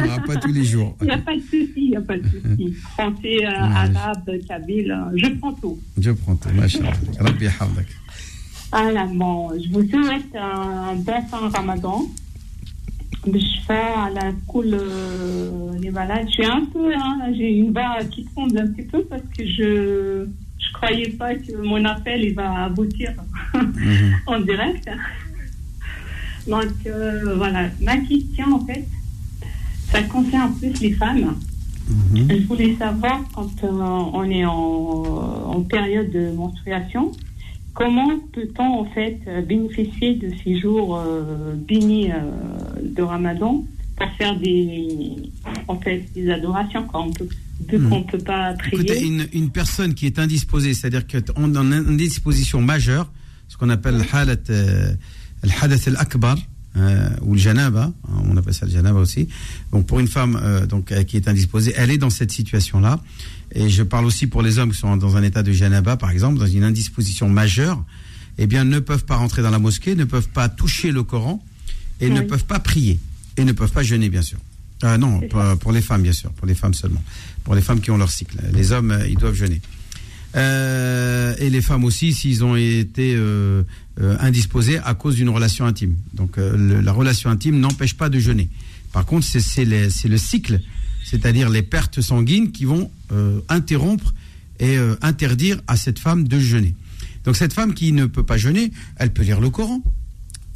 Aura 0.04 0.20
pas 0.22 0.36
tous 0.38 0.52
les 0.54 0.64
jours. 0.64 0.96
il 1.02 1.08
n'y 1.08 1.12
a 1.14 1.18
pas 1.18 1.36
de 1.36 1.42
souci, 1.42 1.74
il 1.76 1.90
n'y 1.90 1.96
a 1.96 2.02
pas 2.02 2.18
de 2.18 2.24
souci. 2.24 2.74
Français, 2.94 3.46
euh, 3.46 3.50
arabe, 3.50 4.30
kabyle, 4.48 4.92
euh, 4.92 5.18
je 5.18 5.28
prends 5.40 5.54
tout. 5.54 5.80
Je 6.00 6.12
prends 6.12 6.36
tout, 6.36 6.50
machallah. 6.54 6.92
Rabbi 7.20 7.46
yahfazak. 7.46 7.86
Alors, 8.72 9.08
bon, 9.08 9.50
je 9.60 9.70
vous 9.72 9.88
souhaite 9.90 10.36
un 10.36 10.96
bon 10.96 11.22
fin 11.30 11.50
ramadan. 11.50 12.02
Je 13.28 13.40
fais 13.66 13.74
à 13.74 14.10
la 14.14 14.32
cool 14.48 14.78
les 15.82 15.90
malades. 15.90 16.28
Je 16.28 16.34
suis 16.34 16.46
un 16.46 16.66
peu, 16.66 16.94
hein, 16.94 17.18
j'ai 17.36 17.52
une 17.58 17.72
voix 17.74 17.98
qui 18.12 18.26
tombe 18.36 18.56
un 18.58 18.68
petit 18.68 18.84
peu 18.88 19.04
parce 19.06 19.24
que 19.38 19.46
je 19.46 20.28
je 20.58 20.74
croyais 20.74 21.10
pas 21.10 21.34
que 21.36 21.56
mon 21.64 21.84
appel 21.86 22.24
il 22.24 22.34
va 22.36 22.66
aboutir 22.66 23.14
Mhm. 23.54 24.16
en 24.28 24.40
direct. 24.42 24.90
Donc 26.48 26.74
euh, 26.86 27.36
voilà, 27.38 27.70
ma 27.82 27.98
question 27.98 28.54
en 28.54 28.66
fait, 28.66 28.86
ça 29.96 30.04
concerne 30.04 30.54
plus 30.56 30.80
les 30.82 30.94
femmes. 30.94 31.36
Mhm. 31.90 32.28
Je 32.30 32.48
voulais 32.48 32.76
savoir 32.78 33.22
quand 33.34 33.52
euh, 33.64 33.70
on 33.72 34.24
est 34.30 34.46
en, 34.46 35.54
en 35.56 35.62
période 35.62 36.12
de 36.12 36.32
menstruation, 36.32 37.12
comment 37.74 38.12
peut-on 38.34 38.80
en 38.82 38.86
fait 38.86 39.20
bénéficier 39.48 40.16
de 40.16 40.30
ces 40.44 40.60
jours 40.60 40.98
euh, 40.98 41.54
bénis 41.56 42.12
euh, 42.12 42.16
de 42.82 43.02
Ramadan 43.04 43.64
pour 43.98 44.10
faire 44.18 44.38
des 44.40 45.16
en 45.68 45.78
fait 45.80 46.04
des 46.16 46.30
adorations 46.32 46.84
quand 46.92 47.04
on 47.08 47.12
peut 47.12 47.28
Hmm. 47.72 47.88
qu'on 47.90 48.04
peut 48.04 48.18
pas 48.18 48.54
prier. 48.54 48.74
Écoutez, 48.84 49.06
une, 49.06 49.28
une 49.32 49.50
personne 49.50 49.94
qui 49.94 50.06
est 50.08 50.20
indisposée, 50.20 50.74
c'est-à-dire 50.74 51.08
qu'on 51.08 51.54
est 51.54 51.58
en 51.58 51.72
indisposition 51.72 52.62
majeure, 52.62 53.10
ce 53.48 53.56
qu'on 53.56 53.70
appelle 53.70 53.96
le 53.96 54.04
halat, 54.12 54.36
le 54.50 55.50
hadath 55.62 55.88
al-akbar, 55.88 56.38
euh, 56.78 57.10
ou 57.22 57.34
le 57.34 57.40
janaba, 57.40 57.92
hein, 58.08 58.24
on 58.30 58.36
appelle 58.38 58.54
ça 58.54 58.66
le 58.66 58.72
janaba 58.72 59.00
aussi. 59.00 59.28
Donc 59.72 59.86
pour 59.88 60.00
une 60.00 60.08
femme 60.08 60.40
euh, 60.42 60.66
donc, 60.66 60.92
euh, 60.92 61.04
qui 61.04 61.18
est 61.18 61.28
indisposée, 61.28 61.74
elle 61.76 61.92
est 61.92 61.98
dans 61.98 62.10
cette 62.10 62.32
situation-là. 62.32 63.00
Et 63.52 63.70
je 63.70 63.84
parle 63.84 64.06
aussi 64.06 64.28
pour 64.28 64.42
les 64.42 64.58
hommes 64.58 64.72
qui 64.72 64.78
sont 64.78 64.98
dans 64.98 65.16
un 65.16 65.24
état 65.24 65.44
de 65.44 65.52
janaba, 65.52 65.98
par 65.98 66.10
exemple, 66.12 66.40
dans 66.40 66.48
une 66.48 66.64
indisposition 66.64 67.30
majeure, 67.30 67.84
eh 68.38 68.48
bien, 68.48 68.66
ne 68.66 68.80
peuvent 68.80 69.06
pas 69.06 69.16
rentrer 69.16 69.42
dans 69.42 69.52
la 69.52 69.60
mosquée, 69.60 69.96
ne 69.96 70.04
peuvent 70.04 70.28
pas 70.28 70.50
toucher 70.50 70.92
le 70.92 71.04
Coran, 71.04 71.42
et 72.02 72.10
ne 72.10 72.22
peuvent 72.22 72.46
pas 72.46 72.60
prier, 72.60 73.00
et 73.38 73.46
ne 73.46 73.54
peuvent 73.54 73.72
pas 73.72 73.84
jeûner, 73.84 74.10
bien 74.10 74.22
sûr. 74.22 74.40
Ah 74.82 74.98
non, 74.98 75.22
pour 75.60 75.72
les 75.72 75.82
femmes, 75.82 76.02
bien 76.02 76.12
sûr, 76.12 76.32
pour 76.32 76.46
les 76.46 76.56
femmes 76.56 76.74
seulement. 76.74 77.04
Pour 77.44 77.56
les 77.56 77.62
femmes 77.62 77.80
qui 77.80 77.92
ont 77.92 77.98
leur 77.98 78.12
cycle. 78.12 78.38
Les 78.52 78.72
hommes, 78.72 78.92
euh, 78.92 79.08
ils 79.08 79.18
doivent 79.18 79.36
jeûner. 79.36 79.62
Euh, 80.36 81.34
et 81.40 81.50
les 81.50 81.62
femmes 81.62 81.86
aussi, 81.86 82.14
s'ils 82.14 82.44
ont 82.44 82.58
été 82.58 83.18
euh, 84.02 84.18
indisposés 84.20 84.78
à 84.80 84.94
cause 84.94 85.16
d'une 85.16 85.30
relation 85.30 85.66
intime. 85.66 85.96
Donc 86.14 86.38
euh, 86.38 86.82
la 86.82 86.92
relation 86.92 87.30
intime 87.30 87.60
n'empêche 87.60 87.96
pas 87.96 88.10
de 88.10 88.20
jeûner. 88.20 88.50
Par 88.92 89.06
contre, 89.06 89.26
c'est- 89.26 89.66
le 89.66 90.18
cycle, 90.18 90.62
c'est-à-dire 91.04 91.50
les 91.50 91.62
pertes 91.62 92.02
sanguines 92.02 92.52
qui 92.52 92.66
vont 92.66 92.90
euh, 93.12 93.40
interrompre 93.50 94.14
et 94.60 94.78
euh, 94.78 94.96
interdire 95.02 95.62
à 95.68 95.76
cette 95.78 96.00
femme 96.00 96.28
de 96.28 96.40
jeûner. 96.40 96.74
Donc 97.26 97.36
cette 97.36 97.54
femme 97.54 97.74
qui 97.74 97.92
ne 97.92 98.06
peut 98.06 98.24
pas 98.24 98.38
jeûner, 98.38 98.72
elle 98.98 99.12
peut 99.12 99.24
lire 99.24 99.40
le 99.42 99.50
Coran. 99.50 99.82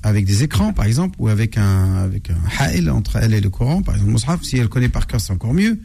avec 0.04 0.26
des 0.26 0.44
écrans, 0.44 0.72
par 0.72 0.86
exemple, 0.86 1.16
ou 1.20 1.28
avec 1.28 1.58
un, 1.58 1.96
avec 1.98 2.30
un 2.30 2.38
ha'il 2.58 2.90
entre 2.90 3.18
elle 3.18 3.34
et 3.34 3.42
le 3.42 3.50
Coran, 3.50 3.82
par 3.82 3.96
exemple, 3.96 4.12
Mus'haf, 4.14 4.44
si 4.44 4.56
elle 4.58 4.70
connaît 4.70 4.88
par 4.88 5.08
cœur, 5.08 5.20
c'est 5.20 5.34
encore 5.34 5.54
mieux. 5.54 5.78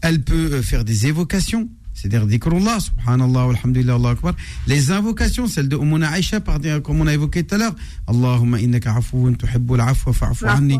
Elle 0.00 0.22
peut 0.22 0.62
faire 0.62 0.82
des 0.84 1.06
évocations, 1.08 1.68
c'est-à-dire 2.00 2.26
dhikrullah, 2.26 2.80
subhanallah, 2.80 3.42
alhamdulillah, 3.50 3.94
Allah 3.96 4.10
akbar. 4.10 4.34
Les 4.66 4.90
invocations, 4.90 5.46
celles 5.46 5.68
de 5.68 5.76
Ummuna 5.76 6.18
Aisha, 6.18 6.40
par, 6.40 6.58
comme 6.82 7.00
on 7.00 7.06
a 7.06 7.12
évoqué 7.12 7.44
tout 7.44 7.56
à 7.56 7.58
l'heure, 7.58 7.74
Allahumma 8.06 8.58
innaka 8.58 8.94
afoun 8.96 9.36
tuhibbul 9.36 9.80
afwa 9.80 10.12
fa'afu 10.12 10.46
anni. 10.46 10.78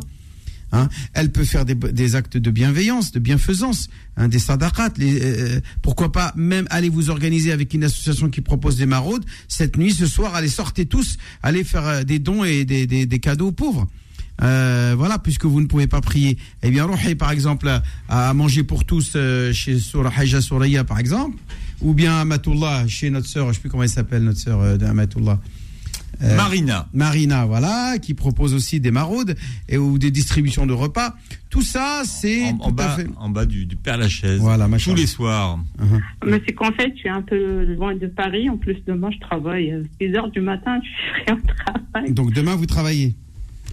Hein, 0.73 0.89
elle 1.15 1.33
peut 1.33 1.45
faire 1.45 1.65
des, 1.65 1.75
des, 1.75 2.15
actes 2.15 2.37
de 2.37 2.51
bienveillance, 2.51 3.11
de 3.11 3.19
bienfaisance, 3.19 3.91
hein, 4.17 4.29
des 4.29 4.39
sadaqat. 4.39 4.93
Les, 4.99 5.21
euh, 5.21 5.61
pourquoi 5.83 6.13
pas 6.13 6.33
même 6.37 6.67
aller 6.71 6.89
vous 6.89 7.11
organiser 7.11 7.51
avec 7.51 7.75
une 7.75 7.85
association 7.85 8.31
qui 8.31 8.41
propose 8.41 8.77
des 8.77 8.87
maraudes. 8.87 9.25
Cette 9.49 9.77
nuit, 9.77 9.93
ce 9.93 10.07
soir, 10.07 10.35
allez 10.37 10.49
sortez 10.49 10.87
tous, 10.87 11.19
allez 11.43 11.65
faire 11.65 11.87
euh, 11.87 12.05
des 12.05 12.21
dons 12.21 12.45
et 12.45 12.65
des, 12.65 12.87
des, 12.87 13.05
des 13.05 13.19
cadeaux 13.19 13.49
aux 13.49 13.53
pauvres. 13.53 13.89
Euh, 14.43 14.95
voilà, 14.97 15.19
puisque 15.19 15.45
vous 15.45 15.61
ne 15.61 15.67
pouvez 15.67 15.87
pas 15.87 16.01
prier. 16.01 16.39
Eh 16.63 16.71
bien, 16.71 16.85
rohé, 16.85 17.15
par 17.15 17.31
exemple, 17.31 17.71
à, 18.09 18.35
manger 18.35 18.65
pour 18.65 18.85
tous 18.85 19.13
euh, 19.17 19.53
chez 19.53 19.79
Surah 19.79 20.13
Haja 20.17 20.41
Souraya, 20.41 20.85
par 20.85 20.99
exemple, 20.99 21.37
ou 21.81 21.95
bien 21.95 22.21
Amatullah, 22.21 22.87
chez 22.89 23.11
notre 23.11 23.27
sœur, 23.27 23.45
je 23.45 23.49
ne 23.51 23.55
sais 23.55 23.61
plus 23.61 23.71
comment 23.71 23.83
elle 23.83 23.89
s'appelle, 23.89 24.23
notre 24.23 24.39
sœur 24.39 24.61
euh, 24.61 24.77
d'Amatullah. 24.77 25.39
Euh, 26.23 26.37
Marina. 26.37 26.87
Marina, 26.93 27.47
voilà, 27.47 27.97
qui 27.99 28.13
propose 28.13 28.53
aussi 28.53 28.79
des 28.79 28.91
maraudes 28.91 29.37
et 29.69 29.79
ou 29.79 29.99
des 29.99 30.11
distributions 30.11 30.67
de 30.67 30.75
repas. 30.75 31.15
Tout 31.49 31.63
ça, 31.63 32.03
c'est 32.05 32.45
en, 32.45 32.59
en, 32.61 32.73
bas, 32.73 32.91
fait... 32.91 33.07
en 33.17 33.31
bas 33.31 33.47
du, 33.47 33.65
du 33.65 33.77
Père 33.77 33.97
Lachaise. 33.97 34.39
Voilà, 34.39 34.69
tous 34.79 34.95
les 34.95 35.07
soirs. 35.07 35.59
Uh 35.79 35.85
-huh. 35.85 36.01
Mais 36.27 36.43
c'est 36.47 36.53
qu'en 36.53 36.73
fait, 36.73 36.93
je 36.95 36.99
suis 37.01 37.09
un 37.09 37.23
peu 37.23 37.65
loin 37.75 37.95
de 37.95 38.07
Paris. 38.07 38.51
En 38.51 38.59
plus, 38.59 38.77
demain, 38.87 39.11
je 39.11 39.19
travaille. 39.21 39.73
6 40.01 40.15
heures 40.15 40.31
du 40.31 40.41
matin, 40.41 40.79
je 40.83 41.23
suis 41.23 41.33
en 41.33 41.41
travail. 41.55 42.13
Donc 42.13 42.33
demain, 42.35 42.55
vous 42.55 42.67
travaillez 42.67 43.15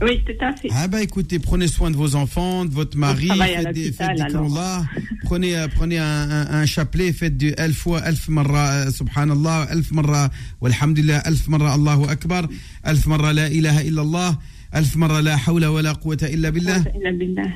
oui, 0.03 0.21
tout 0.27 0.45
à 0.45 0.53
fait. 0.57 0.69
Ah 0.73 0.89
bah 0.89 1.01
écoutez, 1.01 1.39
prenez 1.39 1.69
soin 1.69 1.91
de 1.91 1.97
vos 1.97 2.17
enfants, 2.17 2.65
de 2.65 2.73
votre 2.75 2.99
mari, 2.99 3.29
faites 3.29 3.73
des, 3.73 3.93
faites 3.93 4.17
des 4.17 4.33
là. 4.33 4.85
prenez, 5.23 5.55
prenez 5.77 5.99
un, 5.99 6.05
un, 6.05 6.47
un, 6.61 6.67
chapelet, 6.67 7.13
faites 7.13 7.37
du 7.37 7.55
elf 7.57 7.77
fois, 7.77 8.01
elf 8.05 8.29
marra, 8.29 8.91
subhanallah, 8.91 9.69
elf 9.71 9.93
marra, 9.93 10.31
walhamdulillah, 10.61 11.23
elf 11.25 11.47
marra, 11.47 11.75
Allahu 11.75 12.05
akbar, 12.09 12.49
elf 12.85 13.07
marra 13.07 13.33
la 13.33 13.49
ilaha 13.49 13.83
illallah. 13.85 14.39
ألف 14.75 14.97
مرة 14.97 15.21
لا 15.21 15.37
حول 15.37 15.67
ولا 15.67 15.93
قوة 15.93 16.19
إلا 16.23 16.51
بالله 16.51 16.85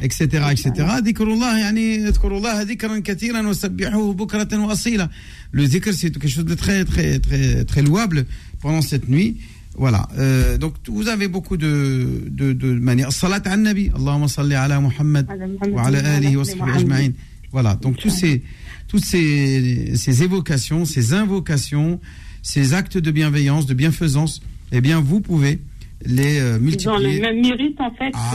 etc 0.02 0.20
etc 0.52 0.80
ذكر 0.80 1.32
الله 1.32 1.58
يعني 1.58 2.08
اذكروا 2.08 2.38
الله 2.38 2.62
ذكرا 2.62 2.98
كثيرا 2.98 3.48
وسبحوه 3.48 4.12
بكرة 4.14 4.58
وأصيلا 4.66 5.08
le 5.52 5.66
dhikr 5.66 5.92
c'est 5.94 6.10
quelque 6.10 6.28
chose 6.28 6.44
de 6.44 6.54
très 6.54 6.84
très 6.84 7.18
très 7.18 7.64
très 7.64 7.82
louable 7.82 8.26
pendant 8.60 8.82
cette 8.82 9.08
nuit 9.08 9.38
voilà. 9.77 10.07
Euh, 10.17 10.57
donc, 10.57 10.75
vous 10.87 11.07
avez 11.07 11.27
beaucoup 11.27 11.57
de, 11.57 12.23
de, 12.29 12.53
de 12.53 12.73
manières. 12.73 13.11
Salat 13.11 13.41
al 13.45 13.61
Nabi. 13.61 13.89
Allahumma 13.95 14.27
salli 14.27 14.53
ala 14.53 14.79
Muhammad 14.79 15.27
wa 15.71 15.83
ala 15.83 16.15
alihi 16.15 16.35
wa 16.35 16.43
ajma'in. 16.73 17.11
Voilà. 17.51 17.75
Donc, 17.75 17.97
tous 17.97 18.09
ces, 18.09 18.43
toutes 18.87 19.05
ces, 19.05 19.95
ces 19.95 20.23
évocations, 20.23 20.85
ces 20.85 21.13
invocations, 21.13 21.99
ces 22.41 22.73
actes 22.73 22.97
de 22.97 23.11
bienveillance, 23.11 23.65
de 23.65 23.73
bienfaisance, 23.73 24.41
eh 24.71 24.81
bien, 24.81 24.99
vous 24.99 25.21
pouvez 25.21 25.59
les 26.05 26.39
euh, 26.39 26.59
multiplier. 26.59 26.97
Ils 26.97 27.07
ont 27.07 27.13
le 27.15 27.21
même 27.21 27.41
mérite, 27.41 27.79
en 27.79 27.91
fait. 27.91 28.11
Ah, 28.13 28.33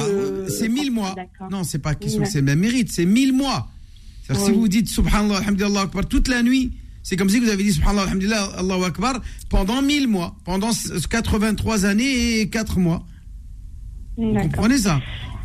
c'est 0.48 0.68
mille 0.68 0.92
mois. 0.92 1.14
Non, 1.50 1.64
c'est 1.64 1.80
pas 1.80 1.94
question 1.94 2.22
que 2.22 2.28
c'est 2.28 2.38
le 2.38 2.44
même 2.44 2.60
mérite, 2.60 2.90
c'est 2.90 3.06
mille 3.06 3.32
mois. 3.32 3.68
Oui. 4.30 4.36
Si 4.44 4.52
vous 4.52 4.68
dites 4.68 4.88
Subhanallah, 4.88 5.38
Alhamdulillah, 5.38 5.86
toute 6.08 6.28
la 6.28 6.42
nuit, 6.42 6.72
c'est 7.08 7.16
comme 7.16 7.28
si 7.28 7.38
vous 7.38 7.48
avez 7.48 7.62
dit 7.62 7.72
Subhanallah, 7.72 8.02
Alhamdulillah, 8.02 8.44
Allahu 8.56 8.82
Akbar 8.82 9.22
pendant 9.48 9.80
1000 9.80 10.08
mois, 10.08 10.36
pendant 10.44 10.70
83 11.08 11.84
années 11.84 12.40
et 12.40 12.48
4 12.48 12.80
mois. 12.80 13.06
Vous 14.16 14.34
comprenez 14.34 14.76
ça? 14.76 15.00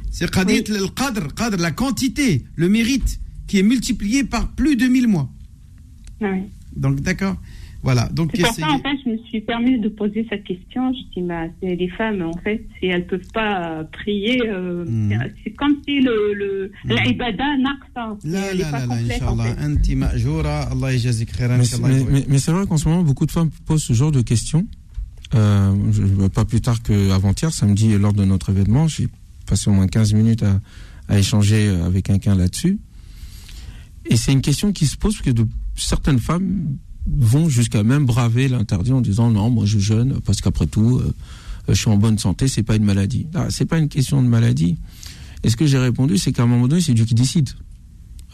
C'est 0.09 0.32
qadit 0.32 0.64
oui. 0.68 0.80
le 0.80 0.88
qadr, 0.88 1.32
qadr, 1.36 1.57
la 1.57 1.70
quantité, 1.70 2.45
le 2.55 2.68
mérite 2.68 3.20
qui 3.45 3.59
est 3.59 3.64
multiplié 3.64 4.24
par 4.24 4.49
plus 4.55 4.76
de 4.76 4.88
1000 4.88 5.07
mois. 5.07 5.30
Oui. 6.20 6.49
Donc 6.76 6.99
d'accord 7.01 7.36
voilà. 7.84 8.07
Donc 8.09 8.32
c'est 8.36 8.43
pour 8.43 8.53
ça, 8.53 8.69
en 8.69 8.79
fait, 8.79 8.95
je 9.03 9.09
me 9.11 9.17
suis 9.29 9.41
permis 9.41 9.79
de 9.79 9.89
poser 9.89 10.25
cette 10.29 10.43
question. 10.43 10.93
Je 10.93 11.19
dis, 11.19 11.27
bah, 11.27 11.45
les 11.63 11.89
femmes, 11.89 12.21
en 12.21 12.38
fait, 12.43 12.63
si 12.79 12.88
elles 12.88 13.01
ne 13.01 13.05
peuvent 13.05 13.32
pas 13.34 13.84
prier, 13.91 14.39
euh, 14.45 14.86
mmh. 14.86 15.13
c'est 15.43 15.51
comme 15.51 15.77
si 15.88 15.99
le, 15.99 16.34
le 16.34 16.71
mmh. 16.86 16.95
l'ibada 17.05 17.57
naqsa. 17.57 18.17
La, 18.23 18.53
la, 18.53 18.71
la, 18.71 18.86
la, 18.86 18.95
Inch'Allah. 18.95 19.55
Anti 19.63 19.95
ma'joura, 19.95 20.69
Allah 20.71 20.93
yajazik 20.93 21.36
khairan. 21.36 21.57
Mais, 21.57 22.03
mais, 22.09 22.25
mais 22.27 22.38
c'est 22.38 22.51
vrai 22.51 22.67
qu'en 22.67 22.77
ce 22.77 22.88
moment, 22.88 23.03
beaucoup 23.03 23.25
de 23.25 23.32
femmes 23.32 23.49
posent 23.65 23.84
ce 23.84 23.93
genre 23.93 24.11
de 24.11 24.21
questions. 24.21 24.67
Euh, 25.34 26.29
pas 26.29 26.45
plus 26.45 26.61
tard 26.61 26.84
qu'avant-hier, 26.84 27.51
samedi, 27.51 27.97
lors 27.97 28.13
de 28.13 28.25
notre 28.25 28.51
événement, 28.51 28.88
j'ai 28.88 29.07
passé 29.47 29.71
au 29.71 29.73
moins 29.73 29.88
15 29.88 30.13
minutes 30.13 30.43
à, 30.43 30.59
à 31.07 31.17
échanger 31.17 31.67
avec 31.67 32.05
quelqu'un 32.05 32.36
là-dessus. 32.36 32.79
Et 34.05 34.17
c'est 34.17 34.34
une 34.34 34.41
question 34.41 34.71
qui 34.71 34.86
se 34.86 34.97
pose 34.97 35.15
parce 35.15 35.25
que 35.25 35.32
de 35.32 35.47
certaines 35.75 36.19
femmes 36.19 36.77
vont 37.08 37.49
jusqu'à 37.49 37.84
même 37.84 38.06
braver 38.06 38.47
l'interdit 38.47 38.91
en 38.91 39.02
disant 39.02 39.32
non, 39.32 39.49
moi 39.49 39.66
je 39.66 39.80
jeûne 39.80 40.20
parce 40.26 40.41
qu'après 40.41 40.68
tout, 40.68 40.99
euh, 40.99 41.14
je 41.68 41.74
suis 41.74 41.89
en 41.89 41.97
bonne 41.97 42.20
santé, 42.20 42.47
c'est 42.47 42.64
pas 42.64 42.76
une 42.76 42.84
maladie. 42.84 43.28
Ah, 43.34 43.47
c'est 43.49 43.66
pas 43.66 43.78
une 43.78 43.89
question 43.89 44.22
de 44.22 44.28
maladie. 44.28 44.78
Et 45.43 45.49
ce 45.49 45.56
que 45.56 45.66
j'ai 45.66 45.78
répondu, 45.78 46.18
c'est 46.18 46.32
qu'à 46.32 46.43
un 46.43 46.47
moment 46.47 46.68
donné, 46.68 46.82
c'est 46.82 46.93
Dieu 46.93 47.06
qui 47.06 47.16
décide. 47.16 47.49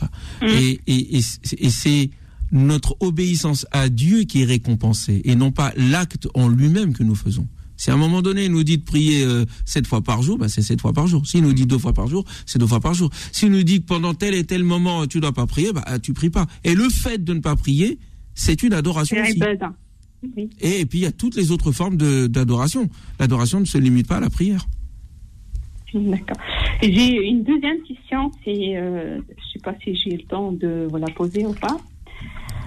Ah. 0.01 0.09
Et, 0.41 0.79
et, 0.87 1.17
et, 1.17 1.21
et 1.57 1.69
c'est 1.69 2.09
notre 2.51 2.95
obéissance 2.99 3.65
à 3.71 3.89
Dieu 3.89 4.23
qui 4.23 4.41
est 4.41 4.45
récompensée 4.45 5.21
et 5.25 5.35
non 5.35 5.51
pas 5.51 5.73
l'acte 5.75 6.27
en 6.33 6.47
lui-même 6.47 6.93
que 6.93 7.03
nous 7.03 7.15
faisons. 7.15 7.47
Si 7.77 7.91
à 7.91 7.93
un 7.93 7.97
moment 7.97 8.23
donné, 8.23 8.45
il 8.45 8.51
nous 8.51 8.63
dit 8.63 8.79
de 8.79 8.83
prier 8.83 9.23
euh, 9.23 9.45
sept 9.65 9.85
fois 9.85 10.01
par 10.01 10.23
jour, 10.23 10.37
bah, 10.39 10.49
c'est 10.49 10.63
sept 10.63 10.81
fois 10.81 10.93
par 10.93 11.05
jour. 11.05 11.25
S'il 11.27 11.43
nous 11.43 11.53
dit 11.53 11.67
deux 11.67 11.77
fois 11.77 11.93
par 11.93 12.07
jour, 12.07 12.25
c'est 12.45 12.57
deux 12.57 12.65
fois 12.65 12.79
par 12.79 12.95
jour. 12.95 13.11
S'il 13.31 13.51
nous 13.51 13.63
dit 13.63 13.81
que 13.81 13.85
pendant 13.85 14.15
tel 14.15 14.33
et 14.33 14.43
tel 14.43 14.63
moment, 14.63 15.05
tu 15.05 15.19
dois 15.19 15.31
pas 15.31 15.45
prier, 15.45 15.71
bah, 15.71 15.99
tu 16.01 16.13
pries 16.13 16.31
pas. 16.31 16.47
Et 16.63 16.73
le 16.73 16.89
fait 16.89 17.23
de 17.23 17.33
ne 17.33 17.39
pas 17.39 17.55
prier, 17.55 17.99
c'est 18.37 18.61
une 18.63 18.73
adoration 18.73 19.17
aussi. 19.21 19.41
Oui. 20.35 20.49
Et, 20.59 20.81
et, 20.81 20.85
puis 20.85 20.99
il 20.99 21.01
y 21.03 21.07
a 21.07 21.11
toutes 21.11 21.35
les 21.35 21.51
autres 21.51 21.71
formes 21.71 21.97
d'adoration. 21.97 22.89
L'adoration 23.19 23.59
ne 23.59 23.65
se 23.65 23.77
limite 23.77 24.07
pas 24.07 24.17
à 24.17 24.19
la 24.19 24.29
prière. 24.29 24.65
D'accord. 25.93 26.37
J'ai 26.81 27.27
une 27.27 27.43
deuxième 27.43 27.81
question, 27.83 28.31
c'est, 28.43 28.77
euh, 28.77 29.15
je 29.15 29.19
ne 29.19 29.51
sais 29.53 29.59
pas 29.63 29.73
si 29.83 29.95
j'ai 29.95 30.17
le 30.17 30.23
temps 30.23 30.51
de 30.51 30.87
vous 30.89 30.97
la 30.97 31.07
poser 31.07 31.45
ou 31.45 31.53
pas. 31.53 31.77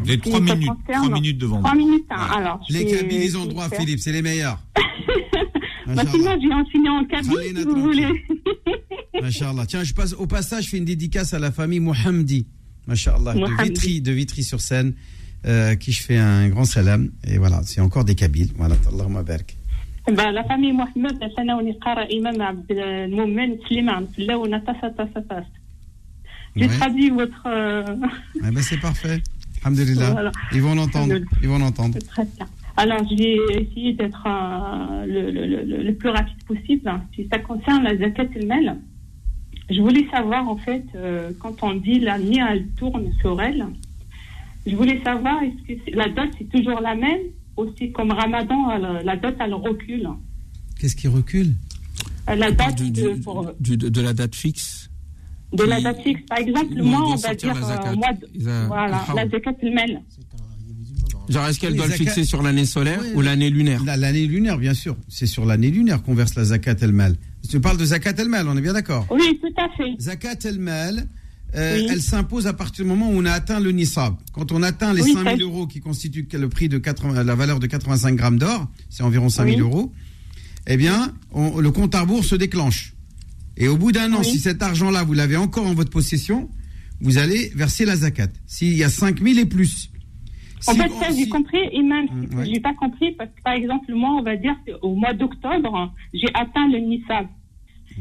Vous 0.02 0.08
avez 0.08 0.18
trois 0.18 0.40
minutes, 0.40 0.70
trois 0.88 1.10
minutes 1.10 1.38
devant 1.38 1.60
Trois 1.60 1.74
minutes, 1.74 2.06
hein. 2.10 2.16
ouais. 2.16 2.36
alors. 2.36 2.60
Les 2.70 2.86
cabines, 2.86 3.20
ils 3.22 3.36
ont 3.36 3.46
droit, 3.46 3.68
Philippe, 3.68 4.00
c'est 4.00 4.12
les 4.12 4.22
meilleurs. 4.22 4.58
bah, 5.86 6.02
sinon, 6.10 6.36
j'ai 6.40 6.52
enseigné 6.52 6.88
en 6.88 7.04
cabine, 7.04 7.56
si 7.56 7.64
vous 7.64 7.82
voulez. 7.82 8.08
Machallah. 9.20 9.66
Tiens, 9.66 9.84
je 9.84 9.92
passe, 9.92 10.14
au 10.14 10.26
passage, 10.26 10.64
je 10.64 10.70
fais 10.70 10.78
une 10.78 10.84
dédicace 10.84 11.34
à 11.34 11.38
la 11.38 11.52
famille 11.52 11.80
Mohamdi. 11.80 12.46
Machallah, 12.86 13.34
de 13.34 13.62
Vitry, 13.62 14.00
de 14.00 14.12
Vitry 14.12 14.42
sur 14.42 14.60
Seine 14.60 14.94
euh, 15.46 15.74
qui 15.76 15.92
je 15.92 16.02
fais 16.02 16.16
un 16.16 16.48
grand 16.48 16.64
salam. 16.64 17.10
Et 17.26 17.38
voilà, 17.38 17.60
c'est 17.64 17.80
encore 17.80 18.04
des 18.04 18.14
Kabyles. 18.14 18.52
Voilà, 18.56 18.76
Allahumma 18.92 19.22
barak. 19.22 19.56
Ben, 20.06 20.32
la 20.32 20.44
famille 20.44 20.72
Mohamed, 20.72 21.18
J'ai 26.56 26.68
traduit 26.68 27.10
votre. 27.10 27.46
Euh, 27.46 27.84
eh 28.36 28.50
ben 28.50 28.62
c'est 28.62 28.80
parfait. 28.80 29.22
Alhamdulillah. 29.62 30.32
Ils 30.52 30.62
vont 30.62 30.74
l'entendre. 30.74 31.14
Ils 31.42 31.48
vont 31.48 31.58
l'entendre. 31.58 31.98
Très 31.98 32.24
bien. 32.24 32.46
Alors, 32.76 33.06
j'ai 33.10 33.36
essayé 33.60 33.92
d'être 33.92 34.24
euh, 34.26 35.04
le, 35.06 35.30
le, 35.30 35.64
le, 35.64 35.82
le, 35.82 35.94
plus 35.94 36.08
rapide 36.08 36.42
possible. 36.44 36.90
Si 37.14 37.28
ça 37.30 37.38
concerne 37.38 37.82
la 37.82 37.96
zakat 37.96 38.28
el-mal, 38.36 38.78
je 39.68 39.80
voulais 39.80 40.06
savoir, 40.10 40.48
en 40.48 40.56
fait, 40.56 40.84
euh, 40.94 41.30
quand 41.38 41.62
on 41.62 41.74
dit 41.74 42.00
la 42.00 42.18
mia, 42.18 42.52
elle 42.52 42.66
tourne 42.78 43.12
sur 43.20 43.40
elle, 43.42 43.66
je 44.66 44.76
voulais 44.76 45.00
savoir, 45.02 45.42
est-ce 45.42 45.74
que 45.74 45.96
la 45.96 46.08
dot 46.08 46.30
c'est 46.38 46.48
toujours 46.50 46.80
la 46.80 46.94
même 46.94 47.20
Aussi, 47.56 47.92
comme 47.92 48.12
Ramadan, 48.12 48.70
elle, 48.70 49.04
la 49.04 49.16
dot, 49.16 49.34
elle 49.40 49.54
recule. 49.54 50.08
Qu'est-ce 50.78 50.96
qui 50.96 51.08
recule 51.08 51.54
La 52.26 52.50
date 52.50 52.82
du, 52.82 52.90
de, 52.90 53.10
du, 53.14 53.20
pour, 53.20 53.50
du, 53.58 53.76
de, 53.76 53.88
de, 53.88 54.00
la 54.00 54.12
date 54.12 54.34
fixe. 54.34 54.90
De 55.52 55.64
la 55.64 55.80
date 55.80 56.02
fixe. 56.02 56.22
Par 56.28 56.38
exemple, 56.38 56.82
moi, 56.82 57.02
on 57.06 57.16
va 57.16 57.34
dire, 57.34 57.54
euh, 57.56 57.94
moi, 57.96 58.08
a, 58.08 58.66
voilà, 58.66 59.04
la 59.14 59.28
zakat 59.28 59.54
al 59.62 60.02
Genre, 61.28 61.46
est-ce 61.46 61.60
qu'elle 61.60 61.76
doit 61.76 61.86
le 61.86 61.92
fixer 61.92 62.24
sur 62.24 62.42
l'année 62.42 62.64
solaire 62.64 63.00
oui, 63.00 63.12
ou 63.14 63.20
l'année 63.20 63.50
lunaire 63.50 63.84
L'année 63.84 64.26
lunaire, 64.26 64.58
bien 64.58 64.74
sûr. 64.74 64.96
C'est 65.08 65.26
sur 65.26 65.44
l'année 65.44 65.70
lunaire 65.70 66.02
qu'on 66.02 66.14
verse 66.14 66.34
la 66.34 66.44
zakat 66.44 66.76
el-mal. 66.80 67.16
Tu 67.48 67.60
parles 67.60 67.76
de 67.76 67.84
zakat 67.84 68.14
el-mal, 68.18 68.48
on 68.48 68.56
est 68.56 68.60
bien 68.60 68.72
d'accord 68.72 69.06
Oui, 69.10 69.38
tout 69.40 69.62
à 69.62 69.68
fait. 69.76 69.94
Zakat 70.00 70.38
el-mal, 70.44 71.06
euh, 71.54 71.76
oui. 71.78 71.86
elle 71.90 72.00
s'impose 72.02 72.46
à 72.46 72.52
partir 72.52 72.84
du 72.84 72.88
moment 72.88 73.08
où 73.10 73.14
on 73.14 73.24
a 73.24 73.32
atteint 73.32 73.60
le 73.60 73.72
nisab. 73.72 74.14
Quand 74.32 74.52
on 74.52 74.62
atteint 74.62 74.92
les 74.92 75.02
oui, 75.02 75.12
5 75.12 75.36
000 75.38 75.50
euros 75.50 75.66
qui 75.66 75.80
constituent 75.80 76.26
le 76.32 76.48
prix 76.48 76.68
de 76.68 76.78
80, 76.78 77.24
la 77.24 77.34
valeur 77.34 77.58
de 77.60 77.66
85 77.66 78.14
grammes 78.16 78.38
d'or, 78.38 78.68
c'est 78.88 79.02
environ 79.02 79.28
5 79.28 79.44
000 79.46 79.56
oui. 79.56 79.62
euros, 79.62 79.92
eh 80.66 80.76
bien, 80.76 81.12
on, 81.32 81.58
le 81.60 81.70
compte 81.70 81.94
à 81.94 82.02
rebours 82.02 82.24
se 82.24 82.34
déclenche. 82.36 82.94
Et 83.56 83.68
au 83.68 83.76
bout 83.76 83.92
d'un 83.92 84.12
an, 84.12 84.22
si 84.22 84.38
cet 84.38 84.62
argent-là, 84.62 85.02
vous 85.02 85.12
l'avez 85.12 85.36
encore 85.36 85.66
en 85.66 85.74
votre 85.74 85.90
possession, 85.90 86.48
vous 87.00 87.18
allez 87.18 87.50
verser 87.54 87.84
la 87.84 87.96
zakat. 87.96 88.28
S'il 88.46 88.74
y 88.76 88.84
a 88.84 88.88
5 88.88 89.20
000 89.20 89.38
et 89.40 89.44
plus. 89.46 89.90
En 90.66 90.72
Si 90.72 90.78
fait, 90.78 90.88
ça, 90.90 91.06
j'ai 91.08 91.24
si- 91.24 91.28
compris, 91.30 91.58
et 91.72 91.82
même 91.82 92.06
si 92.08 92.36
ouais. 92.36 92.46
j'ai 92.52 92.60
pas 92.60 92.74
compris, 92.74 93.12
parce 93.16 93.30
que 93.30 93.42
par 93.42 93.54
exemple, 93.54 93.92
moi, 93.94 94.10
on 94.18 94.22
va 94.22 94.36
dire, 94.36 94.54
au 94.82 94.94
mois 94.94 95.14
d'octobre, 95.14 95.92
j'ai 96.12 96.28
atteint 96.34 96.68
le 96.68 96.78
NISAB. 96.78 97.26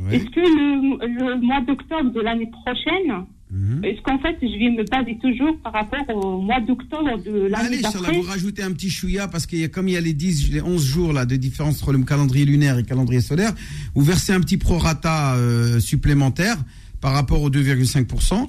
Ouais. 0.01 0.15
Est-ce 0.17 0.25
que 0.25 0.39
le, 0.39 1.07
le 1.07 1.41
mois 1.41 1.61
d'octobre 1.61 2.11
de 2.11 2.19
l'année 2.21 2.49
prochaine, 2.51 3.25
Mhm. 3.51 3.83
est-ce 3.83 4.01
qu'en 4.03 4.19
fait, 4.19 4.37
je 4.41 4.59
vais 4.59 4.69
me 4.69 4.83
baser 4.89 5.17
toujours 5.19 5.57
par 5.63 5.73
rapport 5.73 6.05
au 6.15 6.39
mois 6.41 6.59
d'octobre 6.61 7.17
de 7.25 7.47
l'année 7.47 7.65
Allez, 7.67 7.81
d'après 7.81 8.13
vous 8.13 8.21
rajoutez 8.21 8.61
un 8.61 8.71
petit 8.71 8.91
chouïa 8.91 9.27
parce 9.27 9.45
qu'il 9.47 9.59
y 9.59 9.63
a, 9.63 9.67
comme 9.69 9.87
il 9.87 9.93
y 9.95 9.97
a 9.97 10.01
les 10.01 10.13
10, 10.13 10.51
les 10.51 10.61
11 10.61 10.85
jours 10.85 11.13
là, 11.13 11.25
de 11.25 11.35
différence 11.35 11.81
entre 11.81 11.91
le 11.93 12.03
calendrier 12.03 12.45
lunaire 12.45 12.75
et 12.75 12.81
le 12.81 12.87
calendrier 12.87 13.21
solaire, 13.21 13.53
vous 13.95 14.03
versez 14.03 14.33
un 14.33 14.39
petit 14.39 14.57
prorata 14.57 15.33
euh, 15.35 15.79
supplémentaire 15.79 16.57
par 17.01 17.13
rapport 17.13 17.41
aux 17.41 17.49
2,5%. 17.49 18.47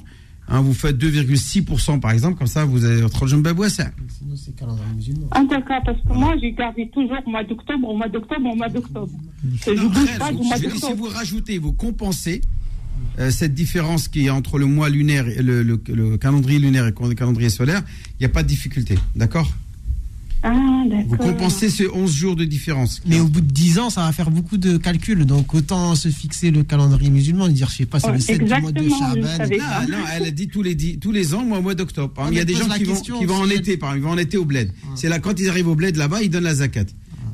Hein, 0.52 0.60
vous 0.62 0.74
faites 0.74 0.98
2,6% 0.98 2.00
par 2.00 2.10
exemple, 2.10 2.36
comme 2.36 2.46
ça 2.48 2.64
vous 2.64 2.84
avez 2.84 3.00
votre 3.02 3.26
ça. 3.68 3.90
Sinon, 4.18 4.34
c'est 4.36 4.54
calendrier 4.56 4.92
musulman. 4.96 5.28
Ah 5.30 5.44
d'accord, 5.48 5.80
parce 5.86 5.98
que 6.02 6.12
moi 6.12 6.34
j'ai 6.42 6.52
gardé 6.52 6.90
toujours 6.92 7.16
au 7.24 7.30
mois 7.30 7.44
d'octobre, 7.44 7.88
au 7.88 7.96
mois 7.96 8.08
d'octobre, 8.08 8.50
au 8.50 8.56
mois 8.56 8.68
d'octobre. 8.68 9.12
Que 9.64 9.76
je 9.76 9.80
Non, 9.82 9.88
bouge 9.88 10.04
réel, 10.04 10.18
pas 10.18 10.30
du 10.32 10.38
vous- 10.38 10.44
mois 10.44 10.56
je 10.56 10.62
veux 10.62 10.66
dire, 10.68 10.74
si 10.76 10.80
d'octobre. 10.82 11.02
vous 11.08 11.08
rajoutez, 11.14 11.58
vous 11.58 11.72
compensez 11.72 12.40
euh, 13.18 13.30
cette 13.30 13.54
différence 13.54 14.08
qui 14.08 14.26
est 14.26 14.30
entre 14.30 14.58
le 14.58 14.66
mois 14.66 14.88
lunaire 14.88 15.28
et 15.28 15.42
le, 15.42 15.62
le- 15.62 15.80
le 15.88 16.16
calendrier 16.16 16.58
lunaire 16.58 16.86
et 16.86 16.92
le 17.08 17.14
calendrier 17.14 17.50
solaire, 17.50 17.82
il 18.18 18.22
n'y 18.22 18.26
a 18.26 18.30
pas 18.30 18.42
de 18.42 18.48
difficulté, 18.48 18.96
d'accord? 19.16 19.50
Ah 20.42 20.54
Vous 21.06 21.16
compensez 21.18 21.68
ces 21.68 21.86
11 21.88 22.10
jours 22.14 22.34
de 22.34 22.46
différence. 22.46 23.02
Mais 23.06 23.20
au 23.20 23.28
bout 23.28 23.42
de 23.42 23.52
10 23.52 23.78
ans, 23.78 23.90
ça 23.90 24.04
va 24.06 24.12
faire 24.12 24.30
beaucoup 24.30 24.56
de 24.56 24.78
calculs. 24.78 25.26
Donc, 25.26 25.52
autant 25.52 25.94
se 25.94 26.08
fixer 26.08 26.50
le 26.50 26.62
calendrier 26.62 27.10
musulman 27.10 27.48
et 27.48 27.52
dire, 27.52 27.68
je 27.68 27.76
sais 27.76 27.84
pas, 27.86 28.00
c'est 28.00 28.06
le 28.12 28.20
7 28.20 28.38
du 28.44 28.48
mois 28.62 28.72
de 28.72 28.88
savais. 28.88 29.20
Non, 29.58 29.98
non, 29.98 30.04
elle 30.16 30.24
a 30.24 30.30
dit 30.30 30.48
tous 30.48 30.62
les, 30.62 30.74
tous 30.96 31.12
les 31.12 31.34
ans, 31.34 31.44
moi, 31.44 31.58
au 31.58 31.62
mois 31.62 31.74
d'octobre. 31.74 32.14
Exemple, 32.14 32.28
Ah, 32.28 32.32
Il 32.32 32.36
y 32.38 32.40
a 32.40 32.44
des 32.46 32.54
gens 32.54 32.68
qui 32.78 32.84
vont, 32.84 32.94
qui 33.18 33.26
vont 33.26 33.34
en 33.36 33.50
été, 33.50 33.76
par 33.76 33.90
exemple, 33.94 33.98
ils 33.98 34.02
vont 34.08 34.14
en 34.14 34.18
été 34.18 34.38
au 34.38 34.46
bled. 34.46 34.72
C'est 34.94 35.10
là, 35.10 35.18
quand 35.18 35.38
ils 35.38 35.48
arrivent 35.50 35.68
au 35.68 35.74
bled 35.74 35.96
là-bas, 35.96 36.22
ils 36.22 36.30
donnent 36.30 36.44
la 36.44 36.54
zakat. 36.54 36.84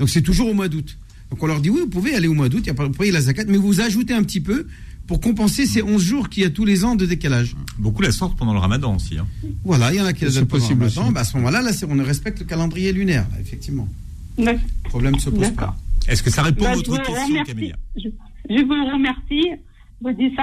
Donc 0.00 0.10
c'est 0.10 0.22
toujours 0.22 0.48
au 0.48 0.54
mois 0.54 0.66
d'août. 0.66 0.98
Donc 1.30 1.40
on 1.42 1.46
leur 1.46 1.60
dit, 1.60 1.70
oui, 1.70 1.80
vous 1.82 1.88
pouvez 1.88 2.12
aller 2.16 2.26
au 2.28 2.34
mois 2.34 2.48
d'août, 2.48 2.60
il 2.64 2.66
y 2.66 2.70
a 2.70 2.74
pas, 2.74 2.86
vous 2.86 2.90
payez 2.92 3.12
la 3.12 3.20
zakat, 3.20 3.44
mais 3.46 3.56
vous 3.56 3.80
ajoutez 3.80 4.14
un 4.14 4.22
petit 4.24 4.40
peu 4.40 4.66
pour 5.06 5.20
compenser 5.20 5.66
ces 5.66 5.82
11 5.82 6.02
jours 6.02 6.28
qu'il 6.28 6.42
y 6.42 6.46
a 6.46 6.50
tous 6.50 6.64
les 6.64 6.84
ans 6.84 6.96
de 6.96 7.06
décalage. 7.06 7.54
Beaucoup 7.78 8.02
la 8.02 8.10
sortent 8.12 8.36
pendant 8.36 8.52
le 8.52 8.58
ramadan 8.58 8.96
aussi. 8.96 9.18
hein. 9.18 9.26
Voilà, 9.64 9.92
il 9.92 9.98
y 9.98 10.00
en 10.00 10.06
a 10.06 10.12
qui 10.12 10.24
adoptent 10.24 10.48
possible 10.48 10.84
maintenant. 10.84 11.04
aussi. 11.04 11.12
Bah, 11.12 11.20
à 11.20 11.24
ce 11.24 11.36
moment-là, 11.36 11.62
là, 11.62 11.70
on 11.88 12.02
respecte 12.04 12.40
le 12.40 12.44
calendrier 12.44 12.92
lunaire, 12.92 13.26
là, 13.32 13.40
effectivement. 13.40 13.88
Le 14.38 14.52
problème 14.84 15.14
ne 15.14 15.20
se 15.20 15.30
pose 15.30 15.50
pas. 15.52 15.76
Est-ce 16.08 16.22
que 16.22 16.30
ça 16.30 16.42
répond 16.42 16.64
Bah, 16.64 16.70
à 16.70 16.74
je 16.74 16.78
votre 16.78 16.96
question, 17.02 17.24
remercie. 17.26 17.44
Camélia 17.52 17.76
Je, 17.96 18.08
je 18.50 18.62
vous 18.62 18.92
remercie. 18.92 19.60
Vous 20.02 20.12
dites 20.12 20.34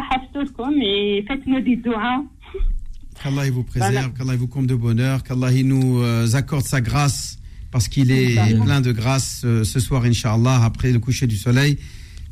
et 0.83 1.23
faites-nous 1.27 1.59
des 1.61 1.75
doigts. 1.75 2.23
Qu'Allah 3.21 3.45
il 3.45 3.51
vous 3.51 3.63
préserve, 3.63 3.91
Voilà. 3.93 4.09
qu'Allah 4.09 4.33
il 4.33 4.39
vous 4.39 4.47
comble 4.47 4.67
de 4.67 4.75
bonheur, 4.75 5.23
qu'Allah 5.23 5.51
il 5.51 5.67
nous 5.67 5.99
euh, 6.01 6.33
accorde 6.33 6.65
sa 6.65 6.81
grâce 6.81 7.37
parce 7.71 7.87
qu'il 7.87 8.11
est 8.11 8.35
plein 8.61 8.81
de 8.81 8.91
grâce 8.91 9.41
euh, 9.45 9.63
ce 9.63 9.79
soir, 9.79 10.03
Inch'Allah, 10.05 10.63
après 10.63 10.91
le 10.91 10.99
coucher 10.99 11.27
du 11.27 11.37
soleil 11.37 11.77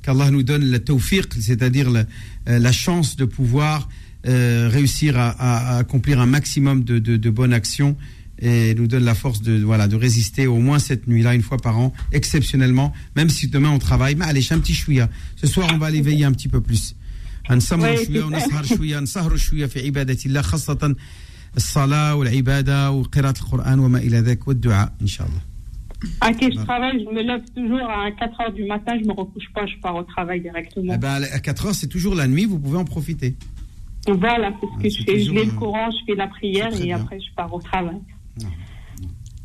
Qu'Allah 0.02 0.30
nous 0.30 0.42
donne 0.42 0.64
le 0.70 0.78
tawfiq, 0.78 1.28
c'est-à-dire 1.40 1.90
le- 1.90 2.06
euh, 2.48 2.58
la 2.58 2.72
chance 2.72 3.16
de 3.16 3.24
pouvoir 3.24 3.88
euh, 4.28 4.68
réussir 4.72 5.16
à, 5.18 5.28
à- 5.30 5.74
à 5.74 5.78
accomplir 5.78 6.20
un 6.20 6.26
maximum 6.26 6.84
de, 6.84 6.98
de- 6.98 7.16
de 7.16 7.30
bonnes 7.30 7.52
actions 7.52 7.96
et 8.38 8.74
nous 8.74 8.86
donne 8.86 9.04
la 9.04 9.14
force 9.14 9.40
de, 9.40 9.62
voilà, 9.62 9.88
de 9.88 9.96
résister 9.96 10.46
au 10.46 10.58
moins 10.58 10.78
cette 10.78 11.06
nuit-là, 11.08 11.34
une 11.34 11.42
fois 11.42 11.56
par 11.58 11.78
an, 11.78 11.92
exceptionnellement, 12.12 12.92
même 13.14 13.30
si 13.30 13.48
demain 13.48 13.70
on 13.70 13.78
travaille. 13.78 14.14
Mais 14.14 14.24
allez, 14.26 14.44
un 14.50 14.58
petit 14.58 14.74
chouïa. 14.74 15.08
Ce 15.36 15.46
soir, 15.46 15.68
on 15.72 15.78
va 15.78 15.86
aller 15.86 16.02
veiller 16.02 16.24
un 16.24 16.32
petit 16.32 16.48
peu 16.48 16.60
plus. 16.60 16.94
هنسمر 17.48 17.96
Ouais, 17.96 18.04
شويه 18.06 18.20
c'est 18.20 18.24
ونسهر 18.24 18.64
شويه 18.66 19.00
نسهر 19.00 19.36
شويه 19.36 19.66
في 19.66 19.86
عباده 19.86 20.18
الله 20.26 20.42
خاصه 20.42 20.96
الصلاه 21.56 22.14
والعباده 22.14 22.90
وقراءه 22.90 23.38
القران 23.40 23.78
وما 23.78 23.98
الى 23.98 24.18
ذلك 24.20 24.48
والدعاء 24.48 24.92
ان 25.02 25.06
شاء 25.06 25.26
الله. 25.26 25.40
Qui 26.39 26.51
je 26.51 26.63
travaille, 26.63 27.03
je 27.05 27.13
me 27.13 27.21
lève 27.21 27.43
toujours 27.55 27.87
à 27.89 28.09
4 28.11 28.41
heures 28.41 28.53
du 28.53 28.65
matin, 28.65 28.93
je 28.99 29.05
me 29.07 29.13
recouche 29.13 29.51
pas, 29.53 29.65
je 29.67 29.75
pars 29.81 29.95
au 29.95 30.03
travail 30.03 30.41
directement. 30.41 30.93
Eh 30.95 30.97
ben, 30.97 31.21
à 31.31 31.39
4 31.39 31.67
heures, 31.67 31.75
c'est 31.75 31.87
toujours 31.87 32.15
la 32.15 32.27
nuit, 32.27 32.45
vous 32.45 32.59
pouvez 32.59 32.77
en 32.77 32.85
profiter. 32.85 33.35
Voilà, 34.07 34.51
c'est 34.59 34.65
ce 34.67 34.71
que 34.71 34.77
Ah, 34.77 34.83
je 34.83 34.89
c'est 34.89 35.11
fais. 35.11 35.19
Je 35.19 35.31
mets 35.31 35.45
le 35.45 35.51
courant, 35.51 35.89
je 35.91 35.97
fais 36.07 36.15
la 36.17 36.27
prière 36.27 36.73
et 36.73 36.85
bien. 36.85 36.97
après 37.01 37.19
je 37.19 37.31
pars 37.35 37.53
au 37.53 37.61
travail. 37.61 37.97
Non, 38.41 38.49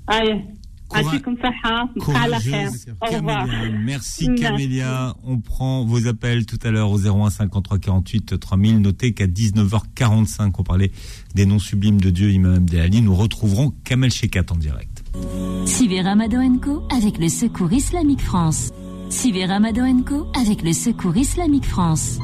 Allez, 0.07 0.41
Courage- 0.89 1.07
ainsi 1.09 1.21
comme 1.21 1.37
ça, 1.43 1.51
hein. 1.65 1.91
Courageuse 1.99 2.87
Au 3.03 3.07
revoir. 3.17 3.45
Camélia. 3.47 3.79
Merci 3.85 4.29
Merci. 4.29 4.43
Camélia. 4.43 5.15
On 5.25 5.39
prend 5.41 5.85
vos 5.85 6.07
appels 6.07 6.47
tout 6.47 6.59
à 6.63 6.71
l'heure 6.71 6.91
au 6.91 6.97
01 6.99 7.29
53 7.31 7.79
48 7.81 8.39
3000. 8.39 8.79
Notez 8.81 9.13
qu'à 9.13 9.27
19h45, 9.27 10.53
on 10.59 10.63
parlait 10.63 10.93
des 11.35 11.45
noms 11.45 11.59
sublimes 11.59 12.01
de 12.01 12.11
Dieu, 12.11 12.31
Imam 12.31 12.55
Abdelali. 12.55 13.03
Nous 13.03 13.15
retrouverons 13.17 13.75
Kamel 13.85 14.13
Shekat 14.13 14.45
en 14.51 14.57
direct. 14.57 14.96
Suivez 15.67 16.01
Ramadan 16.03 16.59
Co 16.59 16.83
avec 16.91 17.19
le 17.19 17.29
Secours 17.29 17.73
Islamique 17.73 18.21
France. 18.23 18.71
Suivez 19.11 19.47
Ramadan 19.47 20.03
Co 20.03 20.27
avec 20.35 20.63
le 20.63 20.73
Secours 20.73 21.17
Islamique 21.17 21.67
France. 21.67 22.19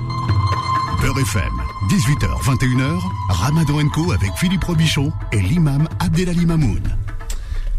Beurre 1.01 1.19
FM, 1.19 1.53
18h, 1.91 2.43
21h, 2.45 3.01
Ramadan 3.31 3.89
Co 3.89 4.13
avec 4.13 4.31
Philippe 4.37 4.65
Robichon 4.65 5.13
et 5.33 5.41
l'imam 5.41 5.89
Abdelali 6.01 6.47
Mamoun. 6.47 6.83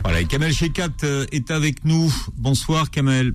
Voilà, 0.03 0.21
et 0.21 0.25
Kamel 0.25 0.51
Shekat 0.53 0.89
euh, 1.03 1.25
est 1.31 1.49
avec 1.49 1.85
nous. 1.85 2.13
Bonsoir 2.37 2.91
Kamel. 2.91 3.33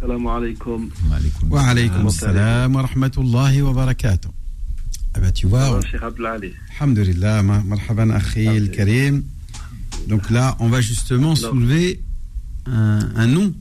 Salam 0.00 0.26
alaikum. 0.26 0.90
Alaikum 1.14 1.50
Wa 1.50 1.62
alaykum 1.62 2.06
assalam 2.08 2.74
wa 2.74 2.82
rahmatullahi 2.82 3.62
wa 3.62 3.72
barakatuh. 3.72 4.28
Ah 5.14 5.20
bah 5.20 5.30
tu 5.30 5.46
vois, 5.46 5.78
alhamdulillah, 6.80 7.42
ma- 7.42 7.62
marhaban 7.62 8.10
akhi 8.10 8.48
al-karim. 8.48 9.22
Donc 10.08 10.30
là, 10.30 10.56
on 10.60 10.68
va 10.68 10.80
justement 10.80 11.34
soulever 11.34 12.00
un, 12.66 13.00
un 13.16 13.26
nom. 13.26 13.52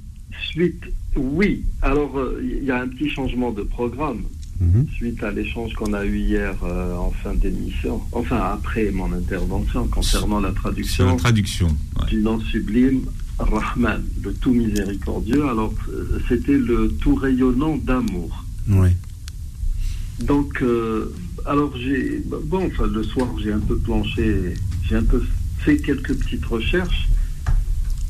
Suite, 0.51 0.81
oui. 1.15 1.63
Alors, 1.81 2.17
euh, 2.17 2.41
il 2.43 2.63
y 2.63 2.71
a 2.71 2.81
un 2.81 2.87
petit 2.87 3.09
changement 3.09 3.51
de 3.51 3.63
programme 3.63 4.23
Mhm. 4.59 4.85
suite 4.95 5.23
à 5.23 5.31
l'échange 5.31 5.73
qu'on 5.73 5.91
a 5.93 6.05
eu 6.05 6.19
hier 6.19 6.55
euh, 6.63 6.95
en 6.95 7.09
fin 7.09 7.33
d'émission, 7.33 7.99
enfin 8.11 8.37
après 8.53 8.91
mon 8.91 9.11
intervention 9.11 9.87
concernant 9.87 10.39
la 10.39 10.49
Sur 10.49 10.53
la 10.55 10.61
traduction 10.61 11.15
traduction. 11.17 11.67
ouais. 11.99 12.05
du 12.11 12.17
nom 12.21 12.39
sublime 12.41 13.01
Rahman, 13.39 14.03
le 14.21 14.31
tout 14.35 14.53
miséricordieux. 14.53 15.47
Alors, 15.49 15.73
euh, 15.89 16.19
c'était 16.29 16.59
le 16.59 16.89
tout 17.01 17.15
rayonnant 17.15 17.75
d'amour. 17.77 18.45
Ouais. 18.69 18.95
Donc, 20.19 20.61
euh, 20.61 21.11
alors 21.47 21.75
j'ai, 21.75 22.21
bon, 22.45 22.67
enfin, 22.67 22.85
le 22.85 23.01
soir, 23.01 23.29
j'ai 23.43 23.51
un 23.53 23.59
peu 23.59 23.77
planché, 23.77 24.53
j'ai 24.87 24.95
un 24.95 25.03
peu 25.03 25.23
fait 25.64 25.78
quelques 25.78 26.18
petites 26.18 26.45
recherches, 26.45 27.07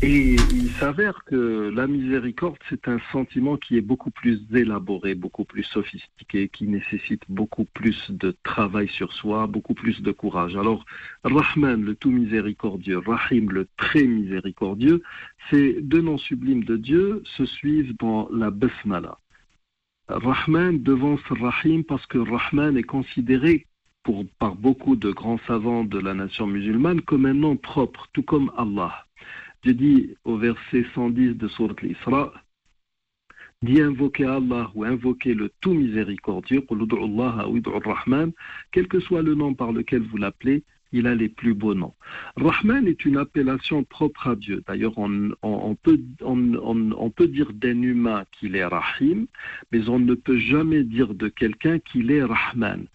et 0.04 0.36
il 0.52 0.72
s'avère 0.80 1.24
que 1.26 1.70
la 1.76 1.86
miséricorde, 1.86 2.58
c'est 2.70 2.88
un 2.88 2.98
sentiment 3.12 3.58
qui 3.58 3.78
est 3.78 3.82
beaucoup 3.82 4.10
plus 4.10 4.42
élaboré, 4.52 5.14
beaucoup 5.14 5.46
plus 5.46 5.64
sophistiqué, 5.64 6.50
qui 6.50 6.66
nécessite 6.66 7.22
beaucoup 7.30 7.66
plus 7.66 8.10
de 8.10 8.36
travail 8.44 8.88
sur 8.88 9.14
soi, 9.14 9.46
beaucoup 9.46 9.76
plus 9.76 10.02
de 10.02 10.12
courage. 10.12 10.56
Alors, 10.56 10.86
Rahman, 11.24 11.84
le 11.84 11.94
tout 11.94 12.10
miséricordieux, 12.10 12.98
Rahim, 12.98 13.52
le 13.52 13.68
très 13.78 14.06
miséricordieux, 14.06 15.04
ces 15.52 15.82
deux 15.82 16.02
noms 16.02 16.18
sublimes 16.18 16.64
de 16.64 16.78
Dieu 16.78 17.22
se 17.38 17.46
suivent 17.46 17.96
dans 18.00 18.28
la 18.32 18.50
Basmala. 18.50 19.20
Rahman 20.08 20.82
devance 20.82 21.22
Rahim 21.30 21.84
parce 21.84 22.08
que 22.08 22.18
Rahman 22.18 22.76
est 22.76 22.84
considéré 22.84 23.68
par 24.40 24.56
beaucoup 24.56 24.96
de 24.96 25.12
grands 25.12 25.40
savants 25.48 25.84
de 25.84 26.00
la 26.00 26.14
nation 26.14 26.48
musulmane 26.48 27.02
comme 27.02 27.26
un 27.26 27.34
nom 27.34 27.56
propre, 27.56 28.08
tout 28.14 28.24
comme 28.24 28.52
Allah. 28.58 29.06
Je 29.64 29.72
dis 29.72 30.16
au 30.24 30.38
verset 30.38 30.86
110 30.96 31.36
de 31.36 31.48
Surat 31.48 31.76
al-Isra, 31.82 32.34
d'y 33.62 33.80
invoquer 33.80 34.26
Allah 34.26 34.72
ou 34.74 34.84
invoquer 34.84 35.36
le 35.36 35.52
tout 35.62 35.74
miséricordieux, 35.74 36.66
quel 38.72 38.88
que 38.88 39.00
soit 39.02 39.22
le 39.22 39.36
nom 39.36 39.54
par 39.54 39.72
lequel 39.72 40.02
vous 40.02 40.18
l'appelez, 40.18 40.64
il 40.92 41.08
a 41.08 41.16
les 41.16 41.30
plus 41.30 41.54
beaux 41.54 41.74
noms. 41.74 41.94
Rahman 42.36 42.88
est 42.88 43.06
une 43.06 43.18
appellation 43.18 43.84
propre 43.84 44.28
à 44.28 44.36
Dieu. 44.36 44.64
D'ailleurs, 44.68 44.98
on, 44.98 45.76
peut, 45.82 46.00
on, 46.22 47.10
peut, 47.10 47.28
dire 47.28 47.54
d'un 47.54 47.82
humain 47.82 48.26
qu'il 48.32 48.56
est 48.56 48.66
Rahim, 48.66 49.28
mais 49.72 49.88
on 49.88 50.00
ne 50.00 50.16
peut 50.16 50.38
jamais 50.38 50.84
dire 50.84 51.14
de 51.14 51.30
quelqu'un 51.30 51.80
qu'il 51.80 52.12
est 52.12 52.24
Rahman. 52.24 52.88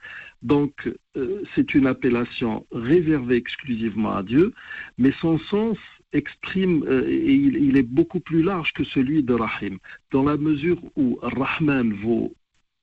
Donc, 0.42 0.88
euh, 1.16 1.42
c'est 1.54 1.74
une 1.74 1.86
appellation 1.86 2.66
réservée 2.70 3.36
exclusivement 3.36 4.16
à 4.16 4.22
Dieu, 4.22 4.52
mais 4.98 5.12
son 5.20 5.38
sens 5.38 5.78
exprime, 6.12 6.84
euh, 6.84 7.06
et 7.08 7.34
il, 7.34 7.76
est 7.76 7.82
beaucoup 7.82 8.20
plus 8.20 8.42
large 8.42 8.72
que 8.72 8.84
celui 8.84 9.22
de 9.22 9.34
Rahim, 9.34 9.78
dans 10.12 10.22
la 10.24 10.36
mesure 10.36 10.80
où 10.96 11.18
Rahman 11.22 11.92
vaut 11.94 12.32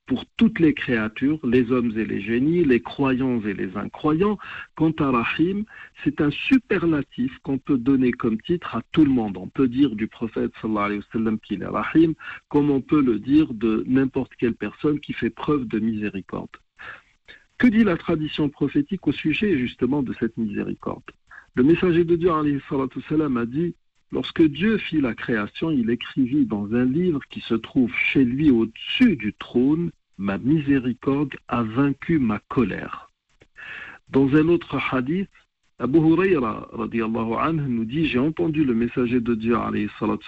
pour 0.06 0.26
toutes 0.38 0.60
les 0.60 0.74
créatures, 0.74 1.40
les 1.46 1.72
hommes 1.72 1.98
et 1.98 2.06
les 2.06 2.22
génies, 2.22 2.66
les 2.66 2.82
croyants 2.82 3.42
et 3.46 3.54
les 3.54 3.78
incroyants. 3.78 4.38
Quant 4.76 4.92
à 5.00 5.12
Rahim, 5.12 5.64
c'est 6.04 6.20
un 6.20 6.32
superlatif 6.32 7.32
qu'on 7.44 7.58
peut 7.58 7.78
donner 7.78 8.12
comme 8.12 8.42
titre 8.42 8.76
à 8.76 8.82
tout 8.92 9.06
le 9.06 9.12
monde. 9.12 9.38
On 9.38 9.48
peut 9.48 9.70
dire 9.70 9.96
du 9.96 10.08
prophète 10.08 10.52
sallallahu 10.62 10.86
alayhi 10.86 11.00
wa 11.00 11.06
sallam 11.14 11.40
qu'il 11.40 11.62
est 11.64 11.68
Rahim, 11.68 12.14
comme 12.50 12.70
on 12.70 12.82
peut 12.82 13.02
le 13.02 13.20
dire 13.20 13.54
de 13.54 13.84
n'importe 13.88 14.34
quelle 14.38 14.56
personne 14.56 15.00
qui 15.00 15.14
fait 15.14 15.30
preuve 15.30 15.68
de 15.68 15.80
miséricorde. 15.80 16.50
Que 17.64 17.70
dit 17.70 17.86
la 17.86 17.96
tradition 17.96 18.50
prophétique 18.50 19.08
au 19.08 19.14
sujet 19.14 19.58
justement 19.58 20.04
de 20.04 20.14
cette 20.20 20.36
miséricorde? 20.36 21.10
Le 21.56 21.64
messager 21.64 22.04
de 22.04 22.18
Dieu, 22.18 22.30
a 22.30 23.46
dit 23.46 23.76
Lorsque 24.12 24.44
Dieu 24.44 24.78
fit 24.78 25.00
la 25.00 25.14
création, 25.14 25.72
il 25.72 25.90
écrivit 25.90 26.46
dans 26.46 26.74
un 26.74 26.84
livre 26.84 27.22
qui 27.30 27.40
se 27.40 27.54
trouve 27.54 27.90
chez 27.96 28.26
lui 28.26 28.52
au-dessus 28.52 29.16
du 29.16 29.32
trône 29.32 29.92
Ma 30.18 30.38
miséricorde 30.40 31.36
a 31.48 31.64
vaincu 31.64 32.20
ma 32.20 32.40
colère. 32.50 33.10
Dans 34.10 34.28
un 34.36 34.50
autre 34.50 34.78
hadith, 34.92 35.30
Abu 35.80 35.98
Huraira 35.98 36.70
nous 37.52 37.86
dit 37.86 38.06
J'ai 38.06 38.20
entendu 38.20 38.64
le 38.64 38.76
messager 38.76 39.20
de 39.20 39.34
Dieu 39.34 39.58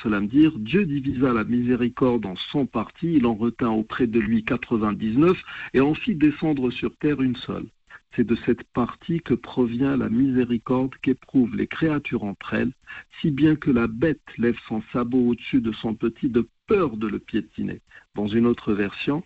salam, 0.02 0.28
dire 0.28 0.58
Dieu 0.58 0.88
divisa 0.88 1.34
la 1.34 1.44
miséricorde 1.44 2.26
en 2.26 2.36
100 2.52 2.66
parties, 2.66 3.14
il 3.14 3.28
en 3.28 3.36
retint 3.36 3.70
auprès 3.70 4.08
de 4.08 4.20
lui 4.20 4.44
99 4.44 5.38
et 5.76 5.82
en 5.82 5.94
fit 5.94 6.16
descendre 6.16 6.72
sur 6.72 6.96
terre 6.98 7.22
une 7.22 7.36
seule. 7.36 7.68
C'est 8.16 8.26
de 8.26 8.36
cette 8.46 8.64
partie 8.74 9.22
que 9.22 9.36
provient 9.36 9.96
la 9.96 10.10
miséricorde 10.10 10.96
qu'éprouvent 11.04 11.56
les 11.56 11.68
créatures 11.68 12.24
entre 12.24 12.56
elles, 12.56 12.74
si 13.22 13.30
bien 13.30 13.56
que 13.56 13.70
la 13.70 13.86
bête 13.86 14.26
lève 14.40 14.58
son 14.68 14.82
sabot 14.94 15.30
au-dessus 15.30 15.62
de 15.62 15.74
son 15.74 15.94
petit 15.94 16.30
de 16.30 16.48
peur 16.66 16.98
de 16.98 17.08
le 17.08 17.20
piétiner. 17.20 17.82
Dans 18.16 18.28
une 18.28 18.48
autre 18.48 18.74
version, 18.74 19.24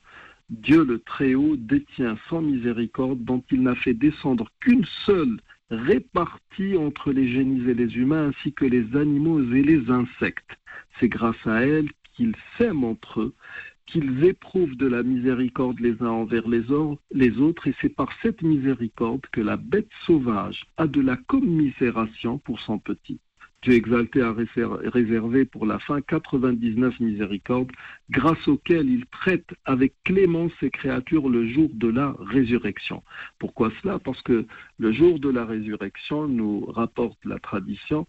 Dieu 0.50 0.84
le 0.84 1.00
Très-Haut 1.00 1.56
détient 1.56 2.18
sans 2.30 2.42
miséricorde 2.42 3.24
dont 3.24 3.44
il 3.52 3.62
n'a 3.62 3.76
fait 3.76 3.94
descendre 3.94 4.50
qu'une 4.60 4.86
seule 5.06 5.40
répartie 5.70 6.78
entre 6.78 7.12
les 7.12 7.32
génies 7.32 7.70
et 7.70 7.74
les 7.74 7.96
humains 7.96 8.30
ainsi 8.30 8.54
que 8.54 8.66
les 8.66 8.96
animaux 8.96 9.40
et 9.54 9.62
les 9.62 9.90
insectes. 9.90 10.58
C'est 11.00 11.10
grâce 11.10 11.46
à 11.46 11.62
elle 11.62 11.90
qu'ils 12.16 12.36
s'aiment 12.58 12.84
entre 12.84 13.22
eux 13.22 13.36
qu'ils 13.90 14.24
éprouvent 14.24 14.76
de 14.76 14.88
la 14.88 15.04
miséricorde 15.04 15.80
les 15.80 16.02
uns 16.02 16.10
envers 16.10 16.48
les, 16.48 16.62
les 17.12 17.38
autres, 17.40 17.68
et 17.68 17.76
c'est 17.82 17.90
par 17.90 18.10
cette 18.22 18.44
miséricorde 18.44 19.26
que 19.32 19.42
la 19.42 19.58
bête 19.58 19.90
sauvage 20.06 20.68
a 20.78 20.86
de 20.86 21.02
la 21.02 21.18
commisération 21.18 22.38
pour 22.38 22.60
son 22.60 22.78
petit. 22.78 23.20
Dieu 23.62 23.74
exalté 23.74 24.22
a 24.22 24.34
réservé 24.34 25.46
pour 25.46 25.66
la 25.66 25.80
fin 25.80 26.00
99 26.02 27.00
miséricordes, 27.00 27.72
grâce 28.10 28.48
auxquelles 28.48 28.90
il 28.90 29.06
traite 29.08 29.50
avec 29.66 29.94
clémence 30.06 30.52
ses 30.60 30.70
créatures 30.70 31.28
le 31.28 31.48
jour 31.48 31.70
de 31.74 31.90
la 31.90 32.16
résurrection. 32.20 33.04
Pourquoi 33.38 33.72
cela? 33.82 34.00
Parce 34.00 34.22
que 34.22 34.46
le 34.78 34.92
jour 34.94 35.20
de 35.20 35.30
la 35.30 35.46
résurrection, 35.46 36.28
nous 36.28 36.66
rapporte 36.68 37.18
la 37.26 37.40
tradition, 37.40 38.08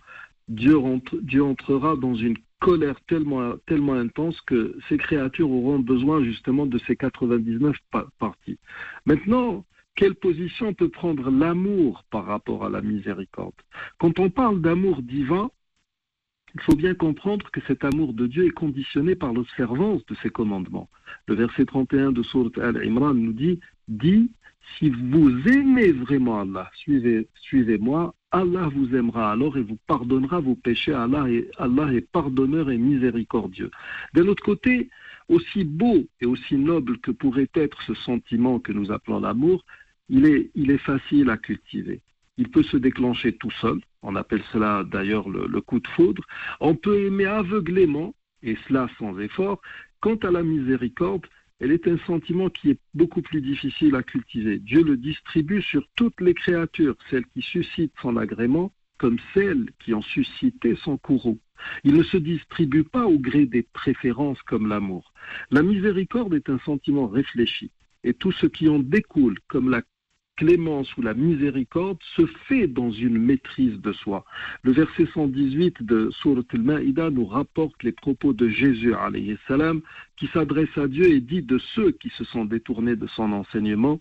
Dieu, 0.48 0.76
Dieu 1.22 1.44
entrera 1.44 1.96
dans 1.96 2.14
une 2.14 2.36
colère 2.61 3.01
tellement, 3.09 3.55
tellement 3.66 3.94
intense 3.94 4.40
que 4.42 4.76
ces 4.88 4.98
créatures 4.98 5.51
auront 5.51 5.78
besoin 5.78 6.22
justement 6.22 6.66
de 6.66 6.78
ces 6.86 6.94
99 6.94 7.74
parties. 8.18 8.59
Maintenant, 9.07 9.64
quelle 9.95 10.14
position 10.14 10.72
peut 10.74 10.88
prendre 10.88 11.30
l'amour 11.30 12.05
par 12.11 12.24
rapport 12.24 12.64
à 12.64 12.70
la 12.70 12.80
miséricorde? 12.80 13.55
Quand 13.99 14.18
on 14.18 14.30
parle 14.30 14.61
d'amour 14.61 15.03
divin, 15.03 15.51
il 16.55 16.61
faut 16.62 16.74
bien 16.74 16.95
comprendre 16.95 17.51
que 17.51 17.61
cet 17.66 17.84
amour 17.84 18.12
de 18.12 18.26
Dieu 18.26 18.47
est 18.47 18.51
conditionné 18.51 19.14
par 19.14 19.32
l'observance 19.32 20.05
de 20.07 20.16
ses 20.16 20.30
commandements. 20.30 20.88
Le 21.26 21.34
verset 21.34 21.64
31 21.64 22.12
de 22.12 22.22
Surat 22.22 22.51
Al-Imran 22.61 23.14
nous 23.14 23.32
dit 23.32 23.61
Dis, 23.88 24.30
si 24.78 24.91
vous 24.91 25.30
aimez 25.49 25.93
vraiment 25.93 26.41
Allah, 26.41 26.70
suivez, 26.74 27.28
suivez-moi, 27.34 28.14
Allah 28.30 28.68
vous 28.68 28.95
aimera 28.95 29.32
alors 29.32 29.57
et 29.57 29.62
vous 29.62 29.78
pardonnera 29.86 30.41
vos 30.41 30.55
péchés. 30.55 30.93
Allah 30.93 31.28
est, 31.28 31.51
Allah 31.59 31.93
est 31.93 32.09
pardonneur 32.12 32.70
et 32.70 32.78
miséricordieux. 32.78 33.70
D'un 34.14 34.28
autre 34.28 34.45
côté, 34.45 34.88
aussi 35.28 35.64
beau 35.64 36.05
et 36.20 36.26
aussi 36.26 36.57
noble 36.57 36.99
que 36.99 37.11
pourrait 37.11 37.51
être 37.55 37.80
ce 37.82 37.95
sentiment 37.95 38.59
que 38.59 38.72
nous 38.72 38.91
appelons 38.93 39.20
l'amour, 39.20 39.64
il 40.11 40.27
est, 40.27 40.51
il 40.55 40.71
est 40.71 40.79
facile 40.79 41.31
à 41.31 41.39
cultiver. 41.39 42.03
Il 42.37 42.51
peut 42.51 42.63
se 42.65 42.77
déclencher 42.77 43.33
tout 43.33 43.51
seul, 43.61 43.81
on 44.03 44.17
appelle 44.17 44.43
cela 44.53 44.85
d'ailleurs 44.85 45.29
le, 45.29 45.47
le 45.47 45.61
coup 45.61 45.81
de 45.81 45.89
foudre. 45.89 46.23
On 46.61 46.75
peut 46.75 47.07
aimer 47.07 47.27
aveuglément, 47.27 48.15
et 48.43 48.57
cela 48.67 48.89
sans 48.99 49.19
effort. 49.19 49.61
Quant 50.01 50.17
à 50.17 50.31
la 50.31 50.43
miséricorde, 50.43 51.27
elle 51.61 51.73
est 51.73 51.87
un 51.87 51.99
sentiment 52.07 52.49
qui 52.49 52.71
est 52.71 52.81
beaucoup 52.95 53.21
plus 53.21 53.43
difficile 53.43 53.95
à 53.95 54.03
cultiver. 54.03 54.59
Dieu 54.59 54.83
le 54.83 54.97
distribue 54.97 55.63
sur 55.63 55.87
toutes 55.95 56.21
les 56.21 56.35
créatures, 56.35 56.97
celles 57.11 57.27
qui 57.27 57.43
suscitent 57.43 57.95
son 58.01 58.17
agrément 58.17 58.73
comme 58.99 59.19
celles 59.33 59.71
qui 59.83 59.95
ont 59.95 60.03
suscité 60.03 60.77
son 60.77 60.99
courroux. 60.99 61.39
Il 61.85 61.95
ne 61.95 62.03
se 62.03 62.19
distribue 62.19 62.85
pas 62.85 63.07
au 63.07 63.19
gré 63.19 63.47
des 63.47 63.63
préférences 63.63 64.41
comme 64.43 64.69
l'amour. 64.69 65.13
La 65.51 65.63
miséricorde 65.63 66.35
est 66.35 66.51
un 66.51 66.59
sentiment 66.61 67.09
réfléchi, 67.09 67.71
et 68.05 68.13
tout 68.13 68.33
ce 68.33 68.47
qui 68.47 68.69
en 68.69 68.79
découle, 68.79 69.39
comme 69.49 69.71
la 69.71 69.83
clémence 70.41 70.97
ou 70.97 71.03
la 71.03 71.12
miséricorde 71.12 71.99
se 72.16 72.24
fait 72.49 72.66
dans 72.66 72.91
une 72.91 73.18
maîtrise 73.18 73.78
de 73.78 73.93
soi. 73.93 74.24
Le 74.62 74.72
verset 74.72 75.07
118 75.12 75.82
de 75.82 76.09
Surat 76.11 76.41
al-Ma'ida 76.55 77.11
nous 77.11 77.26
rapporte 77.26 77.82
les 77.82 77.93
propos 77.93 78.32
de 78.32 78.49
Jésus 78.49 78.95
salam, 79.47 79.82
qui 80.16 80.28
s'adresse 80.28 80.76
à 80.78 80.88
Dieu 80.88 81.05
et 81.11 81.20
dit 81.20 81.43
de 81.43 81.59
ceux 81.74 81.91
qui 81.91 82.09
se 82.16 82.24
sont 82.24 82.47
détournés 82.47 82.97
de 82.97 83.07
son 83.07 83.32
enseignement, 83.32 84.01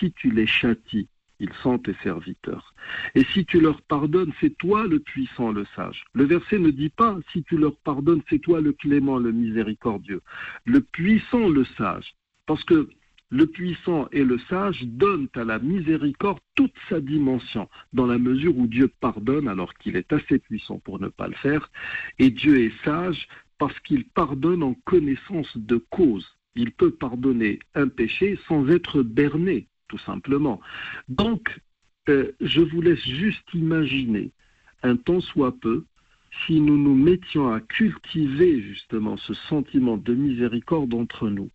si 0.00 0.10
tu 0.10 0.32
les 0.32 0.48
châties, 0.48 1.06
ils 1.38 1.52
sont 1.62 1.78
tes 1.78 1.94
serviteurs. 2.02 2.74
Et 3.14 3.22
si 3.32 3.44
tu 3.44 3.60
leur 3.60 3.80
pardonnes, 3.82 4.32
c'est 4.40 4.58
toi 4.58 4.88
le 4.88 4.98
puissant, 4.98 5.52
le 5.52 5.66
sage. 5.76 6.02
Le 6.14 6.24
verset 6.24 6.58
ne 6.58 6.70
dit 6.70 6.88
pas 6.88 7.16
si 7.32 7.44
tu 7.44 7.56
leur 7.58 7.76
pardonnes, 7.76 8.22
c'est 8.28 8.40
toi 8.40 8.60
le 8.60 8.72
clément, 8.72 9.18
le 9.18 9.30
miséricordieux. 9.30 10.22
Le 10.64 10.80
puissant, 10.80 11.48
le 11.48 11.64
sage. 11.78 12.16
Parce 12.46 12.64
que 12.64 12.88
le 13.30 13.46
puissant 13.46 14.08
et 14.12 14.24
le 14.24 14.38
sage 14.48 14.82
donnent 14.84 15.28
à 15.34 15.44
la 15.44 15.58
miséricorde 15.58 16.38
toute 16.54 16.74
sa 16.88 17.00
dimension, 17.00 17.68
dans 17.92 18.06
la 18.06 18.18
mesure 18.18 18.56
où 18.56 18.66
Dieu 18.66 18.88
pardonne 19.00 19.48
alors 19.48 19.74
qu'il 19.74 19.96
est 19.96 20.12
assez 20.12 20.38
puissant 20.38 20.78
pour 20.78 21.00
ne 21.00 21.08
pas 21.08 21.28
le 21.28 21.34
faire, 21.34 21.70
et 22.18 22.30
Dieu 22.30 22.60
est 22.60 22.84
sage 22.84 23.26
parce 23.58 23.78
qu'il 23.80 24.04
pardonne 24.04 24.62
en 24.62 24.74
connaissance 24.84 25.56
de 25.56 25.76
cause. 25.90 26.26
Il 26.54 26.72
peut 26.72 26.92
pardonner 26.92 27.58
un 27.74 27.88
péché 27.88 28.38
sans 28.48 28.68
être 28.68 29.02
berné, 29.02 29.66
tout 29.88 29.98
simplement. 29.98 30.60
Donc, 31.08 31.60
euh, 32.08 32.32
je 32.40 32.60
vous 32.60 32.80
laisse 32.80 33.04
juste 33.04 33.52
imaginer, 33.54 34.30
un 34.82 34.96
temps 34.96 35.20
soit 35.20 35.58
peu, 35.60 35.84
si 36.46 36.60
nous 36.60 36.76
nous 36.76 36.94
mettions 36.94 37.52
à 37.52 37.60
cultiver 37.60 38.60
justement 38.60 39.16
ce 39.16 39.34
sentiment 39.34 39.96
de 39.96 40.14
miséricorde 40.14 40.94
entre 40.94 41.28
nous 41.28 41.50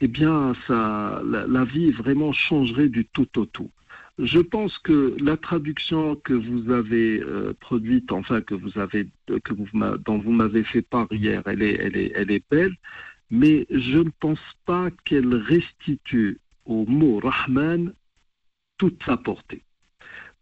eh 0.00 0.08
bien, 0.08 0.54
ça, 0.66 1.22
la, 1.24 1.64
vie 1.64 1.90
vraiment 1.90 2.32
changerait 2.32 2.88
du 2.88 3.04
tout 3.06 3.38
au 3.38 3.46
tout. 3.46 3.70
Je 4.18 4.38
pense 4.38 4.78
que 4.78 5.16
la 5.20 5.36
traduction 5.36 6.16
que 6.16 6.32
vous 6.32 6.70
avez 6.70 7.20
euh, 7.20 7.54
produite, 7.60 8.12
enfin 8.12 8.40
que 8.40 8.54
vous 8.54 8.78
avez, 8.78 9.08
que 9.44 9.54
vous, 9.54 9.66
dont 10.04 10.18
vous 10.18 10.32
m'avez 10.32 10.64
fait 10.64 10.82
part 10.82 11.08
hier, 11.10 11.42
elle 11.46 11.62
est, 11.62 11.74
elle 11.74 11.96
est, 11.96 12.12
elle 12.14 12.30
est 12.30 12.44
belle, 12.50 12.74
mais 13.30 13.66
je 13.70 13.98
ne 13.98 14.10
pense 14.20 14.40
pas 14.66 14.90
qu'elle 15.04 15.34
restitue 15.34 16.38
au 16.64 16.84
mot 16.86 17.20
Rahman 17.20 17.92
toute 18.78 19.02
sa 19.04 19.16
portée. 19.16 19.62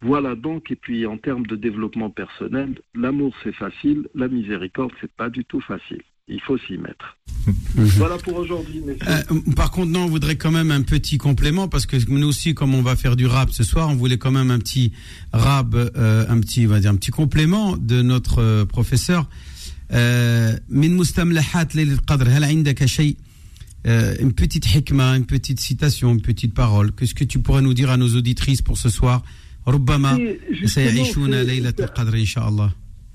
Voilà 0.01 0.37
donc, 0.37 0.71
et 0.71 0.77
puis 0.77 1.07
en 1.07 1.19
termes 1.19 1.47
de 1.47 1.57
développement 1.57 2.11
personnel, 2.11 2.81
l'amour 2.95 3.35
c'est 3.43 3.55
facile, 3.55 4.09
la 4.15 4.29
miséricorde 4.29 4.93
c'est 5.01 5.13
pas 5.13 5.31
du 5.31 5.45
tout 5.45 5.61
facile 5.61 6.03
il 6.28 6.40
faut 6.42 6.58
s'y 6.58 6.78
mettre. 6.78 7.18
Mhm. 7.76 7.86
voilà 7.98 8.18
pour 8.18 8.36
aujourd'hui. 8.36 8.82
Euh, 9.08 9.22
par 9.56 9.72
contre, 9.72 9.92
non, 9.92 10.06
on 10.06 10.08
voudrait 10.08 10.38
quand 10.38 10.52
même 10.52 10.72
un 10.72 10.82
petit 10.82 11.18
complément 11.18 11.68
parce 11.68 11.86
que 11.86 11.98
nous 12.10 12.28
aussi, 12.28 12.54
comme 12.54 12.74
on 12.74 12.82
va 12.82 12.96
faire 12.96 13.16
du 13.16 13.26
rap 13.26 13.52
ce 13.52 13.64
soir, 13.64 13.90
on 13.90 13.96
voulait 13.96 14.18
quand 14.18 14.32
même 14.32 14.52
un 14.52 14.60
petit 14.60 14.94
rap, 15.34 15.74
euh, 15.74 16.26
un 16.30 16.40
petit, 16.40 16.66
on 16.66 16.70
va 16.70 16.80
dire 16.80 16.92
un 16.92 16.96
petit 16.96 17.12
complément 17.12 17.76
de 17.76 18.02
notre 18.02 18.40
euh, 18.42 18.66
professeur. 18.66 19.28
Min 19.92 20.90
mustamlahat 20.90 21.66
qadr, 22.08 22.28
hal 22.30 22.44
indaka 22.46 22.88
shay 22.88 23.18
une 23.86 24.32
petite 24.32 24.66
hikma, 24.74 25.18
une 25.18 25.26
petite 25.26 25.60
citation, 25.60 26.14
une 26.14 26.22
petite 26.22 26.54
parole. 26.54 26.94
Qu'est-ce 26.94 27.14
que 27.14 27.26
tu 27.26 27.40
pourrais 27.40 27.62
nous 27.62 27.74
dire 27.74 27.92
à 27.92 27.98
nos 27.98 28.16
auditrices 28.16 28.62
pour 28.62 28.78
ce 28.78 28.90
soir 28.90 29.24
ربما 29.68 30.36
سيعيشون 30.66 31.42
ليلة 31.42 31.74
القدر 31.80 32.14
إن 32.14 32.26
شاء 32.26 32.50
الله 32.50 32.72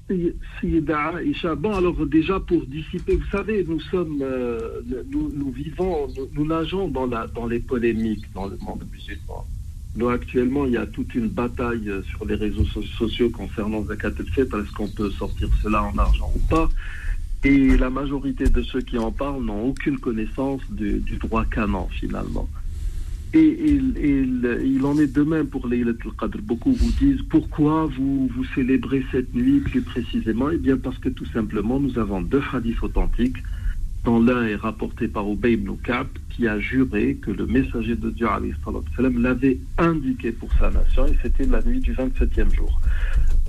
Bon, 0.10 1.74
alors 1.74 2.06
déjà 2.06 2.40
pour 2.40 2.66
dissiper, 2.66 3.16
vous 3.16 3.30
savez, 3.32 3.64
nous 3.68 3.80
sommes, 3.80 4.20
euh, 4.22 4.82
nous, 5.10 5.52
vivons, 5.52 6.08
nous, 6.34 6.46
nageons 6.46 6.90
dans, 6.90 7.06
la, 7.06 7.28
dans 7.28 7.48
les 7.48 7.60
polémiques 7.60 8.26
dans 8.34 8.48
le 8.48 8.58
monde 8.58 8.84
musulman. 8.92 9.46
Nous, 9.96 10.10
actuellement, 10.10 10.66
il 10.66 10.74
y 10.74 10.78
a 10.78 10.88
toute 10.88 11.14
une 11.14 11.28
bataille 11.28 11.88
euh, 11.88 12.02
sur 12.04 12.26
les 12.26 12.36
réseaux 12.36 12.66
sociaux 12.66 13.30
concernant 13.30 13.86
Zakat 13.86 14.12
el-Fitr. 14.20 14.58
Est-ce 14.58 14.72
qu'on 14.74 14.88
peut 14.88 15.12
sortir 15.12 15.50
cela 15.62 15.84
en 15.84 15.98
argent 15.98 16.32
ou 16.36 16.40
pas? 16.50 16.68
Et 17.44 17.78
la 17.78 17.90
majorité 17.90 18.50
de 18.50 18.62
ceux 18.64 18.82
qui 18.82 18.98
en 18.98 19.12
parlent 19.12 19.44
n'ont 19.44 19.68
aucune 19.68 20.00
connaissance 20.00 20.62
du, 20.72 21.00
du 21.00 21.18
droit 21.18 21.46
canon, 21.46 21.88
finalement. 21.90 22.50
Et 23.36 23.72
il, 23.72 24.82
en 24.86 25.00
est 25.00 25.12
de 25.12 25.24
même 25.24 25.48
pour 25.48 25.68
Laylat 25.68 25.94
al-Qadr. 26.06 26.40
Beaucoup 26.44 26.72
vous 26.74 26.92
disent 27.00 27.24
pourquoi 27.30 27.88
vous, 27.88 28.28
vous 28.28 28.46
célébrez 28.54 29.04
cette 29.12 29.34
nuit 29.34 29.60
plus 29.60 29.82
précisément? 29.82 30.52
Eh 30.52 30.58
bien 30.58 30.78
parce 30.78 31.00
que 31.00 31.10
tout 31.10 31.26
simplement 31.26 31.80
nous 31.80 31.98
avons 31.98 32.22
deux 32.22 32.44
hadiths 32.54 32.84
authentiques, 32.84 33.38
dont 34.04 34.22
l'un 34.22 34.46
est 34.46 34.56
rapporté 34.56 35.08
par 35.08 35.28
Ubay 35.30 35.54
ibn 35.54 35.76
Ka'b, 35.82 36.08
qui 36.30 36.48
a 36.48 36.60
juré 36.60 37.16
que 37.16 37.32
le 37.32 37.46
messager 37.46 37.96
de 37.96 38.10
Dieu 38.10 38.28
l'avait 39.20 39.60
indiqué 39.78 40.32
pour 40.32 40.50
sa 40.60 40.72
nation 40.72 41.06
et 41.06 41.18
c'était 41.22 41.46
la 41.46 41.62
nuit 41.62 41.80
du 41.80 41.94
27e 41.94 42.54
jour. 42.54 42.82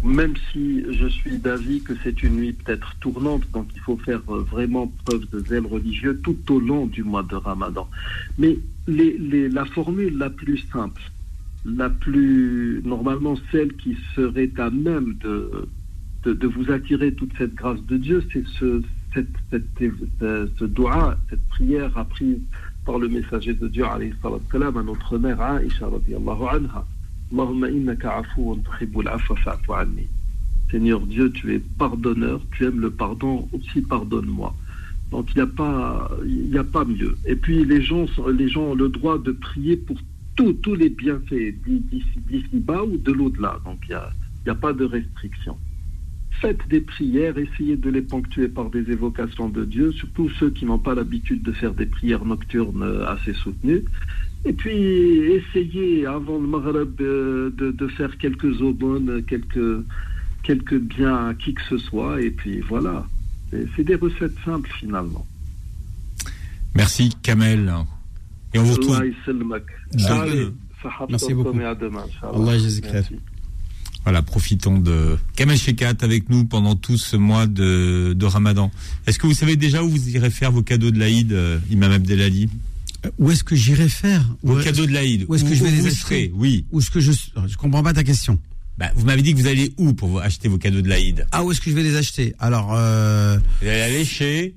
Même 0.05 0.35
si 0.53 0.85
je 0.91 1.07
suis 1.07 1.39
d'avis 1.39 1.83
que 1.83 1.95
c'est 2.05 2.23
une 2.23 2.37
nuit 2.37 2.53
peut-être 2.53 2.95
tournante, 3.01 3.43
donc 3.53 3.69
il 3.75 3.81
faut 3.81 3.97
faire 3.97 4.21
euh, 4.29 4.41
vraiment 4.43 4.93
preuve 5.07 5.27
de 5.31 5.41
zèle 5.41 5.67
religieux 5.67 6.21
tout 6.23 6.37
au 6.51 6.61
long 6.61 6.87
du 6.87 7.03
mois 7.03 7.23
de 7.23 7.37
Ramadan. 7.37 7.89
Mais 8.39 8.59
la 8.87 9.65
formule 9.65 10.19
la 10.19 10.29
plus 10.29 10.59
simple, 10.71 11.01
la 11.65 11.89
plus 11.89 12.83
normalement 12.85 13.35
celle 13.51 13.73
qui 13.77 13.97
serait 14.15 14.51
à 14.59 14.69
même 14.69 15.15
de 15.23 16.47
vous 16.47 16.71
attirer 16.71 17.15
toute 17.15 17.33
cette 17.39 17.55
grâce 17.55 17.83
de 17.87 17.97
Dieu, 17.97 18.23
c'est 18.31 18.45
ce, 18.59 18.83
cette, 19.15 19.29
cette, 19.51 19.65
ce, 20.59 20.65
dua, 20.65 21.17
cette 21.31 21.47
prière 21.49 21.97
apprise 21.97 22.41
par 22.85 22.99
le 22.99 23.09
messager 23.09 23.55
de 23.55 23.69
Dieu, 23.69 23.85
wassalam, 23.85 24.77
à 24.77 24.83
notre 24.83 25.19
mère 25.19 25.39
radiallahu 25.39 26.43
anha. 26.51 26.85
Seigneur 30.71 31.01
Dieu, 31.01 31.33
tu 31.33 31.55
es 31.55 31.59
pardonneur, 31.79 32.41
tu 32.53 32.65
aimes 32.67 32.81
le 32.81 32.91
pardon, 32.91 33.49
aussi 33.53 33.81
pardonne-moi. 33.81 34.55
Donc 35.11 35.31
il 35.35 35.37
n'y 35.37 35.43
a 35.43 35.47
pas, 35.47 36.11
a 36.59 36.65
pas 36.65 36.85
mieux. 36.85 37.17
Et 37.27 37.37
puis 37.37 37.65
les 37.65 37.83
gens, 37.83 38.07
les 38.33 38.49
gens 38.49 38.63
ont 38.63 38.75
le 38.75 38.89
droit 38.89 39.19
de 39.19 39.33
prier 39.33 39.77
pour 39.77 39.97
tous 40.37 40.75
les 40.75 40.91
bienfaits 40.91 41.55
d'ici 41.65 42.05
d'ici 42.29 42.59
bas 42.59 42.83
ou 42.83 42.97
de 42.99 43.13
l'au-delà. 43.13 43.59
Donc 43.65 43.79
il 43.89 43.91
n'y 43.91 44.51
a, 44.51 44.53
a 44.53 44.55
pas 44.55 44.73
de 44.73 44.85
restriction 44.85 45.57
faites 46.45 46.69
des 46.69 46.81
prières, 46.81 47.39
essayez 47.39 47.77
de 47.77 47.91
les 47.91 48.03
ponctuer 48.03 48.49
par 48.49 48.69
des 48.71 48.91
évocations 48.91 49.49
de 49.49 49.65
Dieu, 49.65 49.93
surtout 49.93 50.29
ceux 50.39 50.51
qui 50.51 50.67
n'ont 50.67 50.79
pas 50.79 50.95
l'habitude 50.95 51.43
de 51.43 51.53
faire 51.53 51.73
des 51.73 51.87
prières 51.87 52.25
nocturnes 52.25 53.03
assez 53.07 53.33
soutenues. 53.33 53.85
Et 54.45 54.53
puis, 54.53 54.73
essayez 54.73 56.07
avant 56.07 56.39
le 56.39 56.47
Maghreb 56.47 56.97
de, 56.97 57.89
faire 57.97 58.17
quelques 58.19 58.53
quelques, 59.27 59.85
quelques 60.43 60.79
biens 60.79 61.29
à 61.29 61.35
qui 61.35 61.55
que 61.55 61.63
ce 61.69 61.79
soit. 61.79 62.21
Et 62.21 62.31
puis 62.31 62.61
voilà. 62.61 63.07
C'est 63.51 63.85
des 63.85 63.95
recettes 63.95 64.37
simples 64.45 64.71
finalement. 64.79 65.27
Merci 66.75 67.11
Kamel. 67.23 67.73
Et 68.53 68.59
on 68.59 68.65
vous 68.65 68.75
retrouve. 68.75 69.03
Merci 71.09 71.35
beaucoup. 71.35 71.59
Voilà, 74.05 74.21
profitons 74.23 74.79
de 74.79 75.17
Kamel 75.35 75.57
Shekat 75.57 75.95
avec 76.03 76.29
nous 76.29 76.45
pendant 76.45 76.77
tout 76.77 76.99
ce 76.99 77.17
mois 77.17 77.47
de, 77.47 78.13
de 78.15 78.27
Ramadan. 78.27 78.71
Est-ce 79.07 79.19
que 79.19 79.27
vous 79.27 79.33
savez 79.35 79.57
déjà 79.57 79.83
où 79.83 79.89
vous 79.89 80.09
irez 80.11 80.31
faire 80.31 80.53
vos 80.53 80.63
cadeaux 80.63 80.91
de 80.91 80.99
l'Aïd, 80.99 81.33
euh, 81.33 81.59
Imam 81.71 81.91
Abdelali? 81.91 82.51
Euh, 83.07 83.11
Où 83.19 83.31
est-ce 83.31 83.43
que 83.45 83.57
j'irai 83.57 83.89
faire? 83.89 84.23
Vos 84.43 84.57
cadeaux 84.63 84.85
de 84.87 84.93
l'Aïd. 84.93 85.25
Où 85.29 85.35
est-ce 85.35 85.45
que 85.45 85.55
je 85.55 85.65
vais 85.65 85.71
les 85.71 85.87
acheter? 85.87 86.31
Oui. 86.35 86.67
Où 86.71 86.81
est-ce 86.81 86.91
que 86.91 87.01
je 87.01 87.13
Je 87.13 87.57
comprends 87.57 87.83
pas 87.83 87.95
ta 87.95 88.05
question. 88.05 88.39
Bah, 88.77 88.91
vous 88.97 89.07
m'avez 89.07 89.23
dit 89.23 89.33
que 89.33 89.39
vous 89.39 89.47
allez 89.47 89.73
où 89.79 89.93
pour 89.95 90.21
acheter 90.21 90.49
vos 90.49 90.59
cadeaux 90.59 90.83
de 90.83 90.89
l'Aïd? 90.89 91.27
Ah, 91.33 91.43
où 91.45 91.53
est-ce 91.53 91.61
que 91.61 91.71
je 91.71 91.77
vais 91.77 91.83
les 91.83 91.97
acheter? 91.97 92.35
Alors, 92.39 92.75
euh, 92.75 93.39
Vous 93.63 93.69
allez 93.69 93.81
aller 93.81 94.05
chez. 94.05 94.55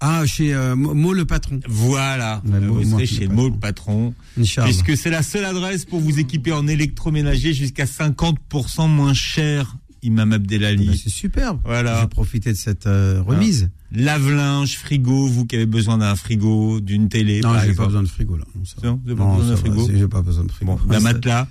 Ah, 0.00 0.24
chez 0.26 0.54
euh, 0.54 0.76
Mo 0.76 1.12
le 1.12 1.24
patron. 1.24 1.60
Voilà. 1.68 2.40
Ouais, 2.46 2.60
vous 2.60 2.84
serez 2.84 3.06
chez 3.06 3.28
Mo 3.28 3.48
le 3.48 3.56
patron. 3.56 4.14
Puisque 4.36 4.96
c'est 4.96 5.10
la 5.10 5.22
seule 5.22 5.44
adresse 5.44 5.84
pour 5.84 6.00
vous 6.00 6.18
équiper 6.18 6.52
en 6.52 6.66
électroménager 6.66 7.52
jusqu'à 7.52 7.84
50% 7.84 8.88
moins 8.88 9.14
cher, 9.14 9.76
Imam 10.02 10.30
Bah, 10.30 10.36
Abdelali. 10.36 10.96
c'est 11.02 11.10
superbe. 11.10 11.60
Voilà. 11.64 11.96
Je 11.96 12.00
vais 12.02 12.08
profiter 12.08 12.52
de 12.52 12.56
cette 12.56 12.86
euh, 12.86 13.22
remise. 13.26 13.70
Lave-linge, 13.90 14.76
frigo, 14.76 15.26
vous 15.26 15.46
qui 15.46 15.56
avez 15.56 15.66
besoin 15.66 15.98
d'un 15.98 16.14
frigo, 16.14 16.78
d'une 16.80 17.08
télé. 17.08 17.40
non, 17.40 17.54
j'ai 17.64 17.74
pas 17.74 17.86
besoin 17.86 18.02
de 18.02 18.08
frigo 18.08 18.36
là. 18.36 18.44
Non. 18.84 19.00
Non, 19.06 19.16
pas 19.16 19.36
besoin 19.38 19.56
frigo 19.56 19.88
J'ai 19.92 20.06
pas 20.08 20.22
besoin 20.22 20.44
de 20.44 20.52
frigo. 20.52 20.72
Bon, 20.72 20.78
Ah, 20.88 20.92
d'un 20.92 21.00
ça- 21.00 21.12
matelas, 21.12 21.48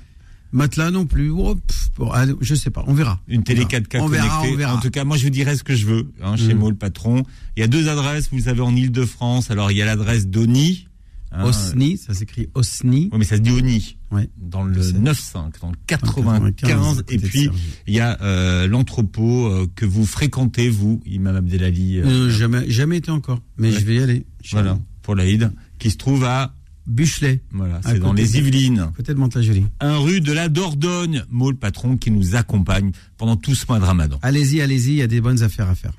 Matelas 0.51 0.91
non 0.91 1.05
plus. 1.05 1.29
Oh, 1.29 1.55
pff, 1.55 1.89
bon, 1.97 2.11
je 2.41 2.55
sais 2.55 2.69
pas. 2.69 2.83
On 2.87 2.93
verra. 2.93 3.19
une 3.27 3.43
télé 3.43 3.63
On 3.65 3.67
verra. 3.67 3.81
4K 3.81 3.99
on 4.01 4.07
verra, 4.07 4.27
connectée. 4.37 4.53
on 4.53 4.57
verra. 4.57 4.75
En 4.75 4.79
tout 4.79 4.89
cas, 4.89 5.03
moi, 5.03 5.17
je 5.17 5.23
vous 5.23 5.29
dirai 5.29 5.55
ce 5.57 5.63
que 5.63 5.75
je 5.75 5.85
veux, 5.85 6.11
hein, 6.23 6.35
chez 6.37 6.53
Mm. 6.53 6.57
Mo 6.59 6.69
le 6.69 6.75
patron. 6.75 7.23
Il 7.55 7.59
y 7.61 7.63
a 7.63 7.67
deux 7.67 7.87
adresses, 7.89 8.29
vous 8.31 8.37
le 8.37 8.43
savez, 8.43 8.61
en 8.61 8.75
Ile-de-France. 8.75 9.51
Alors, 9.51 9.71
il 9.71 9.77
y 9.77 9.81
a 9.81 9.85
l'adresse 9.85 10.27
d'Oni. 10.27 10.87
hein, 11.33 11.43
Osni, 11.43 11.97
ça 11.97 12.13
s'écrit 12.13 12.47
Osni. 12.55 13.09
Oui, 13.11 13.19
mais 13.19 13.25
ça 13.25 13.35
se 13.35 13.41
dit 13.41 13.51
Oni. 13.51 13.97
Ouais. 14.11 14.29
Dans 14.37 14.63
le 14.63 14.73
Je 14.73 14.81
sais. 14.81 14.93
9-5, 14.93 15.59
dans 15.61 15.69
le 15.71 15.75
95, 15.85 16.53
95. 16.55 16.99
à 16.99 17.13
Et 17.13 17.17
puis, 17.17 17.49
il 17.87 17.93
y 17.93 17.99
a 17.99 18.17
euh, 18.21 18.65
l'entrepôt 18.67 19.47
euh, 19.47 19.67
que 19.75 19.85
vous 19.85 20.05
fréquentez, 20.05 20.69
vous, 20.69 21.01
Imam 21.05 21.35
Abdelali. 21.35 21.97
euh, 21.99 22.05
Euh, 22.05 22.29
jamais, 22.29 22.69
jamais 22.69 22.97
été 22.97 23.11
encore. 23.11 23.41
Mais 23.57 23.71
Ouais. 23.73 23.79
je 23.79 23.85
vais 23.85 23.95
y 23.95 23.99
aller. 24.01 24.25
voilà, 24.53 24.79
pour 25.01 25.15
l'Aïd, 25.15 25.51
qui 25.79 25.91
se 25.91 25.97
trouve 25.97 26.23
à, 26.23 26.55
Buchelet, 26.87 27.41
voilà, 27.51 27.81
c'est 27.85 27.99
dans 27.99 28.13
les 28.13 28.37
Yvelines. 28.37 28.91
côté 28.95 29.13
de 29.13 29.19
Mantes-la-Jolie. 29.19 29.65
un 29.81 29.97
rue 29.97 30.21
de 30.21 30.31
la 30.31 30.47
Dordogne, 30.47 31.23
le 31.31 31.53
patron 31.53 31.97
qui 31.97 32.11
nous 32.11 32.35
accompagne 32.35 32.91
pendant 33.17 33.35
tout 33.35 33.55
ce 33.55 33.65
mois 33.67 33.79
de 33.79 33.83
Ramadan. 33.83 34.17
Allez-y, 34.21 34.61
allez-y, 34.61 34.91
il 34.91 34.97
y 34.97 35.01
a 35.01 35.07
des 35.07 35.19
bonnes 35.19 35.43
affaires 35.43 35.69
à 35.69 35.75
faire. 35.75 35.91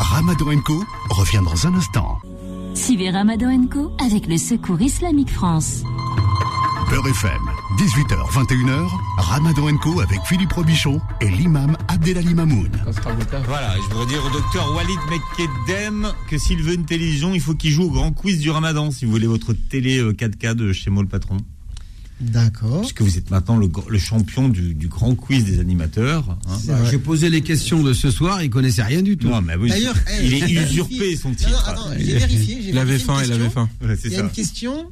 Ramadan 0.00 0.58
Co 0.64 0.82
revient 1.10 1.42
dans 1.44 1.66
un 1.66 1.74
instant. 1.74 2.18
Suivez 2.74 3.10
Ramadan 3.10 3.66
Co 3.66 3.92
avec 4.04 4.26
le 4.26 4.38
Secours 4.38 4.80
Islamique 4.80 5.30
France. 5.30 5.82
Beurre 6.88 7.08
FM, 7.08 7.40
18h, 7.78 8.30
21h, 8.32 8.88
Ramadan 9.18 9.76
Co 9.78 10.00
avec 10.00 10.20
Philippe 10.26 10.52
Robichon 10.52 11.00
et 11.20 11.28
l'imam 11.28 11.76
Abdelali 11.88 12.34
Mamoun. 12.34 12.70
Voilà, 13.46 13.74
je 13.76 13.82
voudrais 13.92 14.06
dire 14.06 14.24
au 14.24 14.30
docteur 14.30 14.72
Walid 14.74 14.98
Mekedem 15.10 16.12
que 16.28 16.38
s'il 16.38 16.62
veut 16.62 16.74
une 16.74 16.84
télévision, 16.86 17.34
il 17.34 17.40
faut 17.40 17.54
qu'il 17.54 17.70
joue 17.72 17.84
au 17.84 17.90
grand 17.90 18.12
quiz 18.12 18.38
du 18.38 18.50
Ramadan, 18.50 18.90
si 18.90 19.04
vous 19.04 19.10
voulez 19.10 19.26
votre 19.26 19.52
télé 19.52 19.98
euh, 19.98 20.12
4K 20.12 20.54
de 20.54 20.72
chez 20.72 20.90
Mo 20.90 21.02
le 21.02 21.08
patron. 21.08 21.38
D'accord. 22.20 22.80
Puisque 22.80 23.02
vous 23.02 23.18
êtes 23.18 23.30
maintenant 23.30 23.58
le, 23.58 23.98
champion 23.98 24.48
du, 24.48 24.72
du 24.74 24.88
grand 24.88 25.14
quiz 25.14 25.44
des 25.44 25.58
animateurs. 25.60 26.38
hein. 26.48 26.56
Vrai. 26.66 26.90
J'ai 26.90 26.98
posé 26.98 27.28
les 27.28 27.42
questions 27.42 27.82
de 27.82 27.92
ce 27.92 28.10
soir, 28.10 28.42
il 28.42 28.48
connaissait 28.48 28.82
rien 28.84 29.02
du 29.02 29.18
tout. 29.18 29.28
Non, 29.28 29.42
mais 29.42 29.54
oui, 29.56 29.68
D'ailleurs, 29.68 29.96
eh, 30.20 30.24
il 30.24 30.34
est 30.34 30.48
j'ai 30.48 30.62
usurpé 30.62 30.94
vérifié. 30.98 31.16
son 31.16 31.34
titre. 31.34 31.50
non, 31.50 31.58
attends, 31.66 31.90
j'ai 31.98 32.14
vérifié. 32.18 32.62
j'ai 32.62 32.70
Il 32.70 32.78
avait 32.78 32.98
faim, 32.98 33.18
il 33.24 33.32
avait 33.32 33.50
faim. 33.50 33.68
Il 33.82 33.88
y 33.88 34.14
a 34.14 34.18
ça. 34.18 34.22
une 34.24 34.30
question, 34.30 34.90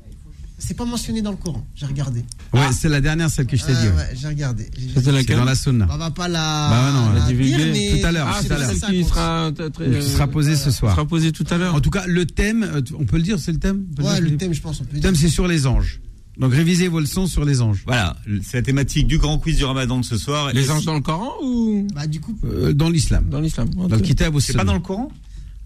c'est 0.58 0.76
pas 0.76 0.84
mentionné 0.84 1.20
dans 1.22 1.30
le 1.30 1.36
Coran. 1.36 1.66
J'ai 1.74 1.86
regardé. 1.86 2.24
Ouais, 2.52 2.60
c'est 2.72 2.88
la 2.88 3.00
dernière, 3.00 3.28
celle 3.30 3.46
que 3.46 3.56
je 3.56 3.64
t'ai 3.64 3.72
dit. 3.72 3.78
ouais. 3.88 3.88
ouais, 3.94 4.10
j'ai 4.14 4.28
regardé. 4.28 4.70
C'est 4.94 5.10
laquelle 5.12 5.36
dans 5.38 5.44
la 5.44 5.54
sunna. 5.54 5.86
On 5.90 5.96
va 5.96 6.10
pas 6.10 6.28
la, 6.28 6.68
Bah 6.70 6.92
non, 6.92 7.12
la 7.12 7.20
la 7.20 7.26
divulguer. 7.26 7.72
mais 7.72 8.00
Tout 8.00 8.06
à 8.06 8.12
l'heure, 8.12 8.28
Ah, 8.30 8.42
tout 8.42 8.52
à 8.52 8.58
l'heure. 8.58 8.70
qui 8.70 9.04
sera, 9.04 9.52
très- 9.54 9.70
très- 9.70 9.98
Qui 10.00 10.08
sera 10.10 10.26
posée 10.28 10.56
ce 10.56 10.70
soir. 10.70 10.94
sera 10.94 11.04
posée 11.06 11.32
tout 11.32 11.46
à 11.50 11.58
l'heure. 11.58 11.74
En 11.74 11.80
tout 11.80 11.90
cas, 11.90 12.04
le 12.06 12.24
thème, 12.26 12.62
euh, 12.62 12.80
on 12.98 13.04
peut 13.04 13.16
le 13.16 13.22
dire, 13.22 13.38
c'est 13.38 13.52
le 13.52 13.58
thème? 13.58 13.84
Ouais, 13.98 14.20
le 14.20 14.36
thème, 14.36 14.52
je 14.54 14.60
pense, 14.60 14.80
on 14.80 14.84
peut 14.84 14.90
Le 14.94 15.00
dire. 15.00 15.10
thème, 15.10 15.16
c'est 15.18 15.28
sur 15.28 15.46
les 15.48 15.66
anges. 15.66 16.00
Donc 16.36 16.52
révisez 16.52 16.88
vos 16.88 16.98
leçons 16.98 17.28
sur 17.28 17.44
les 17.44 17.60
anges. 17.60 17.82
Voilà, 17.86 18.16
c'est 18.42 18.56
la 18.56 18.62
thématique 18.62 19.06
du 19.06 19.18
grand 19.18 19.38
quiz 19.38 19.56
du 19.56 19.64
Ramadan 19.64 20.00
de 20.00 20.04
ce 20.04 20.16
soir. 20.16 20.52
Les 20.52 20.68
anges 20.68 20.84
dans 20.84 20.94
le 20.94 21.00
Coran 21.00 21.30
ou 21.44 21.86
Bah, 21.94 22.08
du 22.08 22.18
coup, 22.20 22.36
Euh, 22.44 22.72
dans 22.72 22.90
l'islam. 22.90 23.28
dans 23.30 23.40
l'islam 23.40 23.68
Dans 23.68 23.86
le 23.86 23.98
kitab 24.00 24.36
C'est 24.40 24.52
pas 24.54 24.64
dans 24.64 24.74
le 24.74 24.80
Coran? 24.80 25.12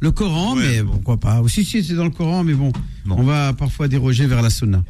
Le 0.00 0.10
Coran, 0.12 0.54
Ouais, 0.56 0.62
mais 0.76 0.82
bon. 0.82 0.92
pourquoi 0.92 1.16
pas 1.18 1.40
Aussi, 1.40 1.64
si, 1.64 1.82
c'est 1.82 1.94
dans 1.94 2.04
le 2.04 2.10
Coran, 2.10 2.44
mais 2.44 2.54
bon, 2.54 2.72
Bon. 3.04 3.16
on 3.18 3.22
va 3.24 3.52
parfois 3.52 3.88
déroger 3.88 4.26
vers 4.26 4.42
la 4.42 4.50
sunna. 4.50 4.84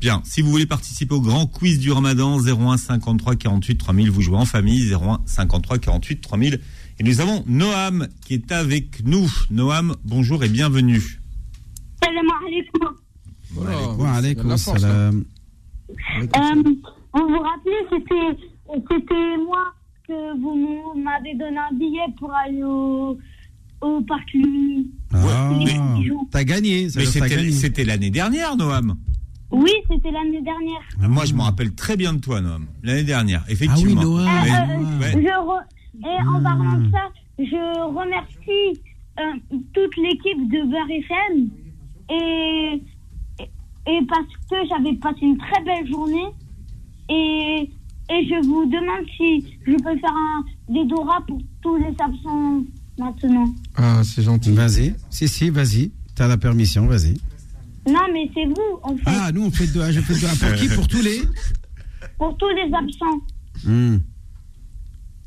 Bien, 0.00 0.20
si 0.24 0.42
vous 0.42 0.50
voulez 0.50 0.66
participer 0.66 1.14
au 1.14 1.20
grand 1.20 1.46
quiz 1.46 1.78
du 1.78 1.90
Ramadan, 1.92 2.38
01 2.40 2.76
53 2.76 3.36
48 3.36 3.76
3000, 3.78 4.10
vous 4.10 4.20
jouez 4.20 4.36
en 4.36 4.44
famille, 4.44 4.92
01 4.92 5.20
53 5.26 5.78
48 5.78 6.20
3000. 6.20 6.60
Et 6.98 7.04
nous 7.04 7.20
avons 7.20 7.44
Noam 7.46 8.08
qui 8.20 8.34
est 8.34 8.50
avec 8.52 9.04
nous. 9.06 9.30
Noam, 9.50 9.94
bonjour 10.04 10.42
et 10.44 10.48
bienvenue. 10.48 11.20
Salam 12.02 12.26
alaikum. 12.46 14.06
Alaykoum 14.06 14.48
la 14.48 14.56
force, 14.58 14.80
salam. 14.80 15.24
Euh, 15.88 16.62
vous 17.14 17.28
vous 17.28 17.40
rappelez, 17.40 17.82
c'était, 17.90 18.42
c'était 18.90 19.36
moi 19.46 19.72
que 20.08 20.40
vous 20.40 21.00
m'avez 21.00 21.34
donné 21.36 21.58
un 21.58 21.74
billet 21.76 22.00
pour 22.18 22.32
aller 22.34 22.62
au, 22.64 23.16
au 23.82 24.00
parc 24.02 24.32
Lumini. 24.32 24.90
Ah, 25.12 25.50
mais- 25.58 26.10
t'as 26.30 26.44
gagné, 26.44 26.88
ça 26.88 27.00
Mais 27.00 27.06
c'était 27.06 27.28
gagné. 27.28 27.50
c'était 27.52 27.84
l'année 27.84 28.10
dernière, 28.10 28.56
Noam. 28.56 28.96
Oui, 29.50 29.70
c'était 29.90 30.10
l'année 30.10 30.40
dernière. 30.40 30.80
Moi, 31.10 31.24
je 31.26 31.34
me 31.34 31.42
rappelle 31.42 31.74
très 31.74 31.96
bien 31.96 32.14
de 32.14 32.20
toi, 32.20 32.40
Noam. 32.40 32.66
L'année 32.82 33.02
dernière, 33.04 33.40
Ah 33.42 33.46
oui, 33.48 33.52
effectivement. 33.54 34.02
Noam. 34.02 34.26
Euh, 34.26 34.30
euh, 34.30 34.98
ouais. 35.00 35.12
je 35.12 35.28
re- 35.28 35.64
Et 36.04 36.26
en 36.26 36.42
parlant 36.42 36.78
de 36.78 36.90
ça, 36.90 37.10
je 37.38 37.84
remercie 37.94 38.80
euh, 39.20 39.22
toute 39.74 39.96
l'équipe 39.98 40.48
de 40.50 40.70
Beurre 40.70 40.90
FM 40.90 41.50
et, 42.10 44.00
parce 44.08 44.26
que 44.50 44.56
j'avais 44.68 44.94
passé 44.96 45.18
une 45.22 45.36
très 45.38 45.62
belle 45.64 45.86
journée 45.88 46.28
et, 47.10 47.68
et 48.10 48.26
je 48.28 48.46
vous 48.46 48.64
demande 48.66 49.04
si 49.16 49.44
je 49.66 49.72
peux 49.72 49.98
faire 49.98 50.14
un, 50.14 50.44
des 50.72 50.84
Dora 50.86 51.20
pour 51.26 51.38
tous 51.62 51.76
les 51.76 51.94
absents 51.98 52.62
maintenant. 52.97 53.53
Ah, 53.75 54.01
c'est 54.03 54.23
gentil. 54.23 54.51
Vas-y, 54.51 54.95
si, 55.09 55.27
si, 55.27 55.49
vas-y. 55.49 55.91
T'as 56.15 56.27
la 56.27 56.37
permission, 56.37 56.87
vas-y. 56.87 57.13
Non, 57.87 58.01
mais 58.11 58.29
c'est 58.33 58.45
vous, 58.45 58.79
en 58.83 58.95
fait, 58.97 59.03
Ah, 59.05 59.31
nous, 59.33 59.45
on 59.45 59.51
fait 59.51 59.67
deux. 59.67 59.91
Je 59.91 60.01
fais 60.01 60.13
deux. 60.15 60.27
Pour 60.27 60.53
qui 60.55 60.67
Pour 60.75 60.87
tous 60.87 61.01
les 61.01 61.21
pour 62.17 62.35
tous 62.37 62.49
les 62.49 62.73
absents. 62.73 63.19
Hmm. 63.63 63.97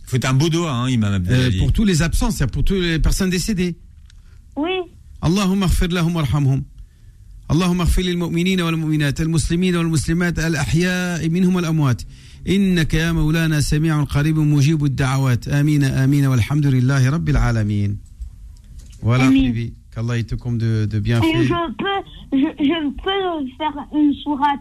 Faut 0.07 0.27
un 0.27 0.35
beau 0.35 0.49
doigt, 0.49 0.73
hein, 0.73 0.89
Imam 0.89 1.12
Euh, 1.12 1.16
Abdelali. 1.16 1.59
Pour 1.59 1.73
tous 1.73 1.85
les 1.85 2.03
absents, 2.03 2.31
c'est 2.33 2.47
pour 2.51 2.64
toutes 2.64 2.81
les 2.81 2.99
personnes 2.99 3.31
décédées. 3.31 3.77
Oui, 4.57 4.71
Allahumma 5.23 5.66
khfir 5.68 5.89
lahum 5.89 6.16
warhamhum. 6.16 6.62
اللهم 7.51 7.81
اغفر 7.81 8.03
للمؤمنين 8.03 8.61
والمؤمنات 8.61 9.21
المسلمين 9.21 9.77
والمسلمات 9.77 10.39
الأحياء 10.39 11.29
منهم 11.29 11.55
والأموات 11.57 12.03
إنك 12.49 12.95
يا 12.95 13.12
مولانا 13.12 13.61
سميع 13.61 14.03
قريب 14.05 14.39
مجيب 14.39 14.85
الدعوات 14.85 15.49
آمين 15.49 15.85
آمين 15.85 16.27
والحمد 16.27 16.66
لله 16.66 17.11
رب 17.11 17.29
العالمين 17.29 17.97
Voilà, 19.03 19.25
Amin. 19.29 19.45
Bibi, 19.51 19.73
qu'Allah 19.95 20.18
il 20.18 20.25
te 20.27 20.35
comble 20.35 20.59
de, 20.59 20.85
de 20.91 20.99
Et 20.99 21.01
bienfaits. 21.01 21.43
je 21.43 21.73
peux, 21.81 22.01
je, 22.33 22.49
je 22.71 22.79
peux 23.03 23.57
faire 23.59 23.77
une 23.95 24.12
sourate. 24.23 24.61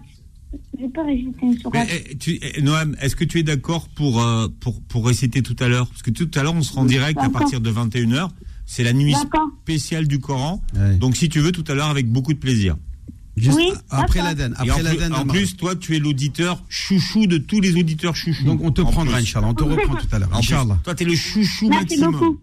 Je 0.80 0.88
peux 0.88 1.01
réciter 1.05 1.38
une 1.43 1.49
Mais, 1.51 1.57
sourate. 1.60 1.88
eh, 2.12 2.16
tu- 2.18 2.39
eh, 2.41 2.62
Noam, 2.62 2.95
est-ce 3.01 3.16
que 3.18 3.26
tu 3.26 3.38
es 3.39 3.43
d'accord 3.43 3.89
pour, 3.89 4.24
euh, 4.24 4.47
pour, 4.62 4.82
pour 4.84 5.05
réciter 5.05 5.41
tout 5.41 5.55
à 5.60 5.68
l'heure 5.68 5.88
Parce 5.88 6.01
que 6.01 6.12
tout 6.12 6.32
à 6.36 6.43
l'heure, 6.43 6.55
on 6.55 6.62
sera 6.64 6.82
en 6.82 6.86
direct 6.86 7.20
à 7.20 7.24
D'accord. 7.24 7.39
partir 7.41 7.60
de 7.62 7.70
21h. 7.70 8.30
C'est 8.66 8.84
la 8.84 8.93
nuit 8.93 9.12
D'accord. 9.14 9.49
spéciale 9.64 10.07
du 10.07 10.20
Coran. 10.20 10.62
Ouais. 10.76 10.95
Donc, 10.95 11.18
si 11.18 11.28
tu 11.28 11.39
veux, 11.41 11.51
tout 11.51 11.66
à 11.68 11.74
l'heure, 11.76 11.89
avec 11.89 12.07
beaucoup 12.10 12.34
de 12.34 12.39
plaisir. 12.39 12.78
Juste 13.38 13.55
Oui, 13.57 13.72
après 13.89 14.20
d'accord. 14.20 14.24
l'Aden. 14.26 14.51
Et 14.51 14.70
Après 14.70 14.82
en, 14.82 14.84
l'Aden, 14.84 14.97
plus, 15.10 15.16
en 15.18 15.22
Omar. 15.22 15.36
plus, 15.36 15.55
toi, 15.57 15.76
tu 15.76 15.95
es 15.95 15.99
l'auditeur 15.99 16.62
chouchou 16.68 17.26
de 17.26 17.38
tous 17.38 17.62
les 17.62 17.74
auditeurs 17.76 18.16
chouchous. 18.16 18.43
Donc 18.43 18.60
on 18.62 18.72
te 18.72 18.82
En 18.82 18.86
prendra, 18.91 19.16
plus. 19.18 19.24
Inch'Allah. 19.24 19.47
On 19.47 19.53
te 19.53 19.64
reprend 19.64 19.95
tout 19.95 20.07
à 20.12 20.20
l'heure. 20.20 20.30
En 20.34 20.39
plus, 20.41 20.53
Inch'Allah. 20.53 20.78
toi, 20.84 20.93
t'es 20.95 21.05
le 21.05 21.16
chouchou 21.16 21.70
Merci 21.70 21.86
maximum. 21.97 22.12
beaucoup. 22.12 22.39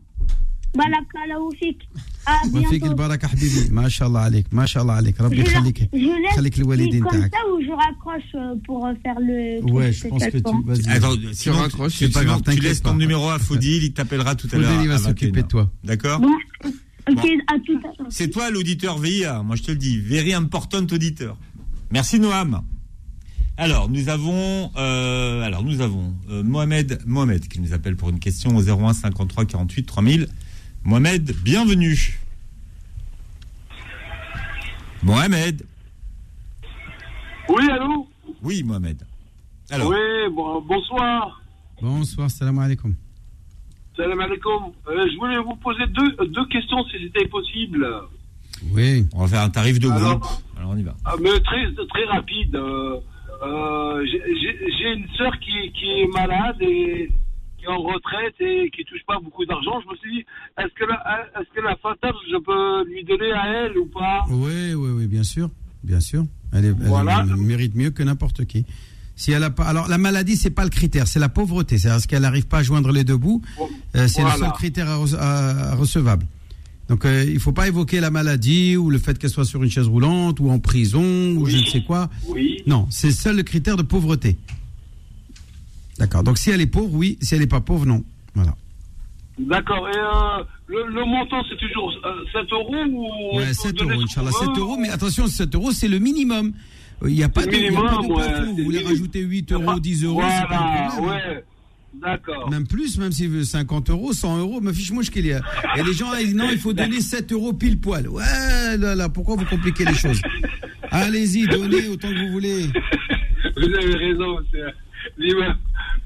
Barakallahu 0.75 1.51
fik. 1.59 1.79
À 2.27 2.33
وفيك 2.47 2.83
bientôt. 2.83 2.87
البركة 2.91 3.29
حبيبي 3.29 3.69
ما 3.71 3.89
شاء 3.89 4.09
الله 4.09 4.21
عليك 4.21 4.47
ما 4.53 4.67
شاء 4.67 4.83
الله 4.83 4.95
عليك 4.95 5.17
Je, 5.19 5.23
ربي 5.23 5.37
la- 5.45 5.49
يخليك 5.49 5.79
je 5.79 5.97
laisse 5.97 6.37
خليك 6.37 6.59
الوالدين 6.59 7.05
comme 7.05 7.11
تاعك 7.12 7.31
ça 7.35 7.39
ou 7.49 7.62
je 7.62 7.71
raccroche 7.73 8.35
euh, 8.35 8.55
pour 8.67 8.87
euh, 8.87 8.93
faire 9.03 9.19
le. 9.21 9.61
truc 9.61 9.75
Ouais, 9.75 9.93
je 9.93 10.09
pense 10.09 10.23
que 10.25 10.29
spécial 10.31 10.43
tu 10.43 10.62
pour- 10.62 10.67
vas-y. 10.67 10.89
Attends, 10.97 11.14
sinon, 11.33 11.57
raccroches, 11.57 11.93
tu, 11.93 11.99
c'est 11.99 12.12
pas 12.12 12.21
sinon, 12.21 12.31
grave, 12.33 12.39
tu 12.43 12.45
t'inquiète 12.45 12.62
laisses 12.64 12.83
ton 12.83 12.91
pas. 12.91 12.97
numéro 12.97 13.29
à 13.31 13.39
Faudil, 13.39 13.85
il 13.85 13.93
t'appellera 13.93 14.35
tout 14.35 14.49
à 14.49 14.51
Faudil, 14.51 14.62
l'heure. 14.67 14.83
il 14.83 14.89
va 14.89 14.95
à 14.95 14.99
s'occuper 14.99 15.41
21h. 15.41 15.43
de 15.45 15.49
toi. 15.49 15.71
D'accord 15.85 16.21
Bon. 16.21 16.35
Ok, 17.10 17.16
Bon. 17.16 17.22
à 17.47 17.60
tout 17.60 17.80
à 17.84 17.88
l'heure. 17.97 18.08
C'est 18.10 18.30
toi 18.30 18.49
l'auditeur 18.52 18.97
VIA, 18.99 19.41
moi 19.43 19.56
je 19.56 19.64
te 19.64 19.72
le 19.72 19.78
dis, 19.78 19.99
very 19.99 20.34
important 20.34 20.80
auditeur. 20.91 21.36
Merci 21.91 22.20
Noam. 22.20 22.62
Alors 23.58 23.89
nous 23.89 24.08
avons, 24.10 24.72
euh, 24.78 25.41
alors 25.43 25.64
nous 25.64 25.82
avons 25.82 26.14
euh, 26.30 26.41
Mohamed, 26.43 27.02
Mohamed 27.06 27.47
qui 27.47 27.60
nous 27.60 27.74
appelle 27.74 27.95
pour 27.95 28.10
une 28.10 28.20
question 28.20 28.56
au 28.56 28.62
01 28.62 28.93
53 28.93 29.45
48 29.45 29.84
3000. 29.86 30.28
Mohamed, 30.84 31.36
bienvenue. 31.43 32.20
Mohamed. 35.04 35.64
Oui, 37.49 37.70
allô? 37.72 38.08
Oui 38.43 38.64
Mohamed. 38.64 39.04
Alors, 39.70 39.89
Oui, 39.89 39.97
bon- 40.36 40.62
bonsoir. 40.62 41.41
Bonsoir, 41.82 42.30
salam 42.30 42.60
alaikum. 42.60 42.93
Salam 43.98 44.20
alaikum. 44.20 44.72
Euh, 44.88 45.08
je 45.12 45.18
voulais 45.18 45.38
vous 45.39 45.56
poser 45.56 45.86
deux, 45.88 46.26
deux 46.28 46.46
questions 46.48 46.84
si 46.86 46.98
c'était 47.04 47.28
possible. 47.28 47.88
Oui. 48.74 49.06
on 49.14 49.22
va 49.22 49.28
faire 49.28 49.42
un 49.42 49.50
tarif 49.50 49.80
de 49.80 49.89
Alors- 49.89 50.20
groupe. 50.20 50.32
Alors 50.58 50.72
on 50.72 50.78
y 50.78 50.84
va. 50.84 50.96
Ah, 51.06 51.16
mais 51.22 51.39
très, 51.42 51.66
très 51.89 52.06
rapide. 52.06 52.56
Euh, 52.56 52.98
euh, 53.44 54.06
j'ai- 54.06 54.94
une 54.94 55.08
sœur 55.18 55.32
qui, 55.39 55.72
qui 55.74 55.86
est 56.02 56.08
malade 56.14 56.58
et 56.62 57.10
qui 57.58 57.66
est 57.66 57.68
en 57.68 57.82
retraite 57.82 58.36
et 58.39 58.70
qui 58.72 58.84
touche 58.86 59.04
pas 59.08 59.20
beaucoup 59.20 59.46
d'argent. 59.46 59.80
Je 59.84 59.89
me 59.92 59.96
suis 59.98 60.12
dit, 60.20 60.26
est-ce 60.58 60.74
que, 60.74 60.86
la, 60.86 61.28
est 61.39 61.56
que 61.56 61.62
la 61.62 61.76
fatale, 61.78 62.14
je 62.32 62.38
peux 62.38 62.84
lui 62.89 63.04
donner 63.04 63.32
à 63.32 63.48
elle 63.66 63.78
ou 63.78 63.86
pas? 63.88 64.24
Oui, 64.30 64.74
oui, 64.74 64.89
oui, 64.98 65.08
bien 65.08 65.24
sûr. 65.24 65.50
Bien 65.84 66.00
sûr. 66.00 66.24
Elle, 66.54 66.66
est- 66.66 66.68
elle- 66.70 66.76
Voilà. 66.88 67.26
elle 67.28 67.36
mérite 67.38 67.76
mieux 67.76 67.89
que 67.92 68.04
n'importe 68.04 68.46
qui. 68.46 68.66
Si 69.22 69.32
elle 69.32 69.44
a 69.44 69.52
pas, 69.52 69.66
alors 69.66 69.88
la 69.88 70.00
maladie, 70.00 70.36
c'est 70.36 70.50
pas 70.50 70.64
le 70.64 70.72
critère, 70.72 71.08
c'est 71.08 71.20
la 71.20 71.30
pauvreté. 71.30 71.78
C'est 71.78 71.90
parce 71.90 72.08
qu'elle 72.08 72.24
n'arrive 72.24 72.48
pas 72.48 72.58
à 72.60 72.64
joindre 72.64 72.92
les 72.92 73.04
deux 73.04 73.18
bouts. 73.18 73.44
Euh, 73.96 74.08
c'est 74.08 74.24
le 74.24 74.30
seul 74.32 74.52
critère 74.54 74.90
à 74.90 74.98
re- 74.98 75.16
à- 75.16 75.72
à 75.74 75.76
recevable. 75.76 76.26
Donc 76.90 77.06
euh, 77.06 77.24
il 77.28 77.40
faut 77.40 77.52
pas 77.52 77.68
évoquer 77.68 78.00
la 78.00 78.10
maladie 78.10 78.76
ou 78.78 78.90
le 78.90 78.98
fait 78.98 79.20
qu'elle 79.20 79.30
soit 79.30 79.46
sur 79.46 79.62
une 79.62 79.70
chaise 79.70 79.88
roulante 79.88 80.40
ou 80.40 80.50
en 80.50 80.58
prison 80.58 81.36
ou 81.38 81.46
je 81.46 81.58
ne 81.58 81.66
sais 81.66 81.84
quoi. 81.84 82.10
Oui. 82.30 82.64
Non, 82.66 82.88
c'est 82.90 83.12
seul 83.12 83.36
le 83.36 83.44
critère 83.44 83.78
de 83.78 83.84
pauvreté. 83.84 84.38
D'accord. 86.00 86.24
Donc 86.24 86.40
si 86.40 86.50
elle 86.50 86.62
est 86.62 86.66
pauvre, 86.68 86.94
oui. 86.96 87.20
Si 87.22 87.36
elle 87.36 87.42
n'est 87.42 87.48
pas 87.48 87.62
pauvre, 87.62 87.86
non. 87.86 88.04
Voilà. 88.34 88.56
D'accord. 89.40 89.88
Et 89.88 89.98
euh, 89.98 90.44
le, 90.68 90.88
le 90.94 91.06
montant, 91.06 91.44
c'est 91.48 91.58
toujours 91.58 91.92
euh, 92.06 92.24
7 92.34 92.52
euros 92.54 92.76
ou 92.90 93.38
Ouais, 93.38 93.48
peut 93.48 93.54
7 93.54 93.76
donner 93.76 93.94
euros, 93.94 94.02
Inch'Allah. 94.04 94.32
7 94.32 94.50
veut 94.50 94.60
euros, 94.62 94.78
mais 94.80 94.90
attention, 94.90 95.28
7 95.28 95.54
euros, 95.56 95.72
c'est 95.72 95.88
le 95.88 96.00
minimum. 96.00 96.54
Il 97.08 97.16
n'y 97.16 97.24
a 97.24 97.30
pas 97.30 97.45
de, 97.45 97.52
minimum. 97.52 97.88
Vous 98.58 98.64
voulez 98.64 98.84
rajouter 98.84 99.22
8 99.22 99.52
euros, 99.54 99.80
10 99.80 100.04
euros 100.04 100.22
Voilà, 100.22 100.91
ouais. 101.02 101.43
D'accord. 101.93 102.49
Même 102.49 102.66
plus, 102.68 102.97
même 102.97 103.12
si 103.12 103.30
50 103.45 103.89
euros, 103.89 104.14
100 104.14 104.39
euros, 104.39 104.62
me 104.62 104.72
fiche-moi 104.72 105.04
ce 105.04 105.12
qu'il 105.12 105.26
y 105.26 105.34
a. 105.34 105.41
Et 105.78 105.84
les 105.84 105.93
gens, 105.93 106.16
disent 106.16 106.36
non, 106.36 106.49
il 106.52 106.58
faut 106.58 106.74
donner 106.74 107.02
7 107.02 107.32
euros 107.34 107.54
pile 107.54 107.80
poil. 107.80 108.08
Ouais, 108.08 108.78
là, 108.78 108.95
là, 108.95 109.10
pourquoi 109.10 109.36
vous 109.36 109.45
compliquez 109.45 109.86
les 109.86 109.93
choses 109.93 110.22
Allez-y, 110.91 111.47
donnez 111.47 111.88
autant 111.89 112.10
que 112.10 112.26
vous 112.26 112.32
voulez. 112.32 112.68
Vous 113.58 113.64
avez 113.64 113.95
raison, 113.95 114.39
monsieur. 114.39 114.68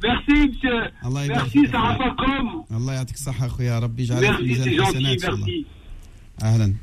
Merci, 0.03 0.47
monsieur. 0.47 0.81
Allah 1.03 1.21
merci, 1.27 1.67
Sarafakom. 1.71 2.63
Allah 2.75 2.93
yatik 2.95 3.17
saha, 3.17 3.47
khoya, 3.47 3.79
Rabbi, 3.79 4.05
j'arrive. 4.05 4.29
Merci, 4.29 4.55
c'est 4.63 4.73
gentil, 4.73 5.03
merci. 5.03 5.65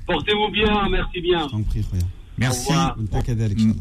Portez-vous 0.07 0.51
bien, 0.51 0.89
merci 0.89 1.21
bien. 1.21 1.47
Je 1.47 1.51
t'en 1.51 1.63
prie, 1.63 1.83
khoya. 1.83 2.03
Merci. 2.43 2.73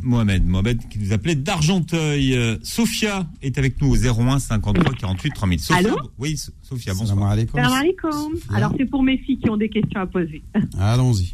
Mohamed, 0.03 0.45
Mohamed 0.45 0.87
qui 0.87 0.99
nous 0.99 1.13
appelait 1.13 1.35
d'Argenteuil. 1.35 2.35
Euh, 2.35 2.57
Sophia 2.61 3.27
est 3.41 3.57
avec 3.57 3.81
nous 3.81 3.89
au 3.89 3.97
01 3.97 4.39
53 4.39 4.93
48 4.93 5.31
3000. 5.33 5.59
Sophia, 5.59 5.77
Allô 5.77 5.97
Oui, 6.19 6.37
Sophia, 6.61 6.93
bonsoir. 6.93 7.17
Salam 7.17 7.73
alaikum. 7.73 8.35
Alors 8.53 8.73
c'est 8.77 8.85
pour 8.85 9.01
mes 9.01 9.17
filles 9.17 9.39
qui 9.39 9.49
ont 9.49 9.57
des 9.57 9.69
questions 9.69 9.99
à 9.99 10.05
poser. 10.05 10.43
Allons-y. 10.79 11.33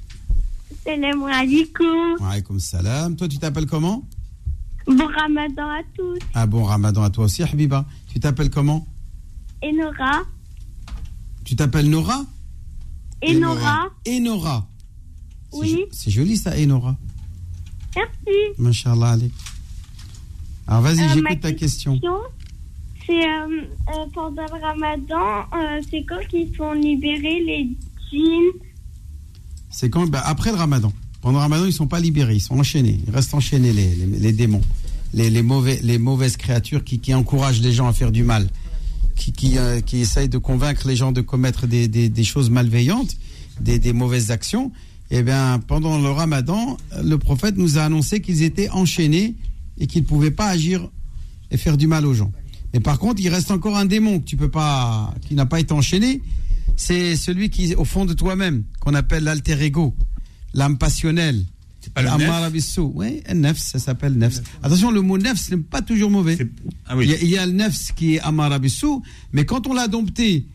Salam 0.86 1.24
alaikum. 1.24 2.60
Salam. 2.60 3.16
Toi, 3.18 3.28
tu 3.28 3.38
t'appelles 3.40 3.66
comment? 3.66 4.08
Bon 4.88 5.06
ramadan 5.06 5.68
à 5.68 5.82
tous. 5.98 6.20
Ah, 6.34 6.48
bon 6.48 6.64
ramadan 6.64 7.04
à 7.04 7.10
toi 7.10 7.26
aussi, 7.26 7.44
Habiba. 7.44 7.86
Tu 8.08 8.22
t'appelles 8.22 8.50
comment? 8.50 8.88
Enora. 9.62 10.24
Tu 11.44 11.58
t'appelles 11.58 11.90
Nora? 11.90 12.26
Enora. 13.22 13.90
Enora. 14.08 14.68
Oui. 15.52 15.86
C'est 15.92 16.12
joli 16.12 16.38
ça, 16.38 16.52
Enora. 16.58 16.96
Merci. 17.98 18.38
Masha'Allah, 18.58 19.10
allez. 19.12 19.32
Alors 20.68 20.82
vas-y, 20.82 21.02
Euh, 21.02 21.14
j'écoute 21.14 21.40
ta 21.42 21.52
question. 21.54 22.00
C'est 23.06 23.14
euh, 23.14 23.48
euh, 23.90 24.06
pendant 24.14 24.44
le 24.54 24.62
ramadan, 24.62 25.46
euh, 25.56 25.82
c'est 25.90 26.04
quand 26.04 26.20
qu'ils 26.30 26.54
sont 26.56 26.74
libérés 26.74 27.42
les 27.46 27.70
djinns? 28.12 28.62
C'est 29.70 29.90
quand 29.90 30.08
bah, 30.08 30.22
Après 30.26 30.52
le 30.52 30.58
ramadan. 30.58 30.92
Pendant 31.22 31.40
le 31.40 31.44
ramadan, 31.44 31.66
ils 31.66 31.74
sont 31.74 31.88
pas 31.88 32.00
libérés, 32.02 32.36
ils 32.36 32.42
sont 32.42 32.60
enchaînés. 32.60 33.00
Ils 33.08 33.14
restent 33.14 33.34
enchaînés, 33.34 33.74
les, 33.74 33.96
les, 33.96 34.06
les 34.06 34.34
démons. 34.34 34.62
Les, 35.14 35.30
les, 35.30 35.42
mauvais, 35.42 35.80
les 35.84 35.98
mauvaises 35.98 36.36
créatures 36.36 36.84
qui, 36.84 37.00
qui 37.00 37.14
encouragent 37.14 37.62
les 37.62 37.72
gens 37.72 37.88
à 37.88 37.94
faire 37.94 38.12
du 38.12 38.24
mal. 38.24 38.48
Qui, 39.16 39.32
qui, 39.32 39.58
qui 39.86 39.98
essayent 39.98 40.30
de 40.30 40.38
convaincre 40.38 40.88
les 40.88 40.96
gens 40.96 41.12
de 41.12 41.22
commettre 41.22 41.66
des, 41.66 41.88
des, 41.88 42.08
des 42.10 42.24
choses 42.24 42.50
malveillantes, 42.52 43.16
des, 43.62 43.80
des 43.80 43.94
mauvaises 43.94 44.30
actions. 44.32 44.72
Eh 45.10 45.24
bien, 45.24 45.60
pendant 45.66 46.00
le 46.00 46.10
ramadan, 46.10 46.78
le 47.02 47.18
prophète 47.18 47.56
nous 47.58 47.78
a 47.78 47.84
annoncé 47.84 48.20
qu'ils 48.22 48.44
étaient 48.44 48.70
enchaînés 48.70 49.36
et 49.78 49.88
qu'ils 49.88 50.02
ne 50.02 50.08
pouvaient 50.08 50.32
pas 50.32 50.48
agir 50.48 50.90
et 51.50 51.58
faire 51.58 51.78
du 51.78 51.88
mal 51.88 52.06
aux 52.06 52.14
gens. 52.14 52.32
Mais 52.74 52.80
par 52.80 53.00
contre, 53.00 53.22
il 53.22 53.30
reste 53.30 53.52
encore 53.52 53.78
un 53.78 53.86
démon 53.86 54.20
que 54.20 54.26
tu 54.26 54.36
peux 54.36 54.50
pas, 54.52 55.14
qui 55.28 55.36
n'a 55.36 55.46
pas 55.46 55.60
été 55.60 55.74
enchaîné. 55.74 56.22
C'est 56.76 57.16
celui 57.16 57.50
qui 57.50 57.72
est 57.72 57.76
au 57.76 57.86
fond 57.86 58.06
de 58.06 58.14
toi-même, 58.14 58.64
qu'on 58.82 58.94
appelle 58.94 59.24
l'alter 59.24 59.60
ego, 59.62 59.96
l'âme 60.54 60.78
passionnelle. 60.78 61.46
Nefs 61.96 62.78
Oui, 62.94 63.24
nefs, 63.34 63.60
ça 63.60 63.80
s'appelle 63.80 64.14
nefs. 64.18 64.42
Attention, 64.62 64.92
le 64.92 65.02
mot 65.02 65.18
nefs 65.18 65.50
n'est 65.50 65.58
pas 65.58 65.82
toujours 65.82 66.12
mauvais. 66.12 66.38
Ah 66.86 66.98
oui. 66.98 67.06
il, 67.06 67.12
y 67.12 67.14
a, 67.14 67.22
il 67.22 67.30
y 67.30 67.38
a 67.38 67.46
le 67.46 67.54
nefs 67.54 67.94
qui 67.96 68.16
est 68.16 68.22
bissou, 68.60 69.02
mais 69.32 69.46
quand 69.46 69.68
on 69.68 69.74
l'a 69.74 69.88
dompté, 69.88 70.46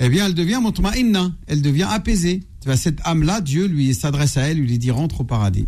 eh 0.00 0.08
bien, 0.08 0.26
elle 0.26 0.34
devient 0.34 0.60
mutma'inna, 0.64 1.32
elle 1.46 1.60
devient 1.60 1.88
apaisée. 1.90 2.42
Cette 2.76 3.00
âme-là, 3.04 3.40
Dieu 3.40 3.66
lui 3.66 3.92
s'adresse 3.94 4.36
à 4.36 4.42
elle, 4.42 4.58
lui 4.58 4.78
dit 4.78 4.90
rentre 4.90 5.22
au 5.22 5.24
paradis. 5.24 5.66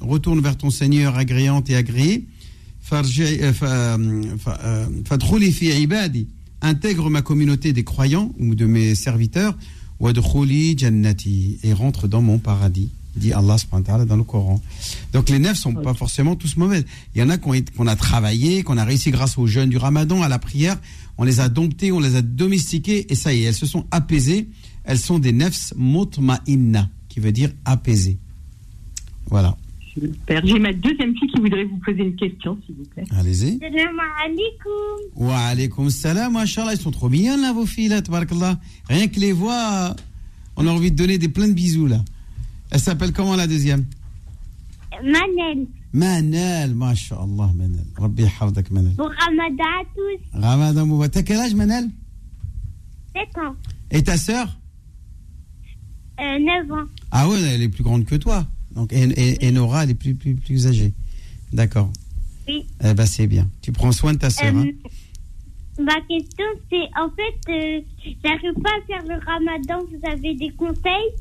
Retourne 0.00 0.40
vers 0.40 0.56
ton 0.56 0.70
Seigneur 0.70 1.16
agréante 1.16 1.68
et 1.70 1.76
agréée. 1.76 2.24
Euh, 2.92 4.22
euh, 4.48 4.86
ibadi. 5.78 6.26
Intègre 6.60 7.10
ma 7.10 7.22
communauté 7.22 7.72
des 7.72 7.84
croyants 7.84 8.32
ou 8.38 8.54
de 8.54 8.66
mes 8.66 8.94
serviteurs. 8.94 9.56
Et 10.00 11.72
rentre 11.72 12.08
dans 12.08 12.22
mon 12.22 12.38
paradis. 12.38 12.88
Dit 13.16 13.32
Allah 13.32 13.56
dans 14.06 14.16
le 14.16 14.22
Coran. 14.22 14.60
Donc 15.12 15.28
les 15.28 15.38
neufs 15.38 15.58
sont 15.58 15.74
pas 15.74 15.94
forcément 15.94 16.36
tous 16.36 16.56
mauvais. 16.56 16.84
Il 17.14 17.20
y 17.20 17.24
en 17.24 17.30
a 17.30 17.36
qu'on 17.36 17.86
a 17.86 17.96
travaillé, 17.96 18.62
qu'on 18.62 18.78
a 18.78 18.84
réussi 18.84 19.10
grâce 19.10 19.38
aux 19.38 19.46
jeûnes 19.46 19.70
du 19.70 19.76
ramadan, 19.76 20.22
à 20.22 20.28
la 20.28 20.38
prière. 20.38 20.78
On 21.18 21.24
les 21.24 21.40
a 21.40 21.48
domptés, 21.48 21.92
on 21.92 22.00
les 22.00 22.14
a 22.14 22.22
domestiqués 22.22 23.12
et 23.12 23.14
ça 23.16 23.34
y 23.34 23.42
est, 23.42 23.48
elles 23.48 23.54
se 23.54 23.66
sont 23.66 23.86
apaisées. 23.90 24.48
Elles 24.84 24.98
sont 24.98 25.18
des 25.18 25.32
nefs 25.32 25.74
mutma'inna, 25.76 26.88
qui 27.08 27.20
veut 27.20 27.32
dire 27.32 27.50
apaisées. 27.64 28.16
Voilà. 29.26 29.56
Super. 29.92 30.46
J'ai 30.46 30.58
ma 30.58 30.72
deuxième 30.72 31.14
fille 31.16 31.28
qui 31.28 31.40
voudrait 31.40 31.64
vous 31.64 31.78
poser 31.84 32.02
une 32.04 32.16
question, 32.16 32.56
s'il 32.64 32.76
vous 32.76 32.84
plaît. 32.84 33.04
Allez-y. 33.10 33.58
Salam 33.58 34.00
alaikum. 34.24 35.26
Wa 35.28 35.38
alaykoum 35.38 35.90
salam, 35.90 36.32
mashallah, 36.32 36.74
ils 36.74 36.80
sont 36.80 36.92
trop 36.92 37.08
mignons 37.08 37.36
là, 37.36 37.52
vos 37.52 37.66
filles 37.66 37.88
là, 37.88 38.00
tabarakallah. 38.00 38.58
Rien 38.88 39.08
que 39.08 39.18
les 39.18 39.32
voix, 39.32 39.94
On 40.60 40.66
a 40.66 40.70
envie 40.70 40.90
de 40.90 40.96
donner 40.96 41.18
des 41.18 41.28
plein 41.28 41.46
de 41.46 41.52
bisous 41.52 41.86
là. 41.86 42.04
Elle 42.70 42.80
s'appelle 42.80 43.12
comment 43.12 43.36
la 43.36 43.46
deuxième? 43.46 43.84
Manel. 45.04 45.66
Manel, 45.92 46.74
masha'Allah, 46.74 47.50
Manel. 47.54 47.84
Rabbi 47.96 48.22
yahfazak, 48.22 48.70
Manel. 48.70 48.94
Pour 48.94 49.10
Ramadan 49.10 49.64
à 49.64 49.84
tous. 49.94 50.40
Ramadan 50.40 50.86
Moubarak. 50.86 51.12
T'as 51.12 51.22
quel 51.22 51.38
âge, 51.38 51.54
Manel 51.54 51.88
7 53.14 53.38
ans. 53.38 53.54
Et 53.90 54.02
ta 54.02 54.16
sœur 54.16 54.58
Euh, 56.20 56.38
9 56.40 56.72
ans. 56.72 56.84
Ah 57.10 57.28
ouais, 57.28 57.40
elle 57.40 57.62
est 57.62 57.68
plus 57.68 57.82
grande 57.84 58.04
que 58.04 58.16
toi. 58.16 58.46
Donc, 58.74 58.92
et, 58.92 59.02
et- 59.04 59.46
et 59.46 59.50
Nora, 59.52 59.84
elle 59.84 59.90
est 59.90 59.94
plus, 59.94 60.14
plus, 60.14 60.34
plus 60.34 60.66
âgée. 60.66 60.92
D'accord. 61.52 61.90
Oui. 62.48 62.66
Eh 62.84 62.92
ben, 62.94 63.06
c'est 63.06 63.26
bien. 63.26 63.48
Tu 63.62 63.72
prends 63.72 63.92
soin 63.92 64.12
de 64.14 64.18
ta 64.18 64.28
sœur. 64.30 64.54
Euh, 64.54 64.60
hein. 64.60 65.82
Ma 65.82 65.94
question, 66.08 66.44
c'est 66.70 66.88
en 67.00 67.08
fait, 67.10 67.50
euh, 67.50 67.80
j'arrive 68.24 68.54
pas 68.62 68.70
à 68.70 68.86
faire 68.86 69.02
le 69.06 69.24
ramadan. 69.24 69.84
Vous 69.88 70.10
avez 70.10 70.34
des 70.34 70.50
conseils? 70.50 71.12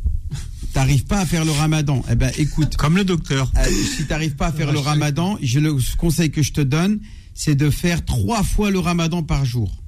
T'arrives 0.78 1.06
pas 1.06 1.22
à 1.22 1.26
faire 1.26 1.44
le 1.44 1.50
ramadan. 1.50 2.04
Eh 2.08 2.14
ben, 2.14 2.32
écoute. 2.38 2.78
Comme 2.78 2.98
le 2.98 3.04
docteur. 3.04 3.52
Euh, 3.58 3.66
si 3.66 4.06
t'arrives 4.06 4.36
pas 4.36 4.46
à 4.46 4.52
faire 4.52 4.72
le 4.72 4.78
ramadan, 4.78 5.36
je 5.42 5.60
le 5.60 5.76
conseil 5.98 6.30
que 6.30 6.44
je 6.44 6.54
te 6.54 6.62
donne, 6.62 7.00
c'est 7.34 7.56
de 7.56 7.72
faire 7.72 8.06
trois 8.06 8.44
fois 8.44 8.70
le 8.70 8.78
ramadan 8.78 9.24
par 9.24 9.44
jour. 9.44 9.84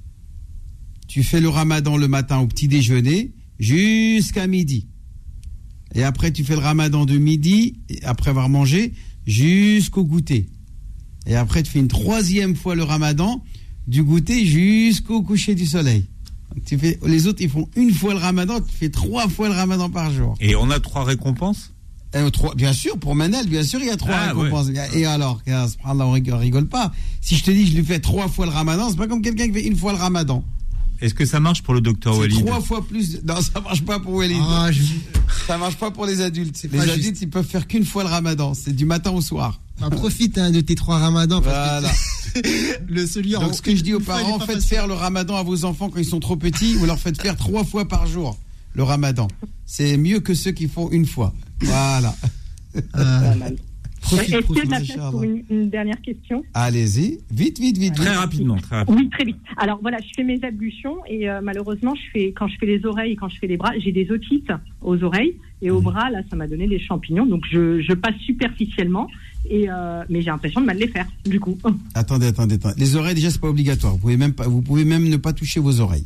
Tu 1.07 1.21
fais 1.21 1.41
le 1.41 1.49
ramadan 1.49 1.95
le 1.95 2.07
matin 2.07 2.39
au 2.39 2.47
petit 2.47 2.67
déjeuner 2.67 3.35
jusqu'à 3.59 4.47
midi. 4.47 4.87
Et 5.93 6.01
après, 6.01 6.31
tu 6.31 6.43
fais 6.43 6.55
le 6.55 6.61
ramadan 6.61 7.05
de 7.05 7.19
midi, 7.19 7.81
après 8.01 8.31
avoir 8.31 8.49
mangé, 8.49 8.93
jusqu'au 9.27 10.03
goûter. 10.03 10.49
Et 11.27 11.35
après, 11.35 11.61
tu 11.61 11.69
fais 11.69 11.79
une 11.79 11.87
troisième 11.87 12.55
fois 12.55 12.73
le 12.73 12.81
ramadan 12.81 13.43
du 13.85 14.01
goûter 14.01 14.43
jusqu'au 14.43 15.21
coucher 15.21 15.53
du 15.53 15.67
soleil. 15.67 16.07
Tu 16.65 16.77
fais, 16.77 16.99
les 17.05 17.27
autres, 17.27 17.41
ils 17.41 17.49
font 17.49 17.67
une 17.75 17.91
fois 17.93 18.13
le 18.13 18.19
ramadan, 18.19 18.59
tu 18.59 18.73
fais 18.75 18.89
trois 18.89 19.27
fois 19.29 19.47
le 19.49 19.53
ramadan 19.55 19.89
par 19.89 20.11
jour. 20.11 20.35
Et 20.41 20.55
on 20.55 20.69
a 20.71 20.79
trois 20.79 21.03
récompenses 21.03 21.71
Euh, 22.15 22.31
trois- 22.31 22.55
bien 22.55 22.73
sûr, 22.73 22.97
pour 22.97 23.13
Manel, 23.13 23.47
bien 23.47 23.63
sûr, 23.63 23.79
il 23.81 23.85
y 23.85 23.91
a 23.91 23.95
trois 23.97 24.15
Ah, 24.15 24.27
récompenses. 24.29 24.69
Et 24.95 25.05
alors, 25.05 25.39
on 25.85 26.11
rigole 26.39 26.65
pas. 26.67 26.91
Si 27.21 27.35
je 27.35 27.43
te 27.43 27.51
dis, 27.51 27.67
je 27.67 27.75
lui 27.77 27.83
fais 27.85 27.99
trois 27.99 28.27
fois 28.27 28.47
le 28.47 28.51
ramadan, 28.51 28.89
c'est 28.89 28.97
pas 28.97 29.07
comme 29.07 29.21
quelqu'un 29.21 29.45
qui 29.47 29.53
fait 29.53 29.67
une 29.67 29.75
fois 29.77 29.91
le 29.91 29.99
ramadan. 29.99 30.43
Est-ce 31.01 31.13
que 31.13 31.25
ça 31.25 31.39
marche 31.39 31.63
pour 31.63 31.73
le 31.73 31.81
docteur 31.81 32.17
Walid 32.17 32.45
trois 32.45 32.59
fois 32.61 32.85
plus. 32.85 33.21
Non, 33.23 33.35
ça 33.41 33.61
marche 33.61 33.83
pas 33.83 33.99
pour 33.99 34.13
Walid. 34.13 34.37
Ah, 34.41 34.69
je- 34.71 34.81
Ça 35.47 35.57
marche 35.57 35.77
pas 35.77 35.91
pour 35.91 36.05
les 36.05 36.21
adultes. 36.21 36.61
Les 36.71 36.79
adultes, 36.79 37.03
juste. 37.03 37.21
ils 37.21 37.29
peuvent 37.29 37.45
faire 37.47 37.67
qu'une 37.67 37.85
fois 37.85 38.03
le 38.03 38.09
ramadan. 38.09 38.53
C'est 38.53 38.73
du 38.75 38.85
matin 38.85 39.11
au 39.11 39.21
soir. 39.21 39.59
Bah, 39.79 39.89
profite 39.89 40.37
hein, 40.37 40.51
de 40.51 40.59
tes 40.59 40.75
trois 40.75 40.97
ramadans. 40.99 41.41
parce 41.41 41.81
Voilà. 41.81 41.89
que 42.35 42.39
le 42.93 43.07
celui 43.07 43.35
en 43.37 43.41
Donc, 43.41 43.53
ce 43.55 43.61
que 43.61 43.73
je 43.75 43.81
dis 43.81 43.93
aux 43.93 43.99
parents, 44.01 44.39
faites 44.39 44.55
facile. 44.55 44.61
faire 44.69 44.87
le 44.87 44.93
ramadan 44.93 45.37
à 45.37 45.43
vos 45.43 45.63
enfants 45.63 45.89
quand 45.89 45.99
ils 45.99 46.05
sont 46.05 46.19
trop 46.19 46.35
petits, 46.35 46.73
vous 46.75 46.85
leur 46.85 46.99
faites 46.99 47.21
faire 47.21 47.37
trois 47.37 47.63
fois 47.63 47.87
par 47.87 48.05
jour 48.05 48.37
le 48.73 48.83
ramadan. 48.83 49.27
C'est 49.65 49.95
mieux 49.97 50.19
que 50.19 50.33
ceux 50.33 50.51
qui 50.51 50.67
font 50.67 50.89
une 50.91 51.05
fois. 51.05 51.33
Voilà. 51.61 52.13
Euh, 52.97 53.33
Profite, 54.01 54.19
Est-ce 54.33 54.45
qu'il 54.47 54.55
y 54.55 54.59
a 54.59 54.63
de 54.65 54.69
la 54.71 54.77
profite, 54.77 54.93
place 54.95 55.11
pour 55.11 55.23
une, 55.23 55.43
une 55.49 55.69
dernière 55.69 56.01
question? 56.01 56.43
Allez-y, 56.53 57.19
vite, 57.31 57.59
vite, 57.59 57.77
vite. 57.77 57.95
Très 57.95 58.15
rapidement, 58.15 58.55
très 58.57 58.77
rapidement. 58.77 58.99
Oui, 59.01 59.09
très 59.09 59.25
vite. 59.25 59.37
Alors 59.57 59.79
voilà, 59.81 59.97
je 59.99 60.07
fais 60.15 60.23
mes 60.23 60.39
ablutions 60.43 60.97
et 61.07 61.29
euh, 61.29 61.41
malheureusement, 61.43 61.93
je 61.95 62.01
fais 62.11 62.31
quand 62.31 62.47
je 62.47 62.55
fais 62.59 62.65
les 62.65 62.85
oreilles, 62.85 63.15
quand 63.15 63.29
je 63.29 63.37
fais 63.39 63.47
les 63.47 63.57
bras, 63.57 63.71
j'ai 63.77 63.91
des 63.91 64.09
otites 64.11 64.51
aux 64.81 65.03
oreilles 65.03 65.35
et 65.61 65.69
Mhm. 65.69 65.75
aux 65.75 65.81
bras. 65.81 66.09
Là, 66.09 66.21
ça 66.29 66.35
m'a 66.35 66.47
donné 66.47 66.67
des 66.67 66.79
champignons, 66.79 67.25
donc 67.25 67.43
je, 67.51 67.81
je 67.81 67.93
passe 67.93 68.15
superficiellement 68.25 69.07
et 69.49 69.69
euh, 69.69 70.03
mais 70.09 70.21
j'ai 70.21 70.27
l'impression 70.31 70.61
de 70.61 70.65
mal 70.65 70.77
les 70.77 70.87
faire. 70.87 71.05
Du 71.25 71.39
coup, 71.39 71.57
Attendez, 71.93 72.27
attendez, 72.27 72.55
attendez. 72.55 72.75
Les 72.79 72.95
oreilles, 72.95 73.15
déjà, 73.15 73.29
c'est 73.29 73.41
pas 73.41 73.49
obligatoire. 73.49 73.93
Vous 73.93 73.99
pouvez 73.99 74.17
même 74.17 74.33
pas, 74.33 74.47
vous 74.47 74.61
pouvez 74.61 74.85
même 74.85 75.07
ne 75.07 75.17
pas 75.17 75.33
toucher 75.33 75.59
vos 75.59 75.79
oreilles. 75.81 76.05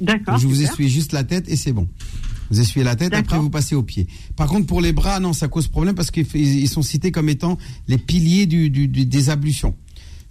d'accord. 0.00 0.38
je 0.38 0.46
vous 0.46 0.54
super. 0.54 0.70
essuie 0.70 0.88
juste 0.88 1.12
la 1.12 1.24
tête 1.24 1.48
et 1.48 1.56
c'est 1.56 1.72
bon. 1.72 1.88
Vous 2.50 2.60
essuyez 2.60 2.84
la 2.84 2.94
tête, 2.96 3.12
après 3.14 3.38
vous 3.38 3.50
passez 3.50 3.74
aux 3.74 3.82
pieds. 3.82 4.06
Par 4.36 4.48
contre, 4.48 4.66
pour 4.66 4.80
les 4.80 4.92
bras, 4.92 5.18
non, 5.20 5.32
ça 5.32 5.48
cause 5.48 5.66
problème 5.68 5.94
parce 5.94 6.10
qu'ils 6.10 6.26
ils 6.36 6.68
sont 6.68 6.82
cités 6.82 7.10
comme 7.10 7.28
étant 7.28 7.56
les 7.88 7.98
piliers 7.98 8.46
du, 8.46 8.70
du- 8.70 8.88
du- 8.88 9.06
des 9.06 9.30
ablutions. 9.30 9.74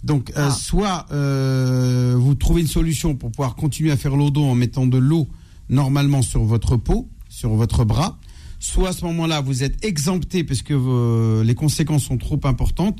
Donc, 0.04 0.30
euh, 0.30 0.48
Ah. 0.48 0.50
soit 0.50 1.06
euh, 1.12 2.14
vous 2.18 2.34
trouvez 2.34 2.60
une 2.60 2.66
solution 2.68 3.14
pour 3.16 3.30
pouvoir 3.30 3.54
continuer 3.56 3.90
à 3.90 3.96
faire 3.96 4.16
l'eau 4.16 4.30
en 4.36 4.54
mettant 4.54 4.86
de 4.86 4.98
l'eau 4.98 5.26
normalement 5.70 6.22
sur 6.22 6.44
votre 6.44 6.76
peau, 6.76 7.08
sur 7.28 7.50
votre 7.54 7.84
bras, 7.84 8.18
soit 8.60 8.90
à 8.90 8.92
ce 8.92 9.04
moment-là, 9.06 9.40
vous 9.40 9.62
êtes 9.62 9.84
exempté 9.84 10.44
parce 10.44 10.62
que 10.62 10.74
vos- 10.74 11.42
les 11.42 11.54
conséquences 11.54 12.04
sont 12.04 12.18
trop 12.18 12.40
importantes. 12.44 12.98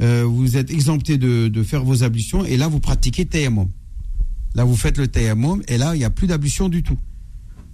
euh, 0.00 0.24
vous 0.24 0.56
êtes 0.56 0.70
exempté 0.70 1.16
de, 1.18 1.48
de 1.48 1.62
faire 1.62 1.84
vos 1.84 2.02
ablutions 2.02 2.44
et 2.44 2.56
là, 2.56 2.66
vous 2.66 2.80
pratiquez 2.80 3.24
tayammum. 3.26 3.68
Là, 4.54 4.64
vous 4.64 4.74
faites 4.76 4.98
le 4.98 5.06
tayammum 5.06 5.62
et 5.68 5.78
là, 5.78 5.94
il 5.94 5.98
n'y 5.98 6.04
a 6.04 6.10
plus 6.10 6.26
d'ablution 6.26 6.68
du 6.68 6.82
tout. 6.82 6.96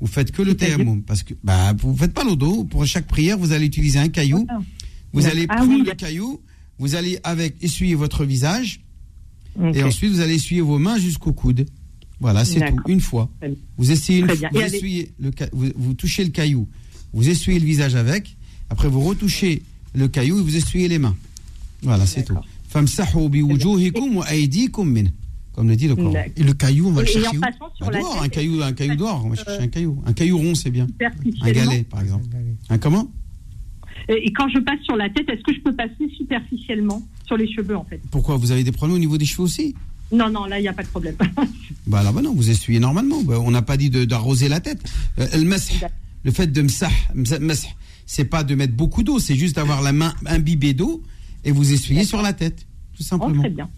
Vous 0.01 0.07
faites 0.07 0.31
que 0.31 0.43
le 0.43 0.55
tayammum 0.57 1.03
parce 1.03 1.23
que 1.23 1.35
bah, 1.43 1.73
vous 1.79 1.97
faites 1.97 2.13
pas 2.15 2.25
d'eau. 2.37 2.65
Pour 2.65 2.87
chaque 2.87 3.07
prière, 3.07 3.37
vous 3.39 3.53
allez 3.53 3.67
utiliser 3.67 3.99
un 3.99 4.09
caillou. 4.09 4.47
Vous 5.13 5.27
allez 5.27 5.47
Ah 5.49 5.57
prendre 5.57 5.73
oui, 5.73 5.83
le 5.85 5.95
caillou, 5.95 6.41
vous 6.79 6.95
allez 6.95 7.19
avec 7.25 7.57
essuyer 7.63 7.95
votre 7.95 8.25
visage 8.25 8.81
et 9.75 9.83
ensuite 9.83 10.13
vous 10.13 10.21
allez 10.21 10.35
essuyer 10.35 10.61
vos 10.61 10.79
mains 10.79 10.99
jusqu'au 10.99 11.33
coude. 11.33 11.67
Voilà, 12.21 12.45
c'est 12.45 12.61
tout, 12.71 12.77
une 12.89 13.01
fois. 13.01 13.29
Vous 13.77 13.91
une 14.21 14.27
fois- 14.27 14.49
vous, 14.53 14.59
essuyez 14.77 15.13
le 15.19 15.31
vous 15.77 15.95
touchez 15.95 16.25
le 16.25 16.31
caillou, 16.31 16.69
vous 17.13 17.29
essuyez 17.29 17.59
le 17.59 17.67
visage 17.67 17.95
avec, 17.95 18.37
après 18.71 18.89
vous 18.89 19.01
retouchez 19.01 19.63
le 19.95 20.07
caillou 20.09 20.39
et 20.39 20.43
vous 20.43 20.57
essuyez 20.57 20.89
les 20.89 20.99
mains. 20.99 21.17
Voilà, 21.83 22.07
c'est 22.07 22.23
tout. 22.25 22.35
Comme 25.59 25.69
le 25.69 25.75
dit 25.75 25.89
le 25.89 25.97
Coran. 25.97 26.13
D'accord. 26.13 26.33
Et 26.37 26.43
le 26.45 26.53
caillou, 26.53 26.87
on 26.87 26.93
va 26.93 27.01
le 27.03 27.09
chercher 27.09 27.27
en 27.31 27.37
où 27.37 27.41
passant 27.41 27.73
sur 27.75 27.91
la 27.91 27.99
tête, 27.99 28.07
un 28.23 28.29
caillou, 28.29 28.63
un 28.63 28.73
caillou 28.73 28.95
d'or. 28.95 29.23
On 29.25 29.31
va 29.31 29.35
chercher 29.35 29.61
un 29.61 29.67
caillou. 29.67 30.01
Un 30.07 30.13
caillou 30.13 30.39
rond, 30.39 30.55
c'est 30.55 30.71
bien. 30.71 30.87
Un 31.43 31.51
galet, 31.51 31.83
par 31.83 32.01
exemple. 32.01 32.27
Un 32.71 32.79
comment? 32.79 33.11
Et 34.09 34.33
quand 34.33 34.49
je 34.51 34.61
passe 34.61 34.79
sur 34.85 34.95
la 34.95 35.11
tête, 35.11 35.29
est-ce 35.29 35.43
que 35.43 35.53
je 35.53 35.59
peux 35.61 35.75
passer 35.75 36.09
superficiellement 36.17 37.03
sur 37.27 37.37
les 37.37 37.53
cheveux 37.53 37.77
en 37.77 37.83
fait? 37.85 38.01
Pourquoi? 38.13 38.37
Vous 38.37 38.53
avez 38.53 38.63
des 38.63 38.71
problèmes 38.71 38.95
au 38.95 39.01
niveau 39.01 39.19
des 39.19 39.25
cheveux 39.25 39.43
aussi? 39.43 39.75
Non, 40.13 40.31
non, 40.31 40.45
là 40.45 40.61
il 40.61 40.63
n'y 40.63 40.69
a 40.69 40.73
pas 40.73 40.85
de 40.85 40.89
problème. 40.89 41.17
Bah 41.89 41.99
alors 41.99 42.13
bah 42.13 42.23
non, 42.23 42.33
vous 42.35 42.51
essuyez 42.51 42.79
normalement. 42.79 43.21
Bah, 43.25 43.41
on 43.41 43.51
n'a 43.51 43.63
pas 43.63 43.77
dit 43.77 43.91
de- 43.91 44.05
d'arroser 44.05 44.49
la 44.49 44.61
tête. 44.61 44.81
Euh, 45.19 45.27
le 46.25 46.31
fait 46.31 46.47
de 46.47 46.63
msah, 46.63 46.89
msah, 47.17 47.39
c'est 48.07 48.25
pas 48.27 48.45
de 48.45 48.55
mettre 48.55 48.75
beaucoup 48.75 49.03
d'eau, 49.03 49.19
c'est 49.19 49.35
juste 49.35 49.57
d'avoir 49.57 49.83
la 49.83 49.93
main 49.93 50.15
imbibée 50.27 50.73
d'eau 50.75 51.03
et 51.45 51.51
vous 51.51 51.73
essuyez 51.73 52.05
sur 52.05 52.23
la 52.23 52.33
tête, 52.33 52.61
tout 52.95 53.01
Oh, 53.01 53.05
simplement. 53.05 53.43
très 53.43 53.51
bien. 53.51 53.69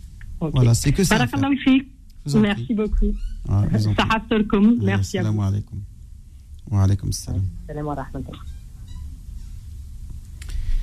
Voilà, 0.54 0.74
c'est 0.74 0.92
que 0.92 1.02
ça. 1.04 1.16
Merci 2.40 2.74
beaucoup. 2.74 3.14
Ah. 3.48 3.62
Merci 4.84 5.18
à 5.18 5.22
vous. 5.32 5.36
Wa 6.70 6.86
salam. 7.12 7.42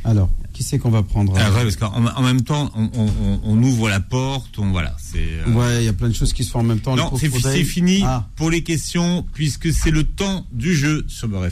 Alors, 0.04 0.30
qui 0.54 0.64
c'est 0.64 0.80
qu'on 0.80 0.90
va 0.90 1.04
prendre 1.04 1.34
Ah 1.38 1.52
ouais, 1.52 1.64
parce 1.64 1.76
qu'en 1.76 1.94
en 1.94 2.22
même 2.22 2.42
temps, 2.42 2.70
on, 2.76 2.84
on- 2.96 3.08
on- 3.08 3.40
on 3.44 3.64
ouvre 3.64 3.90
la 3.90 4.00
porte, 4.00 4.58
on 4.58 4.72
voilà, 4.72 4.96
c'est. 5.00 5.18
euh, 5.20 5.52
Ouais, 5.54 5.82
il 5.84 5.86
y 5.86 5.90
a 5.90 5.94
plein 5.94 6.08
de 6.08 6.14
choses 6.14 6.32
qui 6.34 6.44
se 6.46 6.52
font 6.52 6.60
en 6.60 6.64
même 6.64 6.80
temps. 6.80 6.96
Non, 6.96 7.10
c'est 7.42 7.64
fini 7.66 8.02
Ah. 8.06 8.28
pour 8.36 8.50
les 8.50 8.64
questions, 8.64 9.26
puisque 9.34 9.74
c'est 9.74 9.92
le 9.92 10.04
temps 10.06 10.46
du 10.54 10.74
jeu 10.74 11.04
sur 11.08 11.28
Beurre 11.28 11.50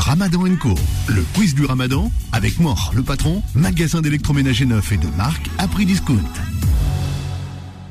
Ramadan 0.00 0.56
Co. 0.56 0.74
Le 1.08 1.22
quiz 1.34 1.54
du 1.54 1.66
Ramadan 1.66 2.10
avec 2.32 2.58
Mort, 2.58 2.90
le 2.94 3.02
patron, 3.02 3.42
magasin 3.54 4.00
d'électroménager 4.00 4.64
neuf 4.64 4.92
et 4.92 4.96
de 4.96 5.06
marque 5.18 5.50
à 5.58 5.68
prix 5.68 5.84
discount. 5.84 6.16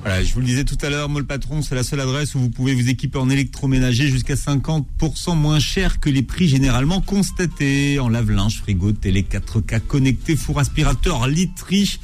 Voilà, 0.02 0.23
je 0.23 0.34
vous 0.34 0.40
le 0.40 0.48
disais 0.48 0.64
tout 0.64 0.77
à 0.81 0.90
l'heure, 0.90 1.07
moi 1.07 1.22
le 1.22 1.27
patron, 1.27 1.61
c'est 1.61 1.76
la 1.76 1.84
seule 1.84 1.99
adresse 1.99 2.34
où 2.34 2.40
vous 2.40 2.49
pouvez 2.49 2.73
vous 2.73 2.90
équiper 2.90 3.19
en 3.19 3.30
électroménager 3.30 4.07
jusqu'à 4.07 4.34
50% 4.34 5.36
moins 5.36 5.60
cher 5.60 5.99
que 5.99 6.10
les 6.10 6.23
prix 6.23 6.48
généralement 6.48 6.99
constatés 6.99 7.99
en 7.99 8.10
lave-linge, 8.10 8.57
frigo, 8.57 8.91
télé 8.91 9.22
4K 9.22 9.80
connecté, 9.80 10.36
four 10.36 10.60
aspirateur, 10.60 11.27
literie. 11.27 11.99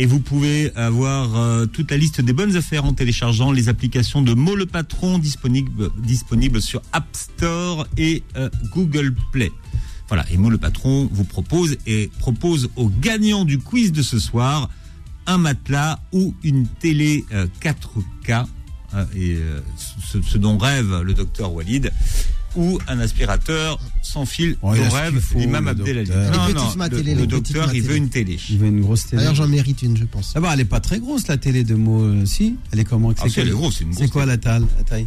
Et 0.00 0.06
vous 0.06 0.20
pouvez 0.20 0.72
avoir 0.76 1.36
euh, 1.36 1.66
toute 1.66 1.90
la 1.90 1.96
liste 1.96 2.20
des 2.20 2.32
bonnes 2.32 2.56
affaires 2.56 2.84
en 2.84 2.92
téléchargeant 2.92 3.50
les 3.50 3.68
applications 3.68 4.22
de 4.22 4.32
Mo 4.32 4.54
le 4.54 4.64
Patron 4.64 5.18
disponibles 5.18 5.90
disponibles 5.98 6.62
sur 6.62 6.82
App 6.92 7.08
Store 7.12 7.84
et 7.96 8.22
euh, 8.36 8.48
Google 8.72 9.12
Play. 9.32 9.50
Voilà, 10.06 10.24
et 10.30 10.36
Mo 10.36 10.50
le 10.50 10.58
Patron 10.58 11.08
vous 11.12 11.24
propose 11.24 11.76
et 11.86 12.10
propose 12.20 12.70
aux 12.76 12.88
gagnants 12.88 13.44
du 13.44 13.58
quiz 13.58 13.90
de 13.90 14.02
ce 14.02 14.20
soir 14.20 14.70
un 15.26 15.36
matelas 15.36 15.98
ou 16.12 16.32
une 16.44 16.68
télé 16.68 17.24
euh, 17.32 17.48
4K, 17.60 18.46
euh, 18.94 19.04
et 19.16 19.36
ce, 20.06 20.22
ce 20.22 20.38
dont 20.38 20.56
rêve 20.58 21.02
le 21.02 21.12
docteur 21.12 21.52
Walid, 21.52 21.92
ou 22.56 22.78
un 22.88 22.98
aspirateur 23.00 23.78
sans 24.02 24.26
fil 24.26 24.56
Oh, 24.62 24.70
rêve 24.70 25.22
l'imam 25.36 25.68
Abdelali. 25.68 26.10
Non, 26.10 26.48
non, 26.54 26.74
le, 26.76 26.88
télé, 26.88 27.26
docteur, 27.26 27.74
il 27.74 27.82
veut 27.82 27.96
une 27.96 28.08
télé. 28.08 28.38
Il 28.50 28.58
veut 28.58 28.66
une 28.66 28.80
grosse 28.80 29.06
télé. 29.06 29.22
D'ailleurs, 29.22 29.34
j'en 29.34 29.48
mérite 29.48 29.82
une, 29.82 29.96
je 29.96 30.04
pense. 30.04 30.32
Ah 30.34 30.40
bah, 30.40 30.50
elle 30.54 30.60
est 30.60 30.64
pas 30.64 30.80
très 30.80 30.98
grosse 30.98 31.26
la 31.28 31.36
télé 31.36 31.64
de 31.64 31.74
mots, 31.74 32.02
euh, 32.02 32.24
si? 32.26 32.56
Elle 32.72 32.80
est 32.80 32.84
comment? 32.84 33.12
Ah, 33.18 33.28
si, 33.28 33.42
grosse, 33.50 33.78
c'est 33.78 33.86
C'est 33.96 34.08
quoi 34.08 34.26
la 34.26 34.38
taille, 34.38 34.64
la 34.76 34.84
taille? 34.84 35.06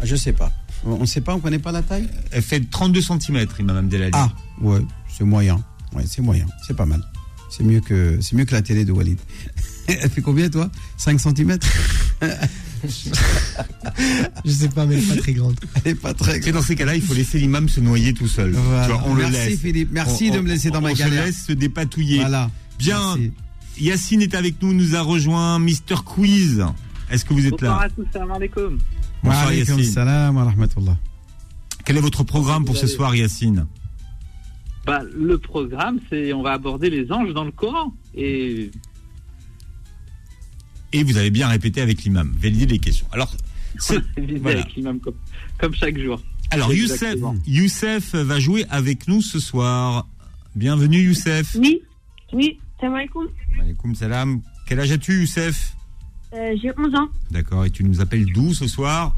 Ah, 0.00 0.04
Je 0.04 0.16
sais 0.16 0.32
pas. 0.32 0.52
On 0.84 0.92
on 0.92 1.06
sait 1.06 1.20
pas, 1.20 1.34
on 1.34 1.40
connaît 1.40 1.58
pas 1.58 1.72
la 1.72 1.82
taille? 1.82 2.08
Elle 2.30 2.42
fait 2.42 2.60
32 2.70 3.00
cm, 3.02 3.46
imam 3.58 3.76
Abdelali. 3.76 4.10
Ah, 4.14 4.30
ouais, 4.60 4.80
c'est 5.08 5.24
moyen. 5.24 5.62
Ouais, 5.94 6.04
c'est 6.06 6.22
moyen, 6.22 6.46
c'est 6.66 6.76
pas 6.76 6.86
mal. 6.86 7.02
C'est 7.50 7.64
mieux 7.64 7.80
que 7.80 8.18
c'est 8.20 8.36
mieux 8.36 8.44
que 8.44 8.54
la 8.54 8.62
télé 8.62 8.84
de 8.84 8.92
Walid. 8.92 9.18
Elle 9.88 10.08
fait 10.08 10.22
combien 10.22 10.48
toi? 10.48 10.70
5 10.98 11.20
cm 11.20 11.58
Je 14.44 14.50
sais 14.50 14.68
pas, 14.68 14.86
mais 14.86 14.94
elle 14.96 15.02
est 15.02 15.14
pas 15.14 15.20
très 15.20 15.32
grande. 15.32 15.56
Elle 15.84 15.92
est 15.92 15.94
pas 15.94 16.14
très 16.14 16.38
Tu 16.38 16.44
sais, 16.46 16.52
dans 16.52 16.62
ces 16.62 16.76
cas-là, 16.76 16.94
il 16.96 17.02
faut 17.02 17.14
laisser 17.14 17.38
l'imam 17.38 17.68
se 17.68 17.80
noyer 17.80 18.14
tout 18.14 18.28
seul. 18.28 18.52
Voilà. 18.52 18.86
Tu 18.86 18.92
vois, 18.92 19.02
on 19.06 19.14
Merci, 19.14 19.32
le 19.32 19.44
laisse. 19.50 19.60
Philippe. 19.60 19.88
Merci 19.92 20.28
On- 20.30 20.34
de 20.36 20.40
me 20.40 20.48
laisser 20.48 20.70
dans 20.70 20.80
ma 20.80 20.90
on 20.90 20.94
galère. 20.94 21.22
se 21.22 21.26
laisse 21.28 21.44
se 21.46 21.52
dépatouiller. 21.52 22.20
Voilà. 22.20 22.50
Bien. 22.78 23.16
Merci. 23.16 23.32
Yacine 23.80 24.22
est 24.22 24.34
avec 24.34 24.60
nous, 24.62 24.72
nous 24.74 24.94
a 24.94 25.00
rejoint 25.00 25.58
Mister 25.58 25.94
Quiz. 26.04 26.64
Est-ce 27.10 27.24
que 27.24 27.32
vous 27.34 27.44
êtes 27.46 27.52
Bonsoir 27.52 27.78
là 27.80 27.84
à 27.86 27.88
tous, 27.88 28.06
salam 28.12 28.30
alaikum. 28.32 28.78
Bonsoir 29.22 29.46
alaykoum 29.48 29.78
Yacine. 29.78 29.92
salam 29.92 30.36
wa 30.36 30.44
rahmatullah. 30.44 30.96
Quel 31.84 31.96
est 31.96 32.00
votre 32.00 32.22
programme 32.24 32.64
pour 32.64 32.76
ce 32.76 32.84
allez 32.84 32.92
soir, 32.94 33.14
Yacine? 33.16 33.66
Bah, 34.86 35.00
le 35.16 35.38
programme, 35.38 35.98
c'est 36.10 36.32
on 36.32 36.42
va 36.42 36.52
aborder 36.52 36.90
les 36.90 37.10
anges 37.12 37.32
dans 37.32 37.44
le 37.44 37.52
Coran. 37.52 37.92
Et 38.14 38.70
Et 40.92 41.02
vous 41.04 41.16
avez 41.16 41.30
bien 41.30 41.48
répété 41.48 41.80
avec 41.80 42.02
l'imam. 42.04 42.32
Valider 42.38 42.66
les 42.66 42.78
questions. 42.78 43.06
Alors, 43.12 43.32
c'est- 43.78 44.00
viser 44.18 44.38
voilà. 44.38 44.60
avec 44.60 44.74
l'imam 44.74 44.98
comme, 45.00 45.14
comme 45.58 45.74
chaque 45.74 45.98
jour. 45.98 46.20
Alors 46.50 46.72
Youssef. 46.74 47.14
Youssef 47.46 48.14
va 48.14 48.40
jouer 48.40 48.64
avec 48.70 49.06
nous 49.06 49.22
ce 49.22 49.38
soir. 49.38 50.08
Bienvenue 50.56 50.98
Youssef. 51.00 51.54
Oui, 51.56 51.80
oui, 52.32 52.58
salam 52.80 52.94
alaikum. 52.96 53.28
Alaykoum 53.60 53.94
salam. 53.94 54.40
Quel 54.66 54.80
âge 54.80 54.90
as-tu 54.90 55.20
Youssef? 55.20 55.74
Euh, 56.32 56.56
J'ai 56.60 56.70
11 56.76 56.94
ans, 56.96 57.08
D'accord. 57.30 57.64
Et 57.64 57.70
tu 57.70 57.84
nous 57.84 58.00
appelles 58.00 58.24
d'où 58.32 58.52
ce 58.52 58.66
soir? 58.66 59.14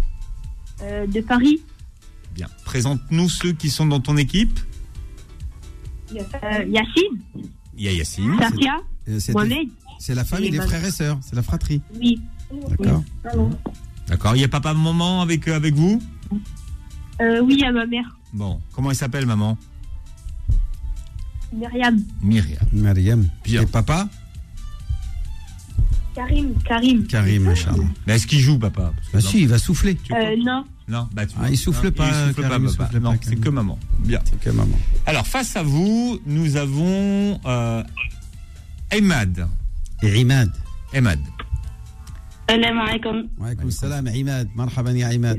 Euh, 0.82 1.06
de 1.06 1.20
Paris. 1.22 1.60
Bien. 2.34 2.48
Présente-nous 2.66 3.28
ceux 3.30 3.52
qui 3.52 3.70
sont 3.70 3.86
dans 3.86 4.00
ton 4.00 4.16
équipe. 4.18 4.58
Euh, 6.14 6.64
Yacine, 6.68 7.18
Il 7.76 7.84
y 7.84 7.88
a 7.88 7.92
Yacine. 7.92 8.36
Safia, 8.38 8.80
Euh, 9.08 9.18
c'est- 9.18 9.32
Mohamed. 9.32 9.68
C'est 10.04 10.16
la 10.16 10.24
famille, 10.24 10.48
Et 10.48 10.50
les 10.50 10.58
Manon. 10.58 10.68
frères 10.68 10.84
et 10.84 10.90
sœurs, 10.90 11.16
c'est 11.22 11.36
la 11.36 11.42
fratrie. 11.42 11.80
Oui. 12.00 12.20
D'accord. 12.70 13.04
D'accord. 14.08 14.34
Il 14.34 14.40
y 14.40 14.44
a 14.44 14.48
papa 14.48 14.74
maman 14.74 15.22
avec 15.22 15.46
euh, 15.46 15.54
avec 15.54 15.74
vous? 15.74 16.02
Euh, 17.20 17.40
oui, 17.40 17.62
à 17.62 17.70
ma 17.70 17.86
mère, 17.86 18.18
Bon. 18.32 18.60
Comment 18.72 18.90
il 18.90 18.96
s'appelle 18.96 19.26
maman? 19.26 19.56
Myriam. 21.52 22.02
Myriam. 22.20 22.66
Mariam. 22.72 23.28
Bien. 23.44 23.62
Et 23.62 23.66
papa? 23.66 24.08
Karim, 26.16 26.52
Karim. 26.64 27.06
Karim, 27.06 27.44
machallah. 27.44 27.84
Mais 28.08 28.16
est-ce 28.16 28.26
qu'il 28.26 28.40
joue 28.40 28.58
papa? 28.58 28.92
Bah 29.12 29.20
non. 29.20 29.28
si, 29.28 29.42
il 29.42 29.48
va 29.48 29.58
souffler. 29.58 29.96
Euh, 30.10 30.34
non. 30.44 30.64
Non, 30.88 31.08
bah 31.14 31.26
tu 31.26 31.34
Ah, 31.36 31.42
vois. 31.42 31.50
il 31.50 31.56
souffle 31.56 31.86
Non, 31.86 31.92
pas, 31.92 32.08
Il 32.08 32.28
souffle 32.34 32.42
Karim, 32.42 32.64
pas, 32.64 32.70
il 32.72 32.76
papa. 32.76 32.90
souffle 32.90 33.02
non, 33.04 33.16
c'est 33.22 33.36
que 33.36 33.48
maman. 33.50 33.78
Bien. 34.00 34.18
C'est 34.24 34.40
que 34.40 34.50
maman. 34.50 34.76
Alors 35.06 35.28
face 35.28 35.54
à 35.54 35.62
vous, 35.62 36.18
nous 36.26 36.56
avons 36.56 37.38
euh, 37.46 37.84
Emad. 38.90 39.46
Imad. 40.02 40.50
Emad. 40.92 41.18
Salam 42.48 42.78
alaikum. 42.78 43.28
Wa 43.38 43.46
alaykoum 43.46 43.70
salam, 43.70 44.06
Imad. 44.08 44.48
Marhaban 44.54 44.96
ya 44.96 45.12
Imad. 45.12 45.38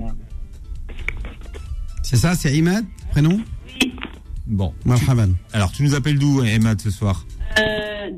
C'est 2.03 2.15
ça, 2.18 2.35
c'est 2.35 2.56
Imad, 2.56 2.85
prénom? 3.11 3.40
Bon. 4.48 4.73
Marhaban. 4.85 5.30
Alors 5.53 5.72
tu 5.72 5.84
nous 5.84 5.95
appelles 5.95 6.19
d'où 6.19 6.44
Emad 6.44 6.80
ce 6.81 6.90
soir? 6.91 7.26
Euh. 7.60 8.10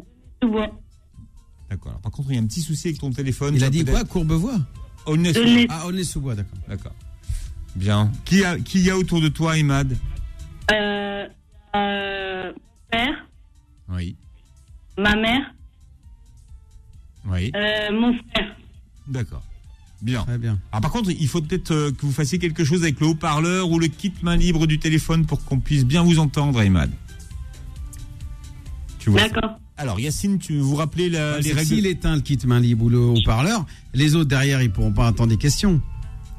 D'accord. 1.70 2.00
Par 2.02 2.12
contre, 2.12 2.30
il 2.32 2.36
y 2.36 2.40
a 2.40 2.42
un 2.42 2.46
petit 2.46 2.62
souci 2.62 2.88
avec 2.90 3.00
ton 3.00 3.10
téléphone. 3.12 3.56
Il 3.56 3.64
a 3.64 3.70
dit 3.70 3.84
quoi 3.84 4.04
Courbevoie? 4.04 4.58
Aulnay- 5.08 5.38
Aulnay. 5.38 5.66
Ah, 5.70 5.84
on 5.88 5.96
est 5.96 6.04
sous 6.04 6.22
bois, 6.22 6.36
d'accord. 6.36 6.58
D'accord. 6.68 6.94
Bien. 7.76 8.12
Qui 8.24 8.44
a 8.46 8.58
qui 8.60 8.80
y 8.82 8.90
a 8.90 8.98
autour 8.98 9.22
de 9.22 9.28
toi, 9.28 9.58
Emad 9.58 9.98
Euh, 10.72 11.28
euh, 11.76 12.54
père, 12.92 13.28
Oui. 13.90 14.16
ma 14.98 15.16
mère, 15.16 15.54
Oui. 17.28 17.52
euh, 17.56 17.92
mon 17.92 18.14
frère. 18.14 18.56
D'accord. 19.08 19.44
Bien. 20.02 20.24
Très 20.24 20.38
bien. 20.38 20.60
Alors 20.72 20.82
par 20.82 20.92
contre, 20.92 21.10
il 21.10 21.28
faut 21.28 21.42
peut-être 21.42 21.72
euh, 21.72 21.92
que 21.92 22.06
vous 22.06 22.12
fassiez 22.12 22.38
quelque 22.38 22.64
chose 22.64 22.84
avec 22.84 23.00
le 23.00 23.08
haut-parleur 23.08 23.70
ou 23.72 23.80
le 23.80 23.88
kit 23.88 24.14
main 24.22 24.36
libre 24.36 24.68
du 24.68 24.78
téléphone 24.80 25.26
pour 25.26 25.44
qu'on 25.46 25.60
puisse 25.60 25.86
bien 25.86 26.04
vous 26.04 26.20
entendre, 26.20 26.62
Emad. 26.62 26.92
Tu 29.00 29.10
vois. 29.10 29.22
ça. 29.22 29.30
D'accord. 29.30 29.60
Alors 29.78 30.00
Yacine, 30.00 30.40
tu 30.40 30.58
vous 30.60 30.76
rappelez 30.76 31.10
la- 31.10 31.38
les 31.38 31.44
C'est 31.50 31.54
règles 31.54 31.68
S'il 31.68 31.86
éteint 31.86 32.16
le 32.16 32.22
kit 32.22 32.38
main 32.46 32.60
libre 32.60 32.86
ou 32.86 32.90
le 32.90 32.98
haut-parleur, 33.00 33.66
les 33.94 34.16
autres 34.16 34.30
derrière, 34.30 34.62
ils 34.62 34.72
pourront 34.72 34.94
pas 34.94 35.08
entendre 35.10 35.30
des 35.30 35.38
questions. 35.38 35.82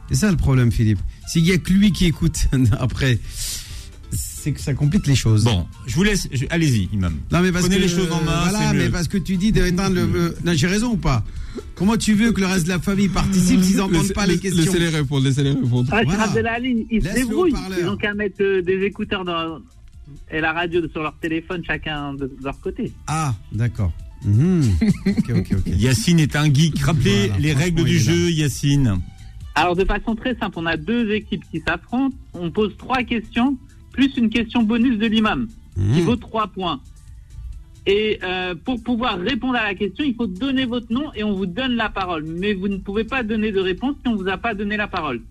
C'est 0.08 0.14
ça 0.16 0.30
le 0.30 0.36
problème, 0.36 0.70
Philippe. 0.72 1.00
S'il 1.26 1.44
y 1.44 1.52
a 1.52 1.58
que 1.58 1.72
lui 1.72 1.92
qui 1.92 2.06
écoute 2.06 2.46
après, 2.78 3.18
c'est 4.46 4.52
que 4.52 4.60
ça 4.60 4.74
complique 4.74 5.08
les 5.08 5.16
choses. 5.16 5.42
Bon, 5.42 5.66
je 5.86 5.96
vous 5.96 6.04
laisse. 6.04 6.28
Allez-y, 6.50 6.88
Imam. 6.92 7.12
Non, 7.32 7.40
mais 7.40 7.50
parce 7.50 7.64
Prenez 7.64 7.78
que, 7.78 7.82
les 7.82 7.88
choses 7.88 8.12
en 8.12 8.22
main. 8.22 8.42
Voilà, 8.48 8.72
mais 8.72 8.84
mieux. 8.84 8.90
parce 8.92 9.08
que 9.08 9.18
tu 9.18 9.36
dis 9.36 9.50
d'éteindre 9.50 9.94
le. 9.96 10.06
le- 10.06 10.36
Non, 10.44 10.52
j'ai 10.54 10.68
raison 10.68 10.92
ou 10.92 10.96
pas? 10.96 11.24
Comment 11.74 11.96
tu 11.96 12.14
veux 12.14 12.30
que 12.30 12.40
le 12.40 12.46
reste 12.46 12.64
de 12.64 12.68
la 12.68 12.78
famille 12.78 13.08
participe 13.08 13.60
s'ils 13.62 13.78
n'entendent 13.78 14.12
pas 14.12 14.26
les 14.26 14.38
questions? 14.38 14.62
Laissez-les 14.62 14.88
répondre, 14.88 15.24
laissez-les 15.24 15.50
répondre. 15.50 15.88
Ah, 15.92 16.02
Voilà. 16.04 16.22
Abdelali, 16.24 16.86
ils 16.92 17.00
se 17.02 17.06
Laisse 17.06 17.14
le 17.18 17.20
débrouillent. 17.26 17.54
Ils 17.80 17.88
ont 17.88 17.96
qu'à 17.96 18.14
mettre 18.14 18.40
euh, 18.42 18.62
des 18.62 18.84
écouteurs 18.84 19.24
dans, 19.24 19.58
et 20.30 20.40
la 20.40 20.52
radio 20.52 20.80
sur 20.90 21.02
leur 21.02 21.16
téléphone, 21.18 21.62
chacun 21.66 22.14
de, 22.14 22.26
de 22.26 22.36
leur 22.44 22.60
côté. 22.60 22.92
Ah, 23.08 23.34
d'accord. 23.50 23.92
Mhm. 24.24 24.62
ok, 25.06 25.30
ok, 25.38 25.46
ok. 25.58 25.62
Yacine 25.76 26.20
est 26.20 26.36
un 26.36 26.52
geek. 26.54 26.78
Rappelez 26.78 27.26
Voilà, 27.28 27.38
les 27.42 27.52
règles 27.52 27.82
du 27.84 27.98
jeu, 27.98 28.30
Yacine. 28.30 29.00
Alors, 29.56 29.74
de 29.74 29.84
façon 29.86 30.14
très 30.14 30.36
simple, 30.36 30.58
on 30.58 30.66
a 30.66 30.76
deux 30.76 31.10
équipes 31.12 31.42
qui 31.50 31.62
s'affrontent. 31.66 32.14
On 32.34 32.50
pose 32.50 32.76
trois 32.76 33.02
questions, 33.02 33.56
plus 33.96 34.12
une 34.16 34.30
question 34.30 34.62
bonus 34.62 34.98
de 34.98 35.06
l'imam, 35.06 35.48
qui 35.74 35.80
Mhm. 36.00 36.04
vaut 36.04 36.16
trois 36.16 36.46
points. 36.48 36.80
Et 37.86 38.18
euh, 38.22 38.54
pour 38.64 38.82
pouvoir 38.82 39.18
répondre 39.18 39.54
à 39.56 39.62
la 39.64 39.74
question, 39.74 40.04
il 40.04 40.14
faut 40.14 40.26
donner 40.26 40.64
votre 40.66 40.92
nom 40.92 41.12
et 41.14 41.22
on 41.24 41.34
vous 41.34 41.46
donne 41.46 41.72
la 41.76 41.88
parole. 41.88 42.24
Mais 42.24 42.52
vous 42.52 42.68
ne 42.68 42.76
pouvez 42.78 43.04
pas 43.04 43.22
donner 43.22 43.52
de 43.52 43.60
réponse 43.60 43.94
si 44.02 44.08
on 44.08 44.16
vous 44.16 44.28
a 44.28 44.36
pas 44.38 44.54
donné 44.54 44.76
la 44.76 44.88
parole. 44.88 45.22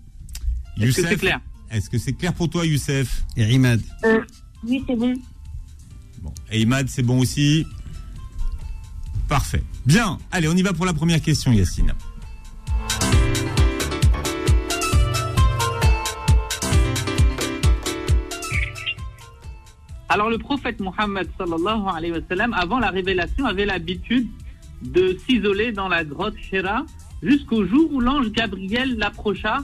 Est-ce 0.78 0.80
que 0.80 0.84
Youssef, 0.86 1.08
c'est 1.10 1.16
clair 1.16 1.40
Est-ce 1.70 1.90
que 1.90 1.98
c'est 1.98 2.12
clair 2.14 2.32
pour 2.34 2.48
toi, 2.48 2.64
Youssef? 2.66 3.24
Et 3.36 3.44
Rimad. 3.44 3.80
Euh, 4.04 4.20
oui, 4.64 4.82
c'est 4.86 4.96
bon. 4.96 5.14
Bon. 6.22 6.32
Et 6.50 6.60
Imad, 6.62 6.88
c'est 6.88 7.02
bon 7.02 7.18
aussi? 7.20 7.66
Parfait. 9.28 9.62
Bien. 9.84 10.18
Allez, 10.32 10.48
on 10.48 10.54
y 10.56 10.62
va 10.62 10.72
pour 10.72 10.86
la 10.86 10.94
première 10.94 11.20
question, 11.20 11.52
Yacine. 11.52 11.92
Alors 20.16 20.30
le 20.30 20.38
prophète 20.38 20.80
Mohammed 20.80 21.28
sallallahu 21.36 21.82
alayhi 21.94 22.12
wa 22.14 22.20
sallam, 22.26 22.54
avant 22.54 22.78
la 22.78 22.88
révélation, 22.88 23.44
avait 23.44 23.66
l'habitude 23.66 24.26
de 24.82 25.14
s'isoler 25.26 25.72
dans 25.72 25.88
la 25.88 26.04
grotte 26.04 26.36
Hira 26.50 26.86
jusqu'au 27.22 27.66
jour 27.66 27.92
où 27.92 28.00
l'ange 28.00 28.30
Gabriel 28.32 28.96
l'approcha 28.96 29.58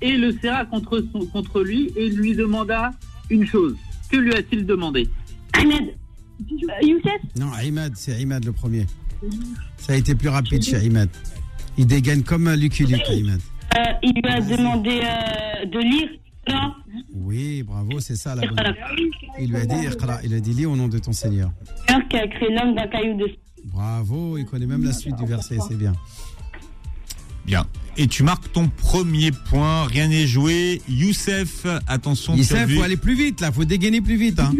et 0.00 0.16
le 0.16 0.30
serra 0.40 0.64
contre, 0.66 1.04
son- 1.12 1.26
contre 1.26 1.62
lui 1.62 1.90
et 1.96 2.10
lui 2.10 2.36
demanda 2.36 2.92
une 3.28 3.44
chose. 3.44 3.74
Que 4.08 4.18
lui 4.18 4.32
a-t-il 4.34 4.64
demandé? 4.66 5.08
Ahmed. 5.54 5.96
Youssef? 6.80 7.20
Non, 7.36 7.50
Imad, 7.60 7.96
c'est 7.96 8.20
Imad 8.22 8.44
le 8.44 8.52
premier. 8.52 8.86
Ça 9.78 9.94
a 9.94 9.96
été 9.96 10.14
plus 10.14 10.28
rapide 10.28 10.62
chez 10.62 10.78
Imad. 10.78 11.08
Il 11.76 11.88
dégaine 11.88 12.22
comme 12.22 12.46
un 12.46 12.54
Lucky 12.54 12.84
Luke, 12.86 13.02
Imad. 13.10 13.40
euh, 13.76 13.82
Il 14.04 14.12
lui 14.12 14.30
a 14.30 14.40
demandé 14.40 15.00
euh, 15.02 15.64
de 15.66 15.78
lire. 15.80 16.08
Oui, 17.14 17.62
bravo, 17.62 18.00
c'est 18.00 18.16
ça 18.16 18.34
la 18.34 18.46
bonne. 18.46 18.74
Il 19.38 19.50
lui 19.50 19.56
a 19.56 19.66
dit, 19.66 19.86
Iqra, 19.86 20.20
il 20.24 20.34
a 20.34 20.40
dit, 20.40 20.52
lis 20.54 20.66
au 20.66 20.76
nom 20.76 20.88
de 20.88 20.98
ton 20.98 21.12
Seigneur. 21.12 21.50
Seigneur 21.86 22.08
qui 22.08 22.16
a 22.16 22.26
créé 22.28 22.48
l'homme 22.54 22.74
d'un 22.74 22.86
caillou 22.86 23.16
de 23.18 23.26
Bravo, 23.64 24.38
il 24.38 24.46
connaît 24.46 24.66
même 24.66 24.84
la 24.84 24.92
suite 24.92 25.16
du 25.16 25.26
verset, 25.26 25.58
c'est 25.68 25.76
bien. 25.76 25.92
Bien. 27.44 27.66
Et 27.96 28.06
tu 28.06 28.22
marques 28.22 28.52
ton 28.52 28.68
premier 28.68 29.32
point. 29.32 29.84
Rien 29.84 30.08
n'est 30.08 30.26
joué. 30.26 30.80
Youssef, 30.88 31.66
attention. 31.86 32.34
Youssef, 32.34 32.74
faut 32.74 32.82
aller 32.82 32.96
plus 32.96 33.14
vite 33.14 33.40
là, 33.40 33.50
faut 33.50 33.64
dégainer 33.64 34.00
plus 34.00 34.16
vite. 34.16 34.38
Hein. 34.38 34.52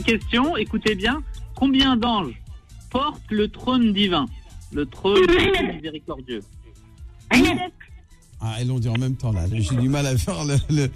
Une 0.00 0.18
question, 0.18 0.56
écoutez 0.56 0.94
bien. 0.94 1.22
Combien 1.54 1.94
d'anges 1.94 2.32
portent 2.88 3.30
le 3.30 3.48
trône 3.48 3.92
divin? 3.92 4.24
Le 4.72 4.86
trône 4.86 5.20
miséricordieux. 5.74 6.40
Ah, 8.40 8.56
ils 8.62 8.66
l'ont 8.68 8.78
dit 8.78 8.88
en 8.88 8.96
même 8.96 9.14
temps 9.16 9.30
là. 9.32 9.42
J'ai 9.52 9.76
du 9.76 9.88
mal 9.90 10.06
à 10.06 10.16
faire 10.16 10.44
le. 10.44 10.56
le- 10.70 10.90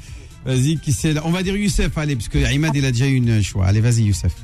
Vas-y, 0.47 0.79
qui 0.79 0.93
c'est 0.93 1.13
là? 1.15 1.23
On 1.25 1.31
va 1.31 1.43
dire 1.43 1.57
Youssef, 1.57 1.97
allez, 1.99 2.17
parce 2.17 2.29
que 2.29 2.39
Imad 2.53 2.75
il 2.77 2.85
a 2.85 2.93
déjà 2.93 3.07
eu 3.07 3.15
une 3.15 3.43
choix. 3.43 3.67
Allez, 3.67 3.81
vas-y 3.81 4.05
Youssef. 4.05 4.35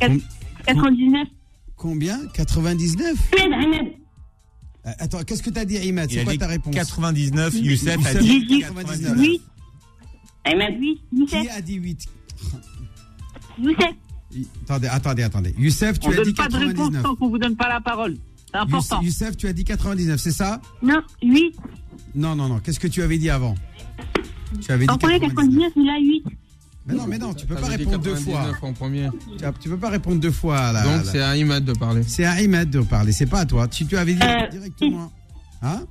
Com- 0.00 0.20
99. 0.66 1.28
Combien? 1.76 2.26
99 2.34 3.16
Ahmed, 3.40 3.52
Ahmed. 3.52 3.86
Euh, 4.86 4.90
Attends, 4.98 5.22
qu'est-ce 5.24 5.42
que 5.42 5.50
t'as 5.50 5.64
dit 5.64 5.76
Imad 5.76 6.10
C'est 6.10 6.24
quoi 6.24 6.36
ta 6.36 6.46
réponse? 6.48 6.74
99. 6.74 7.54
Youssef 7.54 7.88
a 8.06 8.12
Youssef 8.12 8.18
dit 8.22 8.46
dit 8.46 8.60
99. 8.60 9.16
Oui. 9.18 9.40
Ahmed, 10.44 10.76
oui. 10.80 11.00
Qui 11.10 11.18
Youssef. 11.20 11.46
a 11.56 11.60
dit 11.60 11.74
8 11.74 12.06
Youssef. 13.58 13.94
Attendez, 14.64 14.88
attendez, 14.88 15.22
attendez. 15.22 15.54
Youssef, 15.58 15.98
tu 15.98 16.08
On 16.08 16.12
as 16.12 16.16
donne 16.16 16.24
dit 16.24 16.32
pas 16.34 16.48
de 16.48 16.56
réponse 16.56 16.72
99. 16.90 17.02
tant 17.02 17.14
qu'on 17.16 17.28
vous 17.28 17.38
donne 17.38 17.56
pas 17.56 17.68
la 17.68 17.80
parole. 17.80 18.16
C'est 18.50 18.56
important. 18.58 19.00
Youssef, 19.02 19.36
tu 19.36 19.46
as 19.48 19.52
dit 19.52 19.64
99, 19.64 20.20
c'est 20.20 20.30
ça? 20.32 20.60
Non, 20.82 21.00
8. 21.22 21.54
Non, 22.14 22.34
non, 22.34 22.48
non. 22.48 22.58
Qu'est-ce 22.60 22.80
que 22.80 22.88
tu 22.88 23.02
avais 23.02 23.18
dit 23.18 23.30
avant? 23.30 23.54
Tu 24.60 24.70
avais 24.72 24.86
dit 24.86 24.90
En 24.92 24.98
premier, 24.98 25.20
99, 25.20 25.72
il 25.76 25.88
a 25.88 25.98
8. 25.98 26.24
Mais 26.88 26.94
non, 26.94 27.06
mais 27.08 27.18
non, 27.18 27.34
tu 27.34 27.46
peux 27.46 27.56
pas 27.56 27.66
répondre 27.66 27.98
deux 27.98 28.14
fois. 28.14 28.44
99 28.46 28.62
en 28.62 28.72
premier. 28.72 29.08
Tu, 29.38 29.44
as- 29.44 29.52
tu 29.52 29.68
peux 29.68 29.76
pas 29.76 29.90
répondre 29.90 30.20
deux 30.20 30.30
fois. 30.30 30.58
à 30.58 30.72
la- 30.72 30.82
Donc 30.84 31.04
c'est 31.04 31.20
à 31.20 31.36
Imad 31.36 31.64
de 31.64 31.72
parler. 31.72 32.02
C'est 32.06 32.24
à 32.24 32.32
Ahmed 32.32 32.70
de 32.70 32.80
parler, 32.80 33.10
c'est 33.10 33.26
pas 33.26 33.40
à 33.40 33.46
toi. 33.46 33.66
Tu, 33.66 33.86
tu 33.86 33.96
avais 33.96 34.14
dit 34.14 34.20
Euh, 34.22 34.48
directement. 34.50 35.10
Hein? 35.62 35.82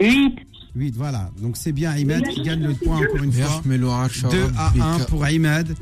8. 0.00 0.36
8, 0.76 0.94
voilà. 0.94 1.30
Donc 1.40 1.56
c'est 1.56 1.72
bien 1.72 1.90
Ahmed 1.90 2.22
qui 2.28 2.42
gagne 2.42 2.60
le 2.62 2.74
point 2.74 2.98
encore 2.98 3.22
une 3.24 3.32
fois. 3.32 3.62
Mais 3.64 3.78
2 4.30 4.42
à 4.58 4.72
1 4.80 4.98
pour 5.06 5.24
Ahmed. 5.24 5.74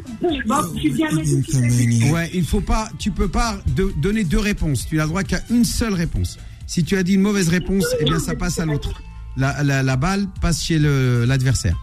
Ouais, 2.12 2.30
il 2.32 2.44
faut 2.46 2.60
pas, 2.60 2.88
tu 2.98 3.10
peux 3.10 3.26
pas 3.28 3.58
de- 3.74 3.92
donner 4.00 4.22
deux 4.24 4.38
réponses. 4.38 4.86
Tu 4.88 4.96
n'as 4.96 5.06
droit 5.06 5.24
qu'à 5.24 5.40
une 5.50 5.64
seule 5.64 5.94
réponse. 5.94 6.38
Si 6.68 6.84
tu 6.84 6.96
as 6.96 7.02
dit 7.02 7.14
une 7.14 7.22
mauvaise 7.22 7.48
réponse, 7.48 7.84
eh 8.00 8.04
bien 8.04 8.18
ça 8.20 8.34
passe 8.36 8.58
à 8.60 8.66
l'autre. 8.66 9.02
La, 9.36 9.62
la- 9.64 9.82
la 9.82 9.96
balle 9.96 10.28
passe 10.40 10.62
chez 10.62 10.78
le- 10.78 11.24
l'adversaire. 11.24 11.76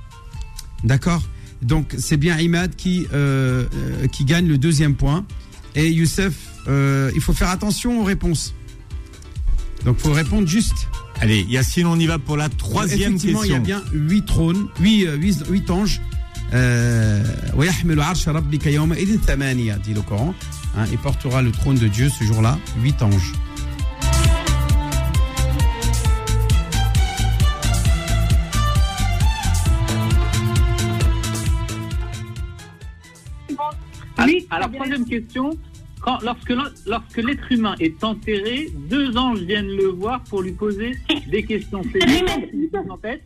D'accord? 0.85 1.21
Donc 1.61 1.93
c'est 1.97 2.17
bien 2.17 2.37
Ahmed 2.37 2.75
qui, 2.77 3.05
euh, 3.13 3.65
euh, 3.75 4.07
qui 4.07 4.23
gagne 4.23 4.47
le 4.47 4.57
deuxième 4.57 4.95
point. 4.95 5.25
Et 5.75 5.89
Youssef, 5.91 6.33
euh, 6.69 7.11
il 7.13 7.21
faut 7.21 7.33
faire 7.33 7.49
attention 7.49 7.99
aux 8.01 8.03
réponses. 8.05 8.55
Donc 9.85 9.97
faut 9.99 10.13
répondre 10.13 10.47
juste. 10.47 10.87
Allez, 11.21 11.45
Yacine, 11.47 11.85
on 11.85 11.99
y 11.99 12.07
va 12.07 12.17
pour 12.17 12.35
la 12.35 12.49
troisième 12.49 13.13
Effectivement, 13.13 13.41
question. 13.41 13.63
Il 13.63 13.69
y 13.69 13.73
a 13.73 13.79
bien 13.79 13.83
huit 13.93 14.25
trônes, 14.25 14.67
huit, 14.79 15.05
euh, 15.05 15.15
huit, 15.15 15.69
anges. 15.69 16.01
Euh, 16.51 17.23
dit 19.77 19.93
le 19.93 20.01
Coran. 20.01 20.33
Hein, 20.75 20.85
portera 20.97 21.43
le 21.43 21.51
trône 21.51 21.77
de 21.77 21.87
Dieu 21.87 22.09
ce 22.09 22.23
jour-là, 22.23 22.57
huit 22.81 22.99
anges. 23.03 23.33
Ah, 34.17 34.25
oui, 34.25 34.47
Alors, 34.49 34.71
troisième 34.71 35.05
question, 35.05 35.51
quand, 36.01 36.19
lorsque, 36.21 36.53
lorsque 36.85 37.17
l'être 37.17 37.51
humain 37.51 37.75
est 37.79 38.03
enterré, 38.03 38.71
deux 38.89 39.15
anges 39.17 39.41
viennent 39.41 39.75
le 39.75 39.87
voir 39.87 40.23
pour 40.23 40.41
lui 40.41 40.51
poser 40.51 40.91
des 41.29 41.43
questions. 41.43 41.81
C'est 41.91 42.89
en 42.89 42.97
tête. 42.97 43.23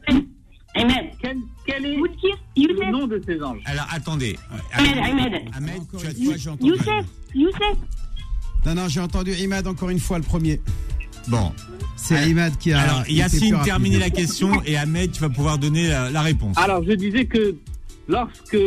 Quel, 1.21 1.37
quel 1.65 1.85
est 1.85 1.95
le 1.95 2.91
nom 2.91 3.07
de 3.07 3.21
ces 3.25 3.41
anges? 3.41 3.61
Alors 3.65 3.87
attendez. 3.91 4.37
Ahmed, 4.73 4.97
Ahmed. 4.97 5.33
Ahmed, 5.55 5.81
tu 5.97 6.05
as 6.05 6.11
fois, 6.11 6.37
j'ai 6.37 6.49
entendu. 6.49 6.71
Youssef, 6.71 7.05
Youssef. 7.33 7.77
Non, 8.65 8.75
non, 8.75 8.87
j'ai 8.89 8.99
entendu 8.99 9.31
Imad 9.35 9.67
encore 9.67 9.89
une 9.89 9.99
fois 9.99 10.17
le 10.17 10.25
premier. 10.25 10.59
Bon. 11.29 11.53
C'est 11.95 12.29
Imad 12.29 12.57
qui 12.57 12.73
a. 12.73 12.81
Alors, 12.81 13.09
Yacine, 13.09 13.57
terminez 13.63 13.99
la 13.99 14.09
question 14.09 14.61
et 14.65 14.75
Ahmed, 14.75 15.13
tu 15.13 15.21
vas 15.21 15.29
pouvoir 15.29 15.57
donner 15.57 15.87
la, 15.87 16.11
la 16.11 16.21
réponse. 16.21 16.57
Alors, 16.57 16.83
je 16.83 16.91
disais 16.91 17.25
que 17.25 17.55
lorsque 18.07 18.57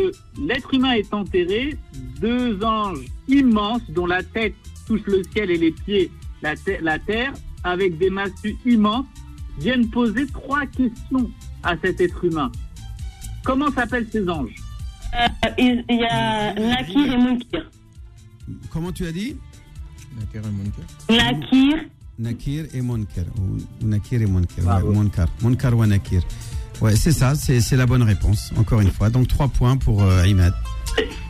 l'être 0.41 0.73
humain 0.73 0.93
est 0.93 1.13
enterré, 1.13 1.77
deux 2.19 2.61
anges 2.63 3.05
immenses 3.27 3.81
dont 3.89 4.05
la 4.05 4.23
tête 4.23 4.55
touche 4.87 5.05
le 5.07 5.21
ciel 5.33 5.51
et 5.51 5.57
les 5.57 5.71
pieds 5.71 6.11
la, 6.41 6.55
te- 6.55 6.81
la 6.81 6.97
terre, 6.99 7.33
avec 7.63 7.97
des 7.97 8.09
massues 8.09 8.55
immenses, 8.65 9.05
viennent 9.59 9.89
poser 9.89 10.25
trois 10.27 10.65
questions 10.65 11.29
à 11.63 11.75
cet 11.83 11.99
être 12.01 12.23
humain. 12.23 12.51
Comment 13.43 13.71
s'appellent 13.71 14.07
ces 14.11 14.27
anges? 14.29 14.55
Euh, 15.15 15.49
Il 15.57 15.83
y 15.89 16.03
a 16.05 16.53
Nakir 16.53 17.11
et 17.13 17.17
Munkir. 17.17 17.69
Comment 18.69 18.91
tu 18.91 19.05
as 19.05 19.11
dit? 19.11 19.35
Nakir 20.17 20.41
et 20.45 20.51
Munkar. 20.51 20.85
Nakir. 21.09 21.85
Nakir 22.17 22.65
et 22.73 22.81
ou 23.37 23.85
Nakir 23.85 24.21
et. 24.21 24.25
Ouais, 24.65 24.83
Munkar. 24.93 25.27
Munkar 25.41 25.77
ou 25.77 25.85
Nakir. 25.85 26.21
Ouais, 26.81 26.95
c'est 26.95 27.11
ça, 27.11 27.33
c'est 27.35 27.75
la 27.75 27.85
bonne 27.85 28.03
réponse, 28.03 28.51
encore 28.57 28.79
une 28.81 28.91
fois. 28.91 29.09
Donc, 29.09 29.27
trois 29.27 29.47
points 29.47 29.77
pour 29.77 30.03
euh, 30.03 30.25
Imad. 30.25 30.53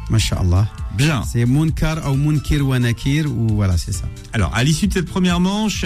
Masha'Allah. 0.09 0.67
Bien. 0.95 1.23
C'est 1.23 1.45
Munkar 1.45 2.11
ou 2.11 2.15
Munkir 2.15 2.65
ou 2.65 2.77
Nakir, 2.77 3.25
ou 3.25 3.47
voilà, 3.55 3.77
c'est 3.77 3.91
ça. 3.91 4.05
Alors, 4.33 4.53
à 4.55 4.63
l'issue 4.63 4.87
de 4.87 4.93
cette 4.93 5.05
première 5.09 5.39
manche, 5.39 5.85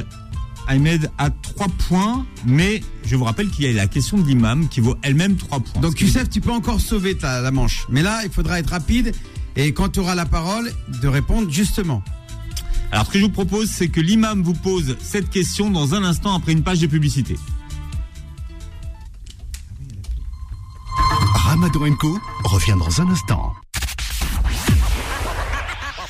Ahmed 0.67 1.11
a 1.17 1.29
3 1.29 1.67
points, 1.89 2.25
mais 2.45 2.81
je 3.05 3.15
vous 3.15 3.23
rappelle 3.25 3.49
qu'il 3.49 3.65
y 3.65 3.67
a 3.67 3.73
la 3.73 3.87
question 3.87 4.17
de 4.17 4.25
l'imam 4.25 4.69
qui 4.69 4.79
vaut 4.79 4.95
elle-même 5.01 5.35
3 5.35 5.59
points. 5.59 5.81
Donc, 5.81 5.99
Youssef, 5.99 6.29
tu 6.29 6.41
peux 6.41 6.51
encore 6.51 6.79
sauver 6.79 7.15
ta, 7.15 7.41
la 7.41 7.51
manche. 7.51 7.85
Mais 7.89 8.01
là, 8.01 8.21
il 8.23 8.31
faudra 8.31 8.59
être 8.59 8.69
rapide 8.69 9.13
et 9.55 9.73
quand 9.73 9.89
tu 9.89 9.99
auras 9.99 10.15
la 10.15 10.25
parole, 10.25 10.71
de 11.01 11.07
répondre 11.07 11.49
justement. 11.49 12.01
Alors, 12.91 13.07
ce 13.07 13.11
que 13.11 13.19
je 13.19 13.23
vous 13.23 13.29
propose, 13.29 13.69
c'est 13.69 13.87
que 13.87 13.99
l'imam 13.99 14.41
vous 14.41 14.53
pose 14.53 14.97
cette 15.01 15.29
question 15.29 15.69
dans 15.69 15.95
un 15.95 16.03
instant 16.03 16.33
après 16.35 16.53
une 16.53 16.63
page 16.63 16.79
de 16.79 16.87
publicité. 16.87 17.37
Ramadan 21.35 21.95
Co 21.95 22.19
revient 22.43 22.75
dans 22.77 23.01
un 23.01 23.09
instant. 23.09 23.53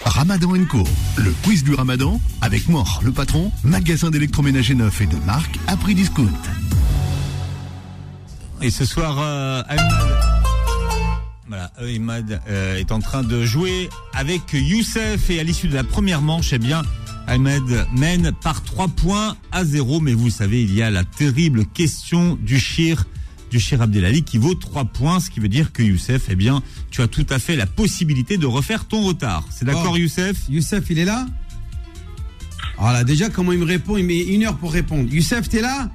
Ramadan 0.05 0.65
Co, 0.69 0.83
le 1.17 1.33
quiz 1.43 1.63
du 1.63 1.73
Ramadan 1.73 2.19
avec 2.41 2.67
Mort, 2.67 3.01
le 3.03 3.11
patron, 3.11 3.51
magasin 3.63 4.09
d'électroménager 4.11 4.75
neuf 4.75 5.01
et 5.01 5.05
de 5.05 5.17
marque 5.25 5.59
à 5.67 5.75
prix 5.75 5.95
discount. 5.95 6.27
Et 8.61 8.69
ce 8.69 8.85
soir, 8.85 9.17
euh, 9.19 9.63
Ahmed, 9.67 9.91
voilà, 11.47 11.71
Ahmed, 11.77 12.41
euh, 12.47 12.77
est 12.77 12.91
en 12.91 12.99
train 12.99 13.23
de 13.23 13.43
jouer 13.43 13.89
avec 14.13 14.41
Youssef 14.53 15.29
et 15.29 15.39
à 15.39 15.43
l'issue 15.43 15.67
de 15.67 15.75
la 15.75 15.83
première 15.83 16.21
manche, 16.21 16.53
eh 16.53 16.59
bien, 16.59 16.83
Ahmed 17.27 17.87
mène 17.95 18.31
par 18.31 18.63
3 18.63 18.87
points 18.89 19.35
à 19.51 19.65
0. 19.65 19.99
Mais 19.99 20.13
vous 20.13 20.29
savez, 20.29 20.63
il 20.63 20.73
y 20.73 20.81
a 20.81 20.89
la 20.89 21.03
terrible 21.03 21.65
question 21.65 22.37
du 22.41 22.59
Shir, 22.59 23.05
du 23.53 23.59
Shir 23.59 23.83
Abdelali 23.83 24.23
qui 24.23 24.39
vaut 24.39 24.55
3 24.55 24.85
points, 24.85 25.19
ce 25.19 25.29
qui 25.29 25.39
veut 25.39 25.47
dire 25.47 25.71
que 25.71 25.83
Youssef, 25.83 26.25
eh 26.27 26.35
bien, 26.35 26.63
tu 26.89 27.03
as 27.03 27.07
tout 27.07 27.27
à 27.29 27.37
fait 27.37 27.55
la 27.55 27.67
possibilité 27.67 28.39
de 28.39 28.47
refaire 28.47 28.85
ton 28.85 29.03
retard. 29.03 29.45
C'est 29.51 29.63
d'accord, 29.63 29.91
Bon. 29.91 29.95
Youssef? 29.95 30.49
Youssef, 30.49 30.89
il 30.89 30.97
est 30.97 31.05
là? 31.05 31.27
Voilà, 32.79 33.03
déjà, 33.03 33.29
comment 33.29 33.51
il 33.51 33.59
me 33.59 33.65
répond? 33.65 33.95
Il 33.95 34.05
met 34.05 34.17
une 34.17 34.43
heure 34.43 34.57
pour 34.57 34.73
répondre. 34.73 35.07
Youssef, 35.13 35.49
t'es 35.49 35.61
là? 35.61 35.91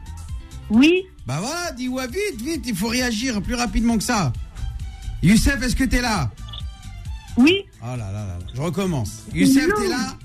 Oui. 0.71 1.03
Bah 1.27 1.41
voilà, 1.41 1.73
dis 1.73 1.89
ouais, 1.89 2.07
vite, 2.07 2.41
vite, 2.41 2.63
il 2.65 2.77
faut 2.77 2.87
réagir 2.87 3.43
plus 3.43 3.57
rapidement 3.57 3.99
que 3.99 4.05
ça. 4.05 4.33
Youssef, 5.25 5.61
est-ce 5.61 5.75
que 5.75 5.83
t'es 5.83 6.01
là? 6.01 6.31
Oui. 7.37 7.65
Oh 7.83 7.87
là 7.87 7.97
là 7.97 8.13
là 8.13 8.27
là, 8.27 8.39
je 8.55 8.61
recommence. 8.61 9.25
Youssef, 9.35 9.67
t'es 9.77 9.89
là? 9.89 10.17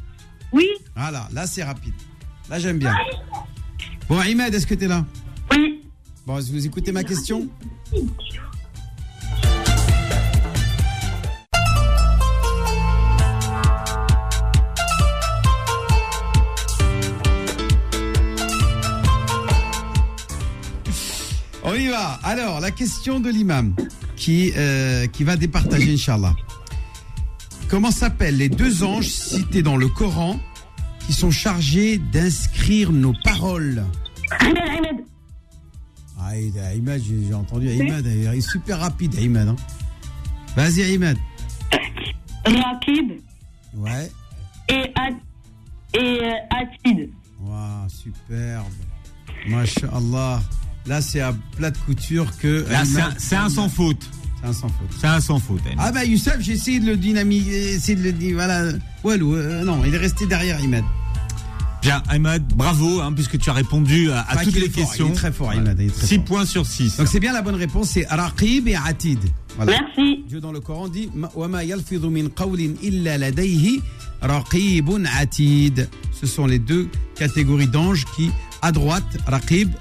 Oui. 0.52 0.68
Voilà, 0.96 1.28
là 1.34 1.48
c'est 1.48 1.64
rapide. 1.64 1.94
Là 2.48 2.60
j'aime 2.60 2.78
bien. 2.78 2.94
Bon, 4.08 4.20
Ahmed, 4.20 4.54
est-ce 4.54 4.68
que 4.68 4.76
t'es 4.76 4.88
là? 4.88 5.04
Oui. 5.52 5.83
Bon, 6.26 6.40
vous 6.40 6.66
écoutez 6.66 6.94
ma 6.94 7.04
question 7.04 7.50
On 21.66 21.74
y 21.76 21.88
va. 21.88 22.20
Alors, 22.24 22.62
la 22.62 22.72
question 22.72 23.20
de 23.20 23.30
l'imam 23.30 23.76
qui, 24.16 24.54
euh, 24.56 25.08
qui 25.08 25.26
va 25.26 25.36
départager, 25.36 25.94
Inch'Allah. 25.94 26.36
Comment 27.68 27.92
s'appellent 27.92 28.38
les 28.38 28.50
deux 28.50 28.84
anges 28.84 29.10
cités 29.10 29.62
dans 29.62 29.76
le 29.76 29.90
Coran 29.90 30.40
qui 31.06 31.12
sont 31.12 31.32
chargés 31.32 31.98
d'inscrire 31.98 32.94
nos 32.94 33.14
paroles? 33.26 33.84
Ah, 36.26 36.38
et- 36.38 36.54
Ahmed, 36.60 37.02
j'ai 37.04 37.28
j'ai 37.28 37.34
entendu 37.34 37.68
il 37.68 37.82
est 37.82 38.42
super 38.42 38.80
rapide, 38.80 39.16
Ahmed. 39.18 39.48
hein. 39.50 39.56
Vas-y, 40.56 40.94
Ahmed. 40.94 41.18
Rakib 42.46 43.12
Ouais. 43.76 44.12
et, 44.70 44.92
At 44.96 45.10
et 45.98 46.20
euh, 46.22 46.32
Atid. 46.52 47.10
Waouh, 47.42 47.90
superbe. 47.90 48.66
Masha'Allah. 49.48 50.42
Là, 50.86 51.02
c'est 51.02 51.22
à 51.22 51.34
plat 51.58 51.72
de 51.72 51.78
couture 51.78 52.38
que. 52.38 52.66
Là, 52.70 52.84
c'est 53.18 53.36
un- 53.36 53.46
un 53.46 53.50
sans 53.50 53.70
faute. 53.70 54.10
C'est 54.42 54.48
un 54.48 54.54
sans 54.54 54.68
faute. 54.70 54.90
C'est 55.00 55.08
un 55.08 55.20
sans 55.22 55.40
faute. 55.40 55.62
Ah, 55.78 55.92
bah, 55.92 56.04
Youssef, 56.04 56.38
j'ai 56.42 56.54
essayé 56.54 56.80
de 56.80 56.86
le 56.88 56.98
dynamiser, 56.98 57.74
essayé 57.76 57.98
de 57.98 58.04
le 58.04 58.12
dire, 58.12 58.36
voilà. 58.36 58.74
Walou, 59.04 59.36
euh, 59.36 59.64
non, 59.64 59.84
il 59.86 59.94
est 59.94 59.98
resté 59.98 60.28
derrière, 60.28 60.60
Ahmed. 60.62 60.84
Bien, 61.84 62.02
Ahmad, 62.08 62.42
bravo, 62.56 63.02
hein, 63.02 63.12
puisque 63.12 63.38
tu 63.38 63.50
as 63.50 63.54
répondu 63.54 64.10
à, 64.10 64.26
toutes 64.42 64.56
les 64.56 64.70
questions. 64.70 65.10
Il 65.10 65.16
très 65.16 65.34
fort, 65.34 65.52
6 65.94 66.20
points 66.20 66.46
sur 66.46 66.66
6. 66.66 66.96
Donc 66.96 67.10
c'est 67.10 67.20
bien 67.20 67.34
la 67.34 67.42
bonne 67.42 67.56
réponse, 67.56 67.90
c'est 67.90 68.08
Raqib 68.08 68.70
et 68.70 68.76
Atid. 68.76 69.20
Voilà. 69.58 69.82
Merci. 69.82 70.24
Dieu 70.26 70.40
dans 70.40 70.54
le 70.54 70.62
Coran 70.62 70.88
dit 70.88 71.10
Ce 76.14 76.26
sont 76.26 76.46
les 76.46 76.60
deux 76.60 76.88
catégories 77.16 77.68
d'anges 77.68 78.06
qui, 78.16 78.32
à 78.62 78.72
droite, 78.72 79.18
Raqib, 79.28 79.74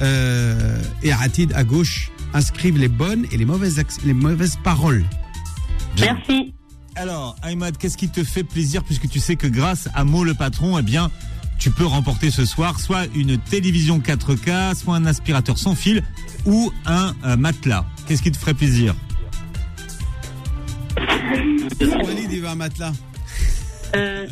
euh, 0.00 0.80
et 1.02 1.12
Atid 1.12 1.52
à 1.52 1.62
gauche, 1.64 2.10
inscrivent 2.32 2.78
les 2.78 2.88
bonnes 2.88 3.26
et 3.30 3.36
les 3.36 3.44
mauvaises, 3.44 4.56
paroles. 4.64 5.04
Merci. 6.00 6.54
Alors, 6.96 7.36
Ahmad, 7.42 7.76
qu'est-ce 7.76 7.98
qui 7.98 8.08
te 8.08 8.24
fait 8.24 8.44
plaisir 8.44 8.82
puisque 8.82 9.10
tu 9.10 9.20
sais 9.20 9.36
que 9.36 9.46
grâce 9.46 9.90
à 9.94 10.04
Mo 10.04 10.24
le 10.24 10.32
patron, 10.32 10.78
eh 10.78 10.82
bien, 10.82 11.10
tu 11.64 11.70
peux 11.70 11.86
remporter 11.86 12.30
ce 12.30 12.44
soir 12.44 12.78
soit 12.78 13.06
une 13.14 13.38
télévision 13.38 13.98
4K, 13.98 14.74
soit 14.74 14.96
un 14.96 15.06
aspirateur 15.06 15.56
sans 15.56 15.74
fil 15.74 16.04
ou 16.44 16.70
un 16.84 17.14
euh, 17.24 17.38
matelas. 17.38 17.86
Qu'est-ce 18.06 18.20
qui 18.20 18.30
te 18.30 18.36
ferait 18.36 18.52
plaisir? 18.52 18.94
Walid, 22.04 22.30
il 22.30 22.42
va 22.42 22.50
un 22.50 22.54
matelas. 22.54 22.92
Euh, 23.96 24.26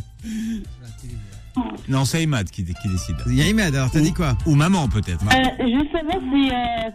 Non, 1.89 2.05
c'est 2.05 2.23
Imad 2.23 2.51
qui, 2.51 2.67
qui 2.67 2.89
décide. 2.91 3.17
Il 3.27 3.35
y 3.37 3.41
a 3.41 3.49
Imad, 3.49 3.75
alors 3.75 3.91
t'as 3.91 4.01
dit 4.01 4.13
quoi? 4.13 4.37
Ou 4.45 4.55
maman 4.55 4.87
peut-être. 4.91 5.25
euh, 5.25 5.43
je 5.59 5.91
savoir 5.91 6.19
si 6.35 6.51
euh, 6.51 6.91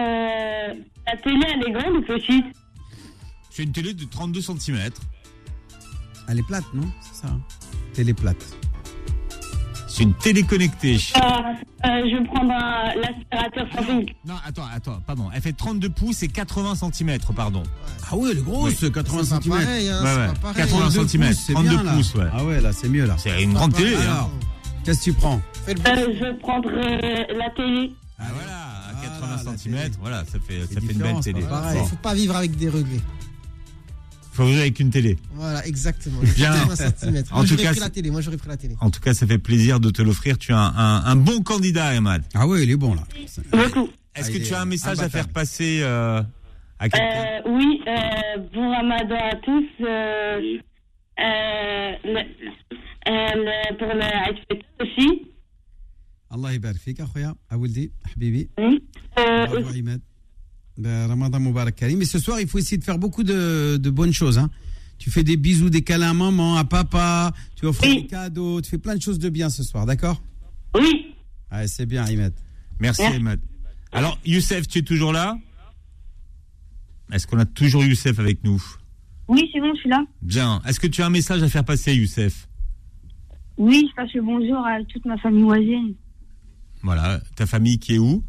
euh, 0.00 0.74
la 1.08 1.16
télé 1.16 1.44
elle 1.54 1.68
est 1.68 1.72
grande 1.72 1.96
ou 1.96 2.02
petite? 2.02 2.46
C'est 3.50 3.64
une 3.64 3.72
télé 3.72 3.94
de 3.94 4.04
32 4.04 4.42
cm. 4.42 4.78
Elle 6.28 6.38
est 6.38 6.46
plate, 6.46 6.72
non? 6.72 6.88
C'est 7.00 7.26
ça. 7.26 7.32
hein 7.32 7.40
Télé 7.94 8.14
plate. 8.14 8.56
C'est 9.94 10.04
une 10.04 10.14
télé 10.14 10.42
connectée. 10.42 10.96
Euh, 11.16 11.20
euh, 11.20 11.88
je 12.10 12.16
vais 12.16 12.24
prendre 12.24 12.50
un- 12.50 12.94
l'aspirateur 12.94 13.66
sans 13.76 13.82
fil. 13.82 14.06
Non, 14.26 14.34
attends, 14.46 14.64
attends, 14.74 15.00
pardon. 15.06 15.28
Elle 15.34 15.42
fait 15.42 15.52
32 15.52 15.90
pouces 15.90 16.22
et 16.22 16.28
80 16.28 16.74
cm, 16.76 17.18
pardon. 17.36 17.62
Ah 18.10 18.16
ouais, 18.16 18.30
elle 18.32 18.38
est 18.38 18.42
grosse, 18.42 18.80
Oui. 18.80 18.90
80 18.90 19.22
C'est 19.24 19.34
pas 19.34 19.40
cm. 19.42 19.58
pareil, 19.58 19.88
hein, 19.90 20.02
Ouais, 20.02 20.08
c'est 20.08 20.18
ouais. 20.20 20.26
pas 20.28 20.32
pareil. 20.40 20.56
80 20.62 20.78
32 20.90 21.08
cm, 21.08 21.26
pouces, 21.28 21.38
c'est 21.46 21.52
32 21.52 21.68
bien, 21.70 21.82
là. 21.82 21.92
pouces, 21.92 22.14
ouais. 22.14 22.24
Ah 22.32 22.44
ouais, 22.44 22.60
là, 22.62 22.72
c'est 22.72 22.88
mieux, 22.88 23.04
là. 23.04 23.16
C'est 23.18 23.42
une 23.42 23.52
grande 23.52 23.74
télé. 23.74 23.94
hein. 23.96 24.00
Alors, 24.02 24.30
qu'est-ce 24.84 24.98
que 25.00 25.04
tu 25.04 25.12
prends 25.12 25.40
Euh, 25.68 25.74
je 25.76 26.24
vais 26.24 26.34
prendre 26.38 26.68
euh, 26.70 27.38
la 27.38 27.50
télé. 27.50 27.92
Ah 28.18 28.24
voilà, 28.34 28.56
à 28.88 29.02
80 29.02 29.18
Voilà, 29.20 29.42
la 29.52 29.58
cm, 29.58 29.90
voilà, 30.00 30.24
ça 30.24 30.38
fait, 30.46 30.60
ça 30.72 30.80
fait 30.80 30.92
une 30.92 30.98
belle 31.00 31.20
télé. 31.20 31.42
Pareil, 31.42 31.78
Bon. 31.80 31.84
faut 31.86 31.96
pas 31.96 32.14
vivre 32.14 32.34
avec 32.36 32.56
des 32.56 32.68
regrets 32.70 33.00
Faut 34.33 34.45
vivre 34.45 34.59
avec 34.61 34.79
une 34.79 34.91
télé. 34.91 35.17
Voilà, 35.33 35.65
exactement. 35.65 36.19
Bien. 36.35 36.53
80 36.53 36.75
centimètres. 36.75 37.33
En 37.33 37.37
Moi, 37.37 37.45
tout 37.45 37.49
j'aurais 37.51 37.63
cas, 37.63 37.71
pris 37.71 37.79
la 37.79 37.85
c'est- 37.85 37.91
télé. 37.91 38.11
Moi, 38.11 38.21
j'aurais 38.21 38.37
pris 38.37 38.49
la 38.49 38.57
télé. 38.57 38.75
En 38.81 38.91
tout 38.91 38.99
cas, 38.99 39.13
ça 39.15 39.25
fait 39.25 39.39
plaisir 39.39 39.79
de 39.79 39.89
te 39.89 40.01
l'offrir. 40.03 40.37
Tu 40.37 40.53
as 40.53 40.59
un, 40.59 40.75
un- 40.75 41.03
un 41.05 41.15
bon 41.15 41.41
candidat, 41.41 41.87
Ahmad. 41.87 42.23
Ah 42.35 42.45
ouais, 42.47 42.63
il 42.63 42.69
est 42.69 42.75
bon, 42.75 42.93
là. 42.93 43.03
Beaucoup. 43.51 43.89
Est-ce 44.15 44.29
Ah, 44.29 44.31
que 44.33 44.37
il 44.37 44.43
tu 44.43 44.51
est 44.53 44.55
as 44.55 44.61
un 44.61 44.65
message 44.65 44.99
à 44.99 45.03
imbattable. 45.03 45.11
faire 45.11 45.27
passer 45.29 45.79
euh, 45.81 46.21
à 46.79 46.89
quelqu'un 46.89 47.07
Euh, 47.07 47.41
oui, 47.57 47.81
euh, 47.87 48.37
bon 48.53 48.69
ramadan 48.71 49.15
à 49.31 49.35
tous. 49.47 49.69
Euh, 49.81 50.57
euh, 51.19 51.91
le- 52.13 52.29
euh, 53.09 53.33
le- 53.47 53.77
pour 53.79 53.87
le 53.87 54.07
Eid 54.27 54.37
Fitr 54.47 54.65
aussi. 54.81 55.09
Allah 56.29 56.51
يبارك 56.53 56.75
فيك 56.77 57.01
اخويا 57.01 57.35
اولدي 57.51 57.91
حبيبي 58.05 58.49
Oui. 58.59 58.81
Ahmed. 60.78 60.84
Ben, 60.84 61.06
Ramadan 61.08 61.40
Mubarak 61.40 61.76
Karim. 61.76 61.98
Mais 61.98 62.04
ce 62.04 62.18
soir, 62.18 62.40
il 62.40 62.48
faut 62.48 62.58
essayer 62.58 62.78
de 62.78 62.84
faire 62.84 62.98
beaucoup 62.98 63.22
de, 63.24 63.76
de 63.80 63.90
bonnes 63.90 64.12
choses. 64.12 64.38
Hein. 64.38 64.50
Tu 64.98 65.10
fais 65.10 65.24
des 65.24 65.36
bisous, 65.36 65.70
des 65.70 65.82
câlins 65.82 66.10
à 66.10 66.14
maman, 66.14 66.56
à 66.56 66.64
papa, 66.64 67.32
tu 67.56 67.66
offres 67.66 67.82
Oui. 67.84 68.02
des 68.02 68.06
cadeaux, 68.06 68.60
tu 68.60 68.70
fais 68.70 68.78
plein 68.78 68.94
de 68.94 69.02
choses 69.02 69.18
de 69.18 69.28
bien 69.30 69.50
ce 69.50 69.62
soir, 69.64 69.84
d'accord? 69.84 70.22
Oui. 70.76 71.14
Ouais, 71.50 71.66
c'est 71.66 71.86
bien, 71.86 72.04
Ahmed. 72.04 72.32
Merci, 72.78 73.02
Merci. 73.02 73.16
Ahmad. 73.16 73.40
Alors, 73.90 74.18
Youssef, 74.24 74.66
tu 74.68 74.78
es 74.78 74.82
toujours 74.82 75.12
là? 75.12 75.36
Est-ce 77.12 77.26
qu'on 77.26 77.38
a 77.38 77.44
toujours 77.44 77.84
Youssef 77.84 78.18
avec 78.18 78.42
nous? 78.44 78.62
Oui, 79.28 79.50
c'est 79.52 79.60
bon, 79.60 79.72
je 79.74 79.80
suis 79.80 79.88
là. 79.90 80.02
Bien. 80.22 80.62
Est-ce 80.66 80.80
que 80.80 80.86
tu 80.86 81.02
as 81.02 81.06
un 81.06 81.10
message 81.10 81.42
à 81.42 81.48
faire 81.48 81.64
passer, 81.64 81.94
Youssef? 81.94 82.48
Oui, 83.58 83.86
je 83.90 83.94
passe 83.96 84.12
le 84.14 84.22
bonjour 84.22 84.64
à 84.66 84.82
toute 84.84 85.04
ma 85.04 85.18
famille 85.18 85.42
voisine. 85.42 85.94
Voilà. 86.82 87.20
Ta 87.36 87.44
famille 87.46 87.78
qui 87.78 87.96
est 87.96 87.98
où? 87.98 88.22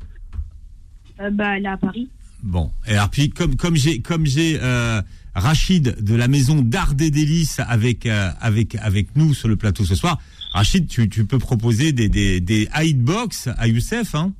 Euh, 1.21 1.29
bah, 1.29 1.57
elle 1.57 1.65
est 1.65 1.69
à 1.69 1.77
Paris. 1.77 2.09
Bon. 2.43 2.71
Et 2.85 2.91
alors, 2.91 3.09
puis, 3.09 3.29
comme, 3.29 3.55
comme 3.55 3.75
j'ai, 3.75 3.99
comme 3.99 4.25
j'ai 4.25 4.59
euh, 4.61 5.01
Rachid 5.33 5.95
de 6.01 6.15
la 6.15 6.27
maison 6.27 6.61
d'art 6.61 6.93
des 6.93 7.09
délices 7.09 7.59
avec, 7.59 8.05
euh, 8.05 8.29
avec, 8.41 8.75
avec 8.75 9.15
nous 9.15 9.33
sur 9.33 9.47
le 9.47 9.55
plateau 9.55 9.85
ce 9.85 9.95
soir, 9.95 10.19
Rachid, 10.51 10.87
tu, 10.87 11.09
tu 11.09 11.25
peux 11.25 11.39
proposer 11.39 11.93
des, 11.93 12.09
des, 12.09 12.41
des 12.41 12.67
hitbox 12.75 13.49
à 13.57 13.67
Youssef, 13.67 14.13
hein? 14.13 14.33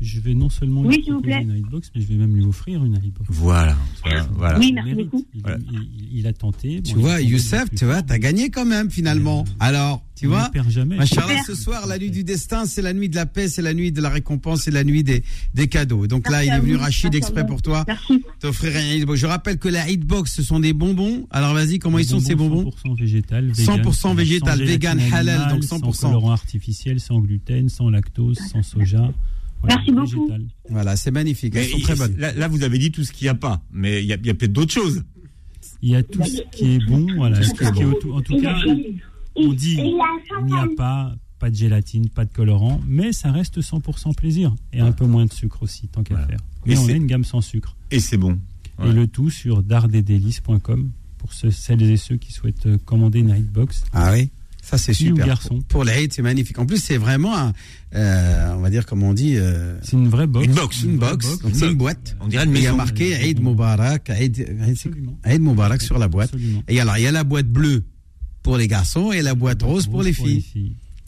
Je 0.00 0.18
vais 0.20 0.32
non 0.34 0.48
seulement 0.48 0.80
Oui, 0.80 0.96
lui 0.96 1.02
proposer 1.02 1.22
plaît. 1.22 1.42
une 1.42 1.56
Hitbox, 1.58 1.90
mais 1.94 2.00
je 2.00 2.06
vais 2.06 2.14
même 2.14 2.34
lui 2.34 2.44
offrir 2.44 2.82
une 2.84 2.94
Hitbox. 2.94 3.28
Voilà. 3.30 3.76
Voilà. 4.32 4.58
Oui, 4.58 4.68
Il 4.68 4.74
merci 4.74 4.94
beaucoup. 4.94 5.26
Il, 5.34 5.42
Voilà. 5.42 5.58
il- 5.70 6.18
il 6.18 6.26
a 6.26 6.32
tenté. 6.32 6.80
Tu 6.82 6.94
Bon, 6.94 7.00
vois, 7.02 7.20
Youssef, 7.20 7.64
tu 7.76 7.84
vois, 7.84 8.02
t'as 8.02 8.18
gagné 8.18 8.48
quand 8.50 8.64
même 8.64 8.90
finalement. 8.90 9.44
Alors, 9.58 10.02
tu 10.16 10.26
On 10.26 10.30
vois 10.30 10.44
ne 10.48 10.52
perd 10.52 10.70
jamais. 10.70 10.96
Machallah, 10.96 11.42
ce 11.46 11.54
soir, 11.54 11.86
la 11.86 11.98
nuit 11.98 12.10
du 12.10 12.24
destin, 12.24 12.64
c'est 12.66 12.80
la 12.82 12.92
nuit 12.94 13.08
de 13.10 13.16
la 13.16 13.26
paix, 13.26 13.48
c'est 13.48 13.62
la 13.62 13.74
nuit 13.74 13.92
de 13.92 14.00
la 14.00 14.08
récompense, 14.08 14.62
c'est 14.62 14.70
la 14.70 14.84
nuit 14.84 15.02
des, 15.04 15.22
des 15.54 15.68
cadeaux. 15.68 16.06
Donc 16.06 16.30
là, 16.30 16.44
il 16.44 16.50
est 16.50 16.60
venu. 16.60 16.76
Rachid 16.76 17.14
exprès 17.14 17.46
pour 17.46 17.60
toi 17.62 17.84
Merci. 17.86 18.22
t'offrir 18.40 18.74
un 18.76 18.94
hitbox. 18.94 19.20
Je 19.20 19.26
rappelle 19.26 19.58
que 19.58 19.68
la 19.68 19.88
hitbox, 19.90 20.32
ce 20.34 20.42
sont 20.42 20.60
des 20.60 20.72
bonbons. 20.72 21.26
Alors 21.30 21.52
vas-y, 21.52 21.78
comment 21.78 21.98
ils 21.98 22.06
sont 22.06 22.20
ces 22.20 22.34
bonbons 22.34 22.64
100% 22.70 22.94
végétal. 22.98 23.52
100% 23.54 24.14
végétal, 24.14 24.62
vegan, 24.64 24.98
halal, 25.12 25.50
donc 25.50 25.62
100%. 25.64 25.92
Sans 25.92 26.08
colorant 26.08 26.30
artificiel, 26.32 27.00
sans 27.00 27.18
gluten, 27.20 27.68
sans 27.68 27.90
lactose, 27.90 28.38
sans 28.50 28.62
soja. 28.62 29.12
Voilà, 29.60 29.76
Merci 29.76 29.92
beaucoup. 30.16 30.30
Voilà, 30.70 30.96
c'est 30.96 31.10
magnifique. 31.10 31.54
Elles 31.54 31.66
sont 31.66 31.78
très 31.80 31.94
bonnes. 31.96 32.16
Là, 32.16 32.32
là, 32.32 32.48
vous 32.48 32.62
avez 32.62 32.78
dit 32.78 32.90
tout 32.90 33.04
ce 33.04 33.12
qu'il 33.12 33.26
n'y 33.26 33.28
a 33.30 33.34
pas, 33.34 33.62
mais 33.72 34.02
il 34.02 34.06
y 34.08 34.12
a, 34.12 34.16
peut-être 34.18 34.52
d'autres 34.52 34.72
choses. 34.72 35.04
Il 35.82 35.90
y 35.90 35.96
a 35.96 36.02
tout 36.02 36.22
ce 36.24 36.42
qui 36.50 36.74
est 36.74 36.86
bon. 36.86 37.06
Voilà, 37.16 37.36
Tout 37.38 37.44
ce 37.44 37.54
qui 37.54 37.62
est 37.64 37.66
ce 37.66 37.72
qui 37.72 37.80
est 37.80 37.84
bon. 37.84 37.90
autour- 37.92 38.16
en 38.16 38.20
tout 38.22 38.40
cas, 38.40 38.56
on 39.36 39.52
dit 39.52 39.76
il 39.78 40.44
n'y 40.46 40.52
a 40.58 40.66
pas, 40.76 41.14
pas 41.38 41.50
de 41.50 41.54
gélatine, 41.56 42.08
pas 42.08 42.24
de 42.24 42.32
colorant, 42.32 42.80
mais 42.86 43.12
ça 43.12 43.30
reste 43.32 43.60
100% 43.60 44.14
plaisir. 44.14 44.54
Et 44.72 44.80
un 44.80 44.92
peu 44.92 45.06
moins 45.06 45.26
de 45.26 45.32
sucre 45.32 45.62
aussi, 45.62 45.88
tant 45.88 46.02
qu'à 46.02 46.14
Voilà. 46.14 46.26
faire. 46.28 46.38
Et 46.66 46.70
Mais 46.70 46.78
on 46.78 46.88
a 46.88 46.92
une 46.92 47.06
gamme 47.06 47.24
sans 47.24 47.40
sucre. 47.40 47.76
Et 47.90 48.00
c'est 48.00 48.16
bon. 48.18 48.38
Et 48.82 48.92
le 48.92 49.06
tout 49.06 49.28
sur 49.30 49.62
dardedelices.com 49.62 50.90
pour 51.18 51.32
ceux, 51.34 51.50
celles 51.50 51.82
et 51.82 51.96
ceux 51.98 52.16
qui 52.16 52.32
souhaitent 52.32 52.64
euh, 52.66 52.78
commander 52.78 53.18
une 53.20 53.28
Hitbox. 53.36 53.84
Ah 53.92 54.10
oui 54.12 54.30
ça 54.70 54.78
c'est 54.78 54.94
Fille 54.94 55.08
ou 55.10 55.16
super. 55.16 55.26
garçon. 55.26 55.48
Pour, 55.56 55.64
pour 55.66 55.84
l'Aïd, 55.84 56.12
c'est 56.12 56.22
magnifique. 56.22 56.58
En 56.58 56.64
plus, 56.66 56.78
c'est 56.78 56.96
vraiment, 56.96 57.36
un, 57.36 57.52
euh, 57.94 58.54
on 58.56 58.60
va 58.60 58.70
dire, 58.70 58.86
comme 58.86 59.02
on 59.02 59.12
dit, 59.12 59.34
euh, 59.36 59.76
C'est 59.82 59.92
une 59.92 60.08
vraie 60.08 60.26
box. 60.26 60.46
Une 60.46 60.52
box. 60.54 60.82
une 60.84 60.96
box. 60.98 61.26
box. 61.26 61.42
Donc 61.42 61.52
c'est 61.54 61.66
une 61.66 61.74
boîte. 61.76 62.16
On 62.20 62.28
dirait 62.28 62.44
une 62.44 62.54
Et 62.54 62.58
il 62.60 62.62
y 62.62 62.66
a 62.66 62.70
maison. 62.70 62.76
marqué 62.76 63.14
Aïd 63.16 63.40
Moubarak, 63.40 64.10
Aïd, 64.10 64.46
Moubarak 65.40 65.82
sur 65.82 65.98
la 65.98 66.08
boîte. 66.08 66.30
Absolument. 66.32 66.62
Et 66.68 66.80
alors, 66.80 66.96
il 66.98 67.02
y 67.02 67.06
a 67.06 67.12
la 67.12 67.24
boîte 67.24 67.48
bleue 67.48 67.82
pour 68.42 68.56
les 68.56 68.68
garçons 68.68 69.12
et 69.12 69.20
la 69.22 69.34
boîte 69.34 69.62
rose 69.62 69.86
pour 69.86 70.02
les 70.02 70.12
filles. 70.12 70.44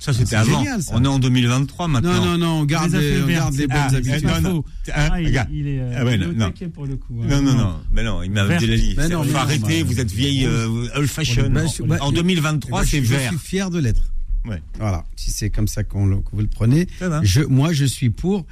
Ça, 0.02 0.12
c'était 0.12 0.34
avant. 0.34 0.58
génial, 0.58 0.82
ça. 0.82 0.92
On 0.96 1.04
est 1.04 1.08
en 1.08 1.18
2023 1.20 1.86
maintenant. 1.86 2.12
Non, 2.14 2.24
non, 2.32 2.38
non, 2.38 2.60
on 2.60 2.64
garde, 2.64 2.90
Les 2.92 2.98
les, 3.00 3.06
affaires 3.12 3.24
on 3.24 3.28
garde 3.28 3.54
vertes, 3.54 3.60
les 3.60 3.66
bonnes 3.68 3.76
Ah, 3.78 3.96
habitudes. 3.96 4.24
non, 4.42 4.50
non. 4.54 4.64
Ah, 4.92 5.08
Ah, 5.12 5.20
il, 5.20 5.28
est, 5.68 5.78
euh, 5.80 5.94
Ah 5.96 6.04
ouais, 6.04 6.16
non, 6.18 6.32
non. 6.34 6.52
pour 6.74 6.86
le 6.86 6.96
coup. 6.96 7.20
hein. 7.22 7.26
Non, 7.28 7.40
non, 7.42 7.54
non, 7.54 7.74
mais 7.92 8.02
non, 8.02 8.22
il 8.24 8.32
m'a 8.32 8.44
Vert. 8.44 8.56
Abdelali. 8.56 8.94
Mais 8.96 9.08
non, 9.08 9.22
Il 9.22 9.26
mais 9.26 9.32
faut 9.32 9.32
non, 9.34 9.38
arrêter, 9.44 9.64
mais- 9.68 9.82
vous 9.82 10.00
êtes 10.00 10.10
vieille 10.10 10.44
euh, 10.44 10.88
old 10.96 11.08
fashion. 11.08 11.48
Bah, 11.50 11.62
je- 11.66 11.82
bah, 11.84 11.98
en 12.00 12.10
2023, 12.10 12.80
Bah, 12.80 12.86
c'est 12.88 12.98
je, 13.02 13.08
vert. 13.10 13.30
Je 13.32 13.38
suis 13.38 13.46
fier 13.46 13.70
de 13.70 13.78
l'être. 13.78 14.12
Ouais. 14.44 14.60
Voilà, 14.80 15.04
si 15.14 15.30
c'est 15.30 15.50
comme 15.50 15.68
ça 15.68 15.84
qu'on 15.84 16.04
le- 16.06 16.16
que 16.16 16.30
vous 16.32 16.40
le 16.40 16.48
prenez. 16.48 16.88
Je, 17.22 17.42
moi, 17.42 17.72
je 17.72 17.84
suis 17.84 18.10
pour, 18.10 18.44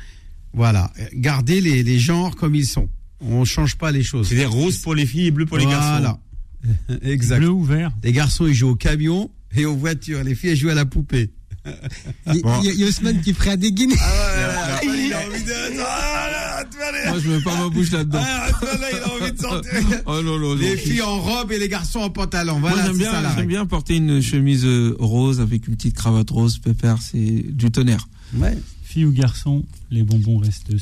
voilà, 0.55 0.93
garder 1.15 1.61
les, 1.61 1.83
les 1.83 1.99
genres 1.99 2.37
comme 2.37 2.55
ils 2.55 2.65
sont. 2.67 2.89
On 3.21 3.45
change 3.45 3.77
pas 3.77 3.91
les 3.91 4.05
choses. 4.05 4.29
C'est 4.29 4.37
des 4.37 4.47
roses 4.47 4.79
pour 4.79 4.95
les 4.95 5.05
filles 5.05 5.27
et 5.27 5.31
bleu 5.33 5.47
pour 5.47 5.59
les 5.59 5.67
garçons. 5.67 5.89
Voilà. 6.01 6.19
exact. 7.03 7.41
Bleu 7.41 7.49
ou 7.51 7.65
vert 7.65 7.91
Les 8.05 8.13
garçons, 8.13 8.47
ils 8.47 8.55
jouent 8.55 8.69
au 8.71 8.75
camion 8.77 9.31
et 9.57 9.65
aux 9.67 9.75
voitures. 9.77 10.23
Les 10.23 10.35
filles, 10.37 10.51
elles 10.51 10.57
jouent 10.57 10.69
à 10.69 10.75
la 10.75 10.85
poupée. 10.87 11.31
Il 11.67 12.37
y, 12.37 12.43
a- 12.47 12.61
il 12.73 12.81
y 12.81 12.85
a 12.85 12.87
Ousmane 12.87 13.21
qui 13.21 13.31
est 13.31 13.35
prêt 13.35 13.51
à 13.51 13.57
dégainer. 13.57 13.95
Ah, 14.01 14.81
il 14.83 15.13
a 15.13 15.19
envie 15.27 15.45
de. 15.45 15.81
Ah, 15.87 16.63
Moi, 17.11 17.19
je 17.23 17.31
mets 17.31 17.41
pas 17.43 17.57
ma 17.57 17.69
bouche 17.69 17.91
là-dedans. 17.91 18.21
Ah, 18.23 18.49
là, 18.63 18.89
il 18.93 18.99
a 18.99 19.13
envie 19.15 19.33
de 19.33 19.39
sortir. 19.39 19.73
Oh 20.07 20.23
non, 20.23 20.39
non, 20.39 20.55
Les 20.55 20.71
non. 20.71 20.81
filles 20.81 21.03
en 21.03 21.19
robe 21.21 21.53
et 21.53 21.59
les 21.59 21.69
garçons 21.69 22.01
en 22.01 22.11
pantalon. 22.11 22.59
Moi, 22.59 22.71
Voilà, 22.71 22.87
j'aime 22.87 22.97
c'est 22.99 23.05
ça, 23.05 23.21
bien, 23.21 23.33
j'aime 23.37 23.47
bien 23.47 23.67
porter 23.67 23.97
une 23.97 24.21
chemise 24.23 24.65
euh, 24.65 24.97
rose 24.99 25.41
avec 25.41 25.69
une 25.69 25.77
petite 25.77 25.97
cravate 25.97 26.31
rose, 26.31 26.59
pépère, 26.59 26.99
c'est 27.03 27.19
du 27.49 27.71
tonnerre. 27.71 28.09
Ouais. 28.35 28.57
Fille 28.93 29.05
ou 29.05 29.13
garçon, 29.13 29.63
les 29.93 30.03
bonbons 30.03 30.39
restent 30.39 30.75
100%. 30.75 30.81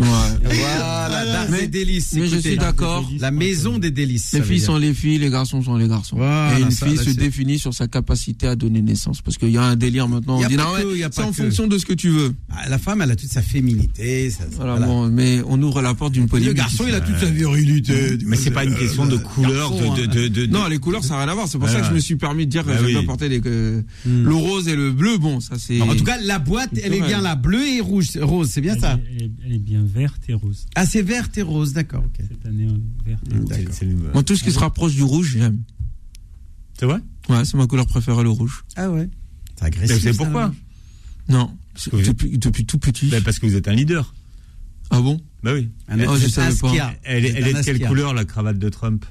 euh, 0.00 0.02
Voilà, 0.42 1.46
et 1.62 1.68
délices. 1.68 2.14
mais 2.14 2.26
je 2.26 2.36
suis 2.38 2.56
d'accord. 2.56 3.08
La 3.20 3.30
maison 3.30 3.78
des 3.78 3.92
délices. 3.92 4.32
Les 4.32 4.42
filles 4.42 4.56
dire. 4.56 4.66
sont 4.66 4.76
les 4.76 4.92
filles, 4.92 5.18
les 5.18 5.30
garçons 5.30 5.62
sont 5.62 5.76
les 5.76 5.86
garçons. 5.86 6.16
Voilà, 6.16 6.58
et 6.58 6.62
une 6.62 6.70
ça, 6.72 6.86
fille 6.86 6.96
là, 6.96 7.02
se 7.04 7.10
définit 7.10 7.58
sur 7.60 7.72
sa 7.72 7.86
capacité 7.86 8.48
à 8.48 8.56
donner 8.56 8.82
naissance. 8.82 9.22
Parce 9.22 9.38
qu'il 9.38 9.50
y 9.50 9.56
a 9.56 9.62
un 9.62 9.76
délire 9.76 10.08
maintenant. 10.08 10.40
Y 10.40 10.44
a 10.44 10.46
On 10.46 10.48
dit 10.50 10.56
pas 10.56 10.62
non, 10.64 10.72
que, 10.82 10.86
ouais, 10.92 10.98
y 10.98 11.04
a 11.04 11.08
c'est 11.12 11.20
pas 11.22 11.28
en 11.28 11.30
que. 11.30 11.36
fonction 11.36 11.66
de 11.68 11.78
ce 11.78 11.86
que 11.86 11.92
tu 11.92 12.10
veux. 12.10 12.34
Ah, 12.50 12.68
La 12.68 12.78
femme, 12.78 13.02
elle 13.02 13.10
a 13.12 13.16
toute 13.16 13.30
sa 13.30 13.42
féminité. 13.42 14.30
ça- 14.30 14.44
Voilà, 14.56 14.72
voilà. 14.72 14.86
Bon, 14.86 15.08
mais 15.08 15.40
on 15.46 15.62
ouvre 15.62 15.80
la 15.80 15.94
porte 15.94 16.12
d'une 16.14 16.24
Le 16.24 16.28
polémique. 16.28 16.54
garçon, 16.56 16.84
il 16.88 16.94
a 16.94 17.00
toute 17.00 17.18
sa 17.18 17.26
virilité. 17.30 18.18
Mais 18.26 18.36
c'est 18.36 18.50
pas 18.50 18.64
une 18.64 18.74
question 18.74 19.06
de 19.06 19.16
couleur, 19.16 19.70
de, 19.72 20.46
Non, 20.46 20.66
les 20.66 20.78
couleurs, 20.78 21.04
ça 21.04 21.10
n'a 21.14 21.20
rien 21.22 21.28
à 21.32 21.34
voir. 21.34 21.46
C'est 21.48 21.58
pour 21.58 21.68
ça 21.68 21.80
que 21.80 21.86
je 21.86 21.92
me 21.92 22.00
suis 22.00 22.16
permis 22.16 22.46
de 22.46 22.50
dire 22.50 22.64
que 22.64 22.70
Bah 22.70 22.78
oui. 22.84 22.92
bien 22.94 23.04
porter 23.04 23.40
que- 23.40 23.84
le 24.06 24.34
rose 24.34 24.66
et 24.68 24.74
le 24.74 24.90
bleu. 24.90 25.18
Bon, 25.18 25.38
ça 25.40 25.54
c'est. 25.58 25.80
En 25.80 25.94
tout 25.94 26.04
cas, 26.04 26.18
la 26.20 26.38
boîte, 26.40 26.70
elle 26.82 26.94
est 26.94 27.00
bien 27.00 27.20
là, 27.20 27.27
bleue 27.36 27.66
et 27.66 27.80
rouge, 27.80 28.16
rose, 28.20 28.48
c'est 28.50 28.60
bien 28.60 28.74
elle, 28.74 28.80
ça 28.80 28.94
est- 28.94 29.02
elle 29.16 29.22
est, 29.22 29.30
elle 29.46 29.52
est 29.54 29.58
bien 29.58 29.82
verte 29.84 30.22
et 30.28 30.34
rose. 30.34 30.66
Ah, 30.74 30.86
c'est 30.86 31.02
verte 31.02 31.36
et 31.38 31.42
rose, 31.42 31.72
d'accord, 31.72 32.04
ok. 32.04 32.24
Cette 32.28 32.46
année, 32.46 32.66
verte 33.04 33.22
et 33.30 33.34
rose. 33.38 33.44
D'accord. 33.48 33.74
c'est- 33.74 33.84
c'est- 33.86 34.12
Moi, 34.12 34.22
tout 34.22 34.36
ce 34.36 34.44
qui 34.44 34.52
se 34.52 34.58
rapproche 34.58 34.94
du 34.94 35.02
rouge, 35.02 35.30
j'aime. 35.38 35.62
C'est 36.78 36.86
vrai? 36.86 36.98
Ouais, 37.28 37.44
c'est 37.44 37.56
ma 37.56 37.66
couleur 37.66 37.86
préférée, 37.86 38.22
le 38.22 38.30
rouge. 38.30 38.64
Ah 38.76 38.90
ouais. 38.90 39.08
C'est 39.56 39.62
Mais 39.62 39.66
agressif. 39.68 39.96
vous 39.96 40.02
savez 40.02 40.12
ça, 40.16 40.24
pourquoi? 40.24 40.54
Non, 41.28 41.50
c'est- 41.74 41.90
que 41.90 41.96
vous- 41.96 42.02
depuis, 42.02 42.38
depuis 42.38 42.64
tout 42.64 42.78
petit. 42.78 43.10
Parce 43.24 43.38
que 43.38 43.46
vous 43.46 43.56
êtes 43.56 43.68
un 43.68 43.74
leader. 43.74 44.14
Ah 44.90 45.00
bon? 45.00 45.20
Bah 45.42 45.52
oui. 45.54 45.68
Un 45.88 45.98
Oh, 46.08 46.16
je 46.16 46.22
c'est 46.22 46.30
savais 46.30 46.54
pas. 46.56 46.94
Elle, 47.02 47.24
est- 47.24 47.32
C'est 47.32 47.38
elle 47.38 47.44
un 47.44 47.46
est 47.48 47.52
de 47.54 47.62
quelle 47.62 47.86
couleur 47.86 48.14
la 48.14 48.24
cravate 48.24 48.58
de 48.58 48.68
Trump? 48.68 49.04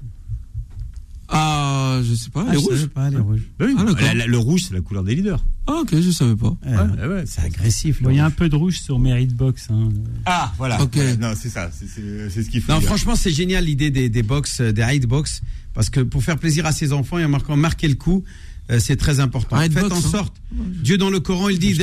Ah, 1.29 1.99
je 2.03 2.13
sais 2.13 2.29
pas, 2.29 2.45
Ah, 2.47 2.53
les 2.53 2.57
je 2.59 2.63
savais 2.63 2.75
rouges. 2.79 2.87
pas, 2.87 3.09
les 3.09 3.17
rouges. 3.17 3.41
Oui, 3.59 3.75
Ah, 3.77 3.83
d'accord. 3.83 4.01
la- 4.01 4.13
la- 4.13 4.25
le 4.27 4.37
rouge, 4.37 4.61
c'est 4.67 4.73
la 4.73 4.81
couleur 4.81 5.03
des 5.03 5.13
leaders. 5.15 5.43
Ah, 5.67 5.79
ok, 5.81 5.99
je 5.99 6.11
savais 6.11 6.35
pas. 6.35 6.55
Ouais, 6.65 7.23
C'est 7.25 7.41
agressif. 7.41 8.01
Bon, 8.01 8.09
le 8.09 8.15
il 8.15 8.17
y 8.17 8.19
a 8.21 8.23
un 8.23 8.27
rouge. 8.27 8.35
peu 8.37 8.49
de 8.49 8.55
rouge 8.55 8.79
sur 8.79 8.97
Merit 8.97 9.27
Box. 9.27 9.67
Hein. 9.69 9.89
Ah, 10.25 10.53
voilà. 10.57 10.81
Ok. 10.81 10.95
Ouais, 10.95 11.17
Non, 11.17 11.33
c'est 11.35 11.49
ça. 11.49 11.69
c'est- 11.77 11.87
C'est 11.87 12.29
c'est 12.29 12.43
ce 12.43 12.49
qu'il 12.49 12.61
faut 12.61 12.71
Non, 12.71 12.79
dire. 12.79 12.87
franchement, 12.87 13.15
c'est 13.15 13.31
génial 13.31 13.65
l'idée 13.65 13.91
des, 13.91 14.07
des 14.09 14.23
box, 14.23 14.61
euh, 14.61 14.71
des 14.71 14.83
hide 14.83 15.05
box, 15.05 15.41
parce 15.73 15.89
que 15.89 15.99
pour 15.99 16.23
faire 16.23 16.37
plaisir 16.37 16.65
à 16.65 16.71
ses 16.71 16.93
enfants 16.93 17.17
et 17.19 17.25
en 17.25 17.29
marquant 17.29 17.57
marquer 17.57 17.89
le 17.89 17.95
coup, 17.95 18.23
euh, 18.69 18.79
c'est 18.79 18.97
très 18.97 19.19
important. 19.19 19.57
Faites 19.57 19.91
en 19.91 20.01
sorte. 20.01 20.35
Dieu 20.51 20.97
dans 20.97 21.09
le 21.09 21.19
Coran, 21.19 21.49
il 21.49 21.59
dit 21.59 21.73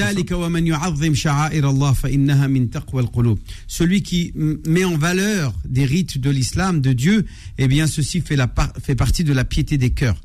Celui 3.67 4.03
qui 4.03 4.33
met 4.67 4.85
en 4.85 4.97
valeur 4.97 5.55
des 5.67 5.85
rites 5.85 6.19
de 6.19 6.31
l'islam, 6.31 6.81
de 6.81 6.93
Dieu, 6.93 7.25
eh 7.59 7.69
bien, 7.69 7.87
ceci 7.87 8.21
fait, 8.21 8.37
la 8.37 8.53
fait 8.83 8.95
partie 8.95 9.25
de 9.25 9.33
la 9.33 9.45
piété 9.45 9.79
des 9.79 9.91
cœurs. 9.91 10.21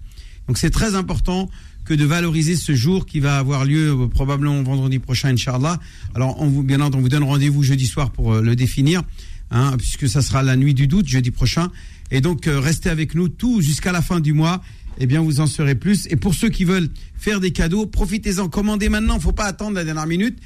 Donc, 0.47 0.57
c'est 0.57 0.69
très 0.69 0.95
important 0.95 1.49
que 1.85 1.93
de 1.93 2.05
valoriser 2.05 2.55
ce 2.55 2.75
jour 2.75 3.05
qui 3.05 3.19
va 3.19 3.37
avoir 3.37 3.65
lieu 3.65 3.91
euh, 3.91 4.07
probablement 4.07 4.61
vendredi 4.61 4.99
prochain, 4.99 5.29
Inch'Allah. 5.29 5.79
Alors, 6.13 6.41
on 6.41 6.47
vous, 6.47 6.63
bien 6.63 6.81
entendu, 6.81 6.97
on 6.97 7.01
vous 7.01 7.09
donne 7.09 7.23
rendez-vous 7.23 7.63
jeudi 7.63 7.87
soir 7.87 8.11
pour 8.11 8.33
euh, 8.33 8.41
le 8.41 8.55
définir, 8.55 9.01
hein, 9.49 9.75
puisque 9.77 10.09
ça 10.09 10.21
sera 10.21 10.43
la 10.43 10.55
nuit 10.55 10.73
du 10.73 10.87
doute, 10.87 11.07
jeudi 11.07 11.31
prochain. 11.31 11.71
Et 12.11 12.21
donc, 12.21 12.47
restez 12.47 12.89
avec 12.89 13.13
nous 13.13 13.29
tout 13.29 13.61
jusqu'à 13.61 13.91
la 13.91 14.01
fin 14.01 14.19
du 14.19 14.33
mois. 14.33 14.63
Eh 14.99 15.05
bien, 15.05 15.21
vous 15.21 15.39
en 15.39 15.47
saurez 15.47 15.75
plus. 15.75 16.07
Et 16.11 16.15
pour 16.15 16.33
ceux 16.33 16.49
qui 16.49 16.65
veulent 16.65 16.89
faire 17.15 17.39
des 17.39 17.51
cadeaux, 17.51 17.85
profitez-en. 17.85 18.49
Commandez 18.49 18.89
maintenant. 18.89 19.19
faut 19.19 19.31
pas 19.31 19.45
attendre 19.45 19.75
la 19.75 19.83
dernière 19.85 20.07
minute. 20.07 20.37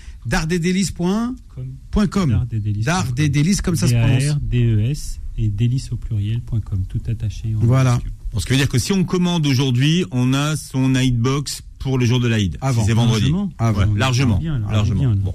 des 0.47 0.59
des 3.15 3.29
délices, 3.29 3.61
comme 3.61 3.75
ça 3.75 3.87
se 3.87 3.93
prononce. 3.93 4.23
D-A-R-D-E-S 4.41 5.19
et 5.37 5.47
délices 5.49 5.91
au 5.91 5.95
pluriel.com, 5.97 6.83
tout 6.87 7.01
attaché. 7.07 7.55
en 7.55 7.65
Voilà. 7.65 7.99
ce 8.37 8.45
qui 8.45 8.51
veut 8.51 8.57
dire 8.57 8.69
que 8.69 8.77
si 8.77 8.91
on 8.93 9.03
commande 9.03 9.45
aujourd'hui, 9.47 10.05
on 10.11 10.33
a 10.33 10.55
son 10.55 10.93
Hitbox 10.93 11.61
pour 11.79 11.97
le 11.97 12.05
jour 12.05 12.19
de 12.19 12.27
l'Aïd. 12.27 12.57
Avant. 12.61 12.81
Si 12.81 12.87
c'est 12.87 12.93
vendredi. 12.93 13.23
Largement. 13.31 13.49
Avant. 13.57 13.79
Ouais, 13.91 13.99
largement. 13.99 14.37
Bien, 14.37 14.59
largement. 14.71 14.99
bien, 14.99 15.15
Bon. 15.15 15.33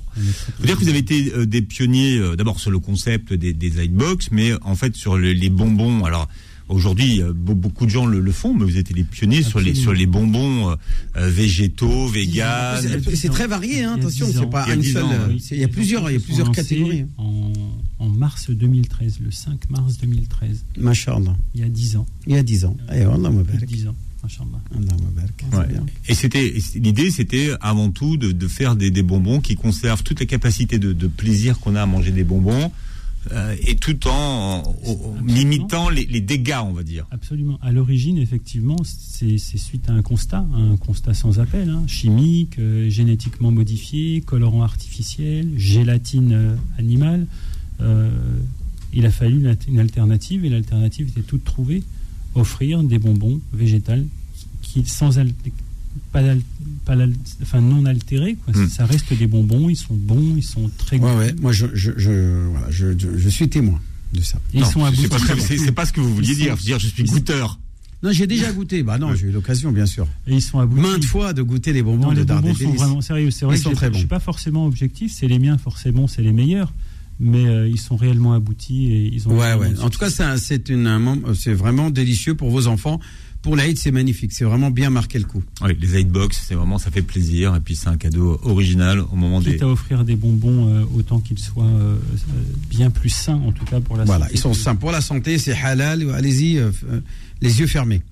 Faut 0.60 0.64
dire 0.66 0.76
que 0.78 0.82
vous 0.82 0.88
avez 0.88 0.98
été 0.98 1.32
euh, 1.34 1.44
des 1.46 1.60
pionniers 1.62 2.16
euh, 2.18 2.36
d'abord 2.36 2.58
sur 2.60 2.70
le 2.70 2.78
concept 2.78 3.32
des, 3.34 3.52
des 3.52 3.84
Hitbox, 3.84 4.30
mais 4.30 4.52
en 4.62 4.74
fait 4.76 4.94
sur 4.96 5.18
le- 5.18 5.32
les 5.32 5.50
bonbons. 5.50 6.04
Alors 6.04 6.28
aujourd'hui, 6.68 7.22
euh, 7.22 7.32
be- 7.32 7.54
beaucoup 7.54 7.84
de 7.86 7.90
gens 7.90 8.06
le, 8.06 8.20
le 8.20 8.32
font, 8.32 8.54
mais 8.54 8.64
vous 8.64 8.76
êtes 8.76 8.90
les 8.94 9.04
pionniers 9.04 9.42
sur 9.42 9.60
les 9.60 9.74
sur 9.74 9.92
les 9.92 10.06
bonbons 10.06 10.70
euh, 10.70 10.74
euh, 11.16 11.28
végétaux, 11.30 12.06
véganes. 12.08 13.02
C'est- 13.14 13.28
très 13.28 13.46
varié, 13.46 13.82
hein, 13.82 13.94
Il 13.96 14.02
y 14.02 14.04
a 14.04 14.06
attention, 14.06 14.26
10 14.26 14.32
c'est 14.32 14.38
ans. 14.40 14.48
pas 14.48 14.62
a 14.62 14.74
une 14.74 14.80
10 14.80 14.92
seule. 14.92 15.04
Il 15.52 15.58
y 15.58 15.64
a 15.64 15.68
plusieurs, 15.68 16.10
il 16.10 16.14
y 16.14 16.16
a 16.16 16.20
plusieurs 16.20 16.50
catégories. 16.52 17.04
En, 17.18 17.52
en 17.98 18.08
mars 18.08 18.50
2013, 18.50 19.18
le 19.20 19.30
5 19.30 19.70
mars 19.70 19.98
2013, 19.98 20.64
Masha'Allah. 20.78 21.36
il 21.54 21.60
y 21.60 21.64
a 21.64 21.68
10 21.68 21.96
ans. 21.96 22.06
Il 22.26 22.34
y 22.34 22.38
a 22.38 22.42
10 22.42 22.64
ans. 22.64 22.76
Eh, 22.92 23.00
Allah 23.02 23.16
Plus 23.16 23.22
de 23.22 23.28
Mubarak. 23.30 23.66
10 23.68 23.88
ans, 23.88 23.94
Ouais. 25.52 25.66
Et 26.08 26.14
c'était 26.14 26.46
et 26.46 26.62
l'idée, 26.76 27.10
c'était 27.10 27.50
avant 27.60 27.90
tout 27.90 28.16
de, 28.16 28.32
de 28.32 28.48
faire 28.48 28.76
des, 28.76 28.90
des 28.90 29.02
bonbons 29.02 29.40
qui 29.40 29.54
conservent 29.54 30.02
toute 30.02 30.20
la 30.20 30.26
capacité 30.26 30.78
de, 30.78 30.92
de 30.92 31.06
plaisir 31.06 31.58
qu'on 31.60 31.76
a 31.76 31.82
à 31.82 31.86
manger 31.86 32.10
des 32.10 32.24
bonbons, 32.24 32.70
euh, 33.32 33.54
et 33.66 33.76
tout 33.76 34.08
en, 34.08 34.74
limitant 35.26 35.90
les, 35.90 36.06
les 36.06 36.20
dégâts, 36.20 36.60
on 36.62 36.72
va 36.72 36.82
dire. 36.82 37.06
Absolument. 37.10 37.58
À 37.62 37.72
l'origine, 37.72 38.18
effectivement, 38.18 38.76
c'est 38.84 39.38
suite 39.38 39.90
à 39.90 39.92
un 39.92 40.02
constat, 40.02 40.46
un 40.54 40.76
constat 40.76 41.14
sans 41.14 41.40
appel, 41.40 41.68
hein, 41.68 41.82
chimique, 41.86 42.58
euh, 42.58 42.88
génétiquement 42.88 43.50
modifié, 43.50 44.20
colorant 44.22 44.62
artificiel, 44.62 45.52
gélatine 45.56 46.32
euh, 46.32 46.56
animale. 46.78 47.26
Il 48.92 49.04
a 49.04 49.10
fallu 49.10 49.36
une, 49.36 49.56
une 49.68 49.78
alternative 49.78 50.44
et 50.44 50.48
l'alternative 50.48 51.08
était 51.08 51.20
toute 51.20 51.44
trouvée 51.44 51.82
offrir 52.34 52.82
des 52.82 52.98
bonbons 52.98 53.40
végétales 53.52 54.06
qui 54.62 54.84
sans 54.86 55.18
pas, 56.12 56.20
al- 56.20 56.40
pas 56.84 56.92
al- 56.94 57.12
enfin 57.42 57.60
non 57.60 57.84
altérés 57.84 58.36
quoi. 58.44 58.54
Hmm. 58.54 58.68
ça 58.68 58.86
reste 58.86 59.12
des 59.12 59.26
bonbons 59.26 59.68
ils 59.68 59.76
sont 59.76 59.94
bons 59.94 60.34
ils 60.36 60.42
sont 60.42 60.70
très 60.78 60.98
Ouais, 60.98 61.14
ouais. 61.16 61.34
Moi, 61.40 61.52
je, 61.52 61.66
je, 61.74 61.92
je, 61.96 62.46
voilà, 62.50 62.70
je, 62.70 62.98
je, 62.98 63.16
je 63.18 63.28
suis 63.28 63.48
témoin 63.48 63.80
de 64.12 64.20
ça. 64.22 64.38
Ils 64.54 64.64
sont 64.64 64.84
c'est 64.94 65.08
pas, 65.08 65.18
ce 65.18 65.24
que- 65.32 65.40
c'est- 65.40 65.58
c'est 65.58 65.72
pas 65.72 65.84
ce 65.86 65.92
que 65.92 66.00
vous 66.00 66.14
vouliez 66.14 66.28
Ils 66.30 66.36
sont- 66.36 66.42
dire. 66.44 66.56
Dire, 66.56 66.78
je 66.78 66.88
suis 66.88 67.04
goûteur. 67.04 67.58
Non, 68.02 68.12
j'ai 68.12 68.26
déjà 68.28 68.52
goûté. 68.52 68.82
Bah 68.84 68.96
non, 68.96 69.14
j'ai 69.16 69.26
eu 69.26 69.32
l'occasion, 69.32 69.72
bien 69.72 69.84
sûr. 69.86 70.06
et 70.26 70.34
ils 70.36 70.40
sont 70.40 70.60
aboutis 70.60 70.80
Maintes 70.80 71.04
fois 71.04 71.32
de 71.32 71.42
goûter 71.42 71.72
les 71.72 71.82
bonbons 71.82 72.06
Non, 72.06 72.12
de 72.12 72.20
les 72.20 72.24
bonbons 72.24 72.54
sont 72.54 72.72
vraiment 72.72 73.00
sérieux. 73.00 73.30
C'est 73.32 73.44
vrai 73.44 73.56
Ils 73.56 73.58
que 73.58 73.64
sont 73.64 73.70
je 73.74 73.92
suis 73.98 74.04
bons. 74.04 74.08
pas 74.08 74.20
forcément 74.20 74.66
objectif. 74.66 75.12
C'est 75.12 75.26
les 75.26 75.38
miens, 75.40 75.58
forcément, 75.58 76.06
c'est 76.06 76.22
les 76.22 76.32
meilleurs. 76.32 76.72
Mais 77.20 77.46
euh, 77.46 77.66
ils 77.68 77.80
sont 77.80 77.96
réellement 77.96 78.32
aboutis 78.34 78.92
et 78.92 79.10
ils 79.12 79.26
ont. 79.28 79.36
Ouais, 79.36 79.54
ouais. 79.54 79.76
En 79.80 79.90
tout 79.90 79.98
cas, 79.98 80.08
c'est 81.34 81.52
vraiment 81.52 81.90
délicieux 81.90 82.36
pour 82.36 82.50
vos 82.50 82.68
enfants. 82.68 83.00
Pour 83.48 83.56
l'Aïd, 83.56 83.78
c'est 83.78 83.90
magnifique. 83.92 84.32
C'est 84.34 84.44
vraiment 84.44 84.70
bien 84.70 84.90
marqué 84.90 85.18
le 85.18 85.24
coup. 85.24 85.42
Oui, 85.62 85.70
les 85.80 86.00
Hitbox, 86.02 86.44
c'est 86.46 86.54
vraiment, 86.54 86.76
ça 86.76 86.90
fait 86.90 87.00
plaisir. 87.00 87.56
Et 87.56 87.60
puis 87.60 87.76
c'est 87.76 87.88
un 87.88 87.96
cadeau 87.96 88.38
original 88.42 89.00
au 89.00 89.16
moment 89.16 89.40
des. 89.40 89.52
Quitte 89.52 89.62
à 89.62 89.68
offrir 89.68 90.04
des 90.04 90.16
bonbons 90.16 90.68
euh, 90.68 90.84
autant 90.94 91.18
qu'ils 91.18 91.38
soient 91.38 91.64
euh, 91.64 91.96
euh, 91.96 92.42
bien 92.68 92.90
plus 92.90 93.08
sains, 93.08 93.40
en 93.46 93.52
tout 93.52 93.64
cas 93.64 93.80
pour 93.80 93.96
la 93.96 94.04
Voilà, 94.04 94.26
santé. 94.26 94.34
ils 94.36 94.38
sont 94.38 94.52
sains 94.52 94.74
pour 94.76 94.92
la 94.92 95.00
santé, 95.00 95.38
c'est 95.38 95.54
halal. 95.54 96.10
Allez-y, 96.14 96.58
euh, 96.58 96.70
les 97.40 97.60
yeux 97.60 97.66
fermés. 97.66 98.02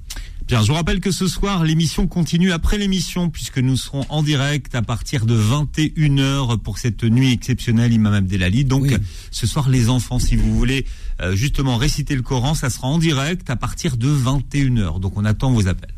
Bien, 0.49 0.63
je 0.63 0.69
vous 0.69 0.75
rappelle 0.75 1.01
que 1.01 1.11
ce 1.11 1.27
soir, 1.27 1.65
l'émission 1.65 2.07
continue 2.07 2.53
après 2.53 2.79
l'émission, 2.79 3.29
puisque 3.29 3.59
nous 3.59 3.77
serons 3.77 4.07
en 4.09 4.23
direct 4.23 4.75
à 4.75 4.81
partir 4.81 5.27
de 5.27 5.37
21h 5.37 6.57
pour 6.59 6.79
cette 6.79 7.03
nuit 7.05 7.33
exceptionnelle, 7.33 7.93
Imam 7.93 8.15
Abdelali. 8.15 8.65
Donc, 8.65 8.85
Oui. 8.85 8.97
ce 9.33 9.47
soir, 9.47 9.69
les 9.69 9.89
enfants, 9.91 10.19
si 10.21 10.37
vous 10.37 10.57
voulez 10.57 10.87
euh, 11.21 11.35
justement 11.35 11.77
réciter 11.77 12.15
le 12.15 12.23
Coran, 12.23 12.55
ça 12.55 12.71
sera 12.71 12.89
en 12.89 12.99
direct 12.99 13.49
à 13.51 13.57
partir 13.57 13.97
de 13.97 14.09
21h. 14.09 15.01
Donc, 15.01 15.17
on 15.17 15.25
attend 15.25 15.51
vos 15.51 15.69
appels. 15.69 15.95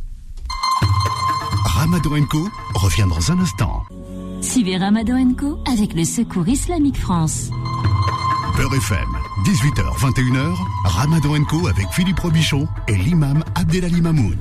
Ramadan 1.65 2.25
Co 2.29 2.49
revient 2.75 3.07
dans 3.09 3.33
un 3.33 3.41
instant. 3.41 3.83
Suivez 4.41 4.77
Ramadan 4.77 5.35
Co 5.35 5.59
avec 5.67 5.95
le 5.95 6.05
Secours 6.05 6.49
Islamique 6.49 6.99
France. 6.99 7.51
Beurre 8.57 8.75
FM, 8.75 9.09
18h, 9.45 9.99
21h, 9.99 10.57
Ramadan 10.85 11.45
Co 11.45 11.69
avec 11.69 11.87
Philippe 11.93 12.19
Robichon 12.19 12.67
et 12.89 12.97
l'imam 12.97 13.45
Abdelali 13.55 14.01
Mamoun. 14.01 14.39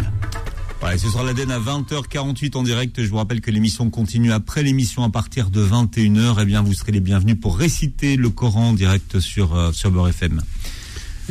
Ce 0.98 1.10
sera 1.10 1.24
l'Aden 1.24 1.52
à 1.52 1.60
20h48 1.60 2.56
en 2.58 2.64
direct. 2.64 3.04
Je 3.04 3.10
vous 3.10 3.18
rappelle 3.18 3.42
que 3.42 3.52
l'émission 3.52 3.90
continue 3.90 4.32
après 4.32 4.64
l'émission 4.64 5.04
à 5.04 5.10
partir 5.10 5.50
de 5.50 5.64
21h. 5.64 6.38
Eh 6.42 6.46
bien, 6.46 6.62
vous 6.62 6.74
serez 6.74 6.92
les 6.92 7.00
bienvenus 7.00 7.40
pour 7.40 7.58
réciter 7.58 8.16
le 8.16 8.30
Coran 8.30 8.70
en 8.70 8.74
direct 8.74 9.20
sur, 9.20 9.56
euh, 9.56 9.72
sur 9.72 9.92
Beurre 9.92 10.10
FM. 10.10 10.42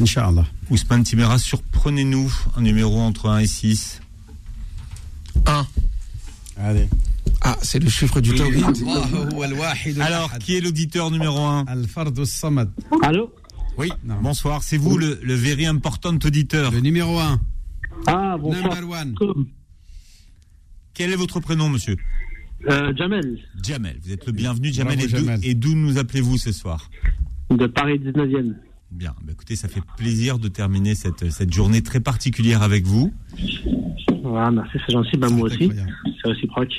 Inch'Allah. 0.01 0.45
Ousmane 0.71 1.05
Timera, 1.05 1.39
surprenez-nous 1.39 2.33
un 2.57 2.61
numéro 2.61 3.01
entre 3.01 3.29
1 3.29 3.39
et 3.39 3.47
6. 3.47 4.01
1. 5.47 5.67
Allez. 6.59 6.89
Ah, 7.41 7.57
c'est 7.63 7.79
le 7.79 7.89
chiffre 7.89 8.21
du 8.21 8.35
tawhid. 8.35 8.65
Alors, 10.01 10.39
qui 10.39 10.57
est 10.57 10.61
l'auditeur 10.61 11.11
numéro 11.11 11.39
1 11.39 11.65
Al-Fard 11.67 12.13
samad 12.25 12.71
Allô? 13.03 13.33
Oui, 13.79 13.91
bonsoir. 14.23 14.63
C'est 14.63 14.79
vous 14.79 14.97
le, 14.97 15.19
le 15.23 15.35
very 15.35 15.67
important 15.67 16.15
auditeur. 16.25 16.71
Le 16.73 16.81
numéro 16.81 17.19
1. 17.19 17.41
Ah, 18.07 18.37
bonsoir. 18.39 18.81
Number 18.81 18.99
one. 19.01 19.47
Quel 20.95 21.13
est 21.13 21.17
votre 21.17 21.41
prénom, 21.41 21.69
monsieur 21.69 21.97
Euh, 22.71 22.93
Jamel, 22.97 23.39
Jamel. 23.63 23.99
Vous 24.03 24.13
êtes 24.13 24.27
le 24.27 24.33
bienvenu, 24.33 24.73
Jamel. 24.73 24.97
Bravo, 24.97 25.09
Et 25.09 25.19
d'où- 25.21 25.27
Jamel. 25.27 25.41
Et 25.45 25.55
d'où 25.55 25.75
nous 25.75 25.99
appelez-vous 25.99 26.39
ce 26.39 26.53
soir 26.53 26.91
de 27.51 27.67
Paris 27.67 27.99
19e. 27.99 28.57
Bien. 28.91 29.15
Bah, 29.23 29.33
écoutez, 29.33 29.57
ça 29.57 29.69
fait 29.69 29.83
plaisir 29.97 30.39
de 30.39 30.49
terminer 30.49 30.95
cette, 30.95 31.31
cette 31.31 31.53
journée 31.53 31.83
très 31.83 32.01
particulière 32.01 32.63
avec 32.63 32.87
vous. 32.87 33.13
Voilà, 34.23 34.51
merci, 34.51 34.79
c'est 34.87 34.93
gentil. 34.93 35.17
Bah, 35.19 35.29
moi 35.29 35.47
aussi, 35.49 35.71
c'est 36.23 36.29
réciproque. 36.29 36.73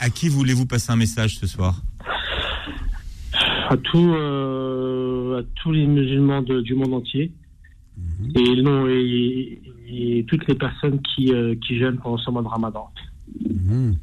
À 0.00 0.10
qui 0.10 0.28
voulez-vous 0.28 0.66
passer 0.66 0.90
un 0.92 0.96
message 0.96 1.36
ce 1.38 1.46
soir 1.46 1.82
À, 3.68 3.76
tout, 3.76 4.12
euh, 4.14 5.40
à 5.40 5.42
tous 5.56 5.72
les 5.72 5.86
musulmans 5.86 6.40
de- 6.42 6.62
du 6.62 6.74
monde 6.74 6.94
entier. 6.94 7.32
Et, 8.34 8.62
non, 8.62 8.88
et, 8.88 9.60
et 9.90 10.24
toutes 10.28 10.46
les 10.46 10.54
personnes 10.54 11.00
qui, 11.02 11.32
euh, 11.32 11.54
qui 11.66 11.78
jeûnent 11.78 11.98
pendant 11.98 12.18
ce 12.18 12.30
mois 12.30 12.42
de 12.42 12.48
ramadan. 12.48 12.88
Mhm. 13.48 13.96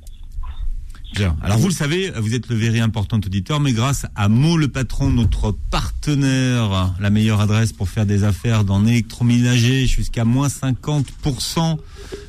Bien. 1.16 1.38
Alors 1.42 1.58
vous 1.60 1.68
le 1.68 1.74
savez, 1.74 2.12
vous 2.18 2.34
êtes 2.34 2.50
le 2.50 2.56
very 2.58 2.82
important 2.82 3.16
auditeur, 3.18 3.62
mais 3.62 3.72
grâce 3.72 4.06
à 4.16 4.28
Mo 4.28 4.58
le 4.58 4.68
patron, 4.68 5.10
notre 5.10 5.56
partenaire, 5.72 6.94
la 7.00 7.10
meilleure 7.10 7.40
adresse 7.40 7.72
pour 7.72 7.88
faire 7.88 8.06
des 8.06 8.26
affaires 8.26 8.66
dans 8.66 8.82
l'électroménager 8.82 9.86
jusqu'à 9.86 10.26
moins 10.26 10.48
50%, 10.48 11.78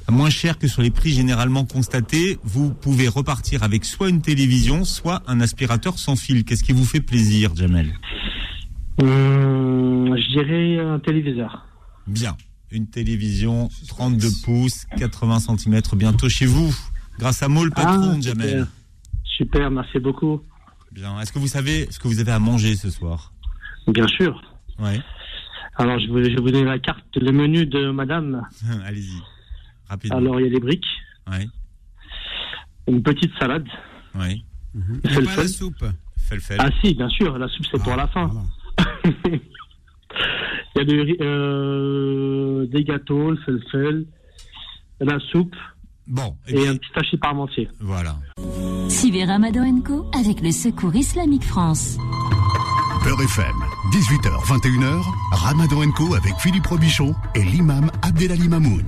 moins 0.09 0.31
cher 0.31 0.57
que 0.59 0.69
sur 0.69 0.83
les 0.83 0.93
prix 0.93 1.11
généralement 1.11 1.65
constatés, 1.65 2.39
vous 2.45 2.73
pouvez 2.73 3.09
repartir 3.09 3.65
avec 3.65 3.85
soit 3.85 4.09
une 4.09 4.23
télévision, 4.23 4.85
soit 4.85 5.21
un 5.27 5.41
aspirateur 5.41 5.99
sans 5.99 6.15
fil. 6.15 6.45
Qu'est-ce 6.45 6.63
qui 6.63 6.73
vous 6.73 6.85
fait 6.85 7.01
plaisir, 7.01 7.57
Jamel? 7.57 7.93
Hum, 9.03 10.17
je 10.17 10.29
dirais 10.29 10.79
un 10.79 11.01
téléviseur. 11.01 11.67
Bien. 12.07 12.37
Une 12.71 12.89
télévision 12.89 13.69
32 13.89 14.29
pouces, 14.45 14.87
80 14.99 15.41
cm 15.41 15.81
bientôt 15.95 16.29
chez 16.29 16.47
vous. 16.47 16.75
Grâce 17.19 17.43
à 17.43 17.49
Mo 17.49 17.65
le 17.65 17.71
patron, 17.71 18.15
Ah, 18.17 18.21
Jamel. 18.21 18.49
super. 18.49 18.67
Super, 19.25 19.71
merci 19.71 19.99
beaucoup. 19.99 20.43
Bien. 20.93 21.21
Est-ce 21.21 21.33
que 21.33 21.39
vous 21.39 21.47
savez 21.47 21.87
ce 21.91 21.99
que 21.99 22.09
vous 22.09 22.21
avez 22.21 22.33
à 22.33 22.39
manger 22.39 22.75
ce 22.75 22.91
soir? 22.91 23.33
Bien 23.87 24.07
sûr. 24.09 24.41
Ouais. 24.79 25.01
Alors, 25.77 25.99
je 25.99 26.11
vais, 26.11 26.35
vous 26.35 26.51
donner 26.51 26.65
la 26.65 26.79
carte, 26.79 27.05
le 27.17 27.33
menu 27.33 27.67
de 27.67 27.91
madame. 27.91 28.43
Allez-y. 28.85 29.21
rapidement. 29.89 30.17
Alors, 30.19 30.41
il 30.41 30.45
y 30.45 30.49
a 30.49 30.53
des 30.53 30.61
briques. 30.61 30.87
Ouais. 31.31 31.47
Une 32.89 33.03
petite 33.03 33.33
salade. 33.39 33.67
Oui. 34.15 34.45
A 35.05 35.21
pas 35.23 35.37
la 35.37 35.49
soupe. 35.49 35.85
Felfel. 36.19 36.57
Ah 36.61 36.71
si, 36.83 36.95
bien 36.95 37.09
sûr, 37.09 37.39
la 37.39 37.49
soupe 37.49 37.67
c'est 37.71 37.83
pour 37.83 37.95
la 37.97 38.09
fin. 38.09 38.31
il 40.75 40.79
y 40.79 40.81
a 40.81 40.85
des, 40.85 41.17
euh, 41.21 42.67
des 42.67 42.85
gâteaux, 42.85 43.31
le 43.31 43.37
felfel, 43.39 44.07
la 45.01 45.19
soupe. 45.31 45.57
Bon. 46.07 46.37
Et, 46.47 46.69
un 46.69 46.77
petit 46.77 46.91
hachis 46.95 47.17
parmentier. 47.17 47.69
Voilà. 47.81 48.17
Suivez 48.89 49.25
Ramadan 49.25 49.81
Co 49.81 50.07
avec 50.15 50.41
le 50.41 50.53
Secours 50.53 50.95
Islamique 50.95 51.45
France. 51.45 51.99
Beurre 53.03 53.23
FM, 53.23 53.57
18h, 53.93 54.47
21h, 54.47 55.03
Ramadan 55.33 55.91
Co 55.93 56.15
avec 56.15 56.35
Philippe 56.39 56.67
Robichon 56.67 57.15
et 57.35 57.43
l'imam 57.43 57.91
Abdelali 58.03 58.49
Mamoun. 58.49 58.85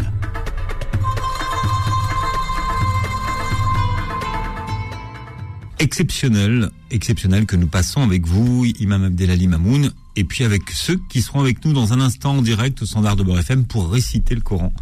exceptionnel, 5.78 6.70
exceptionnel 6.90 7.46
que 7.46 7.56
nous 7.56 7.66
passons 7.66 8.02
avec 8.02 8.26
vous, 8.26 8.66
Imam 8.78 9.04
Abdelali 9.04 9.48
Mamoun, 9.48 9.90
et 10.18 10.24
puis 10.24 10.42
avec 10.42 10.70
ceux 10.70 11.00
qui 11.08 11.22
seront 11.22 11.40
avec 11.40 11.64
nous 11.64 11.72
dans 11.72 11.92
un 11.92 12.00
instant 12.00 12.36
en 12.36 12.42
direct 12.42 12.82
au 12.82 12.86
standard 12.86 13.14
de 13.14 13.22
Beurre 13.22 13.38
FM 13.38 13.64
pour 13.64 13.90
réciter 13.90 14.34
le 14.34 14.40
Coran 14.40 14.72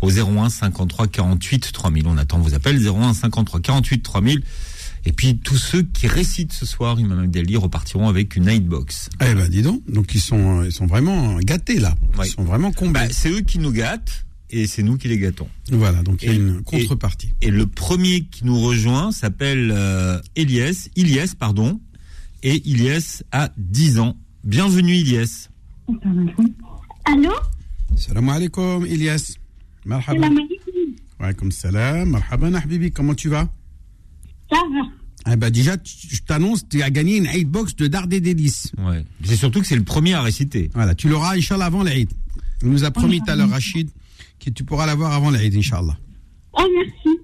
au 0.00 0.10
01 0.10 0.50
53 0.50 1.08
48 1.08 1.72
3000. 1.72 2.06
On 2.06 2.16
attend 2.16 2.38
vos 2.38 2.54
appels 2.54 2.86
01 2.86 3.12
53 3.12 3.60
48 3.60 4.02
3000. 4.02 4.42
Et 5.04 5.12
puis 5.12 5.36
tous 5.38 5.56
ceux 5.56 5.82
qui 5.82 6.06
récitent 6.06 6.52
ce 6.52 6.64
soir, 6.64 7.00
Imam 7.00 7.18
Abdelali, 7.18 7.56
repartiront 7.56 8.08
avec 8.08 8.36
une 8.36 8.46
nightbox. 8.46 9.10
Eh 9.20 9.34
ben, 9.34 9.48
dis 9.48 9.62
donc. 9.62 9.82
Donc, 9.90 10.14
ils 10.14 10.20
sont, 10.20 10.62
ils 10.62 10.72
sont 10.72 10.86
vraiment 10.86 11.38
gâtés, 11.38 11.80
là. 11.80 11.96
Ils 12.22 12.26
sont 12.26 12.44
vraiment 12.44 12.70
comblés. 12.70 13.08
Bah, 13.08 13.08
c'est 13.10 13.30
eux 13.30 13.40
qui 13.40 13.58
nous 13.58 13.72
gâtent 13.72 14.26
et 14.50 14.68
c'est 14.68 14.82
nous 14.84 14.96
qui 14.96 15.08
les 15.08 15.18
gâtons. 15.18 15.48
Voilà, 15.72 16.02
donc 16.02 16.22
il 16.22 16.28
y 16.28 16.32
a 16.32 16.34
une 16.34 16.62
contrepartie. 16.62 17.32
Et, 17.40 17.48
et 17.48 17.50
le 17.50 17.66
premier 17.66 18.22
qui 18.22 18.44
nous 18.44 18.60
rejoint 18.60 19.10
s'appelle 19.10 19.72
euh, 19.74 20.20
Elias, 20.36 21.34
pardon, 21.36 21.80
et 22.42 22.68
Ilyes 22.68 23.22
a 23.32 23.50
10 23.56 23.98
ans. 23.98 24.16
Bienvenue 24.44 24.94
Ilyes. 24.94 25.48
Allô 27.04 27.32
Salam 27.96 28.28
alaikum, 28.28 28.86
Ilyas. 28.86 29.36
Marhaba. 29.84 30.20
Salam 30.20 30.38
alaikum. 30.38 30.96
Wa 31.18 31.26
alaikum 31.26 31.50
salam. 31.50 32.10
Marhaban, 32.10 32.54
Habibi. 32.54 32.90
Comment 32.92 33.14
tu 33.14 33.28
vas? 33.28 33.48
Ça 34.50 34.58
va 34.72 35.32
Eh 35.32 35.36
ben, 35.36 35.50
déjà, 35.50 35.76
je 35.84 36.20
t'annonce, 36.22 36.68
tu 36.68 36.82
as 36.82 36.90
gagné 36.90 37.16
une 37.16 37.26
Hitbox 37.26 37.74
de 37.76 37.86
Dard 37.88 38.06
et 38.10 38.20
Délices. 38.20 38.72
Ouais. 38.78 39.04
C'est 39.24 39.36
surtout 39.36 39.60
que 39.60 39.66
c'est 39.66 39.76
le 39.76 39.84
premier 39.84 40.14
à 40.14 40.22
réciter. 40.22 40.70
Voilà, 40.74 40.94
tu 40.94 41.08
l'auras, 41.08 41.36
Inch'Allah, 41.36 41.66
avant 41.66 41.82
l'Aïd. 41.82 42.10
Il 42.62 42.68
nous 42.68 42.84
a 42.84 42.90
promis 42.90 43.20
tout 43.20 43.30
à 43.30 43.36
l'heure, 43.36 43.50
Rachid, 43.50 43.90
que 44.40 44.50
tu 44.50 44.64
pourras 44.64 44.86
l'avoir 44.86 45.12
avant 45.12 45.30
l'Aïd, 45.30 45.54
Inch'Allah. 45.54 45.96
Oh, 46.52 46.64
merci. 46.74 47.18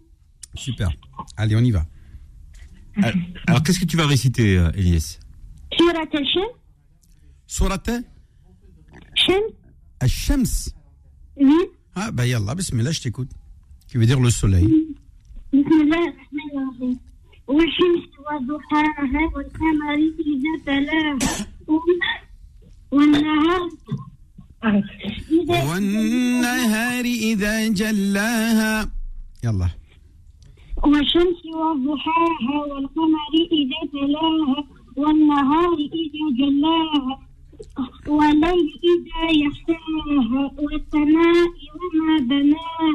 Super. 0.55 0.91
Allez, 1.37 1.57
on 1.57 1.61
y 1.61 1.71
va. 1.71 1.87
Alors, 3.47 3.63
qu'est-ce 3.63 3.81
que 3.81 3.85
tu 3.87 3.97
vas 3.97 4.07
réciter, 4.07 4.55
Elias 4.75 5.19
Surat 5.77 6.01
al-Shem 6.13 6.43
Surat 7.47 7.83
Shem 9.15 9.43
Al-Shams. 10.01 10.73
Oui. 11.37 11.55
Ah, 11.95 12.11
bah, 12.11 12.27
yallah, 12.27 12.55
bismillah, 12.55 12.93
je 12.93 13.03
t'écoute. 13.03 13.31
Qui 13.89 13.99
veut 13.99 14.07
dire 14.07 14.21
le 14.21 14.31
soleil. 14.31 14.69
بسم 15.55 15.81
الله 15.81 16.09
الرحمن 16.09 16.51
الرحيم 16.59 16.99
والشمس 17.47 18.05
وضحاها 18.27 19.23
والقمر 19.35 19.95
إذا 19.95 20.53
تلاها 20.67 21.47
والنهار 22.91 23.69
إذا 25.31 25.65
والنهار 25.71 27.05
إذا 27.05 27.69
جلاها 27.69 28.91
يلا 29.45 29.69
والشمس 30.85 31.41
وضحاها 31.55 32.57
والقمر 32.71 33.33
إذا 33.53 33.81
تلاها 33.93 34.65
والنهار 34.97 35.75
إذا 35.75 36.25
جلاها 36.39 37.15
والليل 38.09 38.69
إذا 38.93 39.23
يغشاها 39.43 40.43
والسماء 40.59 41.49
وما 41.81 42.17
بناها 42.31 42.91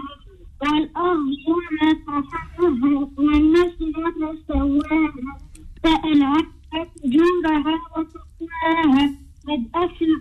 والأرض 0.61 1.29
وما 1.47 1.89
طحاها 2.07 3.09
والنفس 3.17 3.81
وما 3.81 4.29
سواها 4.47 5.37
فألهمها 5.83 6.59
فجورها 6.71 7.75
وتقواها 7.97 9.05
قد 9.47 9.61
أفلح 9.75 10.19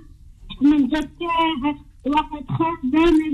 من 0.63 0.79
زكاها 0.89 1.73
وقد 2.07 2.45
خاب 2.59 2.95
من 2.95 3.28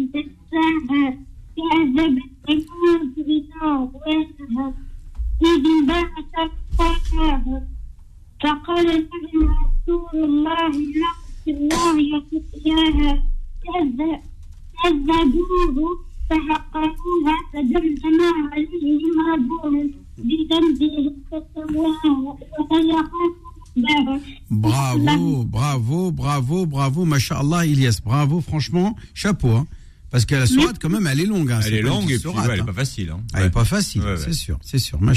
franchement, 28.54 28.96
chapeau. 29.14 29.50
Hein. 29.50 29.66
Parce 30.10 30.26
que 30.26 30.36
la 30.36 30.46
sourate, 30.46 30.76
quand 30.80 30.88
même, 30.90 31.08
elle 31.08 31.18
est 31.20 31.26
longue. 31.26 31.50
Hein. 31.50 31.58
Elle 31.66 31.74
est 31.74 31.82
longue 31.82 32.04
et 32.04 32.14
puis 32.14 32.20
sourate, 32.22 32.46
ouais, 32.46 32.52
elle 32.52 32.58
est 32.60 32.62
hein. 32.62 32.66
pas 32.66 32.72
facile. 32.72 33.10
Hein. 33.10 33.20
Elle 33.34 33.46
est 33.46 33.50
pas 33.50 33.64
facile, 33.64 34.02
Ouais, 34.02 34.12
ouais. 34.12 34.16
c'est 34.16 34.32
sûr, 34.32 34.58
c'est 34.62 34.78
sûr, 34.78 35.00
wa 35.02 35.12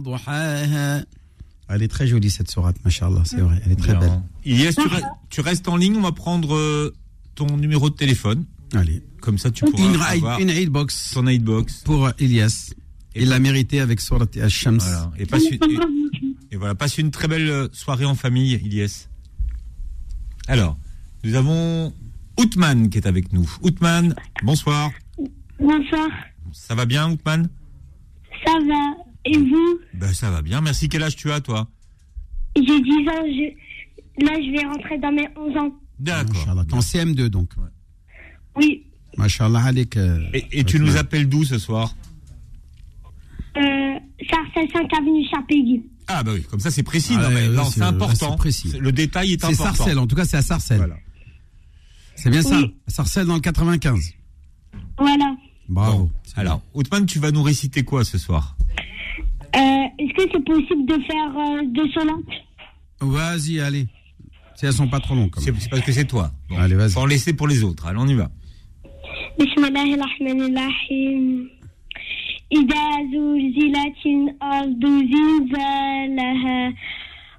duhaha. 0.00 1.02
Elle 1.72 1.82
est 1.84 1.88
très 1.88 2.08
jolie, 2.08 2.28
cette 2.30 2.50
sourate, 2.50 2.74
Masha'Allah, 2.84 3.22
c'est 3.24 3.40
vrai. 3.40 3.60
Elle 3.64 3.70
est 3.72 3.76
très 3.76 3.92
Bien. 3.92 4.00
belle. 4.00 4.22
Ilyes, 4.44 4.74
tu, 4.74 4.80
re- 4.80 5.04
tu 5.28 5.40
restes 5.42 5.68
en 5.68 5.76
ligne, 5.76 5.94
on 5.96 6.00
va 6.00 6.10
prendre 6.10 6.56
euh, 6.56 6.92
ton 7.36 7.56
numéro 7.56 7.88
de 7.88 7.94
téléphone. 7.94 8.44
Allez. 8.74 9.00
Comme 9.20 9.38
ça, 9.38 9.52
tu 9.52 9.64
pourras 9.64 9.84
Une, 9.84 10.00
avoir 10.00 10.40
une 10.40 10.50
hitbox. 10.50 11.12
ton 11.14 11.28
hitbox. 11.28 11.82
Pour 11.84 12.06
euh, 12.06 12.10
Ilyas. 12.18 12.70
Il 13.14 13.28
l'a 13.28 13.38
mérité 13.38 13.78
avec 13.78 14.00
sourate 14.00 14.36
Al-Shams. 14.36 14.78
Voilà. 14.80 15.12
Et, 15.18 15.26
passe 15.26 15.44
une, 15.48 15.62
et, 16.50 16.54
et 16.54 16.56
voilà, 16.56 16.74
passe 16.74 16.98
une 16.98 17.12
très 17.12 17.28
belle 17.28 17.48
euh, 17.48 17.68
soirée 17.72 18.04
en 18.06 18.16
famille, 18.16 18.54
Ilyes. 18.64 19.06
Alors, 20.48 20.76
nous 21.24 21.34
avons 21.34 21.92
Outman 22.38 22.88
qui 22.90 22.98
est 22.98 23.06
avec 23.06 23.32
nous. 23.32 23.48
Outman, 23.62 24.14
bonsoir. 24.42 24.90
Bonsoir, 25.58 26.08
Ça 26.52 26.74
va 26.74 26.86
bien, 26.86 27.10
Outman? 27.10 27.48
Ça 28.46 28.52
va 28.66 28.96
Et 29.26 29.36
vous? 29.36 29.78
Ben, 29.94 30.12
ça 30.14 30.30
va 30.30 30.40
bien. 30.42 30.60
Merci. 30.60 30.88
Quel 30.88 31.02
âge 31.02 31.16
tu 31.16 31.30
as, 31.30 31.40
toi? 31.40 31.68
J'ai 32.56 32.62
10 32.62 32.72
ans, 32.72 33.24
je... 33.26 34.24
là 34.24 34.32
je 34.40 34.50
vais 34.52 34.66
rentrer 34.66 34.98
dans 34.98 35.12
mes 35.12 35.28
11 35.36 35.56
ans. 35.58 35.72
D'accord. 35.98 36.48
En 36.72 36.78
CM2, 36.80 37.26
donc. 37.26 37.50
Oui, 38.56 38.86
euh, 39.18 40.26
Et, 40.32 40.60
et 40.60 40.64
tu 40.64 40.80
nous 40.80 40.96
appelles 40.96 41.28
d'où 41.28 41.44
ce 41.44 41.58
soir? 41.58 41.94
Euh, 43.56 43.60
Sarcelles 44.30 44.70
5 44.72 44.92
avenue 44.98 45.24
Charpégui. 45.30 45.82
Ah, 46.06 46.22
bah 46.22 46.32
oui, 46.34 46.42
comme 46.42 46.60
ça 46.60 46.70
c'est 46.70 46.82
précis. 46.82 47.14
Ah 47.18 47.22
non, 47.22 47.30
mais 47.30 47.64
c'est 47.64 47.70
c'est- 47.70 47.82
important. 47.82 48.30
c'est 48.30 48.36
précis. 48.36 48.72
Le 48.80 48.92
détail 48.92 49.32
est 49.34 49.40
C'est 49.40 49.46
important. 49.52 49.74
Sarcelles, 49.76 49.98
en 49.98 50.06
tout 50.06 50.16
cas, 50.16 50.24
c'est 50.24 50.36
à 50.38 50.42
Sarcelles. 50.42 50.96
C'est 52.19 52.29
bien 52.29 52.41
ça 52.41 52.57
Oui. 52.57 52.75
Sarcelles 52.87 53.25
dans 53.27 53.35
le 53.35 53.41
95. 53.41 54.13
Voilà. 54.97 55.35
Bravo. 55.67 56.09
Alors, 56.35 56.61
Outman, 56.73 57.05
tu 57.05 57.19
vas 57.19 57.31
nous 57.31 57.43
réciter 57.43 57.83
quoi 57.83 58.03
ce 58.03 58.17
soir 58.17 58.55
Euh, 59.55 59.59
Est-ce 59.99 60.13
que 60.13 60.23
c'est 60.31 60.45
possible 60.45 60.85
de 60.85 60.93
faire 61.03 61.37
euh, 61.37 61.61
deux 61.67 61.89
sonates 61.91 62.35
Vas-y, 63.01 63.59
allez. 63.59 63.87
Si 64.55 64.65
elles 64.65 64.73
sont 64.73 64.87
pas 64.87 64.99
trop 65.01 65.15
longues. 65.15 65.33
C'est 65.39 65.53
c'est 65.59 65.69
parce 65.69 65.81
que 65.81 65.91
c'est 65.91 66.05
toi. 66.05 66.31
Bon, 66.49 66.57
Allez, 66.57 66.75
vas-y. 66.75 66.91
Sans 66.91 67.05
laisser 67.05 67.33
pour 67.33 67.47
les 67.47 67.63
autres. 67.63 67.85
Allez, 67.87 67.99
on 67.99 68.07
y 68.07 68.13
va. 68.15 68.29
بسم 69.39 69.65
الله 69.65 69.93
الرحمن 69.95 70.41
الرحيم 70.41 71.49
إذا 72.51 72.85
زلزلت 73.11 74.01
الأرض 74.05 74.83
زلزالها 75.13 76.73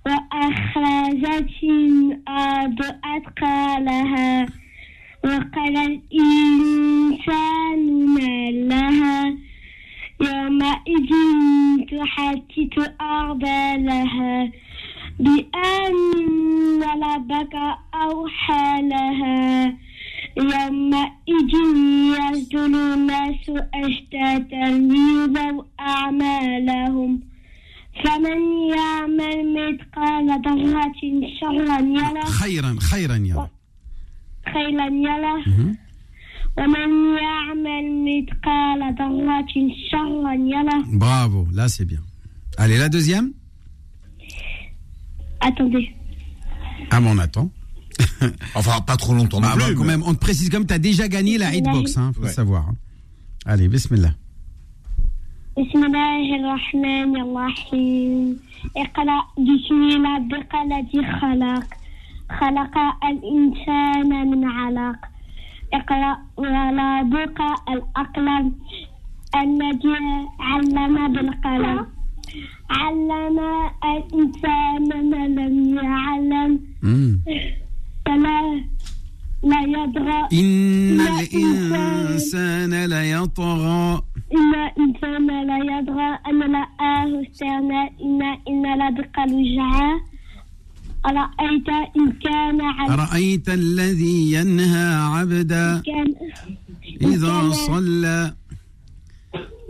وأخرجت 0.07 1.63
الأرض 1.63 2.81
أثقالها 3.17 4.47
وقال 5.24 5.78
الإنسان 5.78 7.80
ما 8.16 8.52
لها 8.52 9.34
يومئذ 10.22 11.10
تحدث 11.92 12.90
أخبارها 13.02 14.52
بأن 15.20 15.96
ربك 17.04 17.56
أوحى 17.94 18.82
لها 18.82 19.78
يومئذ 20.38 21.54
يصدر 22.18 22.66
الناس 22.66 23.52
أشتاتا 23.74 24.66
ليروا 24.78 25.64
أعمالهم. 25.80 27.20
فمن 28.04 28.40
يعمل 28.78 29.38
مثقال 29.54 30.28
ذرة 30.46 31.02
شرا 31.40 31.80
يره 31.80 32.26
خيرا 32.26 32.76
خيرا 32.92 33.16
يا 33.16 33.48
خيرا 34.53 34.87
يره 35.09 35.45
ومن 36.59 36.91
يعمل 37.27 37.85
مثقال 38.07 38.81
ذرة 38.99 39.55
شرا 39.91 40.35
يره 40.35 40.85
Bravo, 40.99 41.47
là 41.53 41.69
c'est 41.69 41.85
bien. 41.85 42.01
Allez, 42.59 42.79
la 42.79 42.89
deuxième 42.89 43.33
Attendez. 45.41 45.91
Ah, 46.91 47.01
mais 47.01 47.11
on 47.11 47.19
attend. 47.19 47.51
enfin, 48.55 48.81
pas 48.81 48.97
trop 48.97 49.15
longtemps 49.15 49.41
non 49.41 49.49
Bah, 49.49 49.55
bah, 49.59 49.65
plus, 49.67 49.75
quand 49.75 49.85
mais- 49.85 49.93
même, 49.97 50.03
on 50.07 50.15
te 50.15 50.19
précise 50.19 50.49
comme 50.51 50.67
tu 50.67 50.75
as 50.75 50.79
déjà 50.79 51.09
gagné 51.09 51.39
la 51.39 51.55
hitbox, 51.55 51.97
hein, 51.97 52.13
faut 52.15 52.27
savoir. 52.27 52.69
hein. 52.69 52.75
Allez, 53.47 53.69
bismillah. 53.69 54.15
بسم 55.57 55.85
الله 55.85 56.37
الرحمن 56.41 57.17
الرحيم 57.17 58.41
اقرأ 58.77 59.19
بسم 59.39 60.07
ربك 60.07 60.53
الذي 60.65 61.01
خلق 61.21 61.65
خلق 62.40 62.76
الإنسان 63.04 64.10
من 64.32 64.42
علق. 64.58 65.00
اقرأ 65.74 66.18
وربك 66.38 67.40
الأقلم. 67.74 68.46
الذي 69.36 69.98
علم 70.40 71.14
بالقلم. 71.14 71.80
علم 72.70 73.40
الإنسان 73.92 74.88
ما 75.10 75.22
لم 75.38 75.56
يعلم. 75.78 76.52
فلا 78.06 78.40
لا 79.44 79.62
يدرى 79.62 80.20
إن 80.34 81.00
الإنسان 81.02 82.86
ليطغى. 82.86 84.02
إن 84.38 84.52
الإنسان 84.68 85.28
لا 85.50 85.58
يدرى 85.72 86.10
أن 86.28 86.40
لا 86.52 86.64
استغنى 87.22 87.84
إن 88.04 88.22
إن 88.48 88.64
لدق 88.82 89.16
الوجعى 89.20 89.92
أرأيت 91.06 91.70
إن 91.98 92.12
كان 92.12 92.62
على 92.62 92.94
أرأيت 92.94 93.50
الذي 93.50 94.32
ينهى 94.34 94.94
عبدا 94.94 95.82
كان 95.86 96.14
إذا 97.02 97.52
صلى. 97.52 98.34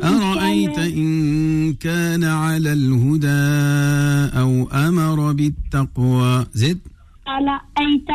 أرأيت 0.04 0.80
إن 0.80 1.74
كان 1.74 2.24
على 2.24 2.74
الهدى 2.74 3.44
أو 4.42 4.68
أمر 4.88 5.32
بالتقوى. 5.32 6.46
زد. 6.54 6.80
أرأيت 7.28 8.10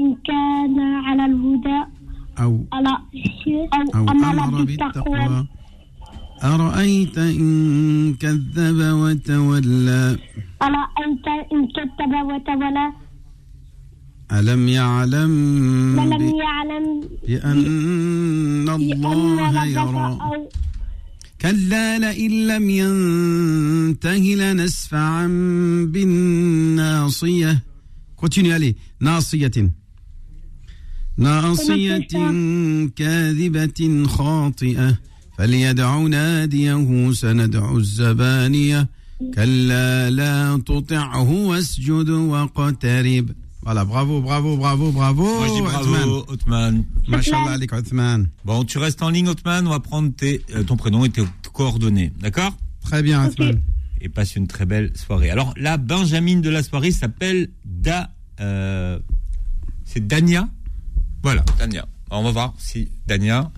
إن 0.00 0.16
كان 0.28 0.76
على 1.06 1.24
الهدى 1.24 1.80
أو 2.38 2.64
أو 2.72 2.84
أو 3.94 4.08
أمر 4.08 4.64
بالتقوى. 4.64 5.46
أرأيت 6.42 7.18
إن 7.18 8.14
كذب 8.14 8.78
وتولى؟ 8.80 10.18
أرأيت 10.62 11.26
إن 11.52 11.60
كذب 11.76 12.12
وتولى؟ 12.28 12.92
ألم 14.32 14.68
يعلم 14.68 15.32
ولم 15.98 16.18
ب- 16.32 16.34
يعلم 16.40 17.00
بأن 17.28 18.68
الله 18.68 19.64
يرى؟ 19.66 20.18
كلا 21.40 21.98
لئن 21.98 22.46
لم 22.46 22.70
ينته 22.70 24.16
لنسفعا 24.34 25.26
بالناصية. 25.92 27.62
Continue 28.20 28.52
allez 28.58 28.74
ناصية. 29.00 29.70
ناصية 31.18 31.98
كاذبة 32.96 34.04
خاطئة. 34.06 34.98
فليدع 35.37 35.97
ناديه 35.97 37.11
سندع 37.11 37.75
الزبانية 37.75 38.87
كلا 39.35 40.09
لا 40.09 40.61
تطعه 40.65 41.31
واسجد 41.31 42.09
واقترب 42.09 43.31
Voilà, 43.65 43.85
bravo, 43.85 44.21
bravo, 44.21 44.57
bravo, 44.57 44.91
bravo. 44.91 45.23
Moi, 45.23 45.47
je 45.47 45.53
dis 45.53 45.61
bravo, 45.61 46.25
Othman. 46.27 46.83
Machallah 47.07 47.53
alik 47.53 47.71
Othman. 47.71 48.27
Bon, 48.43 48.65
tu 48.65 48.77
restes 48.77 49.01
en 49.01 49.09
ligne, 49.09 49.29
Othman. 49.29 49.65
On 49.65 49.69
va 49.69 49.79
prendre 49.79 50.11
tes, 50.13 50.41
euh, 50.53 50.63
ton 50.63 50.75
prénom 50.75 51.05
et 51.05 51.09
tes 51.09 51.23
coordonnées. 51.53 52.11
D'accord 52.19 52.51
Très 52.81 53.01
bien, 53.01 53.25
Othman. 53.25 53.61
Et 54.01 54.09
passe 54.09 54.35
une 54.35 54.47
très 54.47 54.65
belle 54.65 54.91
soirée. 54.97 55.29
Alors, 55.29 55.53
la 55.55 55.77
Benjamin 55.77 56.39
de 56.41 56.49
la 56.49 56.61
soirée 56.61 56.91
s'appelle 56.91 57.51
Da. 57.63 58.09
euh, 58.41 58.99
c'est 59.85 60.05
Dania 60.05 60.49
Voilà, 61.23 61.45
Dania. 61.57 61.85
Alors, 62.09 62.19
on 62.21 62.25
va 62.25 62.31
voir 62.31 62.53
si 62.57 62.89
Dania. 63.07 63.49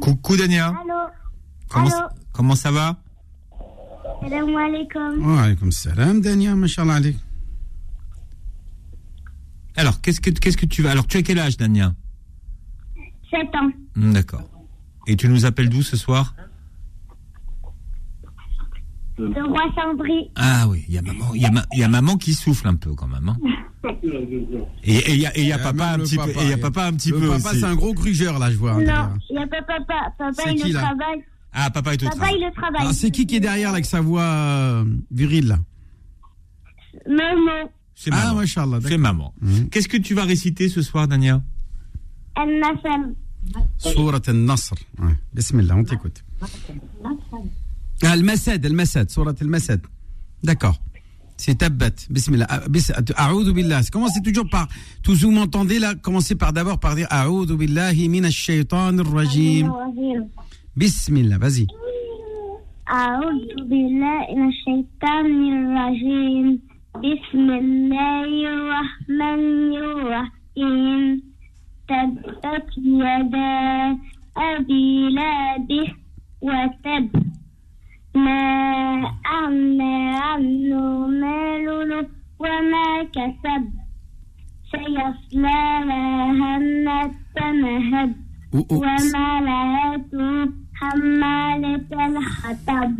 Coucou, 0.00 0.36
Dania. 0.36 0.68
Allô 0.68 0.94
Comment, 1.68 1.88
Allô 1.88 2.08
comment 2.32 2.54
ça 2.54 2.70
va? 2.70 2.96
Salam 4.22 4.56
alaikum. 4.56 5.26
Wa 5.36 5.42
alaykoum 5.42 5.70
salam, 5.72 6.20
Dania, 6.20 6.54
machallah 6.54 6.94
alik. 6.96 7.16
Alors, 9.76 10.00
qu'est-ce 10.00 10.20
que, 10.20 10.30
qu'est-ce 10.30 10.56
que 10.56 10.66
tu 10.66 10.82
vas 10.82 10.90
Alors, 10.90 11.06
tu 11.06 11.18
as 11.18 11.22
quel 11.22 11.38
âge, 11.38 11.56
Dania? 11.56 11.94
7 13.30 13.40
ans. 13.54 13.70
Hmm, 13.94 14.12
D'accord. 14.12 14.42
Et 15.06 15.16
tu 15.16 15.28
nous 15.28 15.44
appelles 15.44 15.68
d'où 15.68 15.82
ce 15.82 15.96
soir? 15.96 16.34
Le 19.18 19.44
roi 19.46 19.62
Cendri. 19.74 20.30
Ah 20.36 20.66
oui, 20.68 20.84
il 20.88 20.94
y, 20.94 20.98
a 20.98 21.02
maman, 21.02 21.34
y, 21.34 21.78
y 21.78 21.82
a 21.82 21.88
maman 21.88 22.16
qui 22.16 22.34
souffle 22.34 22.68
un 22.68 22.76
peu 22.76 22.94
quand 22.94 23.08
même. 23.08 23.28
Hein. 23.28 23.36
Et 24.84 25.14
il 25.14 25.20
y 25.20 25.52
a, 25.52 25.56
euh, 25.56 25.62
papa 25.62 25.92
un 25.92 25.98
petit 25.98 26.16
peu. 26.16 26.30
Et 26.30 26.48
y 26.48 26.52
a 26.52 26.58
papa 26.58 26.86
un 26.86 26.92
petit 26.92 27.10
le 27.10 27.18
peu. 27.20 27.28
Papa, 27.28 27.50
c'est 27.54 27.64
un 27.64 27.74
gros 27.74 27.94
grugeur 27.94 28.38
là, 28.38 28.50
je 28.50 28.56
vois. 28.56 28.74
Non, 28.74 29.10
il 29.30 29.36
y 29.36 29.38
a 29.38 29.46
papa, 29.46 29.78
papa, 29.86 30.12
papa 30.18 30.50
il 30.50 30.62
qui, 30.62 30.68
le 30.68 30.74
travaille. 30.74 31.24
Ah, 31.52 31.70
papa, 31.70 31.94
il, 31.94 31.98
papa 31.98 32.16
travaille. 32.16 32.34
il 32.38 32.44
le 32.44 32.52
travaille. 32.52 32.86
Ah, 32.88 32.92
c'est 32.92 33.10
qui 33.10 33.26
qui 33.26 33.36
est 33.36 33.40
derrière 33.40 33.68
là 33.68 33.74
avec 33.74 33.84
sa 33.84 34.00
voix 34.00 34.22
euh, 34.22 34.84
virile 35.10 35.48
là 35.48 35.58
Maman. 37.08 37.70
C'est 37.94 38.10
maman. 38.10 38.22
Ah, 38.26 38.34
ouais, 38.34 38.80
c'est 38.80 38.98
maman. 38.98 39.34
Mhm. 39.40 39.68
Qu'est-ce 39.70 39.88
que 39.88 39.96
tu 39.96 40.14
vas 40.14 40.24
réciter 40.24 40.68
ce 40.68 40.82
soir, 40.82 41.08
Dania 41.08 41.42
Al-Nasr. 42.36 43.10
Sourate 43.78 44.28
al-Nasr. 44.28 44.74
Ouais. 45.00 45.14
Bismillah, 45.34 45.76
on 45.76 45.84
t'écoute. 45.84 46.24
Ah, 48.03 48.11
Al-Masad, 48.11 48.65
Al-Masad, 48.65 49.09
Surat 49.09 49.35
Al-Masad. 49.41 49.81
D'accord. 50.43 50.77
C'est 51.37 51.55
Tabbat. 51.57 51.95
Bismillah. 52.09 52.45
Ah, 52.49 52.61
bis- 52.69 52.91
A'udhu 53.15 53.53
billah. 53.53 53.81
Commencez 53.91 54.21
toujours 54.21 54.47
par. 54.49 54.67
Tous 55.03 55.23
vous 55.23 55.31
m'entendez 55.31 55.79
là 55.79 55.95
Commencez 55.95 56.35
par 56.35 56.53
d'abord 56.53 56.79
par 56.79 56.95
dire 56.95 57.07
A'udhu 57.09 57.55
billahi 57.57 58.07
minash 58.09 58.35
shaitan 58.35 58.97
rajim 59.03 59.71
Bismillah, 60.75 61.37
vas-y. 61.37 61.67
أعوذ 62.89 63.63
بالله 63.71 64.25
من 64.35 64.47
الشيطان 64.51 65.27
الرجيم 65.53 66.47
بسم 66.99 67.47
الله 67.63 68.29
الرحمن 68.53 69.71
الرحيم 69.87 71.01
تبت 71.89 72.69
يدا 72.77 73.97
أبي 74.37 75.09
لهب 75.15 75.69
وتب 76.41 77.09
ما 78.14 79.12
أغنى 79.26 80.16
عنه 80.16 81.06
ماله 81.06 82.06
وما 82.38 83.02
كسب 83.14 83.64
سيصلى 84.72 85.60
نارا 85.86 86.58
مهب 87.52 88.14
ومرأته 88.70 90.52
حمالة 90.74 92.06
الحطب 92.06 92.94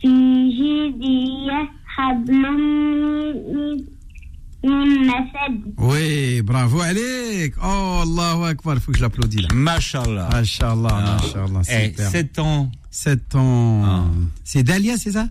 في 0.00 0.14
جيدها 0.50 1.68
حبل 1.86 2.42
من 2.42 3.97
Oui, 5.78 6.42
bravo, 6.42 6.80
Alek. 6.80 7.54
Oh, 7.62 8.00
Allahu 8.02 8.44
Akbar. 8.44 8.74
Il 8.76 8.80
faut 8.80 8.92
que 8.92 8.98
je 8.98 9.02
l'applaudisse 9.02 9.42
là. 9.42 9.48
Mashallah. 9.54 10.28
Mashallah, 10.32 11.18
Mashallah. 11.22 11.60
Eh, 11.68 11.90
super. 11.90 12.10
7 12.10 12.38
ans. 12.40 12.70
7 12.90 13.34
ans. 13.36 14.10
C'est 14.44 14.62
Dalia, 14.62 14.96
c'est 14.96 15.12
ça? 15.12 15.28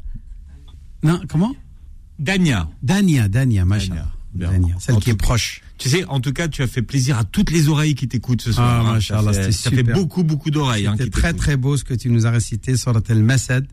Non, 1.03 1.19
comment? 1.27 1.55
Dania. 2.19 2.69
Dania, 2.81 3.27
Dania, 3.27 3.65
Mashallah. 3.65 4.07
Dania, 4.33 4.75
celle 4.79 4.97
qui 4.97 5.09
est 5.11 5.15
proche. 5.15 5.61
Tu 5.77 5.89
sais, 5.89 6.05
en 6.05 6.19
tout 6.19 6.33
cas, 6.33 6.47
tu 6.47 6.63
as 6.63 6.67
fait 6.67 6.81
plaisir 6.81 7.17
à 7.17 7.23
toutes 7.23 7.51
les 7.51 7.69
oreilles 7.69 7.95
qui 7.95 8.07
t'écoutent 8.07 8.41
ce 8.41 8.51
soir. 8.51 8.67
Ah, 8.67 8.89
hein. 8.89 8.93
Mashallah, 8.93 9.33
ça 9.33 9.43
fait, 9.43 9.51
ça 9.51 9.69
fait 9.69 9.83
beaucoup, 9.83 10.23
beaucoup 10.23 10.49
d'oreilles. 10.51 10.87
hein, 10.87 10.95
C'était 10.97 11.09
très 11.11 11.33
très 11.33 11.57
beau 11.57 11.77
ce 11.77 11.83
que 11.83 11.93
tu 11.93 12.09
nous 12.09 12.25
as 12.25 12.31
récité 12.31 12.77
sur 12.77 12.95
Al 12.95 13.23
Masad. 13.23 13.67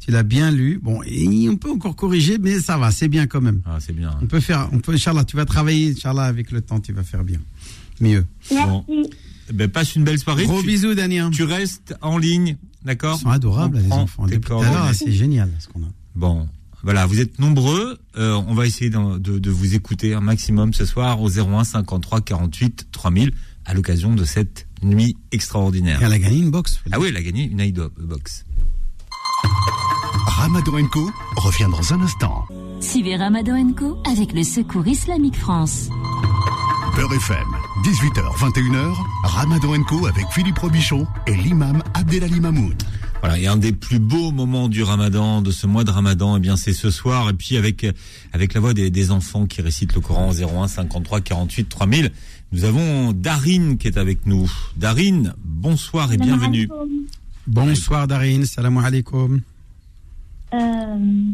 Tu 0.00 0.10
l'as 0.10 0.22
bien 0.22 0.50
lu. 0.50 0.78
Bon, 0.82 1.00
et 1.04 1.48
on 1.48 1.56
peut 1.56 1.70
encore 1.70 1.94
corriger, 1.96 2.38
mais 2.38 2.60
ça 2.60 2.78
va, 2.78 2.90
c'est 2.90 3.08
bien 3.08 3.26
quand 3.26 3.40
même. 3.40 3.60
Ah, 3.66 3.78
c'est 3.80 3.92
bien. 3.92 4.10
On 4.22 4.26
peut 4.26 4.40
faire, 4.40 4.68
on 4.72 4.78
peut, 4.78 4.92
Inch'Allah, 4.92 5.24
tu 5.24 5.36
vas 5.36 5.44
travailler, 5.44 5.92
Inch'Allah, 5.92 6.24
avec 6.24 6.50
le 6.50 6.60
temps, 6.60 6.80
tu 6.80 6.92
vas 6.92 7.02
faire 7.02 7.24
bien. 7.24 7.38
Mieux. 8.00 8.24
Bon. 8.50 8.84
Eh 9.50 9.52
Ben, 9.52 9.68
passe 9.68 9.96
une 9.96 10.04
belle 10.04 10.18
soirée. 10.18 10.44
Gros 10.44 10.60
Tu- 10.60 10.66
bisous, 10.68 10.94
Dania. 10.94 11.28
Tu 11.32 11.42
restes 11.42 11.94
en 12.00 12.16
ligne, 12.18 12.56
d'accord 12.84 13.16
Ils 13.18 13.22
sont 13.22 13.30
adorables, 13.30 13.78
On 13.78 13.80
les 13.86 13.92
enfants. 13.92 14.26
c'est 14.92 15.12
génial 15.12 15.50
ce 15.58 15.66
qu'on 15.68 15.80
a. 15.82 15.88
Bon, 16.14 16.48
voilà, 16.82 17.06
vous 17.06 17.18
êtes 17.18 17.38
nombreux. 17.38 17.98
Euh, 18.16 18.34
on 18.46 18.54
va 18.54 18.66
essayer 18.66 18.88
de, 18.90 19.18
de- 19.18 19.38
de 19.38 19.50
vous 19.50 19.74
écouter 19.74 20.14
un 20.14 20.20
maximum 20.20 20.72
ce 20.74 20.84
soir 20.84 21.20
au 21.20 21.28
01 21.28 21.64
53 21.64 22.20
48 22.20 22.88
3000 22.92 23.32
à 23.64 23.74
l'occasion 23.74 24.14
de 24.14 24.24
cette 24.24 24.66
nuit 24.82 25.16
extraordinaire. 25.32 26.00
Et 26.00 26.04
elle 26.04 26.12
a 26.12 26.18
gagné 26.18 26.38
une 26.38 26.50
box. 26.50 26.80
Ah 26.92 27.00
oui, 27.00 27.08
elle 27.08 27.16
a 27.16 27.22
gagné 27.22 27.44
une 27.44 27.60
iDo 27.60 27.90
box. 27.98 28.44
Ramadan 30.50 30.88
Co 30.88 31.10
revient 31.36 31.68
dans 31.70 31.92
un 31.92 32.00
instant. 32.00 32.46
Suivez 32.80 33.16
Ramadan 33.16 33.70
Co 33.74 33.98
avec 34.10 34.32
le 34.32 34.42
Secours 34.42 34.86
Islamique 34.86 35.36
France. 35.36 35.90
Beurre 36.96 37.12
FM 37.12 37.46
18h, 37.84 38.34
21h, 38.34 38.94
Ramadan 39.24 39.82
Co 39.82 40.06
avec 40.06 40.24
Philippe 40.30 40.58
Robichon 40.58 41.06
et 41.26 41.34
l'imam 41.34 41.82
Abdelali 41.92 42.40
Mamoun. 42.40 42.74
Voilà, 43.20 43.38
et 43.38 43.46
un 43.46 43.58
des 43.58 43.72
plus 43.72 43.98
beaux 43.98 44.32
moments 44.32 44.70
du 44.70 44.82
Ramadan, 44.82 45.42
de 45.42 45.50
ce 45.50 45.66
mois 45.66 45.84
de 45.84 45.90
Ramadan, 45.90 46.38
eh 46.38 46.40
bien 46.40 46.56
c'est 46.56 46.72
ce 46.72 46.90
soir. 46.90 47.28
Et 47.28 47.34
puis 47.34 47.58
avec 47.58 47.86
avec 48.32 48.54
la 48.54 48.60
voix 48.60 48.72
des, 48.72 48.90
des 48.90 49.10
enfants 49.10 49.44
qui 49.44 49.60
récitent 49.60 49.94
le 49.94 50.00
Coran 50.00 50.32
01 50.32 50.66
53 50.66 51.20
48 51.20 51.68
3000, 51.68 52.10
nous 52.52 52.64
avons 52.64 53.12
Darine 53.12 53.76
qui 53.76 53.86
est 53.86 53.98
avec 53.98 54.24
nous. 54.24 54.50
Darine, 54.78 55.34
bonsoir 55.44 56.10
et 56.10 56.16
bienvenue. 56.16 56.70
Bonsoir 57.46 58.06
Darine, 58.06 58.46
salam 58.46 58.78
alaikum. 58.78 59.42
Euh, 60.54 61.32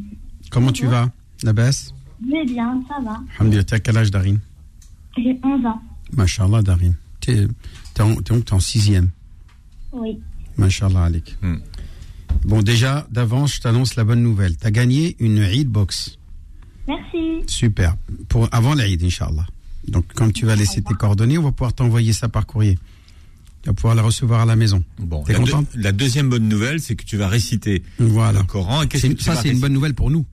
Comment 0.50 0.72
tu 0.72 0.86
vas 0.86 1.10
La 1.42 1.52
baisse 1.52 1.92
je 2.24 2.30
vais 2.30 2.44
bien, 2.44 2.82
ça 2.88 2.94
va. 3.04 3.20
Alhamdulillah, 3.36 3.64
t'es 3.64 3.74
à 3.74 3.80
quel 3.80 3.96
âge 3.98 4.10
Darine? 4.10 4.38
J'ai 5.16 5.38
11 5.42 5.66
ans. 5.66 5.82
Mashallah 6.12 6.62
Darine. 6.62 6.94
T'es 7.20 7.46
t'es 7.92 8.02
en, 8.02 8.14
t'es 8.16 8.52
en- 8.52 8.60
sixième. 8.60 9.10
Oui. 9.92 10.20
Mashallah 10.56 11.04
alik. 11.04 11.36
Hmm. 11.42 11.56
Bon 12.44 12.62
déjà, 12.62 13.06
d'avance, 13.10 13.56
je 13.56 13.60
t'annonce 13.60 13.96
la 13.96 14.04
bonne 14.04 14.22
nouvelle. 14.22 14.56
T'as 14.56 14.70
gagné 14.70 15.16
une 15.18 15.38
Eid 15.38 15.68
Box. 15.68 16.16
Merci. 16.88 17.42
Super. 17.46 17.96
Pour, 18.28 18.48
avant 18.52 18.74
l'Eid, 18.74 19.02
Inch'Allah. 19.02 19.46
Donc, 19.88 20.06
quand 20.14 20.32
tu 20.32 20.46
vas 20.46 20.56
laisser 20.56 20.80
tes 20.82 20.94
coordonnées, 20.94 21.36
on 21.36 21.42
va 21.42 21.52
pouvoir 21.52 21.74
t'envoyer 21.74 22.12
ça 22.14 22.28
par 22.28 22.46
courrier 22.46 22.78
Tu 23.63 23.69
vas 23.69 23.73
pouvoir 23.73 23.95
la 23.95 24.01
recevoir 24.03 24.41
à 24.41 24.45
la 24.45 24.55
maison. 24.55 24.83
Bon, 24.99 25.23
T'es 25.23 25.33
la, 25.33 25.39
deux- 25.39 25.51
content 25.51 25.65
la 25.75 25.91
deuxième 25.91 26.29
bonne 26.29 26.47
nouvelle, 26.47 26.79
c'est 26.79 26.95
que 26.95 27.03
tu 27.03 27.17
vas 27.17 27.27
réciter 27.27 27.83
Voilà. 27.99 28.39
le 28.39 28.45
Coran. 28.45 28.83
Et 28.83 28.87
qu'est-ce 28.87 29.01
C'est 29.01 29.07
que 29.09 29.11
une- 29.13 29.17
tu 29.17 29.23
ça, 29.25 29.33
vas 29.33 29.41
c'est 29.41 29.47
une 29.47 29.51
réciter 29.51 29.61
bonne 29.61 29.73
nouvelle 29.73 29.93
pour 29.95 30.09
nous. 30.11 30.25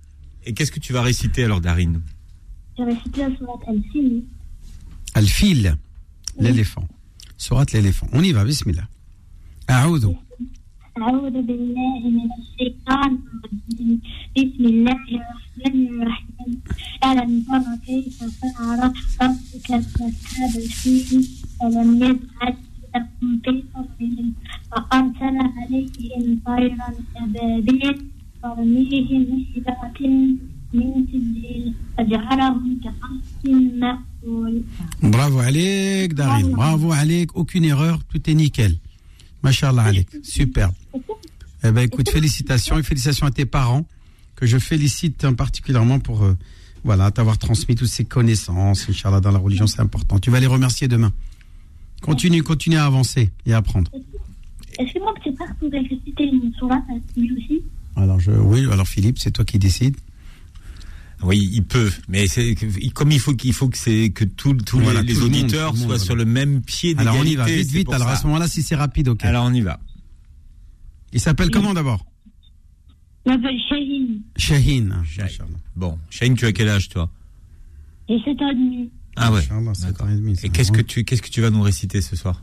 Et 0.45 0.55
qu'est-ce 0.55 0.71
que 0.71 0.79
tu 0.81 0.93
vas 0.93 1.03
réciter 1.03 1.43
alors, 1.45 1.61
Darine 1.61 2.01
J'ai 2.79 2.85
récité 2.85 3.21
la 3.23 3.37
sourate 3.37 3.63
Al-Fil. 3.67 4.23
Al-Fil, 5.15 5.77
l'éléphant. 6.39 6.87
Surat 7.37 7.65
l'éléphant. 7.73 8.07
On 8.13 8.23
y 8.23 8.33
va, 8.33 8.45
bismillah. 8.45 8.87
A'oudou. 9.69 10.17
أعوذ 10.97 11.31
بالله 11.43 12.01
من 12.09 12.29
الشيطان 12.41 13.19
الرجيم 13.45 14.01
بسم 14.37 14.65
الله 14.65 15.03
الرحمن 15.13 16.03
الرحيم 16.03 16.61
ألم 17.05 17.43
تر 17.45 17.65
كيف 17.87 18.17
فعل 18.41 18.79
ربك 18.81 19.69
بأصحاب 19.69 20.57
الفيل 20.57 21.29
ألم 21.63 21.91
يجعل 22.03 22.55
لكم 22.95 23.39
في 23.45 23.63
قبرهم 23.75 24.33
وأرسل 24.73 25.37
عليهم 25.57 26.41
طيرا 26.47 26.89
أبابيل 27.17 27.97
ترميهم 28.43 29.25
بحجارة 29.25 30.01
من 30.75 31.07
سجيل 31.07 31.75
فجعلهم 31.99 32.81
كعصف 32.85 33.45
مأكول 33.81 34.63
Bravo 35.03 35.39
عليك 35.39 36.15
Darine. 36.15 36.55
Bravo 36.57 36.93
عليك. 36.93 37.31
Aucune 37.37 37.65
erreur. 37.65 37.99
Tout 38.11 38.31
est 38.31 38.35
nickel. 38.35 38.75
Mashallah 39.43 39.83
عليك. 39.83 40.09
Superbe. 40.23 40.75
Eh 41.65 41.71
ben, 41.73 41.83
écoute, 41.83 42.11
félicitations 42.11 42.79
et 42.79 42.83
félicitations 42.83 43.27
à 43.27 43.31
tes 43.31 43.47
parents 43.47 43.85
que 44.37 44.47
je 44.47 44.59
félicite 44.59 45.25
hein, 45.25 45.35
particulièrement 45.35 45.99
pour 45.99 46.23
euh, 46.23 46.37
voilà 46.85 47.11
t'avoir 47.11 47.39
transmis 47.39 47.75
toutes 47.75 47.89
ces 47.89 48.05
connaissances. 48.05 48.89
Inch'Allah, 48.89 49.21
dans 49.21 49.33
la 49.33 49.39
religion, 49.39 49.67
c'est 49.67 49.81
important. 49.81 50.19
Tu 50.19 50.31
vas 50.31 50.41
les 50.41 50.47
remercier 50.47 50.89
demain. 50.89 51.13
Continue, 52.02 52.44
continue 52.44 52.78
à 52.78 52.86
avancer 52.86 53.30
et 53.46 53.54
à 53.54 53.58
apprendre. 53.58 53.92
Est-ce 54.80 54.94
que 54.94 55.00
moi, 55.00 55.14
tu 55.24 55.32
pars 55.34 55.54
pour 55.60 55.72
réciter 55.72 56.24
une 56.26 56.52
sourate 56.58 56.84
Al-Fil 56.90 57.34
aussi 57.38 57.62
Alors, 57.96 58.20
je, 58.20 58.32
oui, 58.32 58.66
alors 58.72 58.88
Philippe, 58.88 59.20
c'est 59.20 59.32
toi 59.32 59.46
qui 59.46 59.60
décides. 59.60 59.96
Oui, 61.24 61.50
il 61.54 61.64
peut, 61.64 61.92
mais 62.08 62.26
c'est 62.28 62.56
comme 62.96 63.12
il 63.12 63.20
faut 63.20 63.36
qu'il 63.36 63.54
faut 63.54 63.70
que 63.70 63.78
c'est 63.78 64.10
que 64.10 64.26
tous 64.26 64.54
tous 64.56 64.80
les- 64.80 64.86
Voilà, 64.86 65.04
les, 65.04 65.14
tout 65.14 65.20
le 65.20 65.26
monde, 65.28 65.36
auditeurs 65.44 65.70
tout 65.70 65.76
le 65.76 65.80
monde, 65.82 65.88
soient 65.90 65.98
voilà. 65.98 66.04
sur 66.04 66.16
le 66.16 66.26
même 66.26 66.62
pied 66.64 66.96
Alors, 66.98 67.14
on 67.16 67.22
y 67.24 67.30
d'égalité. 67.30 67.36
va, 67.38 67.46
vite, 67.62 67.70
c'est 67.70 67.78
vite. 67.78 67.94
Alors, 67.94 68.08
à 68.08 68.16
ce 68.16 68.26
moment-là, 68.26 68.48
si 68.48 68.64
c'est 68.64 68.76
rapide, 68.76 69.08
ok. 69.10 69.24
Alors 69.24 69.46
on 69.46 69.54
y 69.54 69.62
va. 69.62 69.80
Il 71.14 71.20
s'appelle 71.20 71.52
comment 71.52 71.76
d'abord? 71.76 72.04
Je 73.28 73.32
m'appelle 73.34 73.56
Shaheen. 73.70 74.22
Shaheen. 74.36 74.96
Bon, 75.76 76.00
Shane, 76.10 76.34
tu 76.34 76.46
as 76.48 76.54
quel 76.54 76.70
âge 76.70 76.90
toi? 76.90 77.08
J'ai 78.10 78.18
7 78.24 78.42
ans 78.42 78.50
et 78.50 78.56
demi. 78.56 78.90
Ah 79.17 79.33
ouais. 79.33 79.39
Inch'Allah, 79.41 79.75
sept 79.75 79.87
D'accord. 79.89 80.07
ans 80.07 80.11
et 80.11 80.17
demi, 80.17 80.33
Et 80.33 80.35
ça 80.37 80.49
qu'est-ce 80.49 80.73
va. 80.73 80.79
que 80.79 80.83
tu 80.83 81.05
qu'est-ce 81.05 81.23
que 81.23 81.31
tu 81.31 81.41
vas 81.41 81.51
nous 81.51 81.63
réciter 81.63 82.01
ce 82.03 82.15
soir 82.17 82.43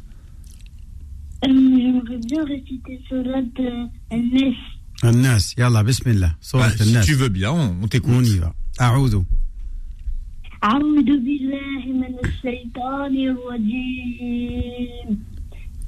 Euh, 1.46 1.48
J'aimerais 1.48 2.18
bien 2.30 2.44
réciter 2.46 2.96
sourate 3.10 3.60
euh, 3.60 3.88
Al-Nas. 4.12 4.56
الناس 5.04 5.56
يلا 5.58 5.82
بسم 5.82 6.10
الله 6.10 6.36
سورة 6.42 6.62
Bah, 6.70 6.78
Si 6.78 6.84
الناس 6.90 7.06
tu 7.06 7.14
veux 7.16 7.30
bien, 7.30 7.52
on, 7.52 7.76
on 7.84 7.88
t'écoute. 7.88 8.14
on 8.16 8.24
y 8.24 8.38
va 8.40 8.54
أعوذ 8.82 9.24
أعوذ 10.64 11.04
بالله 11.04 11.84
من 12.02 12.16
الشيطان 12.26 13.14
الرجيم 13.32 15.20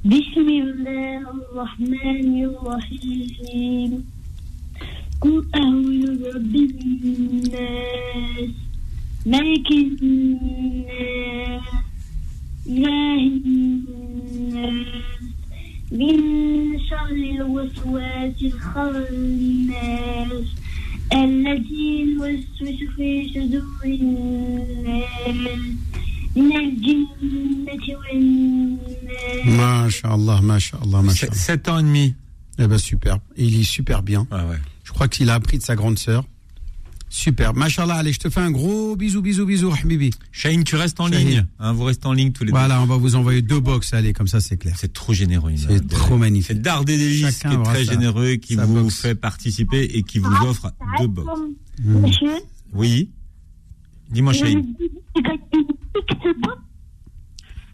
بسم 0.06 0.48
الله 0.66 1.22
الرحمن 1.32 2.44
الرحيم 2.46 3.92
قل 5.22 5.46
أعوذ 5.56 6.04
برب 6.22 6.56
الناس 6.56 8.50
ملك 9.26 9.72
الناس 9.72 11.62
إله 12.68 13.20
الناس 13.46 14.86
من 15.92 16.18
شر 16.90 17.10
الوسواس 17.36 18.42
الخناس 18.42 19.52
الذي 21.14 22.02
يوسوس 22.14 22.80
في 22.96 23.30
صدور 23.34 23.86
الناس 23.86 25.60
من 26.36 26.58
الجنة 26.58 27.86
والناس 27.98 29.46
ما 29.46 29.90
شاء 29.90 30.16
الله 30.16 30.42
ما 30.42 30.60
شاء 30.60 30.84
الله 30.84 31.02
ما 31.02 31.14
شاء 31.14 31.30
الله 31.30 31.42
7 31.42 31.70
ans 31.70 31.80
et 31.80 31.84
demi. 31.84 32.16
Eh 32.58 32.68
ben 32.68 32.78
super, 32.78 33.20
il 33.38 33.50
lit 33.52 33.66
super 33.66 34.02
bien. 34.02 34.28
Ah 34.32 34.46
ouais. 34.46 34.58
Je 34.84 34.92
crois 34.92 35.08
qu'il 35.08 35.30
a 35.30 35.34
appris 35.34 35.58
de 35.58 35.64
sa 35.64 35.76
grande 35.76 36.00
sœur. 36.00 36.24
Super, 37.13 37.55
machallah, 37.55 37.97
allez, 37.97 38.13
je 38.13 38.21
te 38.21 38.31
fais 38.31 38.39
un 38.41 38.53
gros 38.53 38.95
bisou, 38.95 39.21
bisou, 39.21 39.45
bisou, 39.45 39.73
Habibi. 39.73 40.11
Shane, 40.31 40.63
tu 40.63 40.77
restes 40.77 41.01
en 41.01 41.09
Shaheen. 41.09 41.27
ligne. 41.29 41.47
Hein, 41.59 41.73
vous 41.73 41.83
restez 41.83 42.07
en 42.07 42.13
ligne 42.13 42.31
tous 42.31 42.45
les 42.45 42.53
deux. 42.53 42.57
Voilà, 42.57 42.81
on 42.81 42.87
va 42.87 42.97
vous 42.99 43.17
envoyer 43.17 43.43
deux 43.43 43.59
box, 43.59 43.93
allez, 43.95 44.13
comme 44.13 44.29
ça 44.29 44.41
c'est 44.41 44.57
clair. 44.57 44.77
C'est 44.79 44.93
trop 44.93 45.13
généreux. 45.13 45.53
C'est 45.57 45.89
trop 45.89 46.17
magnifique. 46.17 46.47
C'est 46.57 46.63
Dardé 46.63 46.97
Délice 46.97 47.39
qui 47.41 47.49
est 47.49 47.63
très 47.65 47.85
généreux, 47.85 48.35
qui 48.37 48.55
vous 48.55 48.89
fait 48.91 49.17
participer 49.17 49.83
et 49.93 50.05
qui 50.05 50.21
vous 50.21 50.31
offre 50.47 50.73
deux 51.01 51.09
box. 51.09 51.29
Monsieur, 51.83 52.31
Oui. 52.73 53.11
Dis-moi, 54.13 54.33
Shane. 54.33 54.65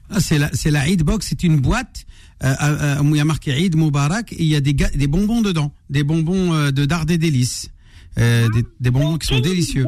Ah, 0.08 0.20
c'est 0.20 0.38
la, 0.38 0.50
c'est 0.52 0.70
la 0.70 0.88
Eid 0.88 1.02
Box, 1.02 1.26
c'est 1.28 1.42
une 1.42 1.58
boîte 1.60 2.06
euh, 2.44 2.54
euh, 2.60 3.02
où 3.02 3.14
il 3.14 3.18
y 3.18 3.20
a 3.20 3.24
marqué 3.24 3.50
Eid 3.60 3.74
Moubarak 3.76 4.32
et 4.32 4.36
il 4.42 4.46
y 4.46 4.54
a 4.54 4.60
des, 4.60 4.72
des 4.72 5.06
bonbons 5.08 5.42
dedans, 5.42 5.72
des 5.90 6.04
bonbons 6.04 6.54
euh, 6.54 6.70
de 6.70 6.84
Dard 6.84 7.06
et 7.08 7.18
délices, 7.18 7.70
Euh, 8.18 8.48
des, 8.50 8.64
des 8.80 8.90
bonbons 8.90 9.18
qui 9.18 9.26
sont 9.26 9.40
délicieux. 9.40 9.86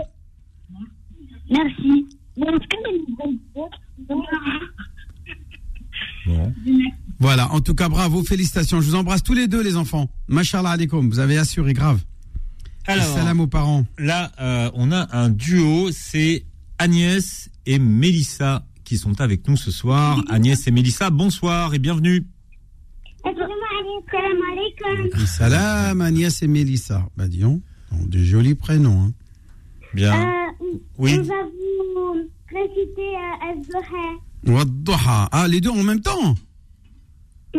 merci. 1.50 2.06
Bon. 6.26 6.52
Voilà, 7.18 7.50
en 7.52 7.60
tout 7.60 7.74
cas, 7.74 7.88
bravo, 7.88 8.22
félicitations. 8.22 8.80
Je 8.80 8.86
vous 8.86 8.94
embrasse 8.94 9.22
tous 9.22 9.34
les 9.34 9.48
deux, 9.48 9.62
les 9.62 9.76
enfants. 9.76 10.08
Mashallah 10.28 10.70
alaikum, 10.70 11.08
vous 11.08 11.18
avez 11.18 11.38
assuré 11.38 11.72
grave. 11.72 12.00
Alors, 12.86 13.04
Salam 13.04 13.40
aux 13.40 13.46
parents. 13.46 13.84
là, 13.98 14.30
euh, 14.40 14.70
on 14.74 14.92
a 14.92 15.08
un 15.16 15.28
duo, 15.30 15.90
c'est 15.92 16.44
Agnès 16.78 17.50
et 17.66 17.78
Mélissa 17.78 18.64
qui 18.84 18.96
sont 18.96 19.20
avec 19.20 19.46
nous 19.48 19.56
ce 19.56 19.70
soir. 19.70 20.22
Agnès 20.30 20.66
et 20.66 20.70
Mélissa, 20.70 21.10
bonsoir 21.10 21.74
et 21.74 21.78
bienvenue. 21.78 22.26
Salam 24.10 24.38
alaikum. 24.52 25.26
Salam 25.26 26.00
Agnès 26.00 26.42
et 26.42 26.46
Mélissa. 26.46 27.06
Bah 27.16 27.28
disons, 27.28 27.60
des 27.91 28.23
jolis 28.23 28.55
prénoms. 28.55 29.01
Hein. 29.07 29.11
Bien. 29.93 30.13
Oui. 30.97 31.17
On 31.19 31.23
va 31.23 31.43
vous 31.43 32.29
réciter 32.51 33.15
euh, 33.15 33.51
Az-Zuha. 33.51 34.55
Wadduha. 34.55 35.29
Ah, 35.31 35.47
les 35.47 35.61
deux 35.61 35.69
en 35.69 35.83
même 35.83 36.01
temps 36.01 36.35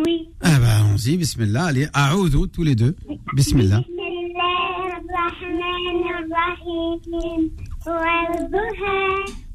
Oui. 0.05 0.29
Ah 0.41 0.59
bah 0.59 0.77
allons-y, 0.79 1.17
bismillah. 1.17 1.65
Allez, 1.65 1.87
Aoudou, 1.93 2.47
tous 2.47 2.63
les 2.63 2.75
deux. 2.75 2.95
Bismillah. 3.33 3.79
بسم 3.79 3.99
الله 3.99 4.97
الرحمن 4.99 6.03
الرحيم 6.19 7.51
والضحى 7.87 9.07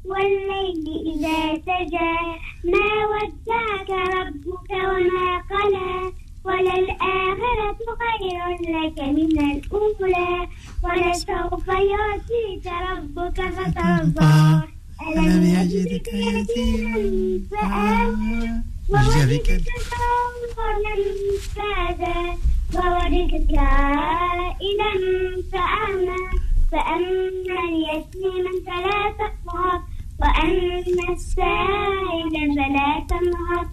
والليل 0.05 0.85
إذا 1.13 1.39
سجى 1.67 2.13
ما 2.63 2.87
ودعك 3.11 3.89
ربك 3.89 4.71
وما 4.71 5.27
قلى 5.51 6.11
وللآخرة 6.46 7.78
خير 8.02 8.46
لك 8.76 8.98
من 9.16 9.36
الأولى 9.50 10.48
ولسوف 10.84 11.68
يعطيك 11.68 12.66
ربك 12.90 13.38
فترضى. 13.56 14.62
ألم 15.02 15.42
يجدك 15.56 16.08
يتيما 16.08 17.40
فآوى 17.50 18.48
ووجدك 18.90 19.48
ضالا 20.56 20.96
فهدى 21.54 22.20
ووجدك 22.74 23.58
عائلا 23.58 24.92
فأغنى 25.52 26.22
فأما 26.72 27.58
اليتيم 27.68 28.46
فلا 28.66 29.00
تقهر 29.18 29.80
وأما 30.20 31.12
السائل 31.12 32.34
فلا 32.56 32.90
تنهر 33.10 33.66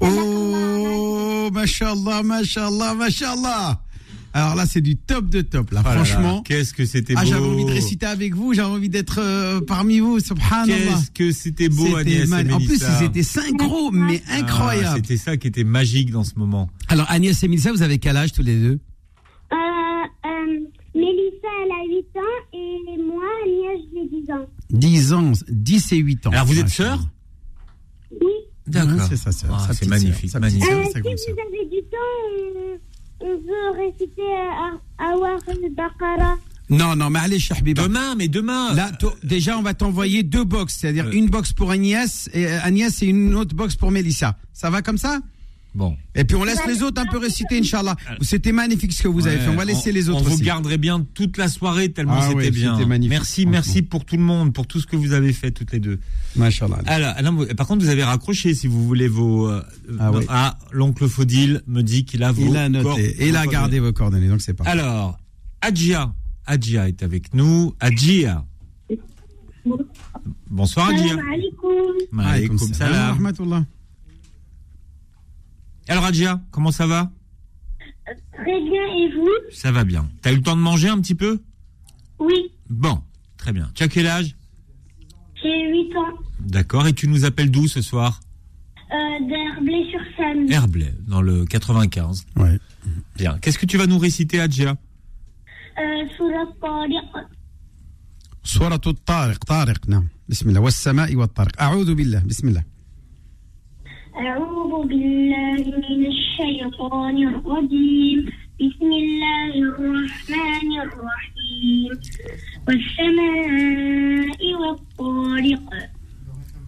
Oh, 0.00 1.50
machallah, 1.52 2.22
machallah, 2.22 2.94
machallah. 2.94 3.80
Alors 4.34 4.54
là, 4.54 4.64
c'est 4.66 4.80
du 4.80 4.96
top 4.96 5.28
de 5.28 5.42
top. 5.42 5.70
Là, 5.72 5.82
oh 5.84 5.88
franchement. 5.88 6.42
Qu'est-ce 6.42 6.72
que 6.72 6.86
c'était 6.86 7.12
beau. 7.14 7.20
Ah, 7.22 7.26
j'avais 7.26 7.46
envie 7.46 7.66
de 7.66 7.70
réciter 7.70 8.06
avec 8.06 8.34
vous. 8.34 8.54
J'avais 8.54 8.68
envie 8.68 8.88
d'être 8.88 9.18
euh, 9.20 9.60
parmi 9.60 9.98
vous. 9.98 10.20
Subhanallah. 10.20 10.74
Qu'est-ce 10.74 11.10
que 11.10 11.32
c'était 11.32 11.68
beau, 11.68 11.96
Agnès 11.96 12.28
mal... 12.28 12.48
et 12.48 12.52
En 12.52 12.58
plus, 12.58 12.82
ils 13.00 13.04
étaient 13.04 13.22
synchro, 13.22 13.88
ah, 13.88 13.90
mais 13.92 14.22
ah, 14.28 14.38
incroyable. 14.38 14.96
C'était 14.96 15.18
ça 15.18 15.36
qui 15.36 15.48
était 15.48 15.64
magique 15.64 16.10
dans 16.10 16.24
ce 16.24 16.34
moment. 16.36 16.70
Alors, 16.88 17.10
Agnès 17.10 17.42
et 17.42 17.48
Mélissa, 17.48 17.72
vous 17.72 17.82
avez 17.82 17.98
quel 17.98 18.16
âge 18.16 18.32
tous 18.32 18.42
les 18.42 18.56
deux? 18.56 18.80
Euh, 19.52 19.56
euh, 19.56 20.60
Mélissa, 20.94 21.48
elle 21.64 21.72
a 21.72 21.84
8 21.86 21.98
ans 22.16 22.42
et 22.54 23.02
moi, 23.02 23.24
Agnès, 23.44 23.80
j'ai 23.92 24.20
10 24.22 24.30
ans. 24.32 24.46
10 24.72 25.12
ans, 25.12 25.32
10 25.48 25.92
et 25.92 25.96
8 25.98 26.26
ans. 26.26 26.30
Alors, 26.30 26.46
vous 26.46 26.58
êtes 26.58 26.68
sœurs 26.68 27.00
Oui. 28.20 28.26
D'accord. 28.66 28.92
Ouais, 28.94 29.02
c'est 29.08 29.16
ça, 29.16 29.32
c'est 29.32 29.46
Ah, 29.52 29.58
sa 29.58 29.66
c'est 29.74 29.80
petite 29.80 29.88
magnifique, 29.90 30.30
sœur, 30.30 30.40
magnifique. 30.40 30.64
sœur, 30.68 30.78
Euh, 30.78 31.16
si 31.16 31.30
vous 31.32 31.38
avez 31.38 31.68
du 31.70 31.82
temps, 31.90 32.78
on, 33.20 33.26
on 33.26 33.36
veut 33.36 33.84
réciter 33.86 34.22
à 34.98 35.04
Awar 35.12 35.38
al-Baqarah. 35.48 36.36
Non, 36.70 36.96
non, 36.96 37.10
mais 37.10 37.18
allez, 37.18 37.38
Habiba. 37.50 37.82
Demain, 37.82 38.14
mais 38.14 38.28
demain. 38.28 38.72
Là, 38.72 38.90
déjà, 39.22 39.58
on 39.58 39.62
va 39.62 39.74
t'envoyer 39.74 40.22
deux 40.22 40.44
box, 40.44 40.78
c'est-à-dire 40.80 41.10
une 41.10 41.28
box 41.28 41.52
pour 41.52 41.70
Agnès 41.70 42.30
et, 42.32 42.46
euh, 42.46 42.58
Agnès 42.62 43.02
et 43.02 43.06
une 43.06 43.34
autre 43.34 43.54
box 43.54 43.74
pour 43.76 43.90
Mélissa. 43.90 44.38
Ça 44.54 44.70
va 44.70 44.80
comme 44.80 44.96
ça? 44.96 45.20
Bon. 45.74 45.96
Et 46.14 46.24
puis 46.24 46.36
on 46.36 46.44
laisse 46.44 46.58
les 46.66 46.82
autres 46.82 47.00
un 47.00 47.06
peu 47.06 47.16
réciter, 47.16 47.58
Inch'Allah. 47.58 47.96
C'était 48.20 48.52
magnifique 48.52 48.92
ce 48.92 49.02
que 49.02 49.08
vous 49.08 49.26
avez 49.26 49.38
fait. 49.38 49.48
On 49.48 49.56
va 49.56 49.64
laisser 49.64 49.90
les 49.90 50.10
autres 50.10 50.20
On 50.20 50.24
vous 50.24 50.34
aussi. 50.34 50.42
garderait 50.42 50.76
bien 50.76 51.06
toute 51.14 51.38
la 51.38 51.48
soirée 51.48 51.90
tellement 51.92 52.16
Ah 52.18 52.24
c'était 52.28 52.34
ouais, 52.36 52.50
bien. 52.50 52.76
magnifique, 52.86 53.08
merci, 53.10 53.46
merci 53.46 53.80
pour 53.80 54.04
tout 54.04 54.16
le 54.16 54.22
monde, 54.22 54.52
pour 54.52 54.66
tout 54.66 54.80
ce 54.80 54.86
que 54.86 54.96
vous 54.96 55.12
avez 55.12 55.32
fait 55.32 55.50
toutes 55.50 55.72
les 55.72 55.80
deux. 55.80 55.98
Machallah. 56.36 56.78
Alors, 56.86 57.14
alors, 57.16 57.32
vous- 57.32 57.46
par 57.46 57.66
contre, 57.66 57.82
vous 57.84 57.90
avez 57.90 58.04
raccroché 58.04 58.54
si 58.54 58.66
vous 58.66 58.84
voulez 58.86 59.08
vos. 59.08 59.48
euh, 59.48 59.62
Ah 59.98 60.12
oui. 60.12 60.24
ah, 60.28 60.58
l'oncle 60.72 61.08
Faudil 61.08 61.62
me 61.66 61.80
dit 61.82 62.04
qu'il 62.04 62.22
a 62.22 62.32
vos. 62.32 62.42
Il 62.44 62.56
a 62.56 62.68
noté. 62.68 62.84
cor- 62.84 62.98
Et 62.98 63.28
il 63.28 63.36
a 63.36 63.46
gardé 63.46 63.80
vos 63.80 63.92
coordonnées, 63.94 64.28
donc 64.28 64.42
c'est 64.42 64.52
pas. 64.54 64.64
Alors, 64.64 65.16
Adjia. 65.62 66.12
Adjia 66.46 66.88
est 66.88 67.02
avec 67.02 67.32
nous. 67.34 67.74
Adjia. 67.80 68.44
Bonsoir, 70.50 70.88
Adjia. 70.90 71.16
Salam 71.16 71.28
alaikum. 72.20 72.58
Salam 72.58 73.32
salam. 75.87 75.89
wa 75.89 75.93
rahmatullah. 75.93 75.93
Alors, 75.93 76.05
Adjia, 76.05 76.41
comment 76.51 76.71
ça 76.71 76.87
va 76.87 77.11
Très 78.33 78.61
bien, 78.61 78.85
et 78.99 79.09
vous 79.15 79.29
Ça 79.51 79.71
va 79.71 79.83
bien. 79.83 80.09
T'as 80.21 80.31
eu 80.31 80.35
le 80.35 80.41
temps 80.41 80.55
de 80.55 80.61
manger 80.61 80.89
un 80.89 80.99
petit 81.01 81.15
peu 81.15 81.39
Oui, 82.19 82.51
Bon, 82.69 83.01
très 83.37 83.51
bien. 83.53 83.69
Tu 83.75 83.83
as 83.83 83.87
quel 83.87 84.07
âge 84.07 84.35
j'ai 85.41 85.69
8 85.71 85.95
ans. 85.97 86.17
D'accord. 86.39 86.87
Et 86.87 86.93
tu 86.93 87.07
nous 87.07 87.23
appelles 87.25 87.51
d'où 87.51 87.67
ce 87.67 87.81
soir 87.81 88.19
Euh, 88.91 88.95
D'Herblay-sur-Seine. 89.29 90.51
Herblay, 90.51 90.93
dans 91.07 91.21
le 91.21 91.45
95. 91.45 92.25
Ouais. 92.37 92.57
Bien. 93.17 93.37
Qu'est-ce 93.39 93.59
que 93.59 93.65
tu 93.65 93.77
vas 93.77 93.85
nous 93.87 93.99
réciter, 93.99 94.39
Adjia 94.39 94.71
Euh, 95.79 96.07
Surat 96.17 96.47
Tariq. 96.61 97.27
سورة 98.43 98.81
الطارق 98.87 99.43
طارق 99.43 99.89
نعم 99.89 100.07
بسم 100.29 100.49
الله 100.49 100.59
والسماء 100.61 101.15
والطارق 101.15 101.61
أعوذ 101.61 101.95
بالله 101.95 102.19
بسم 102.19 102.47
الله 102.47 102.63
أعوذ 104.16 104.88
بالله 104.88 105.64
من 105.88 106.06
الشيطان 106.06 107.28
الرجيم. 107.28 108.26
بسم 108.60 108.92
الله 108.92 109.54
الرحمن 109.54 110.80
الرحيم. 110.80 111.90
والسماء 112.68 114.54
والطارق. 114.54 115.90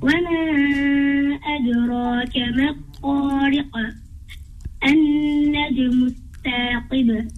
وما 0.03 0.41
أدراك 1.45 2.37
ما 2.37 2.69
الطارق. 2.71 3.73
النجم 4.87 6.07
الثاقب. 6.07 7.29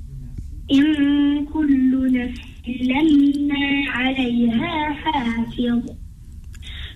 إن 0.72 1.44
كل 1.44 2.12
نفس 2.12 2.68
لما 2.80 3.84
عليها 3.90 4.92
حافظ. 4.92 6.05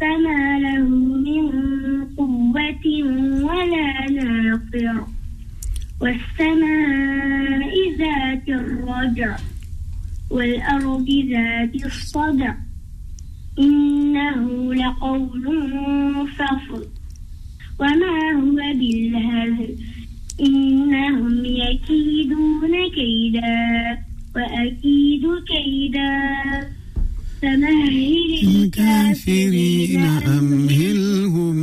فما 0.00 0.58
له 0.58 0.88
من 1.26 1.50
قوة 2.16 2.86
ولا 3.42 4.10
ناصر. 4.10 5.00
والسماء 6.00 7.74
ذات 7.98 8.48
الرجع 8.48 9.36
والأرض 10.30 11.08
ذات 11.30 11.86
الصدع. 11.86 12.54
إنه 13.58 14.74
لقول 14.74 15.44
فصل. 16.28 16.86
وما 17.80 18.32
هو 18.32 18.56
بالهزل 18.78 19.76
إنهم 20.40 21.44
يكيدون 21.44 22.90
كيدا 22.94 23.98
وأكيد 24.36 25.26
كيدا. 25.48 26.10
الكافرين 28.71 30.01
أمهلهم 30.05 31.57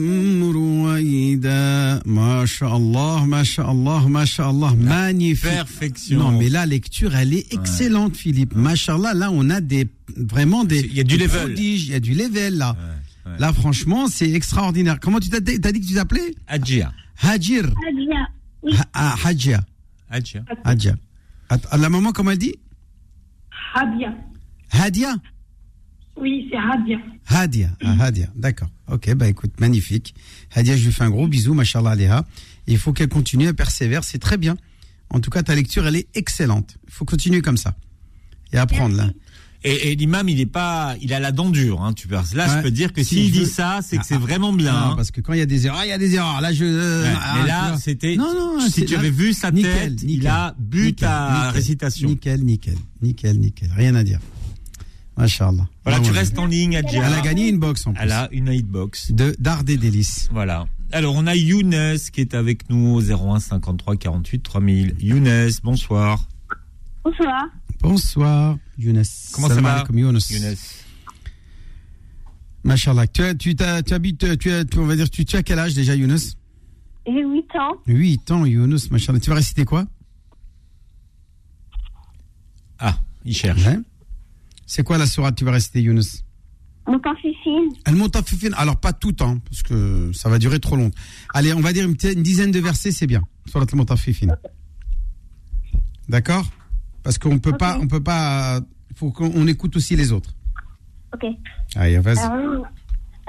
رويدا 0.53 2.03
ما 2.07 2.45
شاء 2.47 2.77
الله 2.77 3.25
ما 3.27 3.43
شاء 3.43 3.71
الله 3.73 4.09
ما 4.09 4.25
شاء 4.25 4.51
الله 4.51 4.75
magnifique 4.75 5.45
perfection. 5.45 6.19
non 6.19 6.33
mais 6.39 6.49
la 6.49 6.67
lecture 6.67 7.15
elle 7.15 7.33
est 7.35 7.53
excellente 7.53 8.17
Philippe 8.17 8.55
Machallah 8.57 9.15
là 9.15 9.31
on 9.31 9.49
a 9.51 9.61
des 9.61 9.87
vraiment 10.17 10.65
des 10.65 10.81
il 10.81 10.95
y 10.95 11.01
a 11.01 11.05
du 11.05 11.17
des 11.17 11.25
level. 11.25 11.41
prodiges, 11.47 11.85
il 11.87 11.93
y 11.93 11.95
a 11.95 12.01
du 12.01 12.15
level 12.15 12.57
là 12.57 12.77
là 13.39 13.53
franchement 13.53 14.09
c'est 14.09 14.31
extraordinaire 14.31 14.99
comment 15.01 15.21
tu 15.21 15.29
t'as 15.29 15.41
t'as 15.41 15.73
dit 15.73 15.81
que 15.81 15.87
tu 15.87 15.95
t'appelais 15.95 16.35
Adjia. 16.49 16.93
Hajir 17.23 17.65
Hadja. 17.87 18.21
Oui. 18.63 18.73
Ha- 18.79 18.89
ah, 18.95 19.15
Hadja 19.25 19.61
Adjia. 20.11 20.43
Hadja 20.65 20.95
Att- 21.51 21.69
la 21.83 21.89
maman 21.89 22.11
comment 22.13 22.33
elle 22.33 22.39
dit 22.39 22.57
Hadia. 23.75 24.11
Hadia 24.73 25.13
Oui, 26.16 26.48
c'est 26.52 26.58
Hadia. 26.58 26.98
Hadia, 27.28 27.70
ah, 27.84 27.96
Hadia, 28.04 28.28
d'accord. 28.36 28.70
Ok, 28.92 29.14
bah 29.16 29.28
écoute, 29.28 29.60
magnifique. 29.60 30.14
Hadia, 30.54 30.76
je 30.78 30.86
lui 30.86 30.92
fais 30.92 31.04
un 31.04 31.10
gros 31.10 31.28
bisou, 31.28 31.54
machallah 31.54 31.92
aléha. 31.92 32.26
Il 32.68 32.78
faut 32.78 32.94
qu'elle 32.94 33.10
continue, 33.10 33.46
elle 33.48 33.56
persévère, 33.56 34.04
c'est 34.04 34.20
très 34.20 34.38
bien. 34.38 34.56
En 35.10 35.20
tout 35.20 35.30
cas, 35.30 35.44
ta 35.44 35.56
lecture, 35.56 35.86
elle 35.88 35.96
est 35.96 36.08
excellente. 36.16 36.76
Il 36.88 36.94
faut 36.94 37.06
continuer 37.06 37.42
comme 37.42 37.58
ça. 37.58 37.76
Et 38.52 38.58
apprendre, 38.58 38.96
là. 38.96 39.10
Et, 39.66 39.92
et 39.92 39.96
l'imam, 39.96 40.28
il 40.28 40.40
est 40.42 40.46
pas, 40.46 40.96
il 41.02 41.14
a 41.14 41.20
la 41.22 41.32
dent 41.32 41.50
dure, 41.50 41.82
hein, 41.82 41.94
tu 41.94 42.08
peux. 42.10 42.16
Là, 42.36 42.58
je 42.58 42.62
peux 42.62 42.70
dire 42.72 42.92
que 42.92 43.02
Si 43.02 43.16
s'il 43.16 43.28
je 43.28 43.32
dit 43.32 43.40
veux- 43.40 43.46
ça, 43.46 43.80
c'est 43.82 43.96
que 43.96 44.02
Ah, 44.04 44.06
c'est 44.10 44.18
vraiment 44.18 44.52
bien. 44.52 44.74
Non, 44.74 44.78
hein. 44.92 44.94
parce 44.98 45.10
que 45.12 45.22
quand 45.22 45.32
il 45.34 45.40
y 45.40 45.42
a 45.42 45.46
des 45.46 45.66
erreurs, 45.68 45.80
ah, 45.82 45.86
il 45.86 45.90
y 45.90 45.94
a 45.94 45.98
des 45.98 46.16
erreurs. 46.16 46.42
Là, 46.42 46.52
je. 46.52 46.66
euh, 46.66 47.04
Ouais, 47.04 47.18
ah, 47.22 47.38
mais 47.42 47.48
là, 47.48 47.78
c'était. 47.78 48.18
Non, 48.18 48.34
non, 48.34 48.60
si 48.60 48.72
c'est- 48.72 48.86
tu 48.86 48.94
là- 48.94 49.00
avais 49.00 49.10
vu 49.10 49.32
sa 49.32 49.52
nickel, 49.52 49.74
tête, 49.96 50.02
il 50.04 50.08
nickel, 50.10 50.28
a 50.28 50.54
bu 50.60 50.78
nickel, 50.88 50.96
ta 50.96 51.34
nickel, 51.34 51.50
récitation. 51.56 52.10
Nickel, 52.10 52.44
nickel, 52.44 52.76
nickel, 53.02 53.40
nickel. 53.40 53.70
Rien 53.76 53.96
à 53.96 54.04
dire. 54.04 54.20
Machallah. 55.18 55.68
Voilà, 55.84 56.00
Non, 56.00 56.06
tu 56.06 56.12
restes 56.12 56.40
en 56.40 56.46
ligne, 56.48 56.76
Adjia. 56.76 57.06
Elle 57.06 57.14
a 57.14 57.22
gagné 57.22 57.48
une 57.50 57.60
box 57.60 57.86
en 57.86 57.94
plus. 57.94 58.02
Elle 58.04 58.12
a 58.12 58.28
une 58.32 58.48
hitbox. 58.48 59.12
De 59.12 59.36
d'art 59.40 59.64
des 59.64 59.78
délices. 59.78 60.28
Voilà. 60.32 60.66
Alors, 60.92 61.16
on 61.16 61.28
a 61.28 61.36
Younes 61.36 61.98
qui 62.12 62.22
est 62.22 62.34
avec 62.34 62.70
nous 62.70 62.96
au 62.96 63.02
01 63.02 63.40
53 63.40 63.96
48 63.96 64.40
3000. 64.42 64.96
Younes, 65.00 65.50
bonsoir. 65.64 66.28
Bonsoir. 67.04 67.44
Bonsoir, 67.82 68.58
Younes. 68.78 69.04
Comment 69.34 69.50
ça 69.50 69.62
va 69.62 69.74
alaikum, 69.74 69.98
Younes. 70.00 70.20
Younes. 70.30 70.56
Machallah. 72.64 73.08
Tu, 73.08 73.22
as- 73.24 73.36
tu, 73.36 73.54
habites, 73.94 74.38
tu 74.40 74.52
as, 74.52 74.66
tu- 74.66 74.80
on 74.80 74.86
va 74.86 74.96
dire, 74.96 75.10
tu, 75.10 75.26
tu 75.26 75.36
as 75.36 75.44
quel 75.44 75.60
âge 75.60 75.74
déjà, 75.76 75.94
Younes? 75.96 76.18
J'ai 77.06 77.24
8 77.26 77.56
ans. 77.60 77.76
8 77.86 78.32
ans, 78.32 78.46
Younes, 78.46 78.78
machallah. 78.90 79.20
Tu 79.20 79.30
vas 79.30 79.36
réciter 79.36 79.66
quoi? 79.66 79.86
Ah, 82.80 82.98
il 83.26 83.36
cherche. 83.36 83.62
C'est 84.74 84.82
quoi 84.82 84.98
la 84.98 85.06
sourate? 85.06 85.36
Tu 85.36 85.46
vas 85.46 85.52
Mon 85.52 87.00
fifine. 87.22 87.70
Al-Mutaffifin. 87.86 88.54
Alors, 88.58 88.78
pas 88.78 88.92
tout, 88.92 89.16
hein, 89.20 89.38
parce 89.48 89.62
que 89.62 90.12
ça 90.14 90.30
va 90.30 90.40
durer 90.40 90.60
trop 90.60 90.76
longtemps. 90.76 91.00
Allez, 91.32 91.54
on 91.54 91.60
va 91.60 91.74
dire 91.74 91.86
une, 91.86 91.94
dizaine 91.94 92.50
de 92.50 92.60
versets, 92.60 92.92
c'est 92.92 93.06
bien. 93.06 93.22
Surat 93.46 93.68
al-Mutaffifin. 93.72 94.30
D'accord? 96.10 96.48
Parce 97.04 97.20
qu'on 97.20 97.38
peut 97.38 97.56
pas, 97.56 97.78
on 97.80 97.88
peut 97.88 98.02
pas, 98.02 98.62
il 98.90 98.96
faut 98.96 99.12
qu'on 99.12 99.32
on 99.36 99.46
écoute 99.46 99.76
aussi 99.76 99.96
les 99.96 100.12
autres. 100.12 100.34
Ok. 101.14 101.24
Allez, 101.76 102.00
vas-y. 102.00 102.28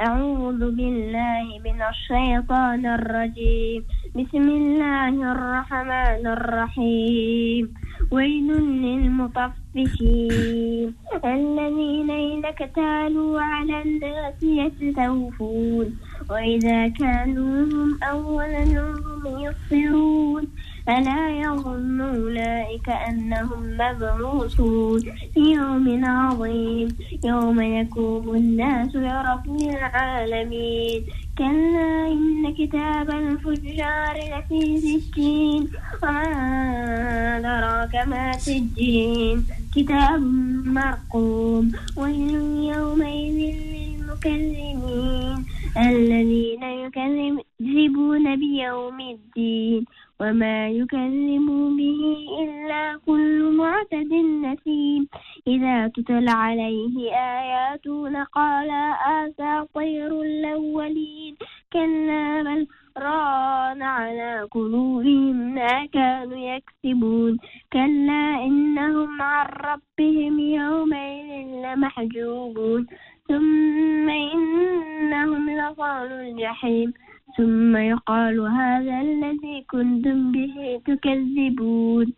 أعوذ 0.01 0.75
بالله 0.75 1.47
من 1.63 1.79
الشيطان 1.83 2.87
الرجيم. 2.87 3.85
بسم 4.19 4.43
الله 4.43 5.15
الرحمن 5.33 6.27
الرحيم. 6.27 7.75
ويل 8.11 8.49
للمطففين. 8.83 10.95
الذين 11.25 12.11
إذا 12.11 12.49
اكتالوا 12.49 13.41
على 13.41 13.83
الناس 13.83 14.43
يستوفون. 14.43 15.87
وإذا 16.31 16.89
كانوهم 16.89 17.99
أو 18.03 18.41
وزنوهم 18.41 19.23
يخسرون 19.27 20.47
ألا 20.89 21.41
يظن 21.41 22.01
أولئك 22.01 22.89
أنهم 22.89 23.77
مبعوثون. 23.81 25.01
في 25.35 25.41
يوم 25.41 26.05
عظيم 26.05 26.89
يوم 27.25 27.61
يقوم 27.61 28.35
الناس 28.35 28.97
لرب 28.97 29.57
العالمين. 29.61 31.03
كلا 31.39 32.09
إن 32.13 32.55
كتاب 32.59 33.11
الفجار 33.11 34.17
لفي 34.17 34.81
سجين. 34.81 35.69
وما 36.03 36.33
أدراك 37.39 38.09
ما 38.09 38.33
سجين؟ 38.33 39.47
كتاب 39.77 40.21
مرقوم. 40.67 41.73
ويل 41.97 42.35
يومئذ 42.75 43.39
للمكذبين 44.15 45.45
الذين 45.77 46.63
يكذبون 46.63 48.37
بيوم 48.37 49.01
الدين 49.01 49.85
وما 50.21 50.69
يكذب 50.69 51.47
به 51.79 52.01
إلا 52.43 52.99
كل 53.07 53.57
معتد 53.57 54.13
نسيم. 54.45 55.09
إذا 55.47 55.89
تتلى 55.89 56.31
عليه 56.31 57.13
آياتنا 57.13 58.25
قال 58.25 58.71
أساطير 59.07 60.23
الأولين. 60.23 61.37
كلا 61.73 62.43
بل 62.43 62.67
ران 62.99 63.83
على 63.83 64.49
قلوبهم 64.51 65.55
ما 65.55 65.87
كانوا 65.87 66.57
يكسبون. 66.57 67.39
كلا 67.73 68.45
إنهم 68.45 69.23
عن 69.23 69.47
ربهم 69.47 70.39
يومئذ 70.39 71.31
لمحجوبون. 71.65 72.87
ثم 73.30 74.10
إنهم 74.10 75.50
لصالوا 75.50 76.22
الجحيم 76.22 76.94
ثم 77.38 77.76
يقال 77.78 78.40
هذا 78.40 78.96
الذي 79.02 79.66
كنتم 79.72 80.32
به 80.32 80.82
تكذبون 80.88 82.14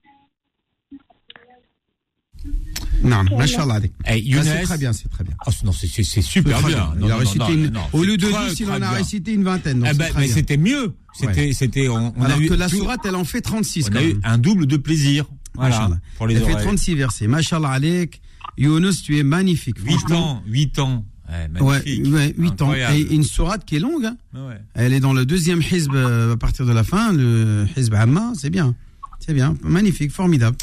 Non, 3.03 3.23
machallah 3.35 3.75
avec. 3.75 3.91
Eh, 4.05 4.09
Ah, 4.09 4.17
Younes- 4.17 4.43
c'est 4.43 4.61
très 4.63 4.77
bien, 4.77 4.93
c'est 4.93 5.09
très 5.09 5.23
bien. 5.23 5.33
Ah, 5.45 5.49
non, 5.63 5.71
c'est- 5.71 5.87
c'est 5.87 6.03
c'est 6.03 6.21
super 6.21 6.59
Très 6.59 6.67
bien. 6.69 6.77
bien. 6.77 6.95
Non, 6.99 7.07
Il 7.07 7.11
a 7.11 7.13
non, 7.15 7.19
récité 7.19 7.39
non, 7.39 7.49
une- 7.49 7.69
non, 7.71 7.81
au 7.93 7.99
c'est 8.01 8.07
lieu 8.07 8.17
de 8.17 8.27
très, 8.29 8.49
10, 8.49 8.59
il 8.59 8.65
très 8.65 8.71
en 8.73 8.75
a 8.75 8.79
bien. 8.79 8.89
récité 8.91 9.33
une 9.33 9.43
vingtaine. 9.43 9.79
donc 9.79 9.87
Eh 9.89 9.91
c'est 9.93 9.97
ben, 9.97 10.09
très 10.09 10.19
mais 10.19 10.25
bien. 10.27 10.35
c'était 10.35 10.57
mieux. 10.57 10.93
C'était, 11.13 11.47
Ouais. 11.47 11.53
c'était, 11.53 11.87
on, 11.89 12.13
on 12.15 12.21
Alors 12.23 12.37
a 12.37 12.41
eu 12.41 12.47
que 12.47 12.53
la 12.53 12.69
tout- 12.69 12.77
sourate, 12.77 13.01
elle 13.05 13.15
en 13.15 13.23
fait 13.25 13.41
36 13.41 13.87
on 13.87 13.93
quand 13.93 13.99
a 13.99 14.03
eu 14.03 14.13
même. 14.13 14.21
un 14.23 14.37
double 14.37 14.65
de 14.67 14.77
plaisir. 14.77 15.25
Voilà. 15.55 15.77
Machallah. 15.79 15.97
Pour 16.17 16.27
les 16.27 16.35
Elle 16.35 16.43
fait 16.43 16.51
oreilles. 16.53 16.65
36 16.65 16.95
versets. 16.95 17.27
Machallah 17.27 17.69
alek. 17.69 18.21
Younous, 18.58 19.02
tu 19.04 19.18
es 19.18 19.22
magnifique. 19.22 19.78
8 19.78 19.90
franchement. 19.98 20.30
ans, 20.32 20.42
8 20.46 20.78
ans. 20.78 21.04
Ouais, 21.28 21.48
magnifique. 21.48 22.06
ouais, 22.06 22.34
8 22.38 22.62
ans. 22.62 22.72
Et 22.74 23.00
une 23.14 23.24
sourate 23.24 23.64
qui 23.64 23.76
est 23.76 23.80
longue. 23.80 24.04
hein. 24.06 24.16
Ouais. 24.34 24.60
Elle 24.74 24.92
est 24.92 25.00
dans 25.00 25.12
le 25.12 25.26
deuxième 25.26 25.60
hizb 25.60 25.92
euh, 25.94 26.34
à 26.34 26.36
partir 26.36 26.64
de 26.66 26.72
la 26.72 26.84
fin, 26.84 27.12
le 27.12 27.66
hizb 27.76 27.94
Amma. 27.94 28.32
C'est 28.36 28.50
bien. 28.50 28.74
C'est 29.18 29.34
bien. 29.34 29.56
Magnifique, 29.62 30.12
formidable. 30.12 30.56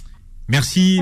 Merci. 0.48 1.02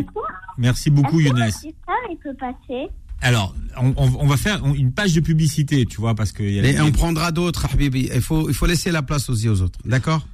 Merci 0.58 0.90
beaucoup, 0.90 1.20
Younes. 1.20 1.36
le 1.38 1.52
titre, 1.52 1.78
il 2.12 2.18
peut 2.18 2.36
passer 2.40 2.88
Alors, 3.22 3.56
on, 3.78 3.94
on- 3.98 4.18
on 4.20 4.28
va 4.28 4.38
faire 4.38 4.66
une 4.76 4.92
page 4.92 5.14
de 5.14 5.20
publicité, 5.22 5.86
tu 5.86 5.98
vois, 6.02 6.16
parce 6.16 6.32
que. 6.32 6.44
y 6.44 6.60
a- 6.60 6.66
Et 6.70 6.80
on 6.82 6.92
prendra 6.92 7.32
d'autres, 7.32 7.68
Habibi. 7.72 8.10
Il 8.14 8.22
faut, 8.22 8.50
il 8.50 8.56
faut 8.56 8.66
laisser 8.66 8.92
la 8.92 9.02
place 9.02 9.30
aussi 9.30 9.48
aux 9.48 9.62
autres. 9.62 9.80
D'accord? 9.86 10.28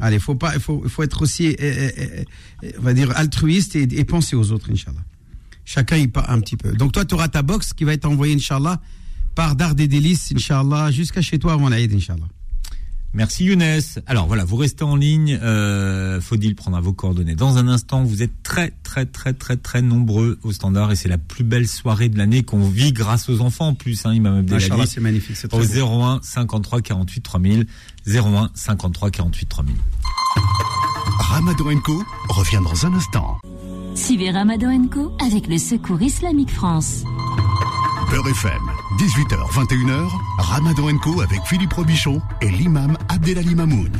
Allez, 0.00 0.18
faut 0.18 0.34
pas, 0.34 0.54
il 0.54 0.60
faut, 0.60 0.82
faut 0.88 1.02
être 1.04 1.22
aussi, 1.22 1.48
euh, 1.48 1.54
euh, 1.60 1.90
euh, 2.64 2.70
on 2.78 2.82
va 2.82 2.92
dire, 2.94 3.12
altruiste 3.16 3.76
et, 3.76 3.82
et 3.82 4.04
penser 4.04 4.34
aux 4.34 4.50
autres, 4.50 4.70
Inch'Allah. 4.72 4.98
Chacun 5.64 5.96
y 5.96 6.08
part 6.08 6.30
un 6.30 6.40
petit 6.40 6.56
peu. 6.56 6.72
Donc 6.72 6.92
toi, 6.92 7.04
tu 7.04 7.14
auras 7.14 7.28
ta 7.28 7.42
box 7.42 7.72
qui 7.72 7.84
va 7.84 7.92
être 7.92 8.04
envoyée, 8.04 8.34
Inch'Allah, 8.34 8.80
par 9.34 9.56
Dar 9.56 9.74
des 9.74 9.88
Délices, 9.88 10.32
Inch'Allah, 10.34 10.90
jusqu'à 10.90 11.22
chez 11.22 11.38
toi 11.38 11.54
avant 11.54 11.68
l'Aïd, 11.68 11.92
Inch'Allah. 11.94 12.26
Merci 13.14 13.44
Younes. 13.44 13.62
Alors 14.06 14.26
voilà, 14.26 14.44
vous 14.44 14.56
restez 14.56 14.82
en 14.82 14.96
ligne. 14.96 15.38
Euh, 15.40 16.20
Faudil 16.20 16.56
prendra 16.56 16.80
vos 16.80 16.92
coordonnées 16.92 17.36
dans 17.36 17.58
un 17.58 17.68
instant. 17.68 18.02
Vous 18.02 18.24
êtes 18.24 18.42
très 18.42 18.72
très 18.82 19.06
très 19.06 19.32
très 19.32 19.56
très 19.56 19.82
nombreux 19.82 20.40
au 20.42 20.50
standard 20.50 20.90
et 20.90 20.96
c'est 20.96 21.08
la 21.08 21.16
plus 21.16 21.44
belle 21.44 21.68
soirée 21.68 22.08
de 22.08 22.18
l'année 22.18 22.42
qu'on 22.42 22.68
vit 22.68 22.92
grâce 22.92 23.28
aux 23.28 23.40
enfants 23.40 23.68
en 23.68 23.74
plus. 23.74 24.04
Hein, 24.04 24.14
Imam 24.14 24.38
Abdelali. 24.38 24.88
C'est 24.88 25.00
magnifique, 25.00 25.36
c'est 25.36 25.46
très 25.46 25.80
Au 25.80 25.86
beau. 25.86 26.02
01 26.02 26.20
53 26.24 26.80
48 26.82 27.20
3000. 27.20 27.66
01 28.08 28.50
53 28.52 29.10
48 29.12 29.46
3000. 29.46 29.76
Ramadan 31.20 31.80
Co 31.84 32.02
revient 32.30 32.60
dans 32.64 32.84
un 32.84 32.94
instant. 32.94 33.38
Suivez 33.94 34.30
Ramadan 34.30 34.86
Co 34.88 35.12
avec 35.24 35.46
le 35.46 35.58
Secours 35.58 36.02
Islamique 36.02 36.50
France. 36.50 37.04
Beurre 38.10 38.28
FM, 38.28 38.60
18h, 38.98 39.50
21h, 39.52 40.08
Ramadan 40.38 40.98
Co 40.98 41.20
avec 41.20 41.40
Philippe 41.46 41.72
Robichon 41.72 42.20
et 42.42 42.50
l'imam 42.50 42.96
Abdelali 43.08 43.54
Mamoun. 43.54 43.90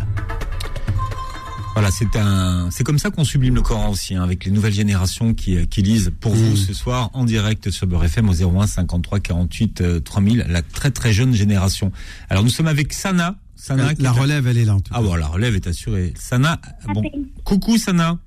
Voilà, 1.74 1.90
c'est 1.90 2.14
un, 2.16 2.68
c'est 2.70 2.84
comme 2.84 2.98
ça 2.98 3.10
qu'on 3.10 3.24
sublime 3.24 3.56
le 3.56 3.62
Coran 3.62 3.90
aussi, 3.90 4.14
hein, 4.14 4.22
avec 4.22 4.44
les 4.44 4.52
nouvelles 4.52 4.72
générations 4.74 5.34
qui, 5.34 5.56
euh, 5.56 5.64
qui 5.64 5.82
lisent 5.82 6.12
pour 6.20 6.32
vous 6.32 6.56
ce 6.56 6.72
soir 6.72 7.10
en 7.14 7.24
direct 7.24 7.70
sur 7.70 7.86
Beurre 7.88 8.04
FM 8.04 8.28
au 8.28 8.32
01 8.60 8.66
53 8.68 9.18
48 9.20 9.80
euh, 9.80 10.00
3000, 10.00 10.46
la 10.48 10.62
très 10.62 10.92
très 10.92 11.12
jeune 11.12 11.34
génération. 11.34 11.90
Alors 12.30 12.44
nous 12.44 12.50
sommes 12.50 12.68
avec 12.68 12.92
Sana. 12.92 13.36
Sana 13.56 13.86
La- 13.86 13.94
qui 13.94 14.02
la 14.02 14.12
relève, 14.12 14.46
elle 14.46 14.58
est 14.58 14.64
là, 14.64 14.74
en 14.76 14.80
tout 14.80 14.92
Ah 14.94 15.00
bon, 15.02 15.14
la 15.16 15.26
relève 15.26 15.54
est 15.56 15.66
assurée. 15.66 16.12
Sana, 16.16 16.60
bon, 16.92 17.02
coucou 17.44 17.76
Sana. 17.76 18.18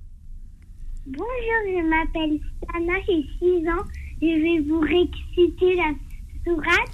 Bonjour, 1.07 1.61
je 1.65 1.81
m'appelle 1.89 2.39
Sana, 2.71 2.93
j'ai 3.07 3.23
6 3.39 3.67
ans. 3.69 3.85
Je 4.21 4.33
vais 4.43 4.59
vous 4.67 4.81
réciter 4.81 5.71
la 5.75 5.89
sourate. 6.43 6.93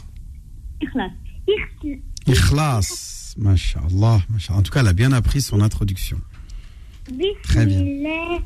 Ikhlas. 0.82 1.12
Ikhlas. 2.28 2.90
Masha'Allah. 3.38 4.20
En 4.50 4.62
tout 4.62 4.72
cas, 4.72 4.80
elle 4.82 4.88
a 4.88 4.94
bien 4.94 5.12
appris 5.14 5.42
son 5.42 5.62
introduction. 5.62 6.20
Très 7.44 7.66
bien. 7.66 7.82
Bismillah. 7.82 8.40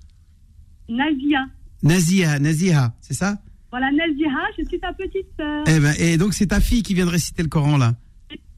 Nazia. 0.89 1.45
Nazia, 1.81 2.39
Nazia, 2.39 2.93
c'est 3.01 3.13
ça? 3.13 3.37
Voilà, 3.71 3.91
Nazia, 3.91 4.29
je 4.57 4.65
suis 4.65 4.79
ta 4.79 4.93
petite 4.93 5.27
sœur. 5.37 5.63
Eh 5.67 5.79
ben, 5.79 5.93
et 5.99 6.17
donc 6.17 6.33
c'est 6.33 6.47
ta 6.47 6.59
fille 6.59 6.83
qui 6.83 6.93
vient 6.93 7.05
de 7.05 7.11
réciter 7.11 7.43
le 7.43 7.49
Coran 7.49 7.77
là. 7.77 7.93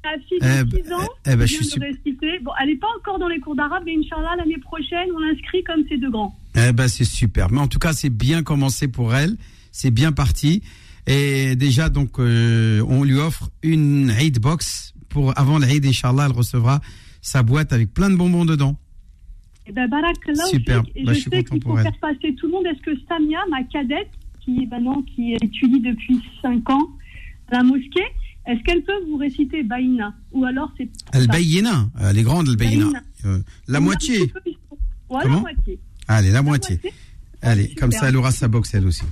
Ta 0.04 0.10
fille 0.30 0.38
de 0.40 0.84
6 0.84 0.94
ans, 0.94 1.00
eh 1.26 1.36
ben, 1.36 1.48
je 1.48 1.54
suis 1.64 1.80
de 1.80 1.84
réciter. 1.86 2.40
Bon, 2.44 2.52
elle 2.62 2.68
n'est 2.70 2.76
pas 2.76 2.88
encore 3.00 3.18
dans 3.18 3.28
les 3.28 3.40
cours 3.40 3.56
d'arabe, 3.56 3.82
mais 3.86 3.96
Inch'Allah, 3.98 4.36
l'année 4.38 4.60
prochaine, 4.60 5.08
on 5.16 5.20
l'inscrit 5.20 5.64
comme 5.64 5.84
ses 5.90 5.98
deux 5.98 6.12
grands. 6.12 6.38
Eh 6.56 6.72
ben 6.74 6.88
c'est 6.88 7.04
super. 7.06 7.52
Mais 7.52 7.60
en 7.60 7.68
tout 7.68 7.80
cas, 7.80 7.94
c'est 7.94 8.10
bien 8.10 8.44
commencé 8.44 8.88
pour 8.88 9.14
elle. 9.16 9.36
C'est 9.72 9.92
bien 9.92 10.12
parti. 10.12 10.62
Et 11.08 11.56
déjà, 11.56 11.90
donc, 11.90 12.18
euh, 12.20 12.82
on 12.88 13.04
lui 13.04 13.16
offre 13.20 13.50
une 13.62 14.10
Eid 14.10 14.40
box 14.40 14.94
pour 15.10 15.38
avant 15.38 15.60
l'Eid, 15.60 15.86
Inch'Allah, 15.86 16.26
elle 16.30 16.36
recevra 16.36 16.82
sa 17.22 17.44
boîte 17.44 17.74
avec 17.74 17.94
plein 17.94 18.10
de 18.10 18.16
bonbons 18.16 18.46
dedans. 18.46 18.78
Eh 19.68 19.72
ben, 19.72 19.88
Barakallah, 19.90 20.46
Super. 20.46 20.84
Et 20.96 21.04
Bah, 21.04 21.14
je 21.14 21.20
je 21.20 21.30
sais 21.30 21.44
qu'il 21.44 21.62
faut 21.62 21.76
faire 21.78 22.00
passer 22.00 22.36
tout 22.36 22.48
le 22.48 22.54
monde. 22.54 22.66
Est-ce 22.68 22.82
que 22.82 22.92
Samia, 23.08 23.40
ma 23.50 23.64
cadette, 23.64 24.10
qui 24.44 24.66
maintenant 24.68 25.02
qui 25.16 25.34
étudie 25.34 25.82
depuis 25.82 26.20
5 26.42 26.70
ans 26.70 26.88
à 27.52 27.58
la 27.58 27.64
mosquée, 27.64 28.06
est-ce 28.48 28.62
qu'elle 28.64 28.84
peut 28.84 28.94
vous 29.10 29.18
réciter 29.18 29.64
Baïna 29.64 30.14
Ou 30.32 30.46
alors 30.46 30.72
c'est. 30.78 30.88
Elle 31.14 31.28
Bayina, 31.28 31.90
elle 32.00 32.18
est 32.18 32.24
grande, 32.24 32.48
elle. 32.48 32.56
Bayina. 32.58 33.02
Euh, 33.26 33.40
la 33.68 33.80
moitié. 33.80 34.20
petit 34.20 34.28
peu- 34.28 34.40
Voilà, 35.10 35.24
Comment 35.24 35.36
la 35.38 35.42
moitié. 35.54 35.80
Allez, 36.08 36.32
la 36.32 36.42
moitié. 36.42 36.80
Allez, 37.42 37.74
comme 37.76 37.92
ça, 37.92 38.10
elle 38.10 38.18
aura 38.18 38.32
sa 38.32 38.48
box, 38.48 38.74
elle 38.76 38.88
aussi. 38.88 39.06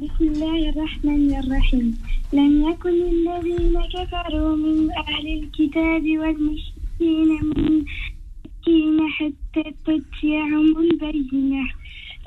بسم 0.00 0.24
الله 0.24 0.68
الرحمن 0.68 1.34
الرحيم 1.44 1.98
لم 2.32 2.52
يكن 2.70 2.96
الذين 3.14 3.76
كفروا 3.94 4.56
من 4.56 4.90
أهل 4.90 5.26
الكتاب 5.38 6.04
والمشركين 6.20 7.28
منكين 7.56 8.98
حتى 9.16 9.64
تأتيهم 9.86 10.78
البينة 10.78 11.64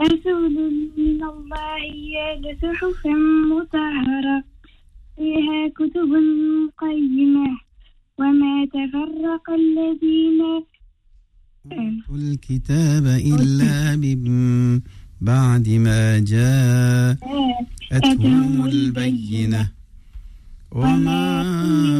رسول 0.01 0.53
من 0.97 1.23
الله 1.23 2.55
صحفا 2.61 3.15
مطهرة 3.49 4.43
فيها 5.17 5.67
كتب 5.67 6.11
قيمة 6.77 7.57
وما 8.17 8.65
تفرق 8.65 9.49
الذين 9.49 10.41
الكتاب 12.11 13.05
إلا 13.07 13.95
من 13.95 14.81
بعد 15.21 15.69
ما 15.69 16.19
جاءتهم 16.19 17.15
البينة. 18.65 19.71
وما 20.71 21.41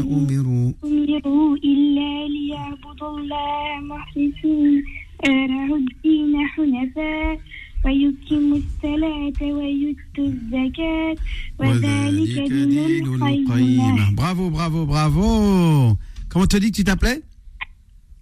أمروا 0.02 0.72
أمروا 0.84 1.58
إلا 1.58 2.28
ليعبدوا 2.28 3.20
الله 3.20 3.80
مخلصين 3.82 4.84
له 5.28 5.76
الدين 5.76 6.34
حنفاء 6.48 7.40
ويقيموا 7.86 8.58
الصلاة 8.58 9.40
ويؤتوا 9.42 10.28
الزكاة. 10.28 11.16
وذلك 11.60 12.36
دين 12.52 13.06
القيمة. 13.16 14.16
Bravo, 14.16 14.50
bravo, 14.50 14.86
bravo. 14.86 15.98
Comment 16.30 16.48
te 16.48 16.58
dis 16.58 16.72
que 16.72 16.76
tu 16.78 16.84
t'appelais? 16.84 17.22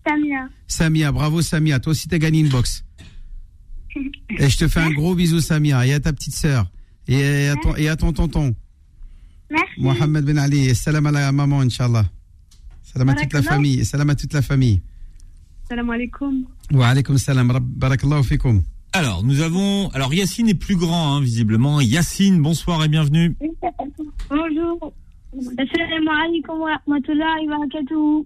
Samia. 0.08 0.50
Samia, 0.68 1.12
bravo 1.12 1.42
Samia. 1.42 1.80
Toi 1.80 1.92
aussi, 1.92 2.08
t'as 2.08 2.18
gagné 2.18 2.40
une 2.40 2.50
box. 2.50 2.84
Et 4.40 4.50
je 4.50 4.58
te 4.58 4.68
fais 4.68 4.80
un 4.80 4.92
gros 4.92 5.16
bisou, 5.16 5.40
Samia. 5.40 5.86
Et 5.86 5.94
à 5.94 6.00
ta 6.00 6.14
petite 6.14 6.34
sœur. 6.34 6.68
Et 7.08 7.48
à 7.50 7.56
ton, 7.56 7.76
et 7.76 7.90
à 7.90 7.96
ton 7.96 8.14
tonton. 8.14 8.56
Merci. 9.50 9.82
Mohamed 9.82 10.26
Ben 10.26 10.38
Ali. 10.38 10.66
Et 10.70 10.74
salam 10.74 11.06
à 11.08 11.12
la 11.12 11.32
maman, 11.32 11.62
Inch'Allah. 11.62 12.06
Salam 12.84 13.10
à 13.10 13.16
toute 13.16 13.34
la 13.34 13.42
famille. 13.42 13.80
Et 13.80 13.84
salam 13.84 14.10
à 14.10 14.16
toute 14.16 14.34
la 14.34 14.42
famille. 14.42 14.82
Salam 15.68 15.90
alaikum. 15.90 16.46
Wa 16.72 16.90
alaykum 16.90 17.18
salam. 17.18 17.52
Barakallahu 17.62 18.24
fikum. 18.24 18.62
Alors, 18.94 19.24
nous 19.24 19.42
avons. 19.42 19.90
Alors, 19.90 20.14
Yacine 20.14 20.50
est 20.50 20.54
plus 20.56 20.76
grand, 20.76 21.16
hein, 21.16 21.22
visiblement. 21.22 21.80
Yacine, 21.80 22.42
bonsoir 22.42 22.84
et 22.84 22.90
bienvenue. 22.90 23.36
Bonjour. 24.30 24.94
Assalamu 25.34 26.10
alaikum 26.10 26.60
wa 26.60 26.76
rahmatullahi 26.76 27.48
wa 27.48 27.58
barakatuh. 27.58 28.26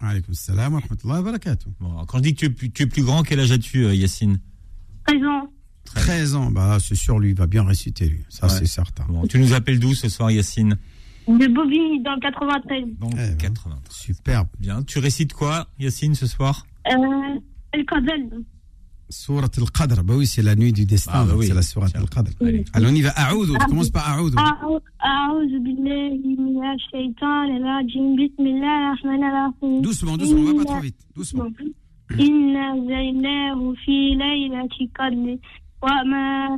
Wa 0.00 0.08
alaykum 0.08 0.34
salam 0.34 0.74
wa 0.74 0.80
rahmatullahi 0.80 1.18
wa 1.18 1.22
barakatuh. 1.32 1.68
Bon, 1.80 2.04
quand 2.06 2.18
je 2.18 2.22
dis 2.22 2.34
que 2.34 2.40
tu 2.40 2.46
es 2.46 2.50
plus, 2.50 2.70
tu 2.70 2.82
es 2.84 2.86
plus 2.86 3.02
grand, 3.04 3.22
quel 3.22 3.40
âge 3.40 3.50
as-tu, 3.52 3.84
euh, 3.84 3.94
Yacine? 3.94 4.40
Présent. 5.04 5.50
13 5.84 6.34
ans. 6.34 6.50
Bah, 6.50 6.78
c'est 6.80 6.94
sûr, 6.94 7.18
lui, 7.18 7.30
il 7.30 7.34
va 7.36 7.46
bien 7.46 7.64
réciter, 7.64 8.08
lui. 8.08 8.20
Ça, 8.28 8.46
Ouais. 8.46 8.52
c'est 8.52 8.66
certain. 8.66 9.04
Bon, 9.08 9.26
tu 9.26 9.38
nous 9.38 9.54
appelles 9.54 9.80
d'où 9.80 9.94
ce 9.94 10.08
soir, 10.08 10.30
Yacine? 10.30 10.76
De 11.26 11.46
Bobigny 11.46 12.02
dans 12.02 12.14
le 12.14 12.20
93. 12.20 12.84
Donc, 13.00 13.12
Eh 13.14 13.16
ben, 13.16 13.36
80. 13.36 13.76
Superbe. 13.90 14.48
Bien. 14.60 14.82
Tu 14.82 14.98
récites 14.98 15.32
quoi, 15.32 15.66
Yacine, 15.78 16.14
ce 16.14 16.26
soir? 16.26 16.66
Euh, 16.86 17.40
El 17.72 17.84
Qadr. 17.86 18.12
Surat 19.10 19.50
al-Qadr, 19.56 20.02
bah 20.04 20.14
oui, 20.16 20.26
c'est 20.26 20.42
la 20.42 20.54
nuit 20.54 20.72
du 20.72 20.84
destin, 20.84 21.12
ah, 21.14 21.24
bah 21.24 21.32
oui. 21.36 21.46
c'est 21.46 21.54
la 21.54 21.62
Surat 21.62 21.88
al-Qadr. 21.94 22.30
Oui. 22.40 22.64
Alors 22.74 22.90
on 22.90 22.94
y 22.94 23.00
va, 23.00 23.10
Aoudou, 23.10 23.56
tu 23.58 23.66
commences 23.66 23.90
par 23.90 24.18
Aoudou. 24.18 24.36
Aoudou 24.38 25.60
billahi 25.60 26.36
minash 26.38 26.82
shaitan 26.92 27.48
rajim, 27.64 28.16
bismillah 28.16 28.94
rahman 29.02 29.22
rahim. 29.22 29.82
Doucement, 29.82 30.16
doucement, 30.16 30.40
on 30.40 30.58
va 30.58 30.64
pas 30.64 30.72
trop 30.72 30.80
vite, 30.80 31.00
doucement. 31.16 31.48
Inna 32.18 32.74
zaynahu 32.86 33.76
fi 33.84 34.14
laylati 34.16 34.90
qadr, 34.96 35.38
wa 35.82 36.04
ma 36.04 36.56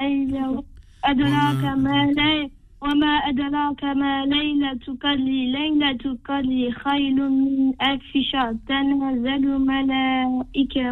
ayyahu 0.00 0.62
adraka 1.02 1.76
ma 1.76 2.06
laylati 2.06 2.55
وما 2.82 3.14
أدراك 3.28 3.84
ما 3.84 4.26
ليلة 4.26 4.84
قدر 5.02 5.24
ليلة 5.58 6.18
قدر 6.28 6.70
خير 6.84 7.28
من 7.28 7.72
ألف 7.82 8.10
شهر. 8.32 8.56
تنزل 8.68 9.58
ملائكة 9.58 10.86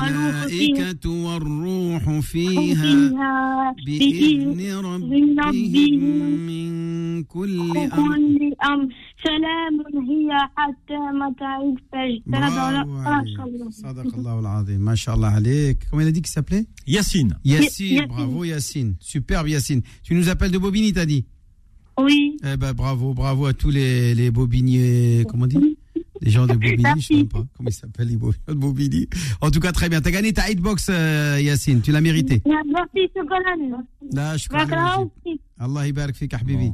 الملائكة 0.00 1.04
والروح 1.06 2.20
فيها 2.20 3.74
بإذن 3.86 4.60
ربهم 4.84 6.04
من 6.46 6.70
كل 7.24 7.60
أمر. 8.64 8.88
سلام 9.23 9.75
هي 10.09 10.29
حتى 10.55 10.97
مطلع 11.13 11.61
الفجر 11.61 12.21
Bravo, 12.27 12.61
Ali. 13.05 13.71
Sadaqallah 13.71 14.33
al-Azim. 14.39 14.79
Masha'Allah 14.79 15.31
alik. 15.39 15.77
Comment 15.89 16.01
il 16.03 16.07
a 16.07 16.11
dit 16.11 16.21
qu'il 16.21 16.31
s'appelait 16.31 16.65
Yacine. 16.87 17.33
Yacine. 17.43 17.95
Yacine. 17.95 18.07
Bravo, 18.07 18.43
Yacine. 18.43 18.95
Superbe, 18.99 19.47
Yacine. 19.49 19.81
Tu 20.03 20.13
nous 20.15 20.29
appelles 20.29 20.51
de 20.51 20.57
Bobigny, 20.57 20.93
t'as 20.93 21.05
dit 21.05 21.25
Oui. 21.99 22.37
Eh 22.43 22.57
ben, 22.57 22.73
bravo, 22.73 23.13
bravo 23.13 23.45
à 23.45 23.53
tous 23.53 23.69
les, 23.69 24.13
les 24.15 24.29
Bobigniers. 24.31 25.23
Comment 25.29 25.45
on 25.45 25.47
dit 25.47 25.77
Les 26.21 26.31
gens 26.31 26.45
de 26.45 26.53
Bobigny, 26.53 26.83
je 26.99 27.05
sais 27.07 27.15
même 27.15 27.27
pas 27.27 27.43
comment 27.55 27.69
ils 27.69 27.73
s'appellent, 27.73 28.09
les 28.09 28.17
Bobigny- 28.17 28.47
de 28.47 28.53
Bobigny. 28.53 29.07
En 29.41 29.49
tout 29.49 29.59
cas, 29.59 29.71
très 29.71 29.89
bien. 29.89 30.01
T'as 30.01 30.11
gagné 30.11 30.33
ta 30.33 30.49
hitbox, 30.51 30.87
euh, 30.89 31.39
Yacine. 31.41 31.81
Tu 31.81 31.91
l'as 31.91 32.01
mérité. 32.01 32.41
merci 32.45 33.01
شكرا 33.15 33.87
Là, 34.13 34.37
je 34.37 34.47
crois. 34.47 34.65
Allah 35.62 35.82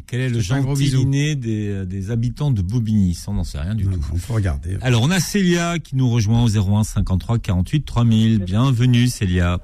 quel 0.06 0.20
est 0.20 0.28
le 0.28 0.38
gentil 0.38 0.90
inné 0.90 1.34
des, 1.34 1.70
euh, 1.70 1.84
des, 1.84 2.12
habitants 2.12 2.52
de 2.52 2.62
Bobigny? 2.62 3.18
On 3.26 3.32
n'en 3.32 3.42
sait 3.42 3.58
rien 3.58 3.74
du 3.74 3.84
tout. 3.84 3.98
On 4.12 4.16
peut 4.16 4.32
regarder. 4.32 4.78
Alors, 4.80 5.02
on 5.02 5.10
a 5.10 5.18
Célia 5.18 5.80
qui 5.80 5.96
nous 5.96 6.08
rejoint 6.08 6.44
au 6.44 6.48
01 6.48 6.84
53 6.84 7.40
48 7.40 7.84
3000. 7.84 8.38
Bienvenue, 8.44 9.08
Célia. 9.08 9.58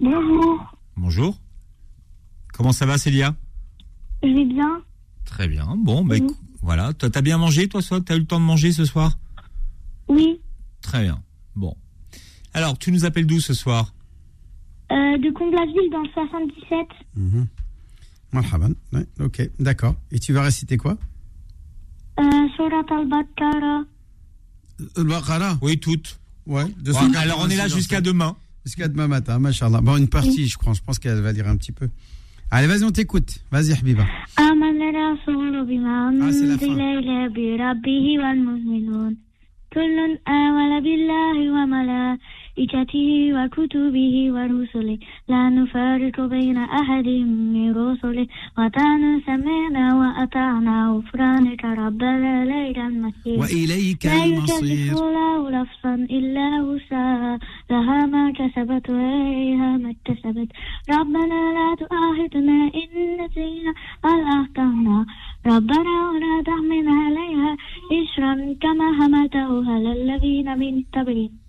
Bonjour. 0.00 0.76
Bonjour. 0.98 1.40
Comment 2.52 2.72
ça 2.72 2.84
va, 2.84 2.98
Célia? 2.98 3.34
Je 4.22 4.28
vais 4.28 4.44
bien. 4.44 4.82
Très 5.24 5.48
bien. 5.48 5.74
Bon, 5.78 6.04
ben, 6.04 6.26
voilà. 6.60 6.92
Toi, 6.92 7.08
t'as 7.08 7.22
bien 7.22 7.38
mangé, 7.38 7.68
toi, 7.68 7.80
soit 7.80 8.02
T'as 8.02 8.16
eu 8.16 8.20
le 8.20 8.26
temps 8.26 8.38
de 8.38 8.44
manger 8.44 8.70
ce 8.70 8.84
soir? 8.84 9.18
Oui. 10.08 10.42
Très 10.82 11.04
bien. 11.04 11.22
Bon. 11.54 11.74
Alors, 12.52 12.76
tu 12.76 12.92
nous 12.92 13.06
appelles 13.06 13.26
d'où 13.26 13.40
ce 13.40 13.54
soir? 13.54 13.94
Euh, 14.92 15.16
de 15.16 15.30
Comblaville, 15.32 15.90
dans 15.90 16.02
le 16.02 16.08
77. 16.12 16.86
Ok, 19.20 19.48
d'accord. 19.58 19.94
Et 20.10 20.18
tu 20.18 20.32
vas 20.32 20.42
réciter 20.42 20.76
quoi? 20.76 20.98
Surat 22.56 22.84
al-Baqarah. 22.90 23.84
Euh, 24.80 24.84
Al-Baqarah? 24.96 25.58
Oui, 25.62 25.78
toutes. 25.78 26.18
Ouais, 26.46 26.64
alors 27.16 27.40
on 27.40 27.48
est 27.48 27.56
là 27.56 27.68
jusqu'à 27.68 28.00
demain. 28.00 28.36
Jusqu'à 28.64 28.88
demain 28.88 29.06
matin, 29.08 29.38
machallah. 29.38 29.80
Bon, 29.80 29.96
une 29.96 30.08
partie, 30.08 30.48
je 30.48 30.58
crois. 30.58 30.72
Je 30.72 30.80
pense 30.80 30.98
qu'elle 30.98 31.20
va 31.20 31.32
lire 31.32 31.46
un 31.48 31.56
petit 31.56 31.72
peu. 31.72 31.88
Allez, 32.50 32.66
vas-y, 32.66 32.84
on 32.84 32.90
t'écoute. 32.90 33.38
Vas-y, 33.50 33.72
Habiba. 33.72 34.04
Ah, 34.36 36.32
c'est 36.32 36.46
la 36.46 36.58
fin. 36.58 36.66
وملائكته 42.56 43.32
وكتبه 43.36 44.32
ورسله 44.32 44.98
لا 45.28 45.48
نفارق 45.48 46.20
بين 46.20 46.56
أحد 46.56 47.08
من 47.54 47.72
رسله 47.76 48.26
وكانوا 48.58 49.20
سمعنا 49.26 49.94
وأطعنا 49.94 50.88
غفرانك 50.88 51.64
ربنا 51.64 52.42
إليك 52.42 52.78
المصير 52.78 53.38
وإليك 53.40 54.06
لا 54.06 54.24
المصير. 54.24 54.64
يكلف 54.64 55.02
الله 55.02 55.50
نفسا 55.50 55.94
إلا 55.94 56.62
وسعها 56.62 57.38
لها 57.70 58.06
ما 58.06 58.32
كسبت 58.32 58.90
وعليها 58.90 59.76
ما 59.76 59.90
اكتسبت. 59.90 60.48
ربنا 60.90 61.40
لا 61.58 61.68
تؤاخذنا 61.80 62.58
إن 62.80 62.90
نسينا 63.20 63.72
أو 64.04 64.18
أخطأنا. 64.40 65.06
ربنا 65.46 65.94
ولا 66.10 66.42
تحمل 66.46 66.88
عليها 66.88 67.56
إسرا 67.92 68.34
كما 68.60 68.92
حملته 68.98 69.72
على 69.72 69.92
الذين 69.92 70.58
من 70.58 70.82
قبلنا 70.94 71.45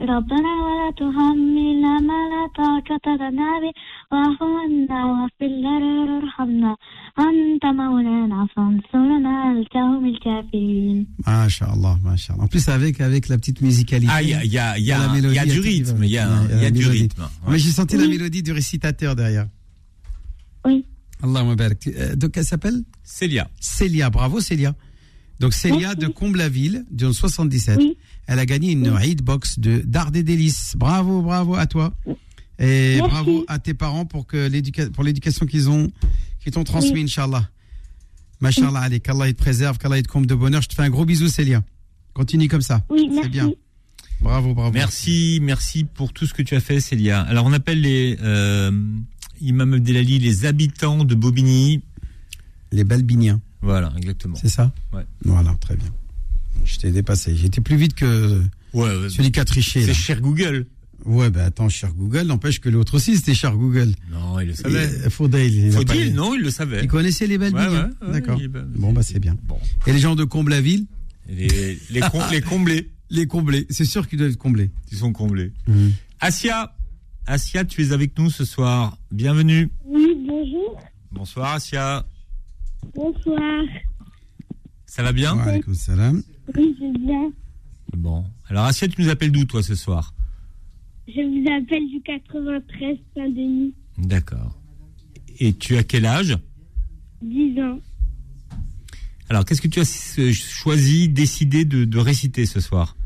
ربنا 0.00 0.52
ولا 0.64 0.90
تحملنا 0.96 1.98
ما 2.00 2.20
لا 2.32 2.42
طاقة 2.56 3.14
لنا 3.16 3.60
به 3.62 3.72
واعف 4.12 4.38
عنا 4.42 5.04
واغفر 5.04 5.46
لنا 5.46 6.14
وارحمنا 6.14 6.76
أنت 7.18 7.64
مولانا 7.64 8.46
فانصرنا 8.56 9.28
على 9.28 9.60
القوم 9.60 10.06
الكافرين 10.06 11.06
Masha'Allah, 11.26 11.98
Masha'Allah. 12.04 12.44
En 12.44 12.46
plus, 12.48 12.68
avec, 12.68 13.00
avec 13.00 13.28
la 13.28 13.36
petite 13.36 13.60
musicalité. 13.60 14.12
Ah, 14.16 14.22
il 14.22 14.30
y 14.30 14.34
a- 14.34 14.44
il 14.44 14.52
y 14.52 14.58
a- 14.58 14.78
il 14.78 14.84
y 14.84 14.92
a 14.92 14.98
la 14.98 15.04
un- 15.10 15.12
mélodie 15.12 15.34
il 15.34 15.36
y 15.36 15.38
a 15.38 15.44
du 15.44 15.50
qui 15.50 15.58
va. 15.58 15.62
rythme, 15.90 16.04
il 16.04 16.10
y 16.10 16.18
a- 16.18 16.28
Ouais, 16.28 16.46
il 16.50 16.56
y 16.56 16.60
a 16.60 16.62
la 16.62 16.70
du 16.70 16.78
mélodie. 16.78 17.02
rythme, 17.02 17.22
ouais. 17.22 17.28
Mais 17.52 17.58
j'ai 17.58 17.70
senti 17.70 17.96
la 17.98 18.06
mélodie 18.08 18.42
du 18.42 18.52
récitateur 18.52 19.14
derrière. 19.14 19.48
Oui. 20.64 20.84
Allah 21.22 21.54
barak. 21.54 21.86
Euh, 21.86 22.16
Donc, 22.16 22.32
elle 22.38 22.44
s'appelle 22.44 22.78
Célia. 23.02 23.44
Célia, 23.60 24.08
bravo 24.08 24.40
Célia. 24.40 24.74
Donc 25.40 25.52
Célia 25.54 25.94
de 25.94 26.06
Comble-la-Ville, 26.06 26.84
du 26.90 27.04
77. 27.12 27.78
Elle 28.27 28.39
a 28.39 28.45
gagné 28.45 28.71
une 28.71 28.97
hitbox 29.03 29.59
de 29.59 29.79
d'art 29.85 30.11
des 30.11 30.23
délices. 30.23 30.73
Bravo, 30.77 31.21
bravo 31.21 31.55
à 31.55 31.65
toi. 31.67 31.93
Et 32.57 32.95
Merci. 32.95 33.01
bravo 33.01 33.45
à 33.47 33.59
tes 33.59 33.73
parents 33.73 34.05
pour 34.05 34.25
que 34.25 34.49
pour 34.89 35.03
l'éducation 35.03 35.45
qu'ils 35.45 35.69
ont 35.69 35.91
qu'ils 36.39 36.53
t'ont 36.53 36.63
transmis, 36.63 36.93
Oui. 36.93 37.03
Inch'Allah. 37.03 37.49
Mashallah, 38.41 38.79
allez, 38.79 38.99
qu'Allah 38.99 39.27
il 39.27 39.33
te 39.33 39.39
préserve, 39.41 39.77
qu'Allah 39.77 39.97
il 39.97 40.03
te 40.03 40.07
comble 40.07 40.27
de 40.27 40.35
bonheur. 40.35 40.61
Je 40.61 40.67
te 40.67 40.75
fais 40.75 40.83
un 40.83 40.89
gros 40.89 41.05
bisou, 41.05 41.27
Célia. 41.27 41.63
Continue 42.13 42.47
comme 42.47 42.61
ça. 42.61 42.83
Oui, 42.89 43.09
C'est 43.21 43.29
bien. 43.29 43.51
Bravo, 44.21 44.53
bravo. 44.53 44.71
Merci, 44.71 45.39
merci 45.41 45.83
pour 45.83 46.13
tout 46.13 46.25
ce 46.25 46.33
que 46.33 46.41
tu 46.41 46.55
as 46.55 46.59
fait, 46.61 46.79
Célia. 46.79 47.21
Alors, 47.21 47.45
on 47.45 47.53
appelle 47.53 47.81
les 47.81 48.17
euh, 48.21 48.71
Imam 49.41 49.73
Abdelali 49.73 50.19
les 50.19 50.45
habitants 50.45 51.03
de 51.03 51.15
Bobigny. 51.15 51.81
Les 52.71 52.83
Balbiniens. 52.83 53.41
Voilà, 53.61 53.93
exactement. 53.97 54.35
C'est 54.35 54.49
ça? 54.49 54.71
Ouais. 54.93 55.05
Voilà, 55.23 55.55
très 55.59 55.75
bien. 55.75 55.87
Je 56.65 56.77
t'ai 56.79 56.91
dépassé. 56.91 57.35
J'étais 57.35 57.61
plus 57.61 57.77
vite 57.77 57.93
que 57.95 58.41
Ouais, 58.73 58.89
ouais. 58.97 59.09
celui 59.09 59.31
qui 59.31 59.39
a 59.39 59.45
triché. 59.45 59.83
C'est 59.85 59.93
cher 59.93 60.19
Google. 60.21 60.65
Ouais, 61.05 61.29
bah 61.29 61.45
attends, 61.45 61.69
cher 61.69 61.93
Google, 61.93 62.23
n'empêche 62.23 62.59
que 62.59 62.67
l'autre 62.69 62.95
aussi, 62.95 63.15
c'était 63.15 63.35
cher 63.35 63.55
Google. 63.55 63.93
Non, 64.11 64.39
il 64.39 64.47
le 64.47 64.53
savait. 64.55 64.85
Et, 65.05 65.09
Faudel, 65.11 65.53
il 65.53 65.71
Faut-il 65.71 66.15
Non, 66.15 66.33
il 66.33 66.41
le 66.41 66.49
savait. 66.49 66.81
Il 66.81 66.87
connaissait 66.87 67.27
les 67.27 67.37
Balbiniens. 67.37 67.69
Ouais, 67.69 67.77
ouais, 67.77 68.07
ouais, 68.07 68.11
D'accord. 68.13 68.39
il- 68.41 68.47
bon, 68.47 68.91
bah 68.91 69.03
c'est 69.03 69.19
bien. 69.19 69.37
Et 69.85 69.93
les 69.93 69.99
gens 69.99 70.15
de 70.15 70.23
Comblaville 70.23 70.87
Les, 71.29 71.79
les, 71.91 71.99
com- 72.01 72.23
les 72.31 72.41
comblés. 72.41 72.91
Les 73.11 73.27
comblés. 73.27 73.67
C'est 73.69 73.85
sûr 73.85 74.07
qu'ils 74.07 74.17
doivent 74.17 74.31
être 74.31 74.37
comblés. 74.37 74.71
Ils 74.91 74.97
sont 74.97 75.13
comblés. 75.13 75.53
Mhm. 75.67 75.91
Asia, 76.19 76.75
Asia, 77.27 77.63
tu 77.63 77.83
es 77.85 77.91
avec 77.91 78.17
nous 78.17 78.31
ce 78.31 78.45
soir. 78.45 78.97
Bienvenue. 79.11 79.69
Oui, 79.85 80.07
bonjour. 80.27 80.79
Bonsoir, 81.11 81.53
Asia. 81.53 82.03
Bonsoir. 82.95 83.61
Ça 84.87 85.03
va 85.03 85.11
bien? 85.11 85.35
Wa 85.35 85.73
salam. 85.75 86.23
Oui, 86.56 86.76
je 86.78 86.98
viens. 87.04 87.32
Bon. 87.96 88.24
Alors, 88.48 88.64
Asia, 88.64 88.88
tu 88.88 89.00
nous 89.02 89.08
appelles 89.08 89.30
d'où, 89.32 89.44
toi, 89.44 89.62
ce 89.62 89.74
soir 89.74 90.14
Je 91.08 91.20
vous 91.20 91.44
appelle 91.50 91.88
du 91.88 92.00
93 92.02 92.96
Saint-Denis. 93.14 93.74
D'accord. 93.98 94.58
Et 95.38 95.52
tu 95.54 95.76
as 95.76 95.82
quel 95.84 96.06
âge 96.06 96.36
10 97.22 97.60
ans. 97.60 97.78
Alors, 99.28 99.44
qu'est-ce 99.44 99.60
que 99.62 99.68
tu 99.68 99.80
as 99.80 100.16
euh, 100.18 100.32
choisi, 100.32 101.08
décidé 101.08 101.64
de, 101.64 101.84
de 101.84 101.98
réciter 101.98 102.46
ce 102.46 102.60
soir 102.60 102.96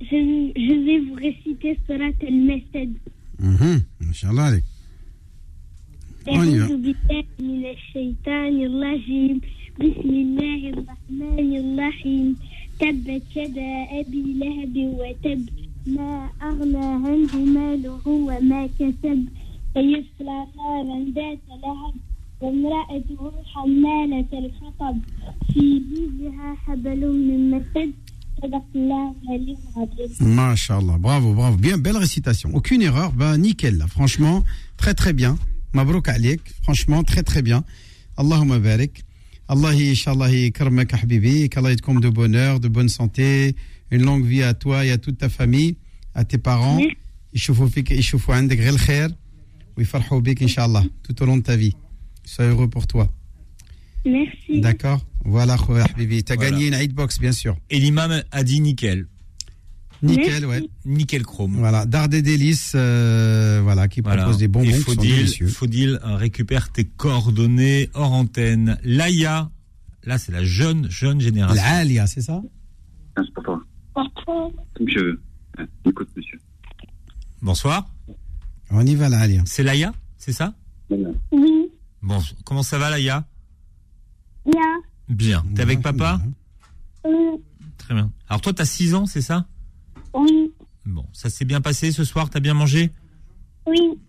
Je, 0.00 0.06
je 0.06 0.84
vais 0.86 1.00
vous 1.08 1.14
réciter 1.14 1.78
Surat 1.86 2.10
al-Masad. 2.26 2.90
Mhm. 3.38 3.82
Inch'Allah, 4.08 4.44
allez. 4.46 4.62
On 6.28 6.42
y 6.42 6.58
va. 6.58 6.64
أعوذ 6.66 6.76
بالله 6.82 7.24
من 7.40 7.64
الشيطان 7.70 8.54
الرجيم 8.66 9.40
بسم 9.80 10.10
الله 10.10 10.60
الرحمن 10.74 11.50
الرحيم 11.56 12.36
تبت 12.80 13.22
يدا 13.36 14.00
أبي 14.00 14.24
لهب 14.40 14.76
وتب 14.98 15.48
ما 15.86 16.28
أغنى 16.42 16.86
عنه 17.06 17.36
ماله 17.36 18.08
وما 18.08 18.66
كسب 18.78 19.24
سيصلى 19.74 20.38
نارا 20.56 20.98
ذات 21.16 21.38
لهب 21.62 21.94
وامرأته 22.40 23.32
حمالة 23.44 24.26
الحطب 24.32 24.96
في 25.52 25.82
جيدها 25.90 26.54
حبل 26.66 27.00
من 27.28 27.50
مسد 27.50 27.92
صدق 28.42 28.64
الله 28.74 29.14
العلي 29.22 29.56
العظيم 29.76 30.36
Masha'Allah. 30.36 30.98
Bravo, 30.98 31.32
bravo. 31.34 31.56
Bien, 31.56 31.78
belle 31.78 31.96
récitation. 31.96 32.50
Aucune 32.54 32.82
erreur. 32.82 33.12
Bah, 33.12 33.38
nickel, 33.38 33.78
là. 33.78 33.86
Franchement, 33.86 34.42
très, 34.76 34.94
très 34.94 35.14
bien. 35.14 35.38
Mabrouk 35.72 36.08
alik. 36.08 36.40
Franchement, 36.62 37.02
très, 37.02 37.22
très 37.22 37.42
bien. 37.42 37.64
Allahumma 38.18 38.58
barik. 38.58 39.04
Allah, 39.50 39.70
Inch'Allah, 39.74 40.50
karmak 40.50 40.92
habibi. 40.94 41.48
Qu'Allah 41.48 41.76
te 41.76 41.82
comble 41.82 42.00
de 42.00 42.08
bonheur, 42.08 42.58
de 42.60 42.68
bonne 42.68 42.88
santé, 42.88 43.54
une 43.90 44.02
longue 44.02 44.24
vie 44.24 44.42
à 44.42 44.54
toi 44.54 44.84
et 44.84 44.90
à 44.90 44.98
toute 44.98 45.18
ta 45.18 45.28
famille, 45.28 45.76
à 46.14 46.24
tes 46.24 46.38
parents. 46.38 46.80
يشوفوا 47.34 47.68
فيك 47.68 47.90
يشوفوا 47.90 48.34
عندك 48.34 48.58
غير 48.58 48.72
الخير 48.72 49.10
ويفرحوا 49.76 50.20
بك 50.20 50.42
ان 50.42 50.48
شاء 50.48 50.66
الله 50.66 50.90
tout 51.08 51.22
au 51.22 51.26
long 51.26 51.36
de 51.36 51.42
ta 51.42 51.56
vie. 51.56 51.74
Sois 52.24 52.44
heureux 52.46 52.68
pour 52.68 52.86
toi. 52.86 53.08
Merci. 54.06 54.60
D'accord 54.60 55.04
Voilà, 55.24 55.56
khoya 55.56 55.84
habibi. 55.84 56.22
T'as 56.24 56.36
Voilà. 56.36 56.50
gagné 56.50 56.68
une 56.68 56.74
Hitbox, 56.74 57.18
bien 57.18 57.32
sûr. 57.32 57.56
Et 57.70 57.78
l'imam 57.78 58.22
a 58.30 58.42
dit 58.44 58.60
nickel. 58.60 59.06
Nickel, 60.03 60.45
ouais. 60.45 60.67
Nickel 60.85 61.23
chrome. 61.23 61.55
Voilà, 61.57 61.85
Dard 61.85 62.11
et 62.13 62.21
Délices, 62.21 62.73
euh, 62.75 63.59
voilà, 63.63 63.87
qui 63.87 64.01
Voilà. 64.01 64.23
propose 64.23 64.39
des 64.39 64.47
bonbons 64.47 64.65
Et 64.65 64.71
qui 64.71 64.77
sont 64.79 64.91
Faudil, 64.91 65.15
délicieux. 65.15 65.47
Faudil 65.47 65.99
euh, 66.03 66.15
récupère 66.15 66.71
tes 66.71 66.85
coordonnées 66.85 67.89
hors 67.93 68.11
antenne. 68.13 68.77
Laïa, 68.83 69.51
là 70.03 70.17
c'est 70.17 70.31
la 70.31 70.43
jeune, 70.43 70.89
jeune 70.89 71.21
génération. 71.21 71.61
L'Alia, 71.63 72.07
c'est 72.07 72.21
ça? 72.21 72.41
C'est 73.17 73.33
pour 73.33 73.43
toi. 73.43 73.63
Comme 73.93 74.87
je 74.89 74.99
veux. 74.99 75.21
Ouais, 75.59 75.65
Écoute, 75.85 76.09
monsieur. 76.15 76.39
Bonsoir. 77.41 77.87
On 78.71 78.85
y 78.85 78.95
va, 78.95 79.09
l'Alia. 79.09 79.43
C'est 79.45 79.63
Laïa, 79.63 79.93
c'est 80.17 80.33
ça? 80.33 80.53
Oui, 80.89 81.69
Bon, 82.01 82.19
comment 82.45 82.63
ça 82.63 82.77
va 82.79 82.89
Laïa? 82.89 83.27
Bien. 84.45 84.61
Bien. 85.09 85.45
T'es 85.55 85.61
avec 85.61 85.81
papa? 85.81 86.19
Oui, 87.05 87.13
Très 87.77 87.93
bien. 87.93 88.11
Alors 88.29 88.41
toi, 88.41 88.53
t'as 88.53 88.65
6 88.65 88.95
ans, 88.95 89.05
c'est 89.05 89.21
ça? 89.21 89.45
Oui, 90.13 90.51
Bon, 90.85 91.05
ça 91.13 91.29
s'est 91.29 91.45
bien 91.45 91.61
passé 91.61 91.91
ce 91.91 92.03
soir, 92.03 92.29
t'as 92.29 92.39
bien 92.39 92.53
mangé? 92.53 92.91
Oui. 93.67 93.99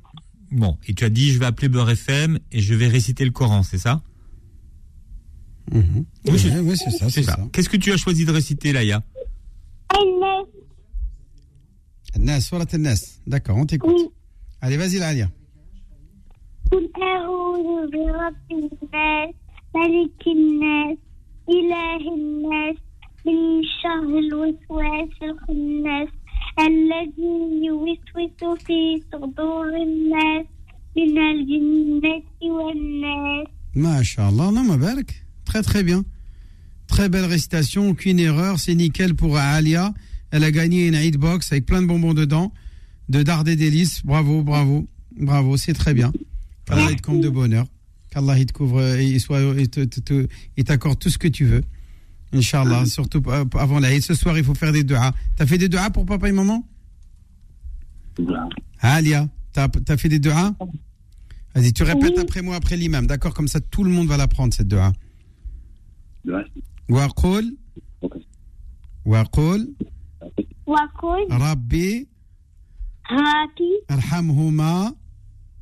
Bon, 0.50 0.78
et 0.86 0.94
tu 0.94 1.04
as 1.04 1.10
dit 1.10 1.30
je 1.32 1.38
vais 1.38 1.46
appeler 1.46 1.68
Beurre 1.68 1.90
FM 1.90 2.38
et 2.50 2.60
je 2.60 2.74
vais 2.74 2.88
réciter 2.88 3.24
le 3.24 3.30
Coran, 3.30 3.62
c'est 3.62 3.78
ça? 3.78 4.02
Oui, 5.72 6.38
c'est 6.38 6.58
oui, 6.58 6.76
c'est 6.76 6.90
ça, 6.90 7.08
c'est 7.08 7.22
ça. 7.22 7.38
Qu'est-ce 7.52 7.68
que 7.68 7.76
tu 7.76 7.92
as 7.92 7.96
choisi 7.96 8.24
de 8.24 8.32
réciter, 8.32 8.72
Laïa? 8.72 9.02
Nas, 12.18 12.40
Surat 12.40 12.66
Nas. 12.78 13.20
D'accord, 13.26 13.56
on 13.56 13.66
t'écoute. 13.66 14.12
Allez, 14.60 14.76
vas-y, 14.76 14.98
l'Alia. 14.98 15.28
قل 23.25 23.61
أعوذ 23.85 24.53
برب 24.69 24.69
الناس 24.69 24.69
ملك 24.69 24.69
الناس 24.69 24.69
إله 24.69 24.71
الناس 24.71 24.77
من 24.77 24.83
شر 24.83 24.99
الوسواس 24.99 25.09
الخناس 25.23 26.09
الذي 26.59 27.65
يوسوس 27.65 28.57
في 28.65 29.01
صدور 29.11 29.67
الناس 29.83 30.45
من 30.97 31.17
الجنة 31.17 32.23
والناس 32.41 33.47
Masha'Allah, 33.75 34.51
non, 34.51 34.63
Mabarak. 34.63 35.23
Très, 35.45 35.61
très 35.61 35.83
bien. 35.83 36.03
Très 36.87 37.09
belle 37.09 37.25
récitation, 37.25 37.89
aucune 37.89 38.19
erreur, 38.19 38.57
c'est 38.59 38.73
nickel 38.73 39.13
pour 39.13 39.37
Alia. 39.37 39.93
Elle 40.31 40.43
a 40.43 40.51
gagné 40.51 40.87
une 40.87 40.95
hitbox 40.95 41.51
avec 41.51 41.65
plein 41.67 41.81
de 41.81 41.87
bonbons 41.87 42.13
dedans, 42.15 42.51
de 43.09 43.21
Dard 43.23 43.47
et 43.47 43.55
Délices. 43.55 44.03
Bravo, 44.03 44.41
bravo, 44.41 44.87
bravo, 45.19 45.57
c'est 45.57 45.73
très 45.73 45.93
bien. 45.93 46.11
Qu'Allah 46.65 46.87
il 46.89 46.95
te 46.95 47.01
comble 47.03 47.21
de 47.21 47.29
bonheur. 47.29 47.65
Qu'Allah 48.09 48.39
il 48.39 48.45
te 48.47 48.53
couvre 48.53 48.81
et 48.95 49.05
il 49.05 49.19
soit, 49.21 49.41
il 49.41 49.69
te- 49.69 49.81
te- 49.85 49.99
te- 49.99 50.27
il 50.57 50.63
t'accorde 50.63 50.97
tout 50.97 51.09
ce 51.09 51.17
que 51.19 51.27
tu 51.27 51.45
veux. 51.45 51.61
Inch'Allah, 52.32 52.82
mm. 52.82 52.86
surtout 52.86 53.22
euh, 53.28 53.44
avant 53.54 53.78
la 53.78 54.00
Ce 54.00 54.14
soir, 54.14 54.36
il 54.38 54.44
faut 54.44 54.54
faire 54.54 54.72
des 54.72 54.84
doigts. 54.84 55.12
T'as 55.36 55.46
fait 55.46 55.58
des 55.58 55.68
doigts 55.68 55.90
pour 55.90 56.06
papa 56.06 56.28
et 56.28 56.32
maman? 56.32 56.66
Ah, 58.80 58.94
Alia, 58.94 59.28
t'as 59.52 59.68
as 59.88 59.96
fait 59.96 60.08
des 60.08 60.18
doigts 60.18 60.54
Vas-y, 61.54 61.72
tu 61.72 61.82
répètes 61.82 62.18
après 62.18 62.40
moi, 62.40 62.56
après 62.56 62.76
l'imam, 62.76 63.06
d'accord 63.06 63.34
Comme 63.34 63.48
ça, 63.48 63.60
tout 63.60 63.84
le 63.84 63.90
monde 63.90 64.06
va 64.06 64.16
l'apprendre, 64.16 64.54
cette 64.54 64.68
doigt. 64.68 64.92
Waqul. 66.88 67.44
Waqul. 69.04 69.68
Waqul. 70.66 71.26
Rabbi. 71.28 72.08
Rabbi. 73.08 73.70
Arhamhuma. 73.88 74.92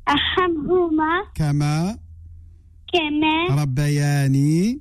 Arhamhuma. 0.05 1.23
Kama. 1.35 1.95
Kama. 2.93 3.55
Rabbayani. 3.55 4.79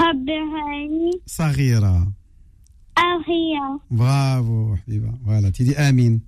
ربياني 0.00 1.10
صغيرا 1.26 2.12
أغيا 2.98 3.80
Bravo, 3.90 4.76
Habiba. 4.86 5.08
Voilà, 5.24 5.50
tu 5.50 5.62
dis 5.64 5.74
Amin. 5.76 6.18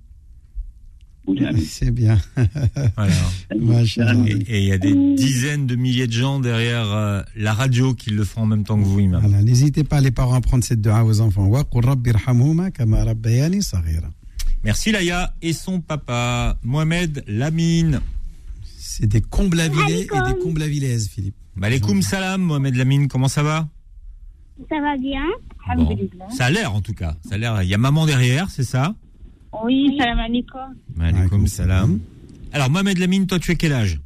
C'est 1.77 1.91
bien. 1.91 2.17
Voilà. 2.97 3.13
Masha'Allah. 3.57 4.27
Et 4.27 4.55
et 4.55 4.59
il 4.63 4.67
y 4.67 4.71
a 4.73 4.77
des 4.77 4.93
dizaines 5.15 5.65
de 5.67 5.75
milliers 5.75 6.07
de 6.07 6.11
gens 6.11 6.39
derrière 6.39 6.91
euh, 6.91 7.21
la 7.37 7.53
radio 7.53 7.93
qui 7.93 8.09
le 8.09 8.25
font 8.25 8.41
en 8.41 8.45
même 8.45 8.63
temps 8.65 8.77
que 8.77 8.83
vous, 8.83 8.99
Imam. 8.99 9.21
Voilà, 9.21 9.41
N'hésitez 9.41 9.83
pas, 9.85 10.01
les 10.01 10.11
parents, 10.11 10.33
à 10.33 10.41
prendre 10.41 10.63
cette 10.65 10.81
dua 10.81 11.05
aux 11.05 11.21
enfants. 11.21 11.47
وَقُلْ 11.47 11.85
رَبِّ 11.85 12.07
ارْحَمْهُمَا 12.09 12.69
كَمَا 12.69 13.03
رَبَّيَانِي 13.03 13.61
صَغِيرًا. 13.61 14.11
Merci 14.65 14.91
Laïa 14.91 15.33
et 15.41 15.53
son 15.53 15.79
papa, 15.81 16.57
Mohamed 16.63 17.23
Lamine. 17.27 18.01
C'est 18.77 19.07
des 19.07 19.21
Comblavilais 19.21 20.01
et 20.01 20.33
des 20.33 20.39
Comblavillaises, 20.43 21.07
Philippe. 21.09 21.35
Malekoum 21.58 22.02
salam, 22.02 22.40
Mohamed 22.42 22.76
Lamine, 22.76 23.08
comment 23.08 23.26
ça 23.28 23.42
va? 23.42 23.68
Ça 24.68 24.80
va 24.80 24.96
bien 24.96 25.24
Bon, 25.76 25.96
Ça 26.30 26.46
a 26.46 26.50
l'air 26.50 26.72
en 26.74 26.80
tout 26.80 26.94
cas. 26.94 27.16
Ça 27.28 27.34
a 27.34 27.38
l'air. 27.38 27.62
Il 27.62 27.68
y 27.68 27.74
a 27.74 27.78
maman 27.78 28.06
derrière, 28.06 28.48
c'est 28.48 28.62
ça? 28.64 28.94
Oui, 29.64 29.94
salam 29.98 30.18
alaikum. 30.20 30.60
Malekoum 30.96 31.46
salam. 31.46 32.00
Alors 32.52 32.70
Mohamed 32.70 32.98
Lamine, 32.98 33.26
toi 33.26 33.38
tu 33.38 33.50
as 33.50 33.54
quel 33.56 33.72
âge? 33.72 34.00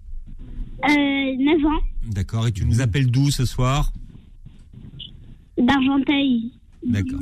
Euh, 0.85 0.89
9 0.89 1.67
ans, 1.67 1.81
D'accord. 2.11 2.47
Et 2.49 2.53
tu 2.53 2.65
nous 2.65 2.81
appelles 2.81 3.11
d'où 3.11 3.31
ce 3.31 3.45
soir? 3.45 3.93
d'Argenteuil. 5.59 6.51
D'accord. 6.85 7.21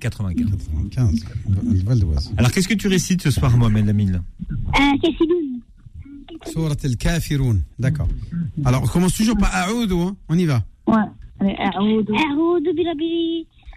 95. 0.00 0.46
95. 0.90 1.24
Le 1.72 1.82
Val 1.84 2.00
d'Oise. 2.00 2.32
Alors 2.36 2.50
qu'est-ce 2.50 2.68
que 2.68 2.74
tu 2.74 2.88
récites 2.88 3.22
ce 3.22 3.30
soir, 3.30 3.56
Mohamed 3.56 3.86
Lamine? 3.86 4.22
Euh. 4.50 5.57
Surat 6.52 6.76
al-Kafirun. 6.84 7.58
D'accord. 7.78 8.08
Alors, 8.64 8.82
on 8.84 8.86
commence 8.86 9.14
toujours 9.14 9.36
par 9.36 9.54
Aoudou, 9.54 10.00
hein. 10.00 10.16
On 10.28 10.36
y 10.36 10.46
va. 10.46 10.62
Ouais. 10.86 10.96
أعوذ 11.42 12.06
أعوذ 12.26 12.66
برب 12.78 13.02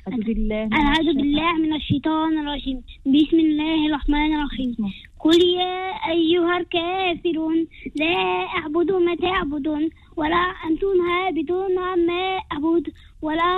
أعوذ 0.08 1.14
بالله 1.14 1.54
من 1.64 1.74
الشيطان 1.76 2.38
الرجيم 2.40 2.82
بسم 3.06 3.38
الله 3.40 3.88
الرحمن 3.88 4.30
الرحيم 4.36 4.76
قل 5.20 5.40
يا 5.42 5.78
أيها 6.10 6.58
الكافرون 6.58 7.68
لا 7.96 8.16
أعبد 8.58 8.92
ما 8.92 9.16
تعبدون 9.16 9.90
ولا 10.18 10.44
أنتم 10.70 10.96
عابدون 11.10 11.76
ما 12.08 12.24
أعبد 12.52 12.86
ولا 13.22 13.54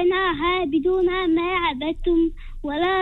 أنا 0.00 0.20
عابدون 0.40 1.34
ما 1.34 1.48
عبدتم 1.64 2.18
ولا 2.62 2.96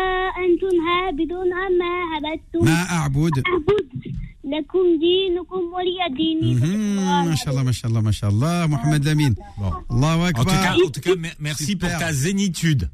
أنتم 0.44 0.74
عابدون 0.88 1.50
ما 1.78 1.92
عبدتم 2.12 2.64
ما 2.64 2.82
أعبد 2.98 3.42
أعبد 3.46 3.86
لكم 4.45 4.79
دينكم 4.99 5.61
ولي 5.73 6.15
دين 6.17 6.59
Mhm, 6.59 7.29
Machallah, 7.31 7.63
machallah, 7.63 8.01
machallah. 8.01 8.67
Mohamed 8.67 9.05
Lamine. 9.05 9.35
Allahu 9.89 10.21
En 10.21 10.25
Akbar. 10.25 10.45
tout 10.45 10.51
cas, 10.65 10.73
en 10.87 10.89
tout 10.95 11.01
cas 11.01 11.15
mer- 11.15 11.35
merci 11.39 11.75
pour 11.75 11.89
ta 11.89 12.11
zénitude. 12.11 12.89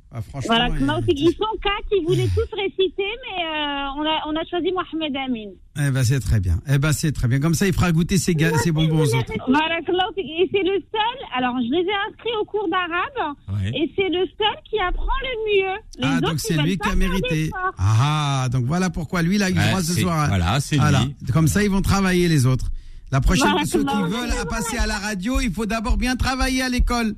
Voilà, 0.45 0.69
Klaus, 0.69 1.03
ils 1.07 1.33
sont 1.41 1.55
quatre, 1.67 1.89
ils 1.97 2.03
voulaient 2.05 2.31
tous 2.35 2.49
réciter, 2.63 3.11
mais 3.23 3.37
euh, 3.45 3.97
on, 3.99 4.03
a, 4.13 4.15
on 4.29 4.35
a 4.35 4.43
choisi 4.49 4.69
Mohamed 4.79 5.15
Amin. 5.25 5.51
Eh 5.78 5.90
ben, 5.90 6.04
c'est 6.04 6.20
très 6.20 6.38
bien. 6.38 6.60
Eh 6.68 6.76
ben, 6.78 6.92
c'est 6.92 7.12
très 7.12 7.28
bien. 7.28 7.40
Comme 7.40 7.54
ça, 7.54 7.66
il 7.66 7.72
fera 7.72 7.92
goûter 7.92 8.18
ses, 8.18 8.34
ga- 8.34 8.56
ses 8.58 8.72
bonbons 8.72 9.00
aux 9.00 9.14
autres. 9.14 9.32
Voilà, 9.48 9.78
et 10.16 10.48
c'est 10.52 10.62
le 10.62 10.78
seul, 10.92 11.18
alors 11.34 11.54
je 11.58 11.70
les 11.70 11.78
ai 11.88 11.94
inscrits 12.08 12.30
au 12.40 12.44
cours 12.44 12.68
d'arabe, 12.70 13.34
Ouais. 13.54 13.70
et 13.70 13.90
c'est 13.96 14.08
le 14.08 14.26
seul 14.38 14.56
qui 14.68 14.78
apprend 14.78 15.06
le 15.22 15.34
mieux. 15.48 15.78
Les 15.98 16.04
Ah, 16.06 16.16
autres, 16.18 16.20
donc 16.28 16.34
ils 16.34 16.38
c'est 16.40 16.54
veulent 16.54 16.64
lui 16.66 16.76
pas 16.76 16.84
qui 16.84 16.88
a 16.88 16.90
faire 16.92 17.08
mérité. 17.08 17.44
d'efforts. 17.46 17.72
Ah, 17.78 18.48
donc 18.52 18.64
voilà 18.66 18.90
pourquoi 18.90 19.22
lui, 19.22 19.36
il 19.36 19.42
a 19.42 19.50
eu 19.50 19.54
le 19.54 19.58
Ouais, 19.60 19.68
droit 19.68 19.80
ce 19.82 19.92
c'est- 19.94 20.00
soir. 20.02 20.18
à- 20.20 20.28
voilà, 20.28 20.60
c'est 20.60 20.76
lui. 20.76 21.32
Comme 21.32 21.48
ça, 21.48 21.62
ils 21.64 21.70
vont 21.70 21.82
travailler 21.82 22.28
les 22.28 22.44
autres. 22.46 22.70
La 23.10 23.20
prochaine, 23.20 23.50
Voilà, 23.50 23.66
ceux 23.66 23.80
qui 23.80 23.86
comment- 23.86 24.06
veulent 24.06 24.38
à 24.40 24.44
passer 24.46 24.76
à 24.78 24.86
la 24.86 24.98
radio, 24.98 25.40
il 25.40 25.52
faut 25.52 25.66
d'abord 25.66 25.96
bien 25.96 26.16
travailler 26.16 26.62
à 26.62 26.68
l'école. 26.68 27.14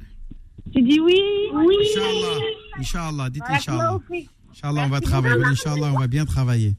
Tu 0.75 0.83
dis 0.83 0.99
oui? 1.01 1.21
Oui. 1.55 1.75
Inch'Allah. 1.83 2.39
Inch'Allah, 2.79 3.31
dites 3.31 3.43
Inch'Allah. 3.49 3.99
Inch'Allah, 4.53 4.83
on 4.87 4.89
va 4.89 5.01
travailler. 5.01 5.37
Oui, 5.37 5.45
Inch'Allah, 5.51 5.91
on 5.95 5.99
va 5.99 6.07
bien 6.07 6.25
travailler. 6.25 6.75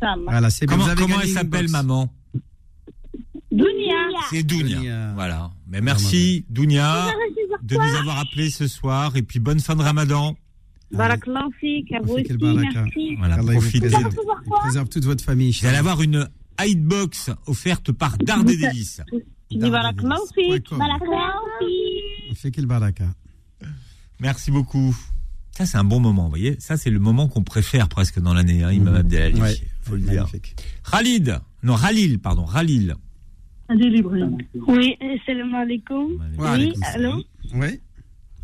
Inch'Allah. 0.00 0.30
Voilà, 0.30 0.50
c'est 0.50 0.66
bien. 0.66 0.76
Comment, 0.76 0.94
comment 0.96 1.20
elle 1.22 1.28
s'appelle, 1.28 1.68
maman 1.70 2.12
Dounia. 3.50 3.94
C'est 4.30 4.42
Dounia. 4.42 5.12
Voilà. 5.14 5.50
Mais 5.68 5.80
merci, 5.80 6.44
Dounia, 6.50 7.06
de 7.62 7.74
nous 7.76 7.96
avoir 7.98 8.18
appelés 8.20 8.50
ce 8.50 8.66
soir. 8.66 9.16
Et 9.16 9.22
puis, 9.22 9.38
bonne 9.38 9.60
fin 9.60 9.74
de 9.76 9.82
ramadan. 9.82 10.36
Barakallahu 10.92 11.52
fik, 11.58 11.92
à 11.92 12.00
vous 12.00 12.14
aussi, 12.14 12.22
Quel 12.24 12.36
baraka. 12.38 12.82
merci. 12.84 13.16
Voilà, 13.16 13.36
profitez. 13.38 13.88
préserve, 14.60 14.88
toute 14.88 15.04
votre 15.04 15.24
famille. 15.24 15.52
Vous 15.52 15.66
allez 15.66 15.78
avoir 15.78 16.00
une 16.00 16.28
Hidebox 16.60 17.30
offerte 17.46 17.90
par 17.92 18.16
Dard 18.18 18.40
et 18.48 18.56
Délices. 18.56 19.00
Tu 19.48 19.58
dis 19.58 19.70
Barakallahu 19.70 20.18
fik. 20.34 20.72
On 20.72 22.34
fait 22.34 22.50
quel 22.50 22.66
baraka. 22.66 23.04
Merci 24.18 24.50
beaucoup. 24.50 24.96
Ça, 25.52 25.66
c'est 25.66 25.78
un 25.78 25.84
bon 25.84 26.00
moment, 26.00 26.24
vous 26.24 26.30
voyez. 26.30 26.56
Ça, 26.58 26.76
c'est 26.76 26.90
le 26.90 26.98
moment 26.98 27.28
qu'on 27.28 27.44
préfère 27.44 27.88
presque 27.88 28.18
dans 28.20 28.34
l'année, 28.34 28.64
hein, 28.64 28.72
Imam 28.72 28.94
Abdelali. 28.96 29.40
Ouais, 29.40 29.54
faut 29.86 29.96
le 29.96 30.02
dire. 30.02 30.26
Khalid, 30.90 31.38
non, 31.62 31.76
Khalil, 31.76 32.18
pardon, 32.18 32.46
Khalil. 32.46 32.94
Oui, 34.68 34.96
salam 35.26 35.54
alaikum. 35.54 36.06
Oui, 36.38 36.72
allô. 36.94 37.22
Oui. 37.54 37.80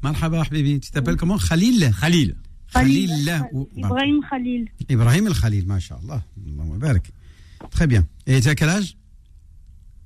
Habibi. 0.03 0.81
Tu 0.81 0.91
t'appelles 0.91 1.17
comment? 1.17 1.39
Khalil? 1.39 1.91
Khalil. 2.01 2.37
Khalil. 2.73 3.11
Ibrahim 3.77 4.21
Khalil. 4.29 4.69
Ibrahim 4.89 5.27
El 5.29 5.35
Khalil, 5.35 5.67
mashallah. 5.67 6.23
Allah 6.37 6.79
barak. 6.79 7.13
Très 7.71 7.87
bien. 7.87 8.07
Et 8.27 8.41
tu 8.41 8.49
as 8.49 8.55
quel 8.55 8.69
âge? 8.69 8.97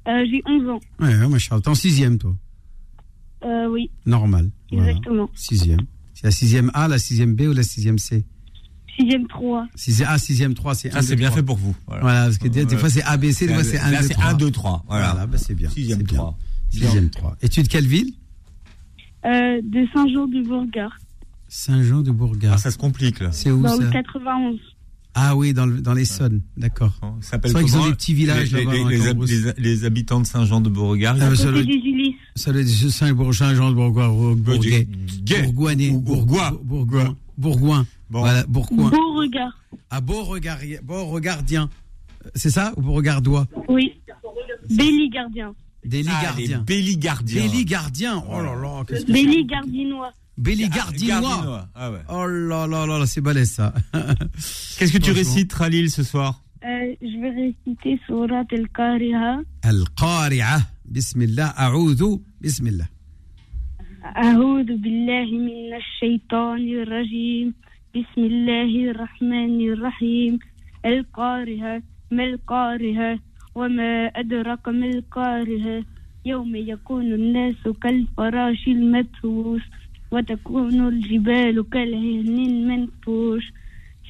Euh, 0.08 0.24
J'ai 0.30 0.42
11 0.46 0.68
ans. 0.68 0.80
Ouais, 1.00 1.28
mashallah. 1.28 1.60
T'es 1.62 1.68
en 1.68 1.74
sixième, 1.74 2.18
toi? 2.18 2.36
Euh, 3.44 3.68
oui, 3.68 3.90
Normal. 4.04 4.50
Voilà. 4.72 4.90
exactement. 4.90 5.30
Sixième. 5.34 5.80
C'est 6.14 6.24
la 6.24 6.30
sixième 6.30 6.70
A, 6.74 6.88
la 6.88 6.98
sixième 6.98 7.34
B 7.34 7.42
ou 7.42 7.52
la 7.52 7.62
sixième 7.62 7.98
C? 7.98 8.24
Sixième 8.98 9.26
3. 9.26 9.66
Sixième 9.74 10.08
A, 10.08 10.18
sixième 10.18 10.54
3, 10.54 10.74
c'est 10.74 10.90
Ça, 10.90 11.02
c'est 11.02 11.16
bien 11.16 11.28
trois. 11.28 11.38
fait 11.38 11.42
pour 11.44 11.56
vous. 11.56 11.74
Voilà, 11.86 12.02
Voilà. 12.02 12.24
parce 12.24 12.38
que 12.38 12.48
des, 12.48 12.64
des 12.64 12.76
fois 12.76 12.88
c'est 12.90 13.02
ABC, 13.02 13.46
des 13.46 13.54
fois 13.54 13.64
c'est 13.64 13.78
1, 13.78 13.90
Là, 13.90 14.00
2, 14.02 14.06
c'est 14.08 14.14
3. 14.14 14.24
1, 14.26 14.34
2, 14.34 14.50
3. 14.50 14.84
Voilà. 14.88 15.26
bah, 15.26 15.38
c'est 15.38 15.54
bien. 15.54 15.68
Sixième 15.70 15.98
c'est 15.98 16.04
bien. 16.04 16.16
3. 16.18 16.38
Sixième 16.70 17.10
3. 17.10 17.36
Et 17.42 17.48
tu 17.48 17.60
es 17.60 17.62
de 17.62 17.68
quelle 17.68 17.86
ville? 17.86 18.12
Euh, 19.24 19.60
de 19.62 19.86
Saint-Jean-du-Bourgard. 19.94 20.96
Saint-Jean 21.48 22.00
de 22.02 22.10
Bourgard. 22.10 22.54
Ah, 22.54 22.58
ça 22.58 22.70
se 22.70 22.78
complique, 22.78 23.20
là. 23.20 23.30
C'est 23.32 23.50
où 23.50 23.62
Dans 23.62 23.76
ça? 23.76 23.82
le 23.84 23.90
91. 23.90 24.58
Ah 25.18 25.34
oui, 25.34 25.54
dans, 25.54 25.64
le- 25.64 25.80
dans 25.80 25.94
l'Essonne. 25.94 26.42
D'accord. 26.58 26.92
Ça 27.00 27.08
C'est 27.20 27.30
s'appelle 27.30 27.52
vrai 27.52 27.64
qu'ils 27.64 27.76
ont 27.78 27.86
des 27.86 27.94
petits 27.94 28.12
villages 28.14 28.52
les, 28.52 28.64
là-bas. 28.64 28.76
les, 28.90 28.98
les, 28.98 29.04
Cambrousse. 29.06 29.30
les- 29.30 29.52
les 29.56 29.84
habitants 29.84 30.20
de 30.20 30.26
Saint-Jean-de-Beauregard. 30.26 31.16
Ah, 31.18 31.34
ça 31.34 31.50
doit 31.50 31.60
être 31.60 31.66
Saint-Jean 33.32 33.70
de 33.70 33.74
Bourgois, 33.74 34.10
Bourgois. 37.38 37.86
Bourgois, 38.09 38.43
Bourgoin. 38.47 38.89
Voilà, 38.89 38.89
Bourgoin. 38.89 38.89
Beauregard. 38.89 39.53
Ah, 39.89 40.01
Beauregard, 40.01 40.59
Beauregardien. 40.83 41.69
C'est 42.35 42.49
ça 42.49 42.73
ou 42.77 42.81
Beauregardois 42.81 43.47
Oui. 43.67 43.93
Béli 44.69 45.09
Gardien. 45.09 45.53
Béligardien. 45.83 46.29
Ah, 46.31 46.39
les 46.39 46.75
Béligardiens. 46.75 47.41
Béligardien. 47.41 48.23
Oh 48.29 48.41
là 48.41 48.55
là, 48.55 48.83
qu'est-ce 48.87 49.05
que 49.05 49.11
Béli 49.11 49.45
Gardinois. 49.45 50.11
Béligardinois. 50.37 51.19
Gardinois. 51.21 51.67
Ah 51.75 51.91
ouais. 51.91 51.99
Oh 52.09 52.25
là 52.27 52.67
là 52.67 52.85
là 52.85 52.99
là, 52.99 53.05
c'est 53.05 53.21
balèze 53.21 53.51
ça. 53.51 53.73
Qu'est-ce 53.93 54.91
que 54.93 54.97
tu 54.97 55.11
Franchement. 55.11 55.15
récites, 55.15 55.53
Khalil, 55.57 55.89
ce 55.89 56.03
soir 56.03 56.41
Euh, 56.63 56.93
je 57.01 57.17
vais 57.21 57.29
réciter 57.41 57.99
Surat 58.05 58.45
Al-Qari'a. 58.51 59.41
القارعة 59.65 60.61
بسم 60.85 61.21
الله 61.21 61.45
أعوذ 61.57 62.17
بسم 62.41 62.67
الله 62.67 62.87
أعوذ 64.05 64.69
بالله 64.77 65.25
من 65.25 65.73
الشيطان 65.73 66.61
الرجيم 66.83 67.53
بسم 67.96 68.22
الله 68.24 68.90
الرحمن 68.90 69.60
الرحيم. 69.72 70.38
القارعة 70.84 71.82
ما 72.10 72.24
القارعة 72.24 73.18
وما 73.54 74.06
أدرك 74.06 74.68
ما 74.68 74.86
القارعة 74.86 75.84
يوم 76.24 76.56
يكون 76.56 77.12
الناس 77.12 77.62
كالفراش 77.82 78.68
المبثوث 78.68 79.62
وتكون 80.12 80.88
الجبال 80.88 81.64
كالعهن 81.70 82.38
المنفوش. 82.52 83.44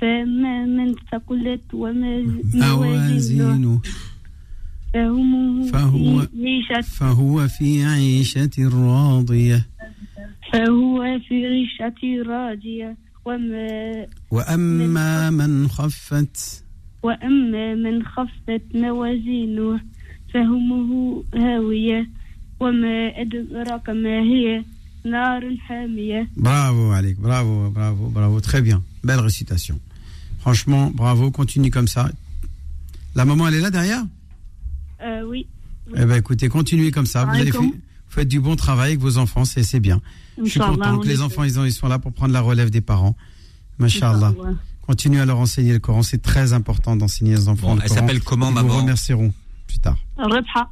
فأما 0.01 0.65
من 0.65 0.95
ثقلت 1.13 1.75
وموازينه 1.75 2.75
موازينه. 2.75 3.81
فهم 4.95 5.63
فهو 5.63 6.21
في 6.21 6.43
عيشة 6.43 6.81
فهو 6.81 7.49
في 7.49 7.85
عيشة 7.85 8.57
راضية. 8.59 9.67
فهو 10.53 11.19
في 11.29 11.47
عيشة 11.47 12.23
راضية. 12.27 12.91
وما 12.91 13.06
وأما 14.32 15.30
من 15.30 15.68
خفت 15.70 16.64
وأما 17.04 17.76
من 17.76 18.04
خفت 18.06 18.62
موازينه 18.76 19.80
فهمه 20.34 21.24
هاوية 21.36 22.10
وما 22.60 23.22
أدراك 23.22 23.90
ما 23.90 24.20
هي 24.22 24.64
نار 25.06 25.56
حامية 25.60 26.28
Bravo 26.38 26.92
Alec, 26.94 27.18
bravo, 27.20 27.70
bravo, 27.72 28.10
bravo, 28.10 28.40
très 28.42 28.62
bien. 28.62 28.82
Belle 29.04 29.20
récitation. 29.20 29.80
Franchement, 30.40 30.92
bravo, 30.92 31.32
continue 31.32 31.72
comme 31.72 31.88
ça. 31.88 32.10
La 33.16 33.26
maman, 33.26 33.48
elle 33.48 33.56
est 33.56 33.62
là 33.62 33.72
derrière 33.72 34.04
euh, 35.02 35.24
Oui. 35.28 35.48
Eh 35.98 36.06
ben 36.06 36.16
écoutez, 36.16 36.48
continuez 36.50 36.92
comme 36.92 37.06
ça. 37.08 37.26
Vous, 37.26 37.32
allez 37.32 37.42
Alaikum. 37.42 37.70
fa- 37.72 37.76
vous 37.76 38.12
faites 38.16 38.28
du 38.28 38.40
bon 38.40 38.56
travail 38.56 38.90
avec 38.92 39.00
vos 39.00 39.18
enfants, 39.18 39.44
c'est 39.46 39.64
c'est 39.64 39.80
bien. 39.80 40.02
Je 40.43 40.51
suis 40.51 40.61
content 40.61 40.99
que 40.99 41.09
les 41.09 41.21
enfants, 41.21 41.45
ils, 41.45 41.59
ont, 41.59 41.69
sont 41.71 41.89
là 41.89 41.99
pour 41.99 42.13
prendre 42.13 42.33
la 42.33 42.41
relève 42.41 42.71
des 42.71 42.81
parents. 42.81 43.17
Masha'Allah. 43.79 44.35
Continue 44.83 45.21
à 45.21 45.25
leur 45.25 45.39
enseigner 45.39 45.73
le 45.73 45.79
Coran. 45.79 46.03
C'est 46.03 46.23
très 46.23 46.53
important 46.53 46.97
d'enseigner 46.97 47.37
aux 47.37 47.49
enfants 47.49 47.77
elle 47.83 47.89
s'appelle 47.89 48.23
comment, 48.23 48.51
Ils 48.51 48.55
maman 48.55 48.69
Nous 48.69 48.81
remercierons 48.81 49.33
plus 49.67 49.79
tard. 49.79 49.99
Rabha. 50.17 50.71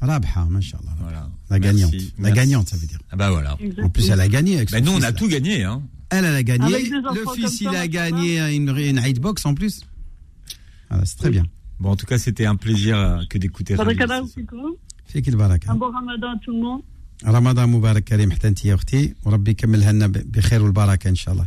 Rabha, 0.00 0.46
Masha'Allah. 0.48 0.96
Voilà. 1.00 1.28
La 1.48 1.60
gagnante. 1.60 1.94
La 2.18 2.30
gagnante, 2.32 2.68
ça 2.68 2.76
veut 2.76 2.86
dire. 2.86 2.98
Ah 3.10 3.16
bah 3.16 3.30
voilà. 3.30 3.56
En 3.82 3.88
plus, 3.88 4.10
elle 4.10 4.20
a 4.20 4.28
gagné. 4.28 4.56
Avec 4.56 4.70
bah 4.70 4.80
nous, 4.80 4.92
on 4.92 5.02
a 5.02 5.12
tout 5.12 5.28
gagné. 5.28 5.62
Hein. 5.62 5.82
Elle, 6.10 6.24
elle 6.24 6.34
a 6.34 6.42
gagné. 6.42 6.90
Le 6.90 7.32
fils, 7.34 7.60
il 7.60 7.68
a 7.68 7.86
gagné 7.86 8.54
une, 8.54 8.76
une 8.76 9.00
en 9.44 9.54
plus. 9.54 9.82
Ah, 10.90 11.00
c'est 11.04 11.16
très 11.16 11.30
bien. 11.30 11.44
Bon, 11.80 11.90
en 11.90 11.96
tout 11.96 12.06
cas, 12.06 12.18
c'était 12.18 12.46
un 12.46 12.56
plaisir 12.56 12.96
euh, 12.96 13.18
que 13.28 13.38
d'écouter. 13.38 13.74
Un 13.74 13.84
bon 13.84 15.90
ramadan 15.90 16.30
à 16.30 16.38
tout 16.38 16.52
le 16.52 16.60
monde. 16.60 16.82
رمضان 17.27 17.69
مبارك 17.69 18.03
كريم 18.03 18.31
حتى 18.31 18.47
انت 18.47 18.65
يا 18.65 18.75
اختي 18.75 19.13
وربي 19.25 19.51
يكملها 19.51 19.91
لنا 19.91 20.07
ب- 20.07 20.31
بخير 20.31 20.63
والبركه 20.63 21.09
ان 21.09 21.15
شاء 21.15 21.33
الله 21.33 21.45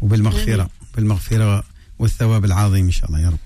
وبالمغفره 0.00 0.70
بالمغفره 0.96 1.64
والثواب 1.98 2.44
العظيم 2.44 2.84
ان 2.84 2.90
شاء 2.90 3.06
الله 3.08 3.20
يا 3.20 3.28
رب 3.28 3.38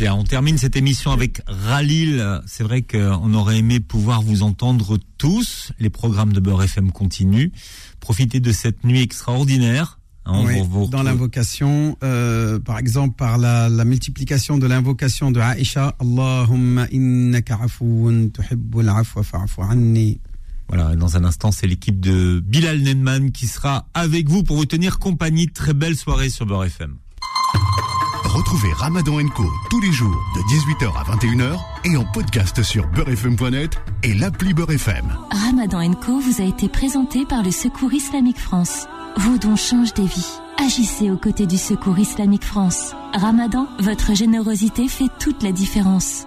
Bien, 0.00 0.14
on 0.14 0.24
termine 0.24 0.56
cette 0.56 0.76
émission 0.76 1.10
avec 1.12 1.42
Ralil. 1.46 2.40
C'est 2.46 2.62
vrai 2.64 2.80
qu'on 2.80 3.34
aurait 3.34 3.58
aimé 3.58 3.80
pouvoir 3.80 4.22
vous 4.22 4.42
entendre 4.42 4.98
tous. 5.18 5.72
Les 5.78 5.90
programmes 5.90 6.32
de 6.32 6.40
Beurre 6.40 6.62
FM 6.62 6.90
continuent. 6.90 7.50
Profitez 8.06 8.40
de 8.40 8.50
cette 8.62 8.82
nuit 8.84 9.02
extraordinaire. 9.02 9.98
Hein, 10.24 10.42
Oui, 10.46 10.54
vous- 10.60 10.84
vous- 10.84 10.86
dans 10.96 11.02
l'invocation, 11.02 11.98
euh, 12.02 12.58
par 12.60 12.78
exemple, 12.78 13.14
par 13.24 13.36
la, 13.36 13.68
la 13.68 13.84
multiplication 13.84 14.56
de 14.62 14.66
l'invocation 14.66 15.30
de 15.32 15.40
Aïcha, 15.40 15.94
Allahumma 16.04 16.84
innaka 16.98 17.54
afoun 17.66 18.30
tuhibbul 18.36 18.88
afwa 18.88 19.22
fa'fu 19.22 19.60
anni. 19.72 20.18
Voilà, 20.67 20.95
dans 20.95 21.15
un 21.17 21.23
instant, 21.23 21.51
c'est 21.51 21.67
l'équipe 21.67 21.99
de 21.99 22.39
Bilal 22.39 22.81
Nenman 22.81 23.31
qui 23.31 23.47
sera 23.47 23.87
avec 23.93 24.29
vous 24.29 24.43
pour 24.43 24.57
vous 24.57 24.65
tenir 24.65 24.99
compagnie. 24.99 25.47
Très 25.47 25.73
belle 25.73 25.95
soirée 25.95 26.29
sur 26.29 26.45
Beurre 26.45 26.65
FM. 26.65 26.97
Retrouvez 28.23 28.73
Ramadan 28.73 29.25
Co 29.29 29.45
tous 29.69 29.79
les 29.79 29.91
jours 29.93 30.15
de 30.35 30.41
18h 30.41 30.91
à 30.97 31.15
21h 31.15 31.57
et 31.85 31.95
en 31.95 32.03
podcast 32.03 32.61
sur 32.63 32.85
beurrefm.net 32.87 33.79
et 34.03 34.13
l'appli 34.13 34.53
Beurre 34.53 34.71
FM. 34.71 35.05
Ramadan 35.31 35.93
Co 35.93 36.19
vous 36.19 36.41
a 36.41 36.45
été 36.45 36.67
présenté 36.67 37.25
par 37.25 37.43
le 37.43 37.51
Secours 37.51 37.93
Islamique 37.93 38.39
France. 38.39 38.87
Vos 39.17 39.37
dons 39.37 39.55
changent 39.55 39.93
des 39.93 40.05
vies. 40.05 40.39
Agissez 40.57 41.11
aux 41.11 41.17
côtés 41.17 41.47
du 41.47 41.57
Secours 41.57 41.99
Islamique 41.99 42.43
France. 42.43 42.93
Ramadan, 43.13 43.67
votre 43.79 44.13
générosité 44.13 44.87
fait 44.87 45.09
toute 45.19 45.43
la 45.43 45.51
différence. 45.51 46.23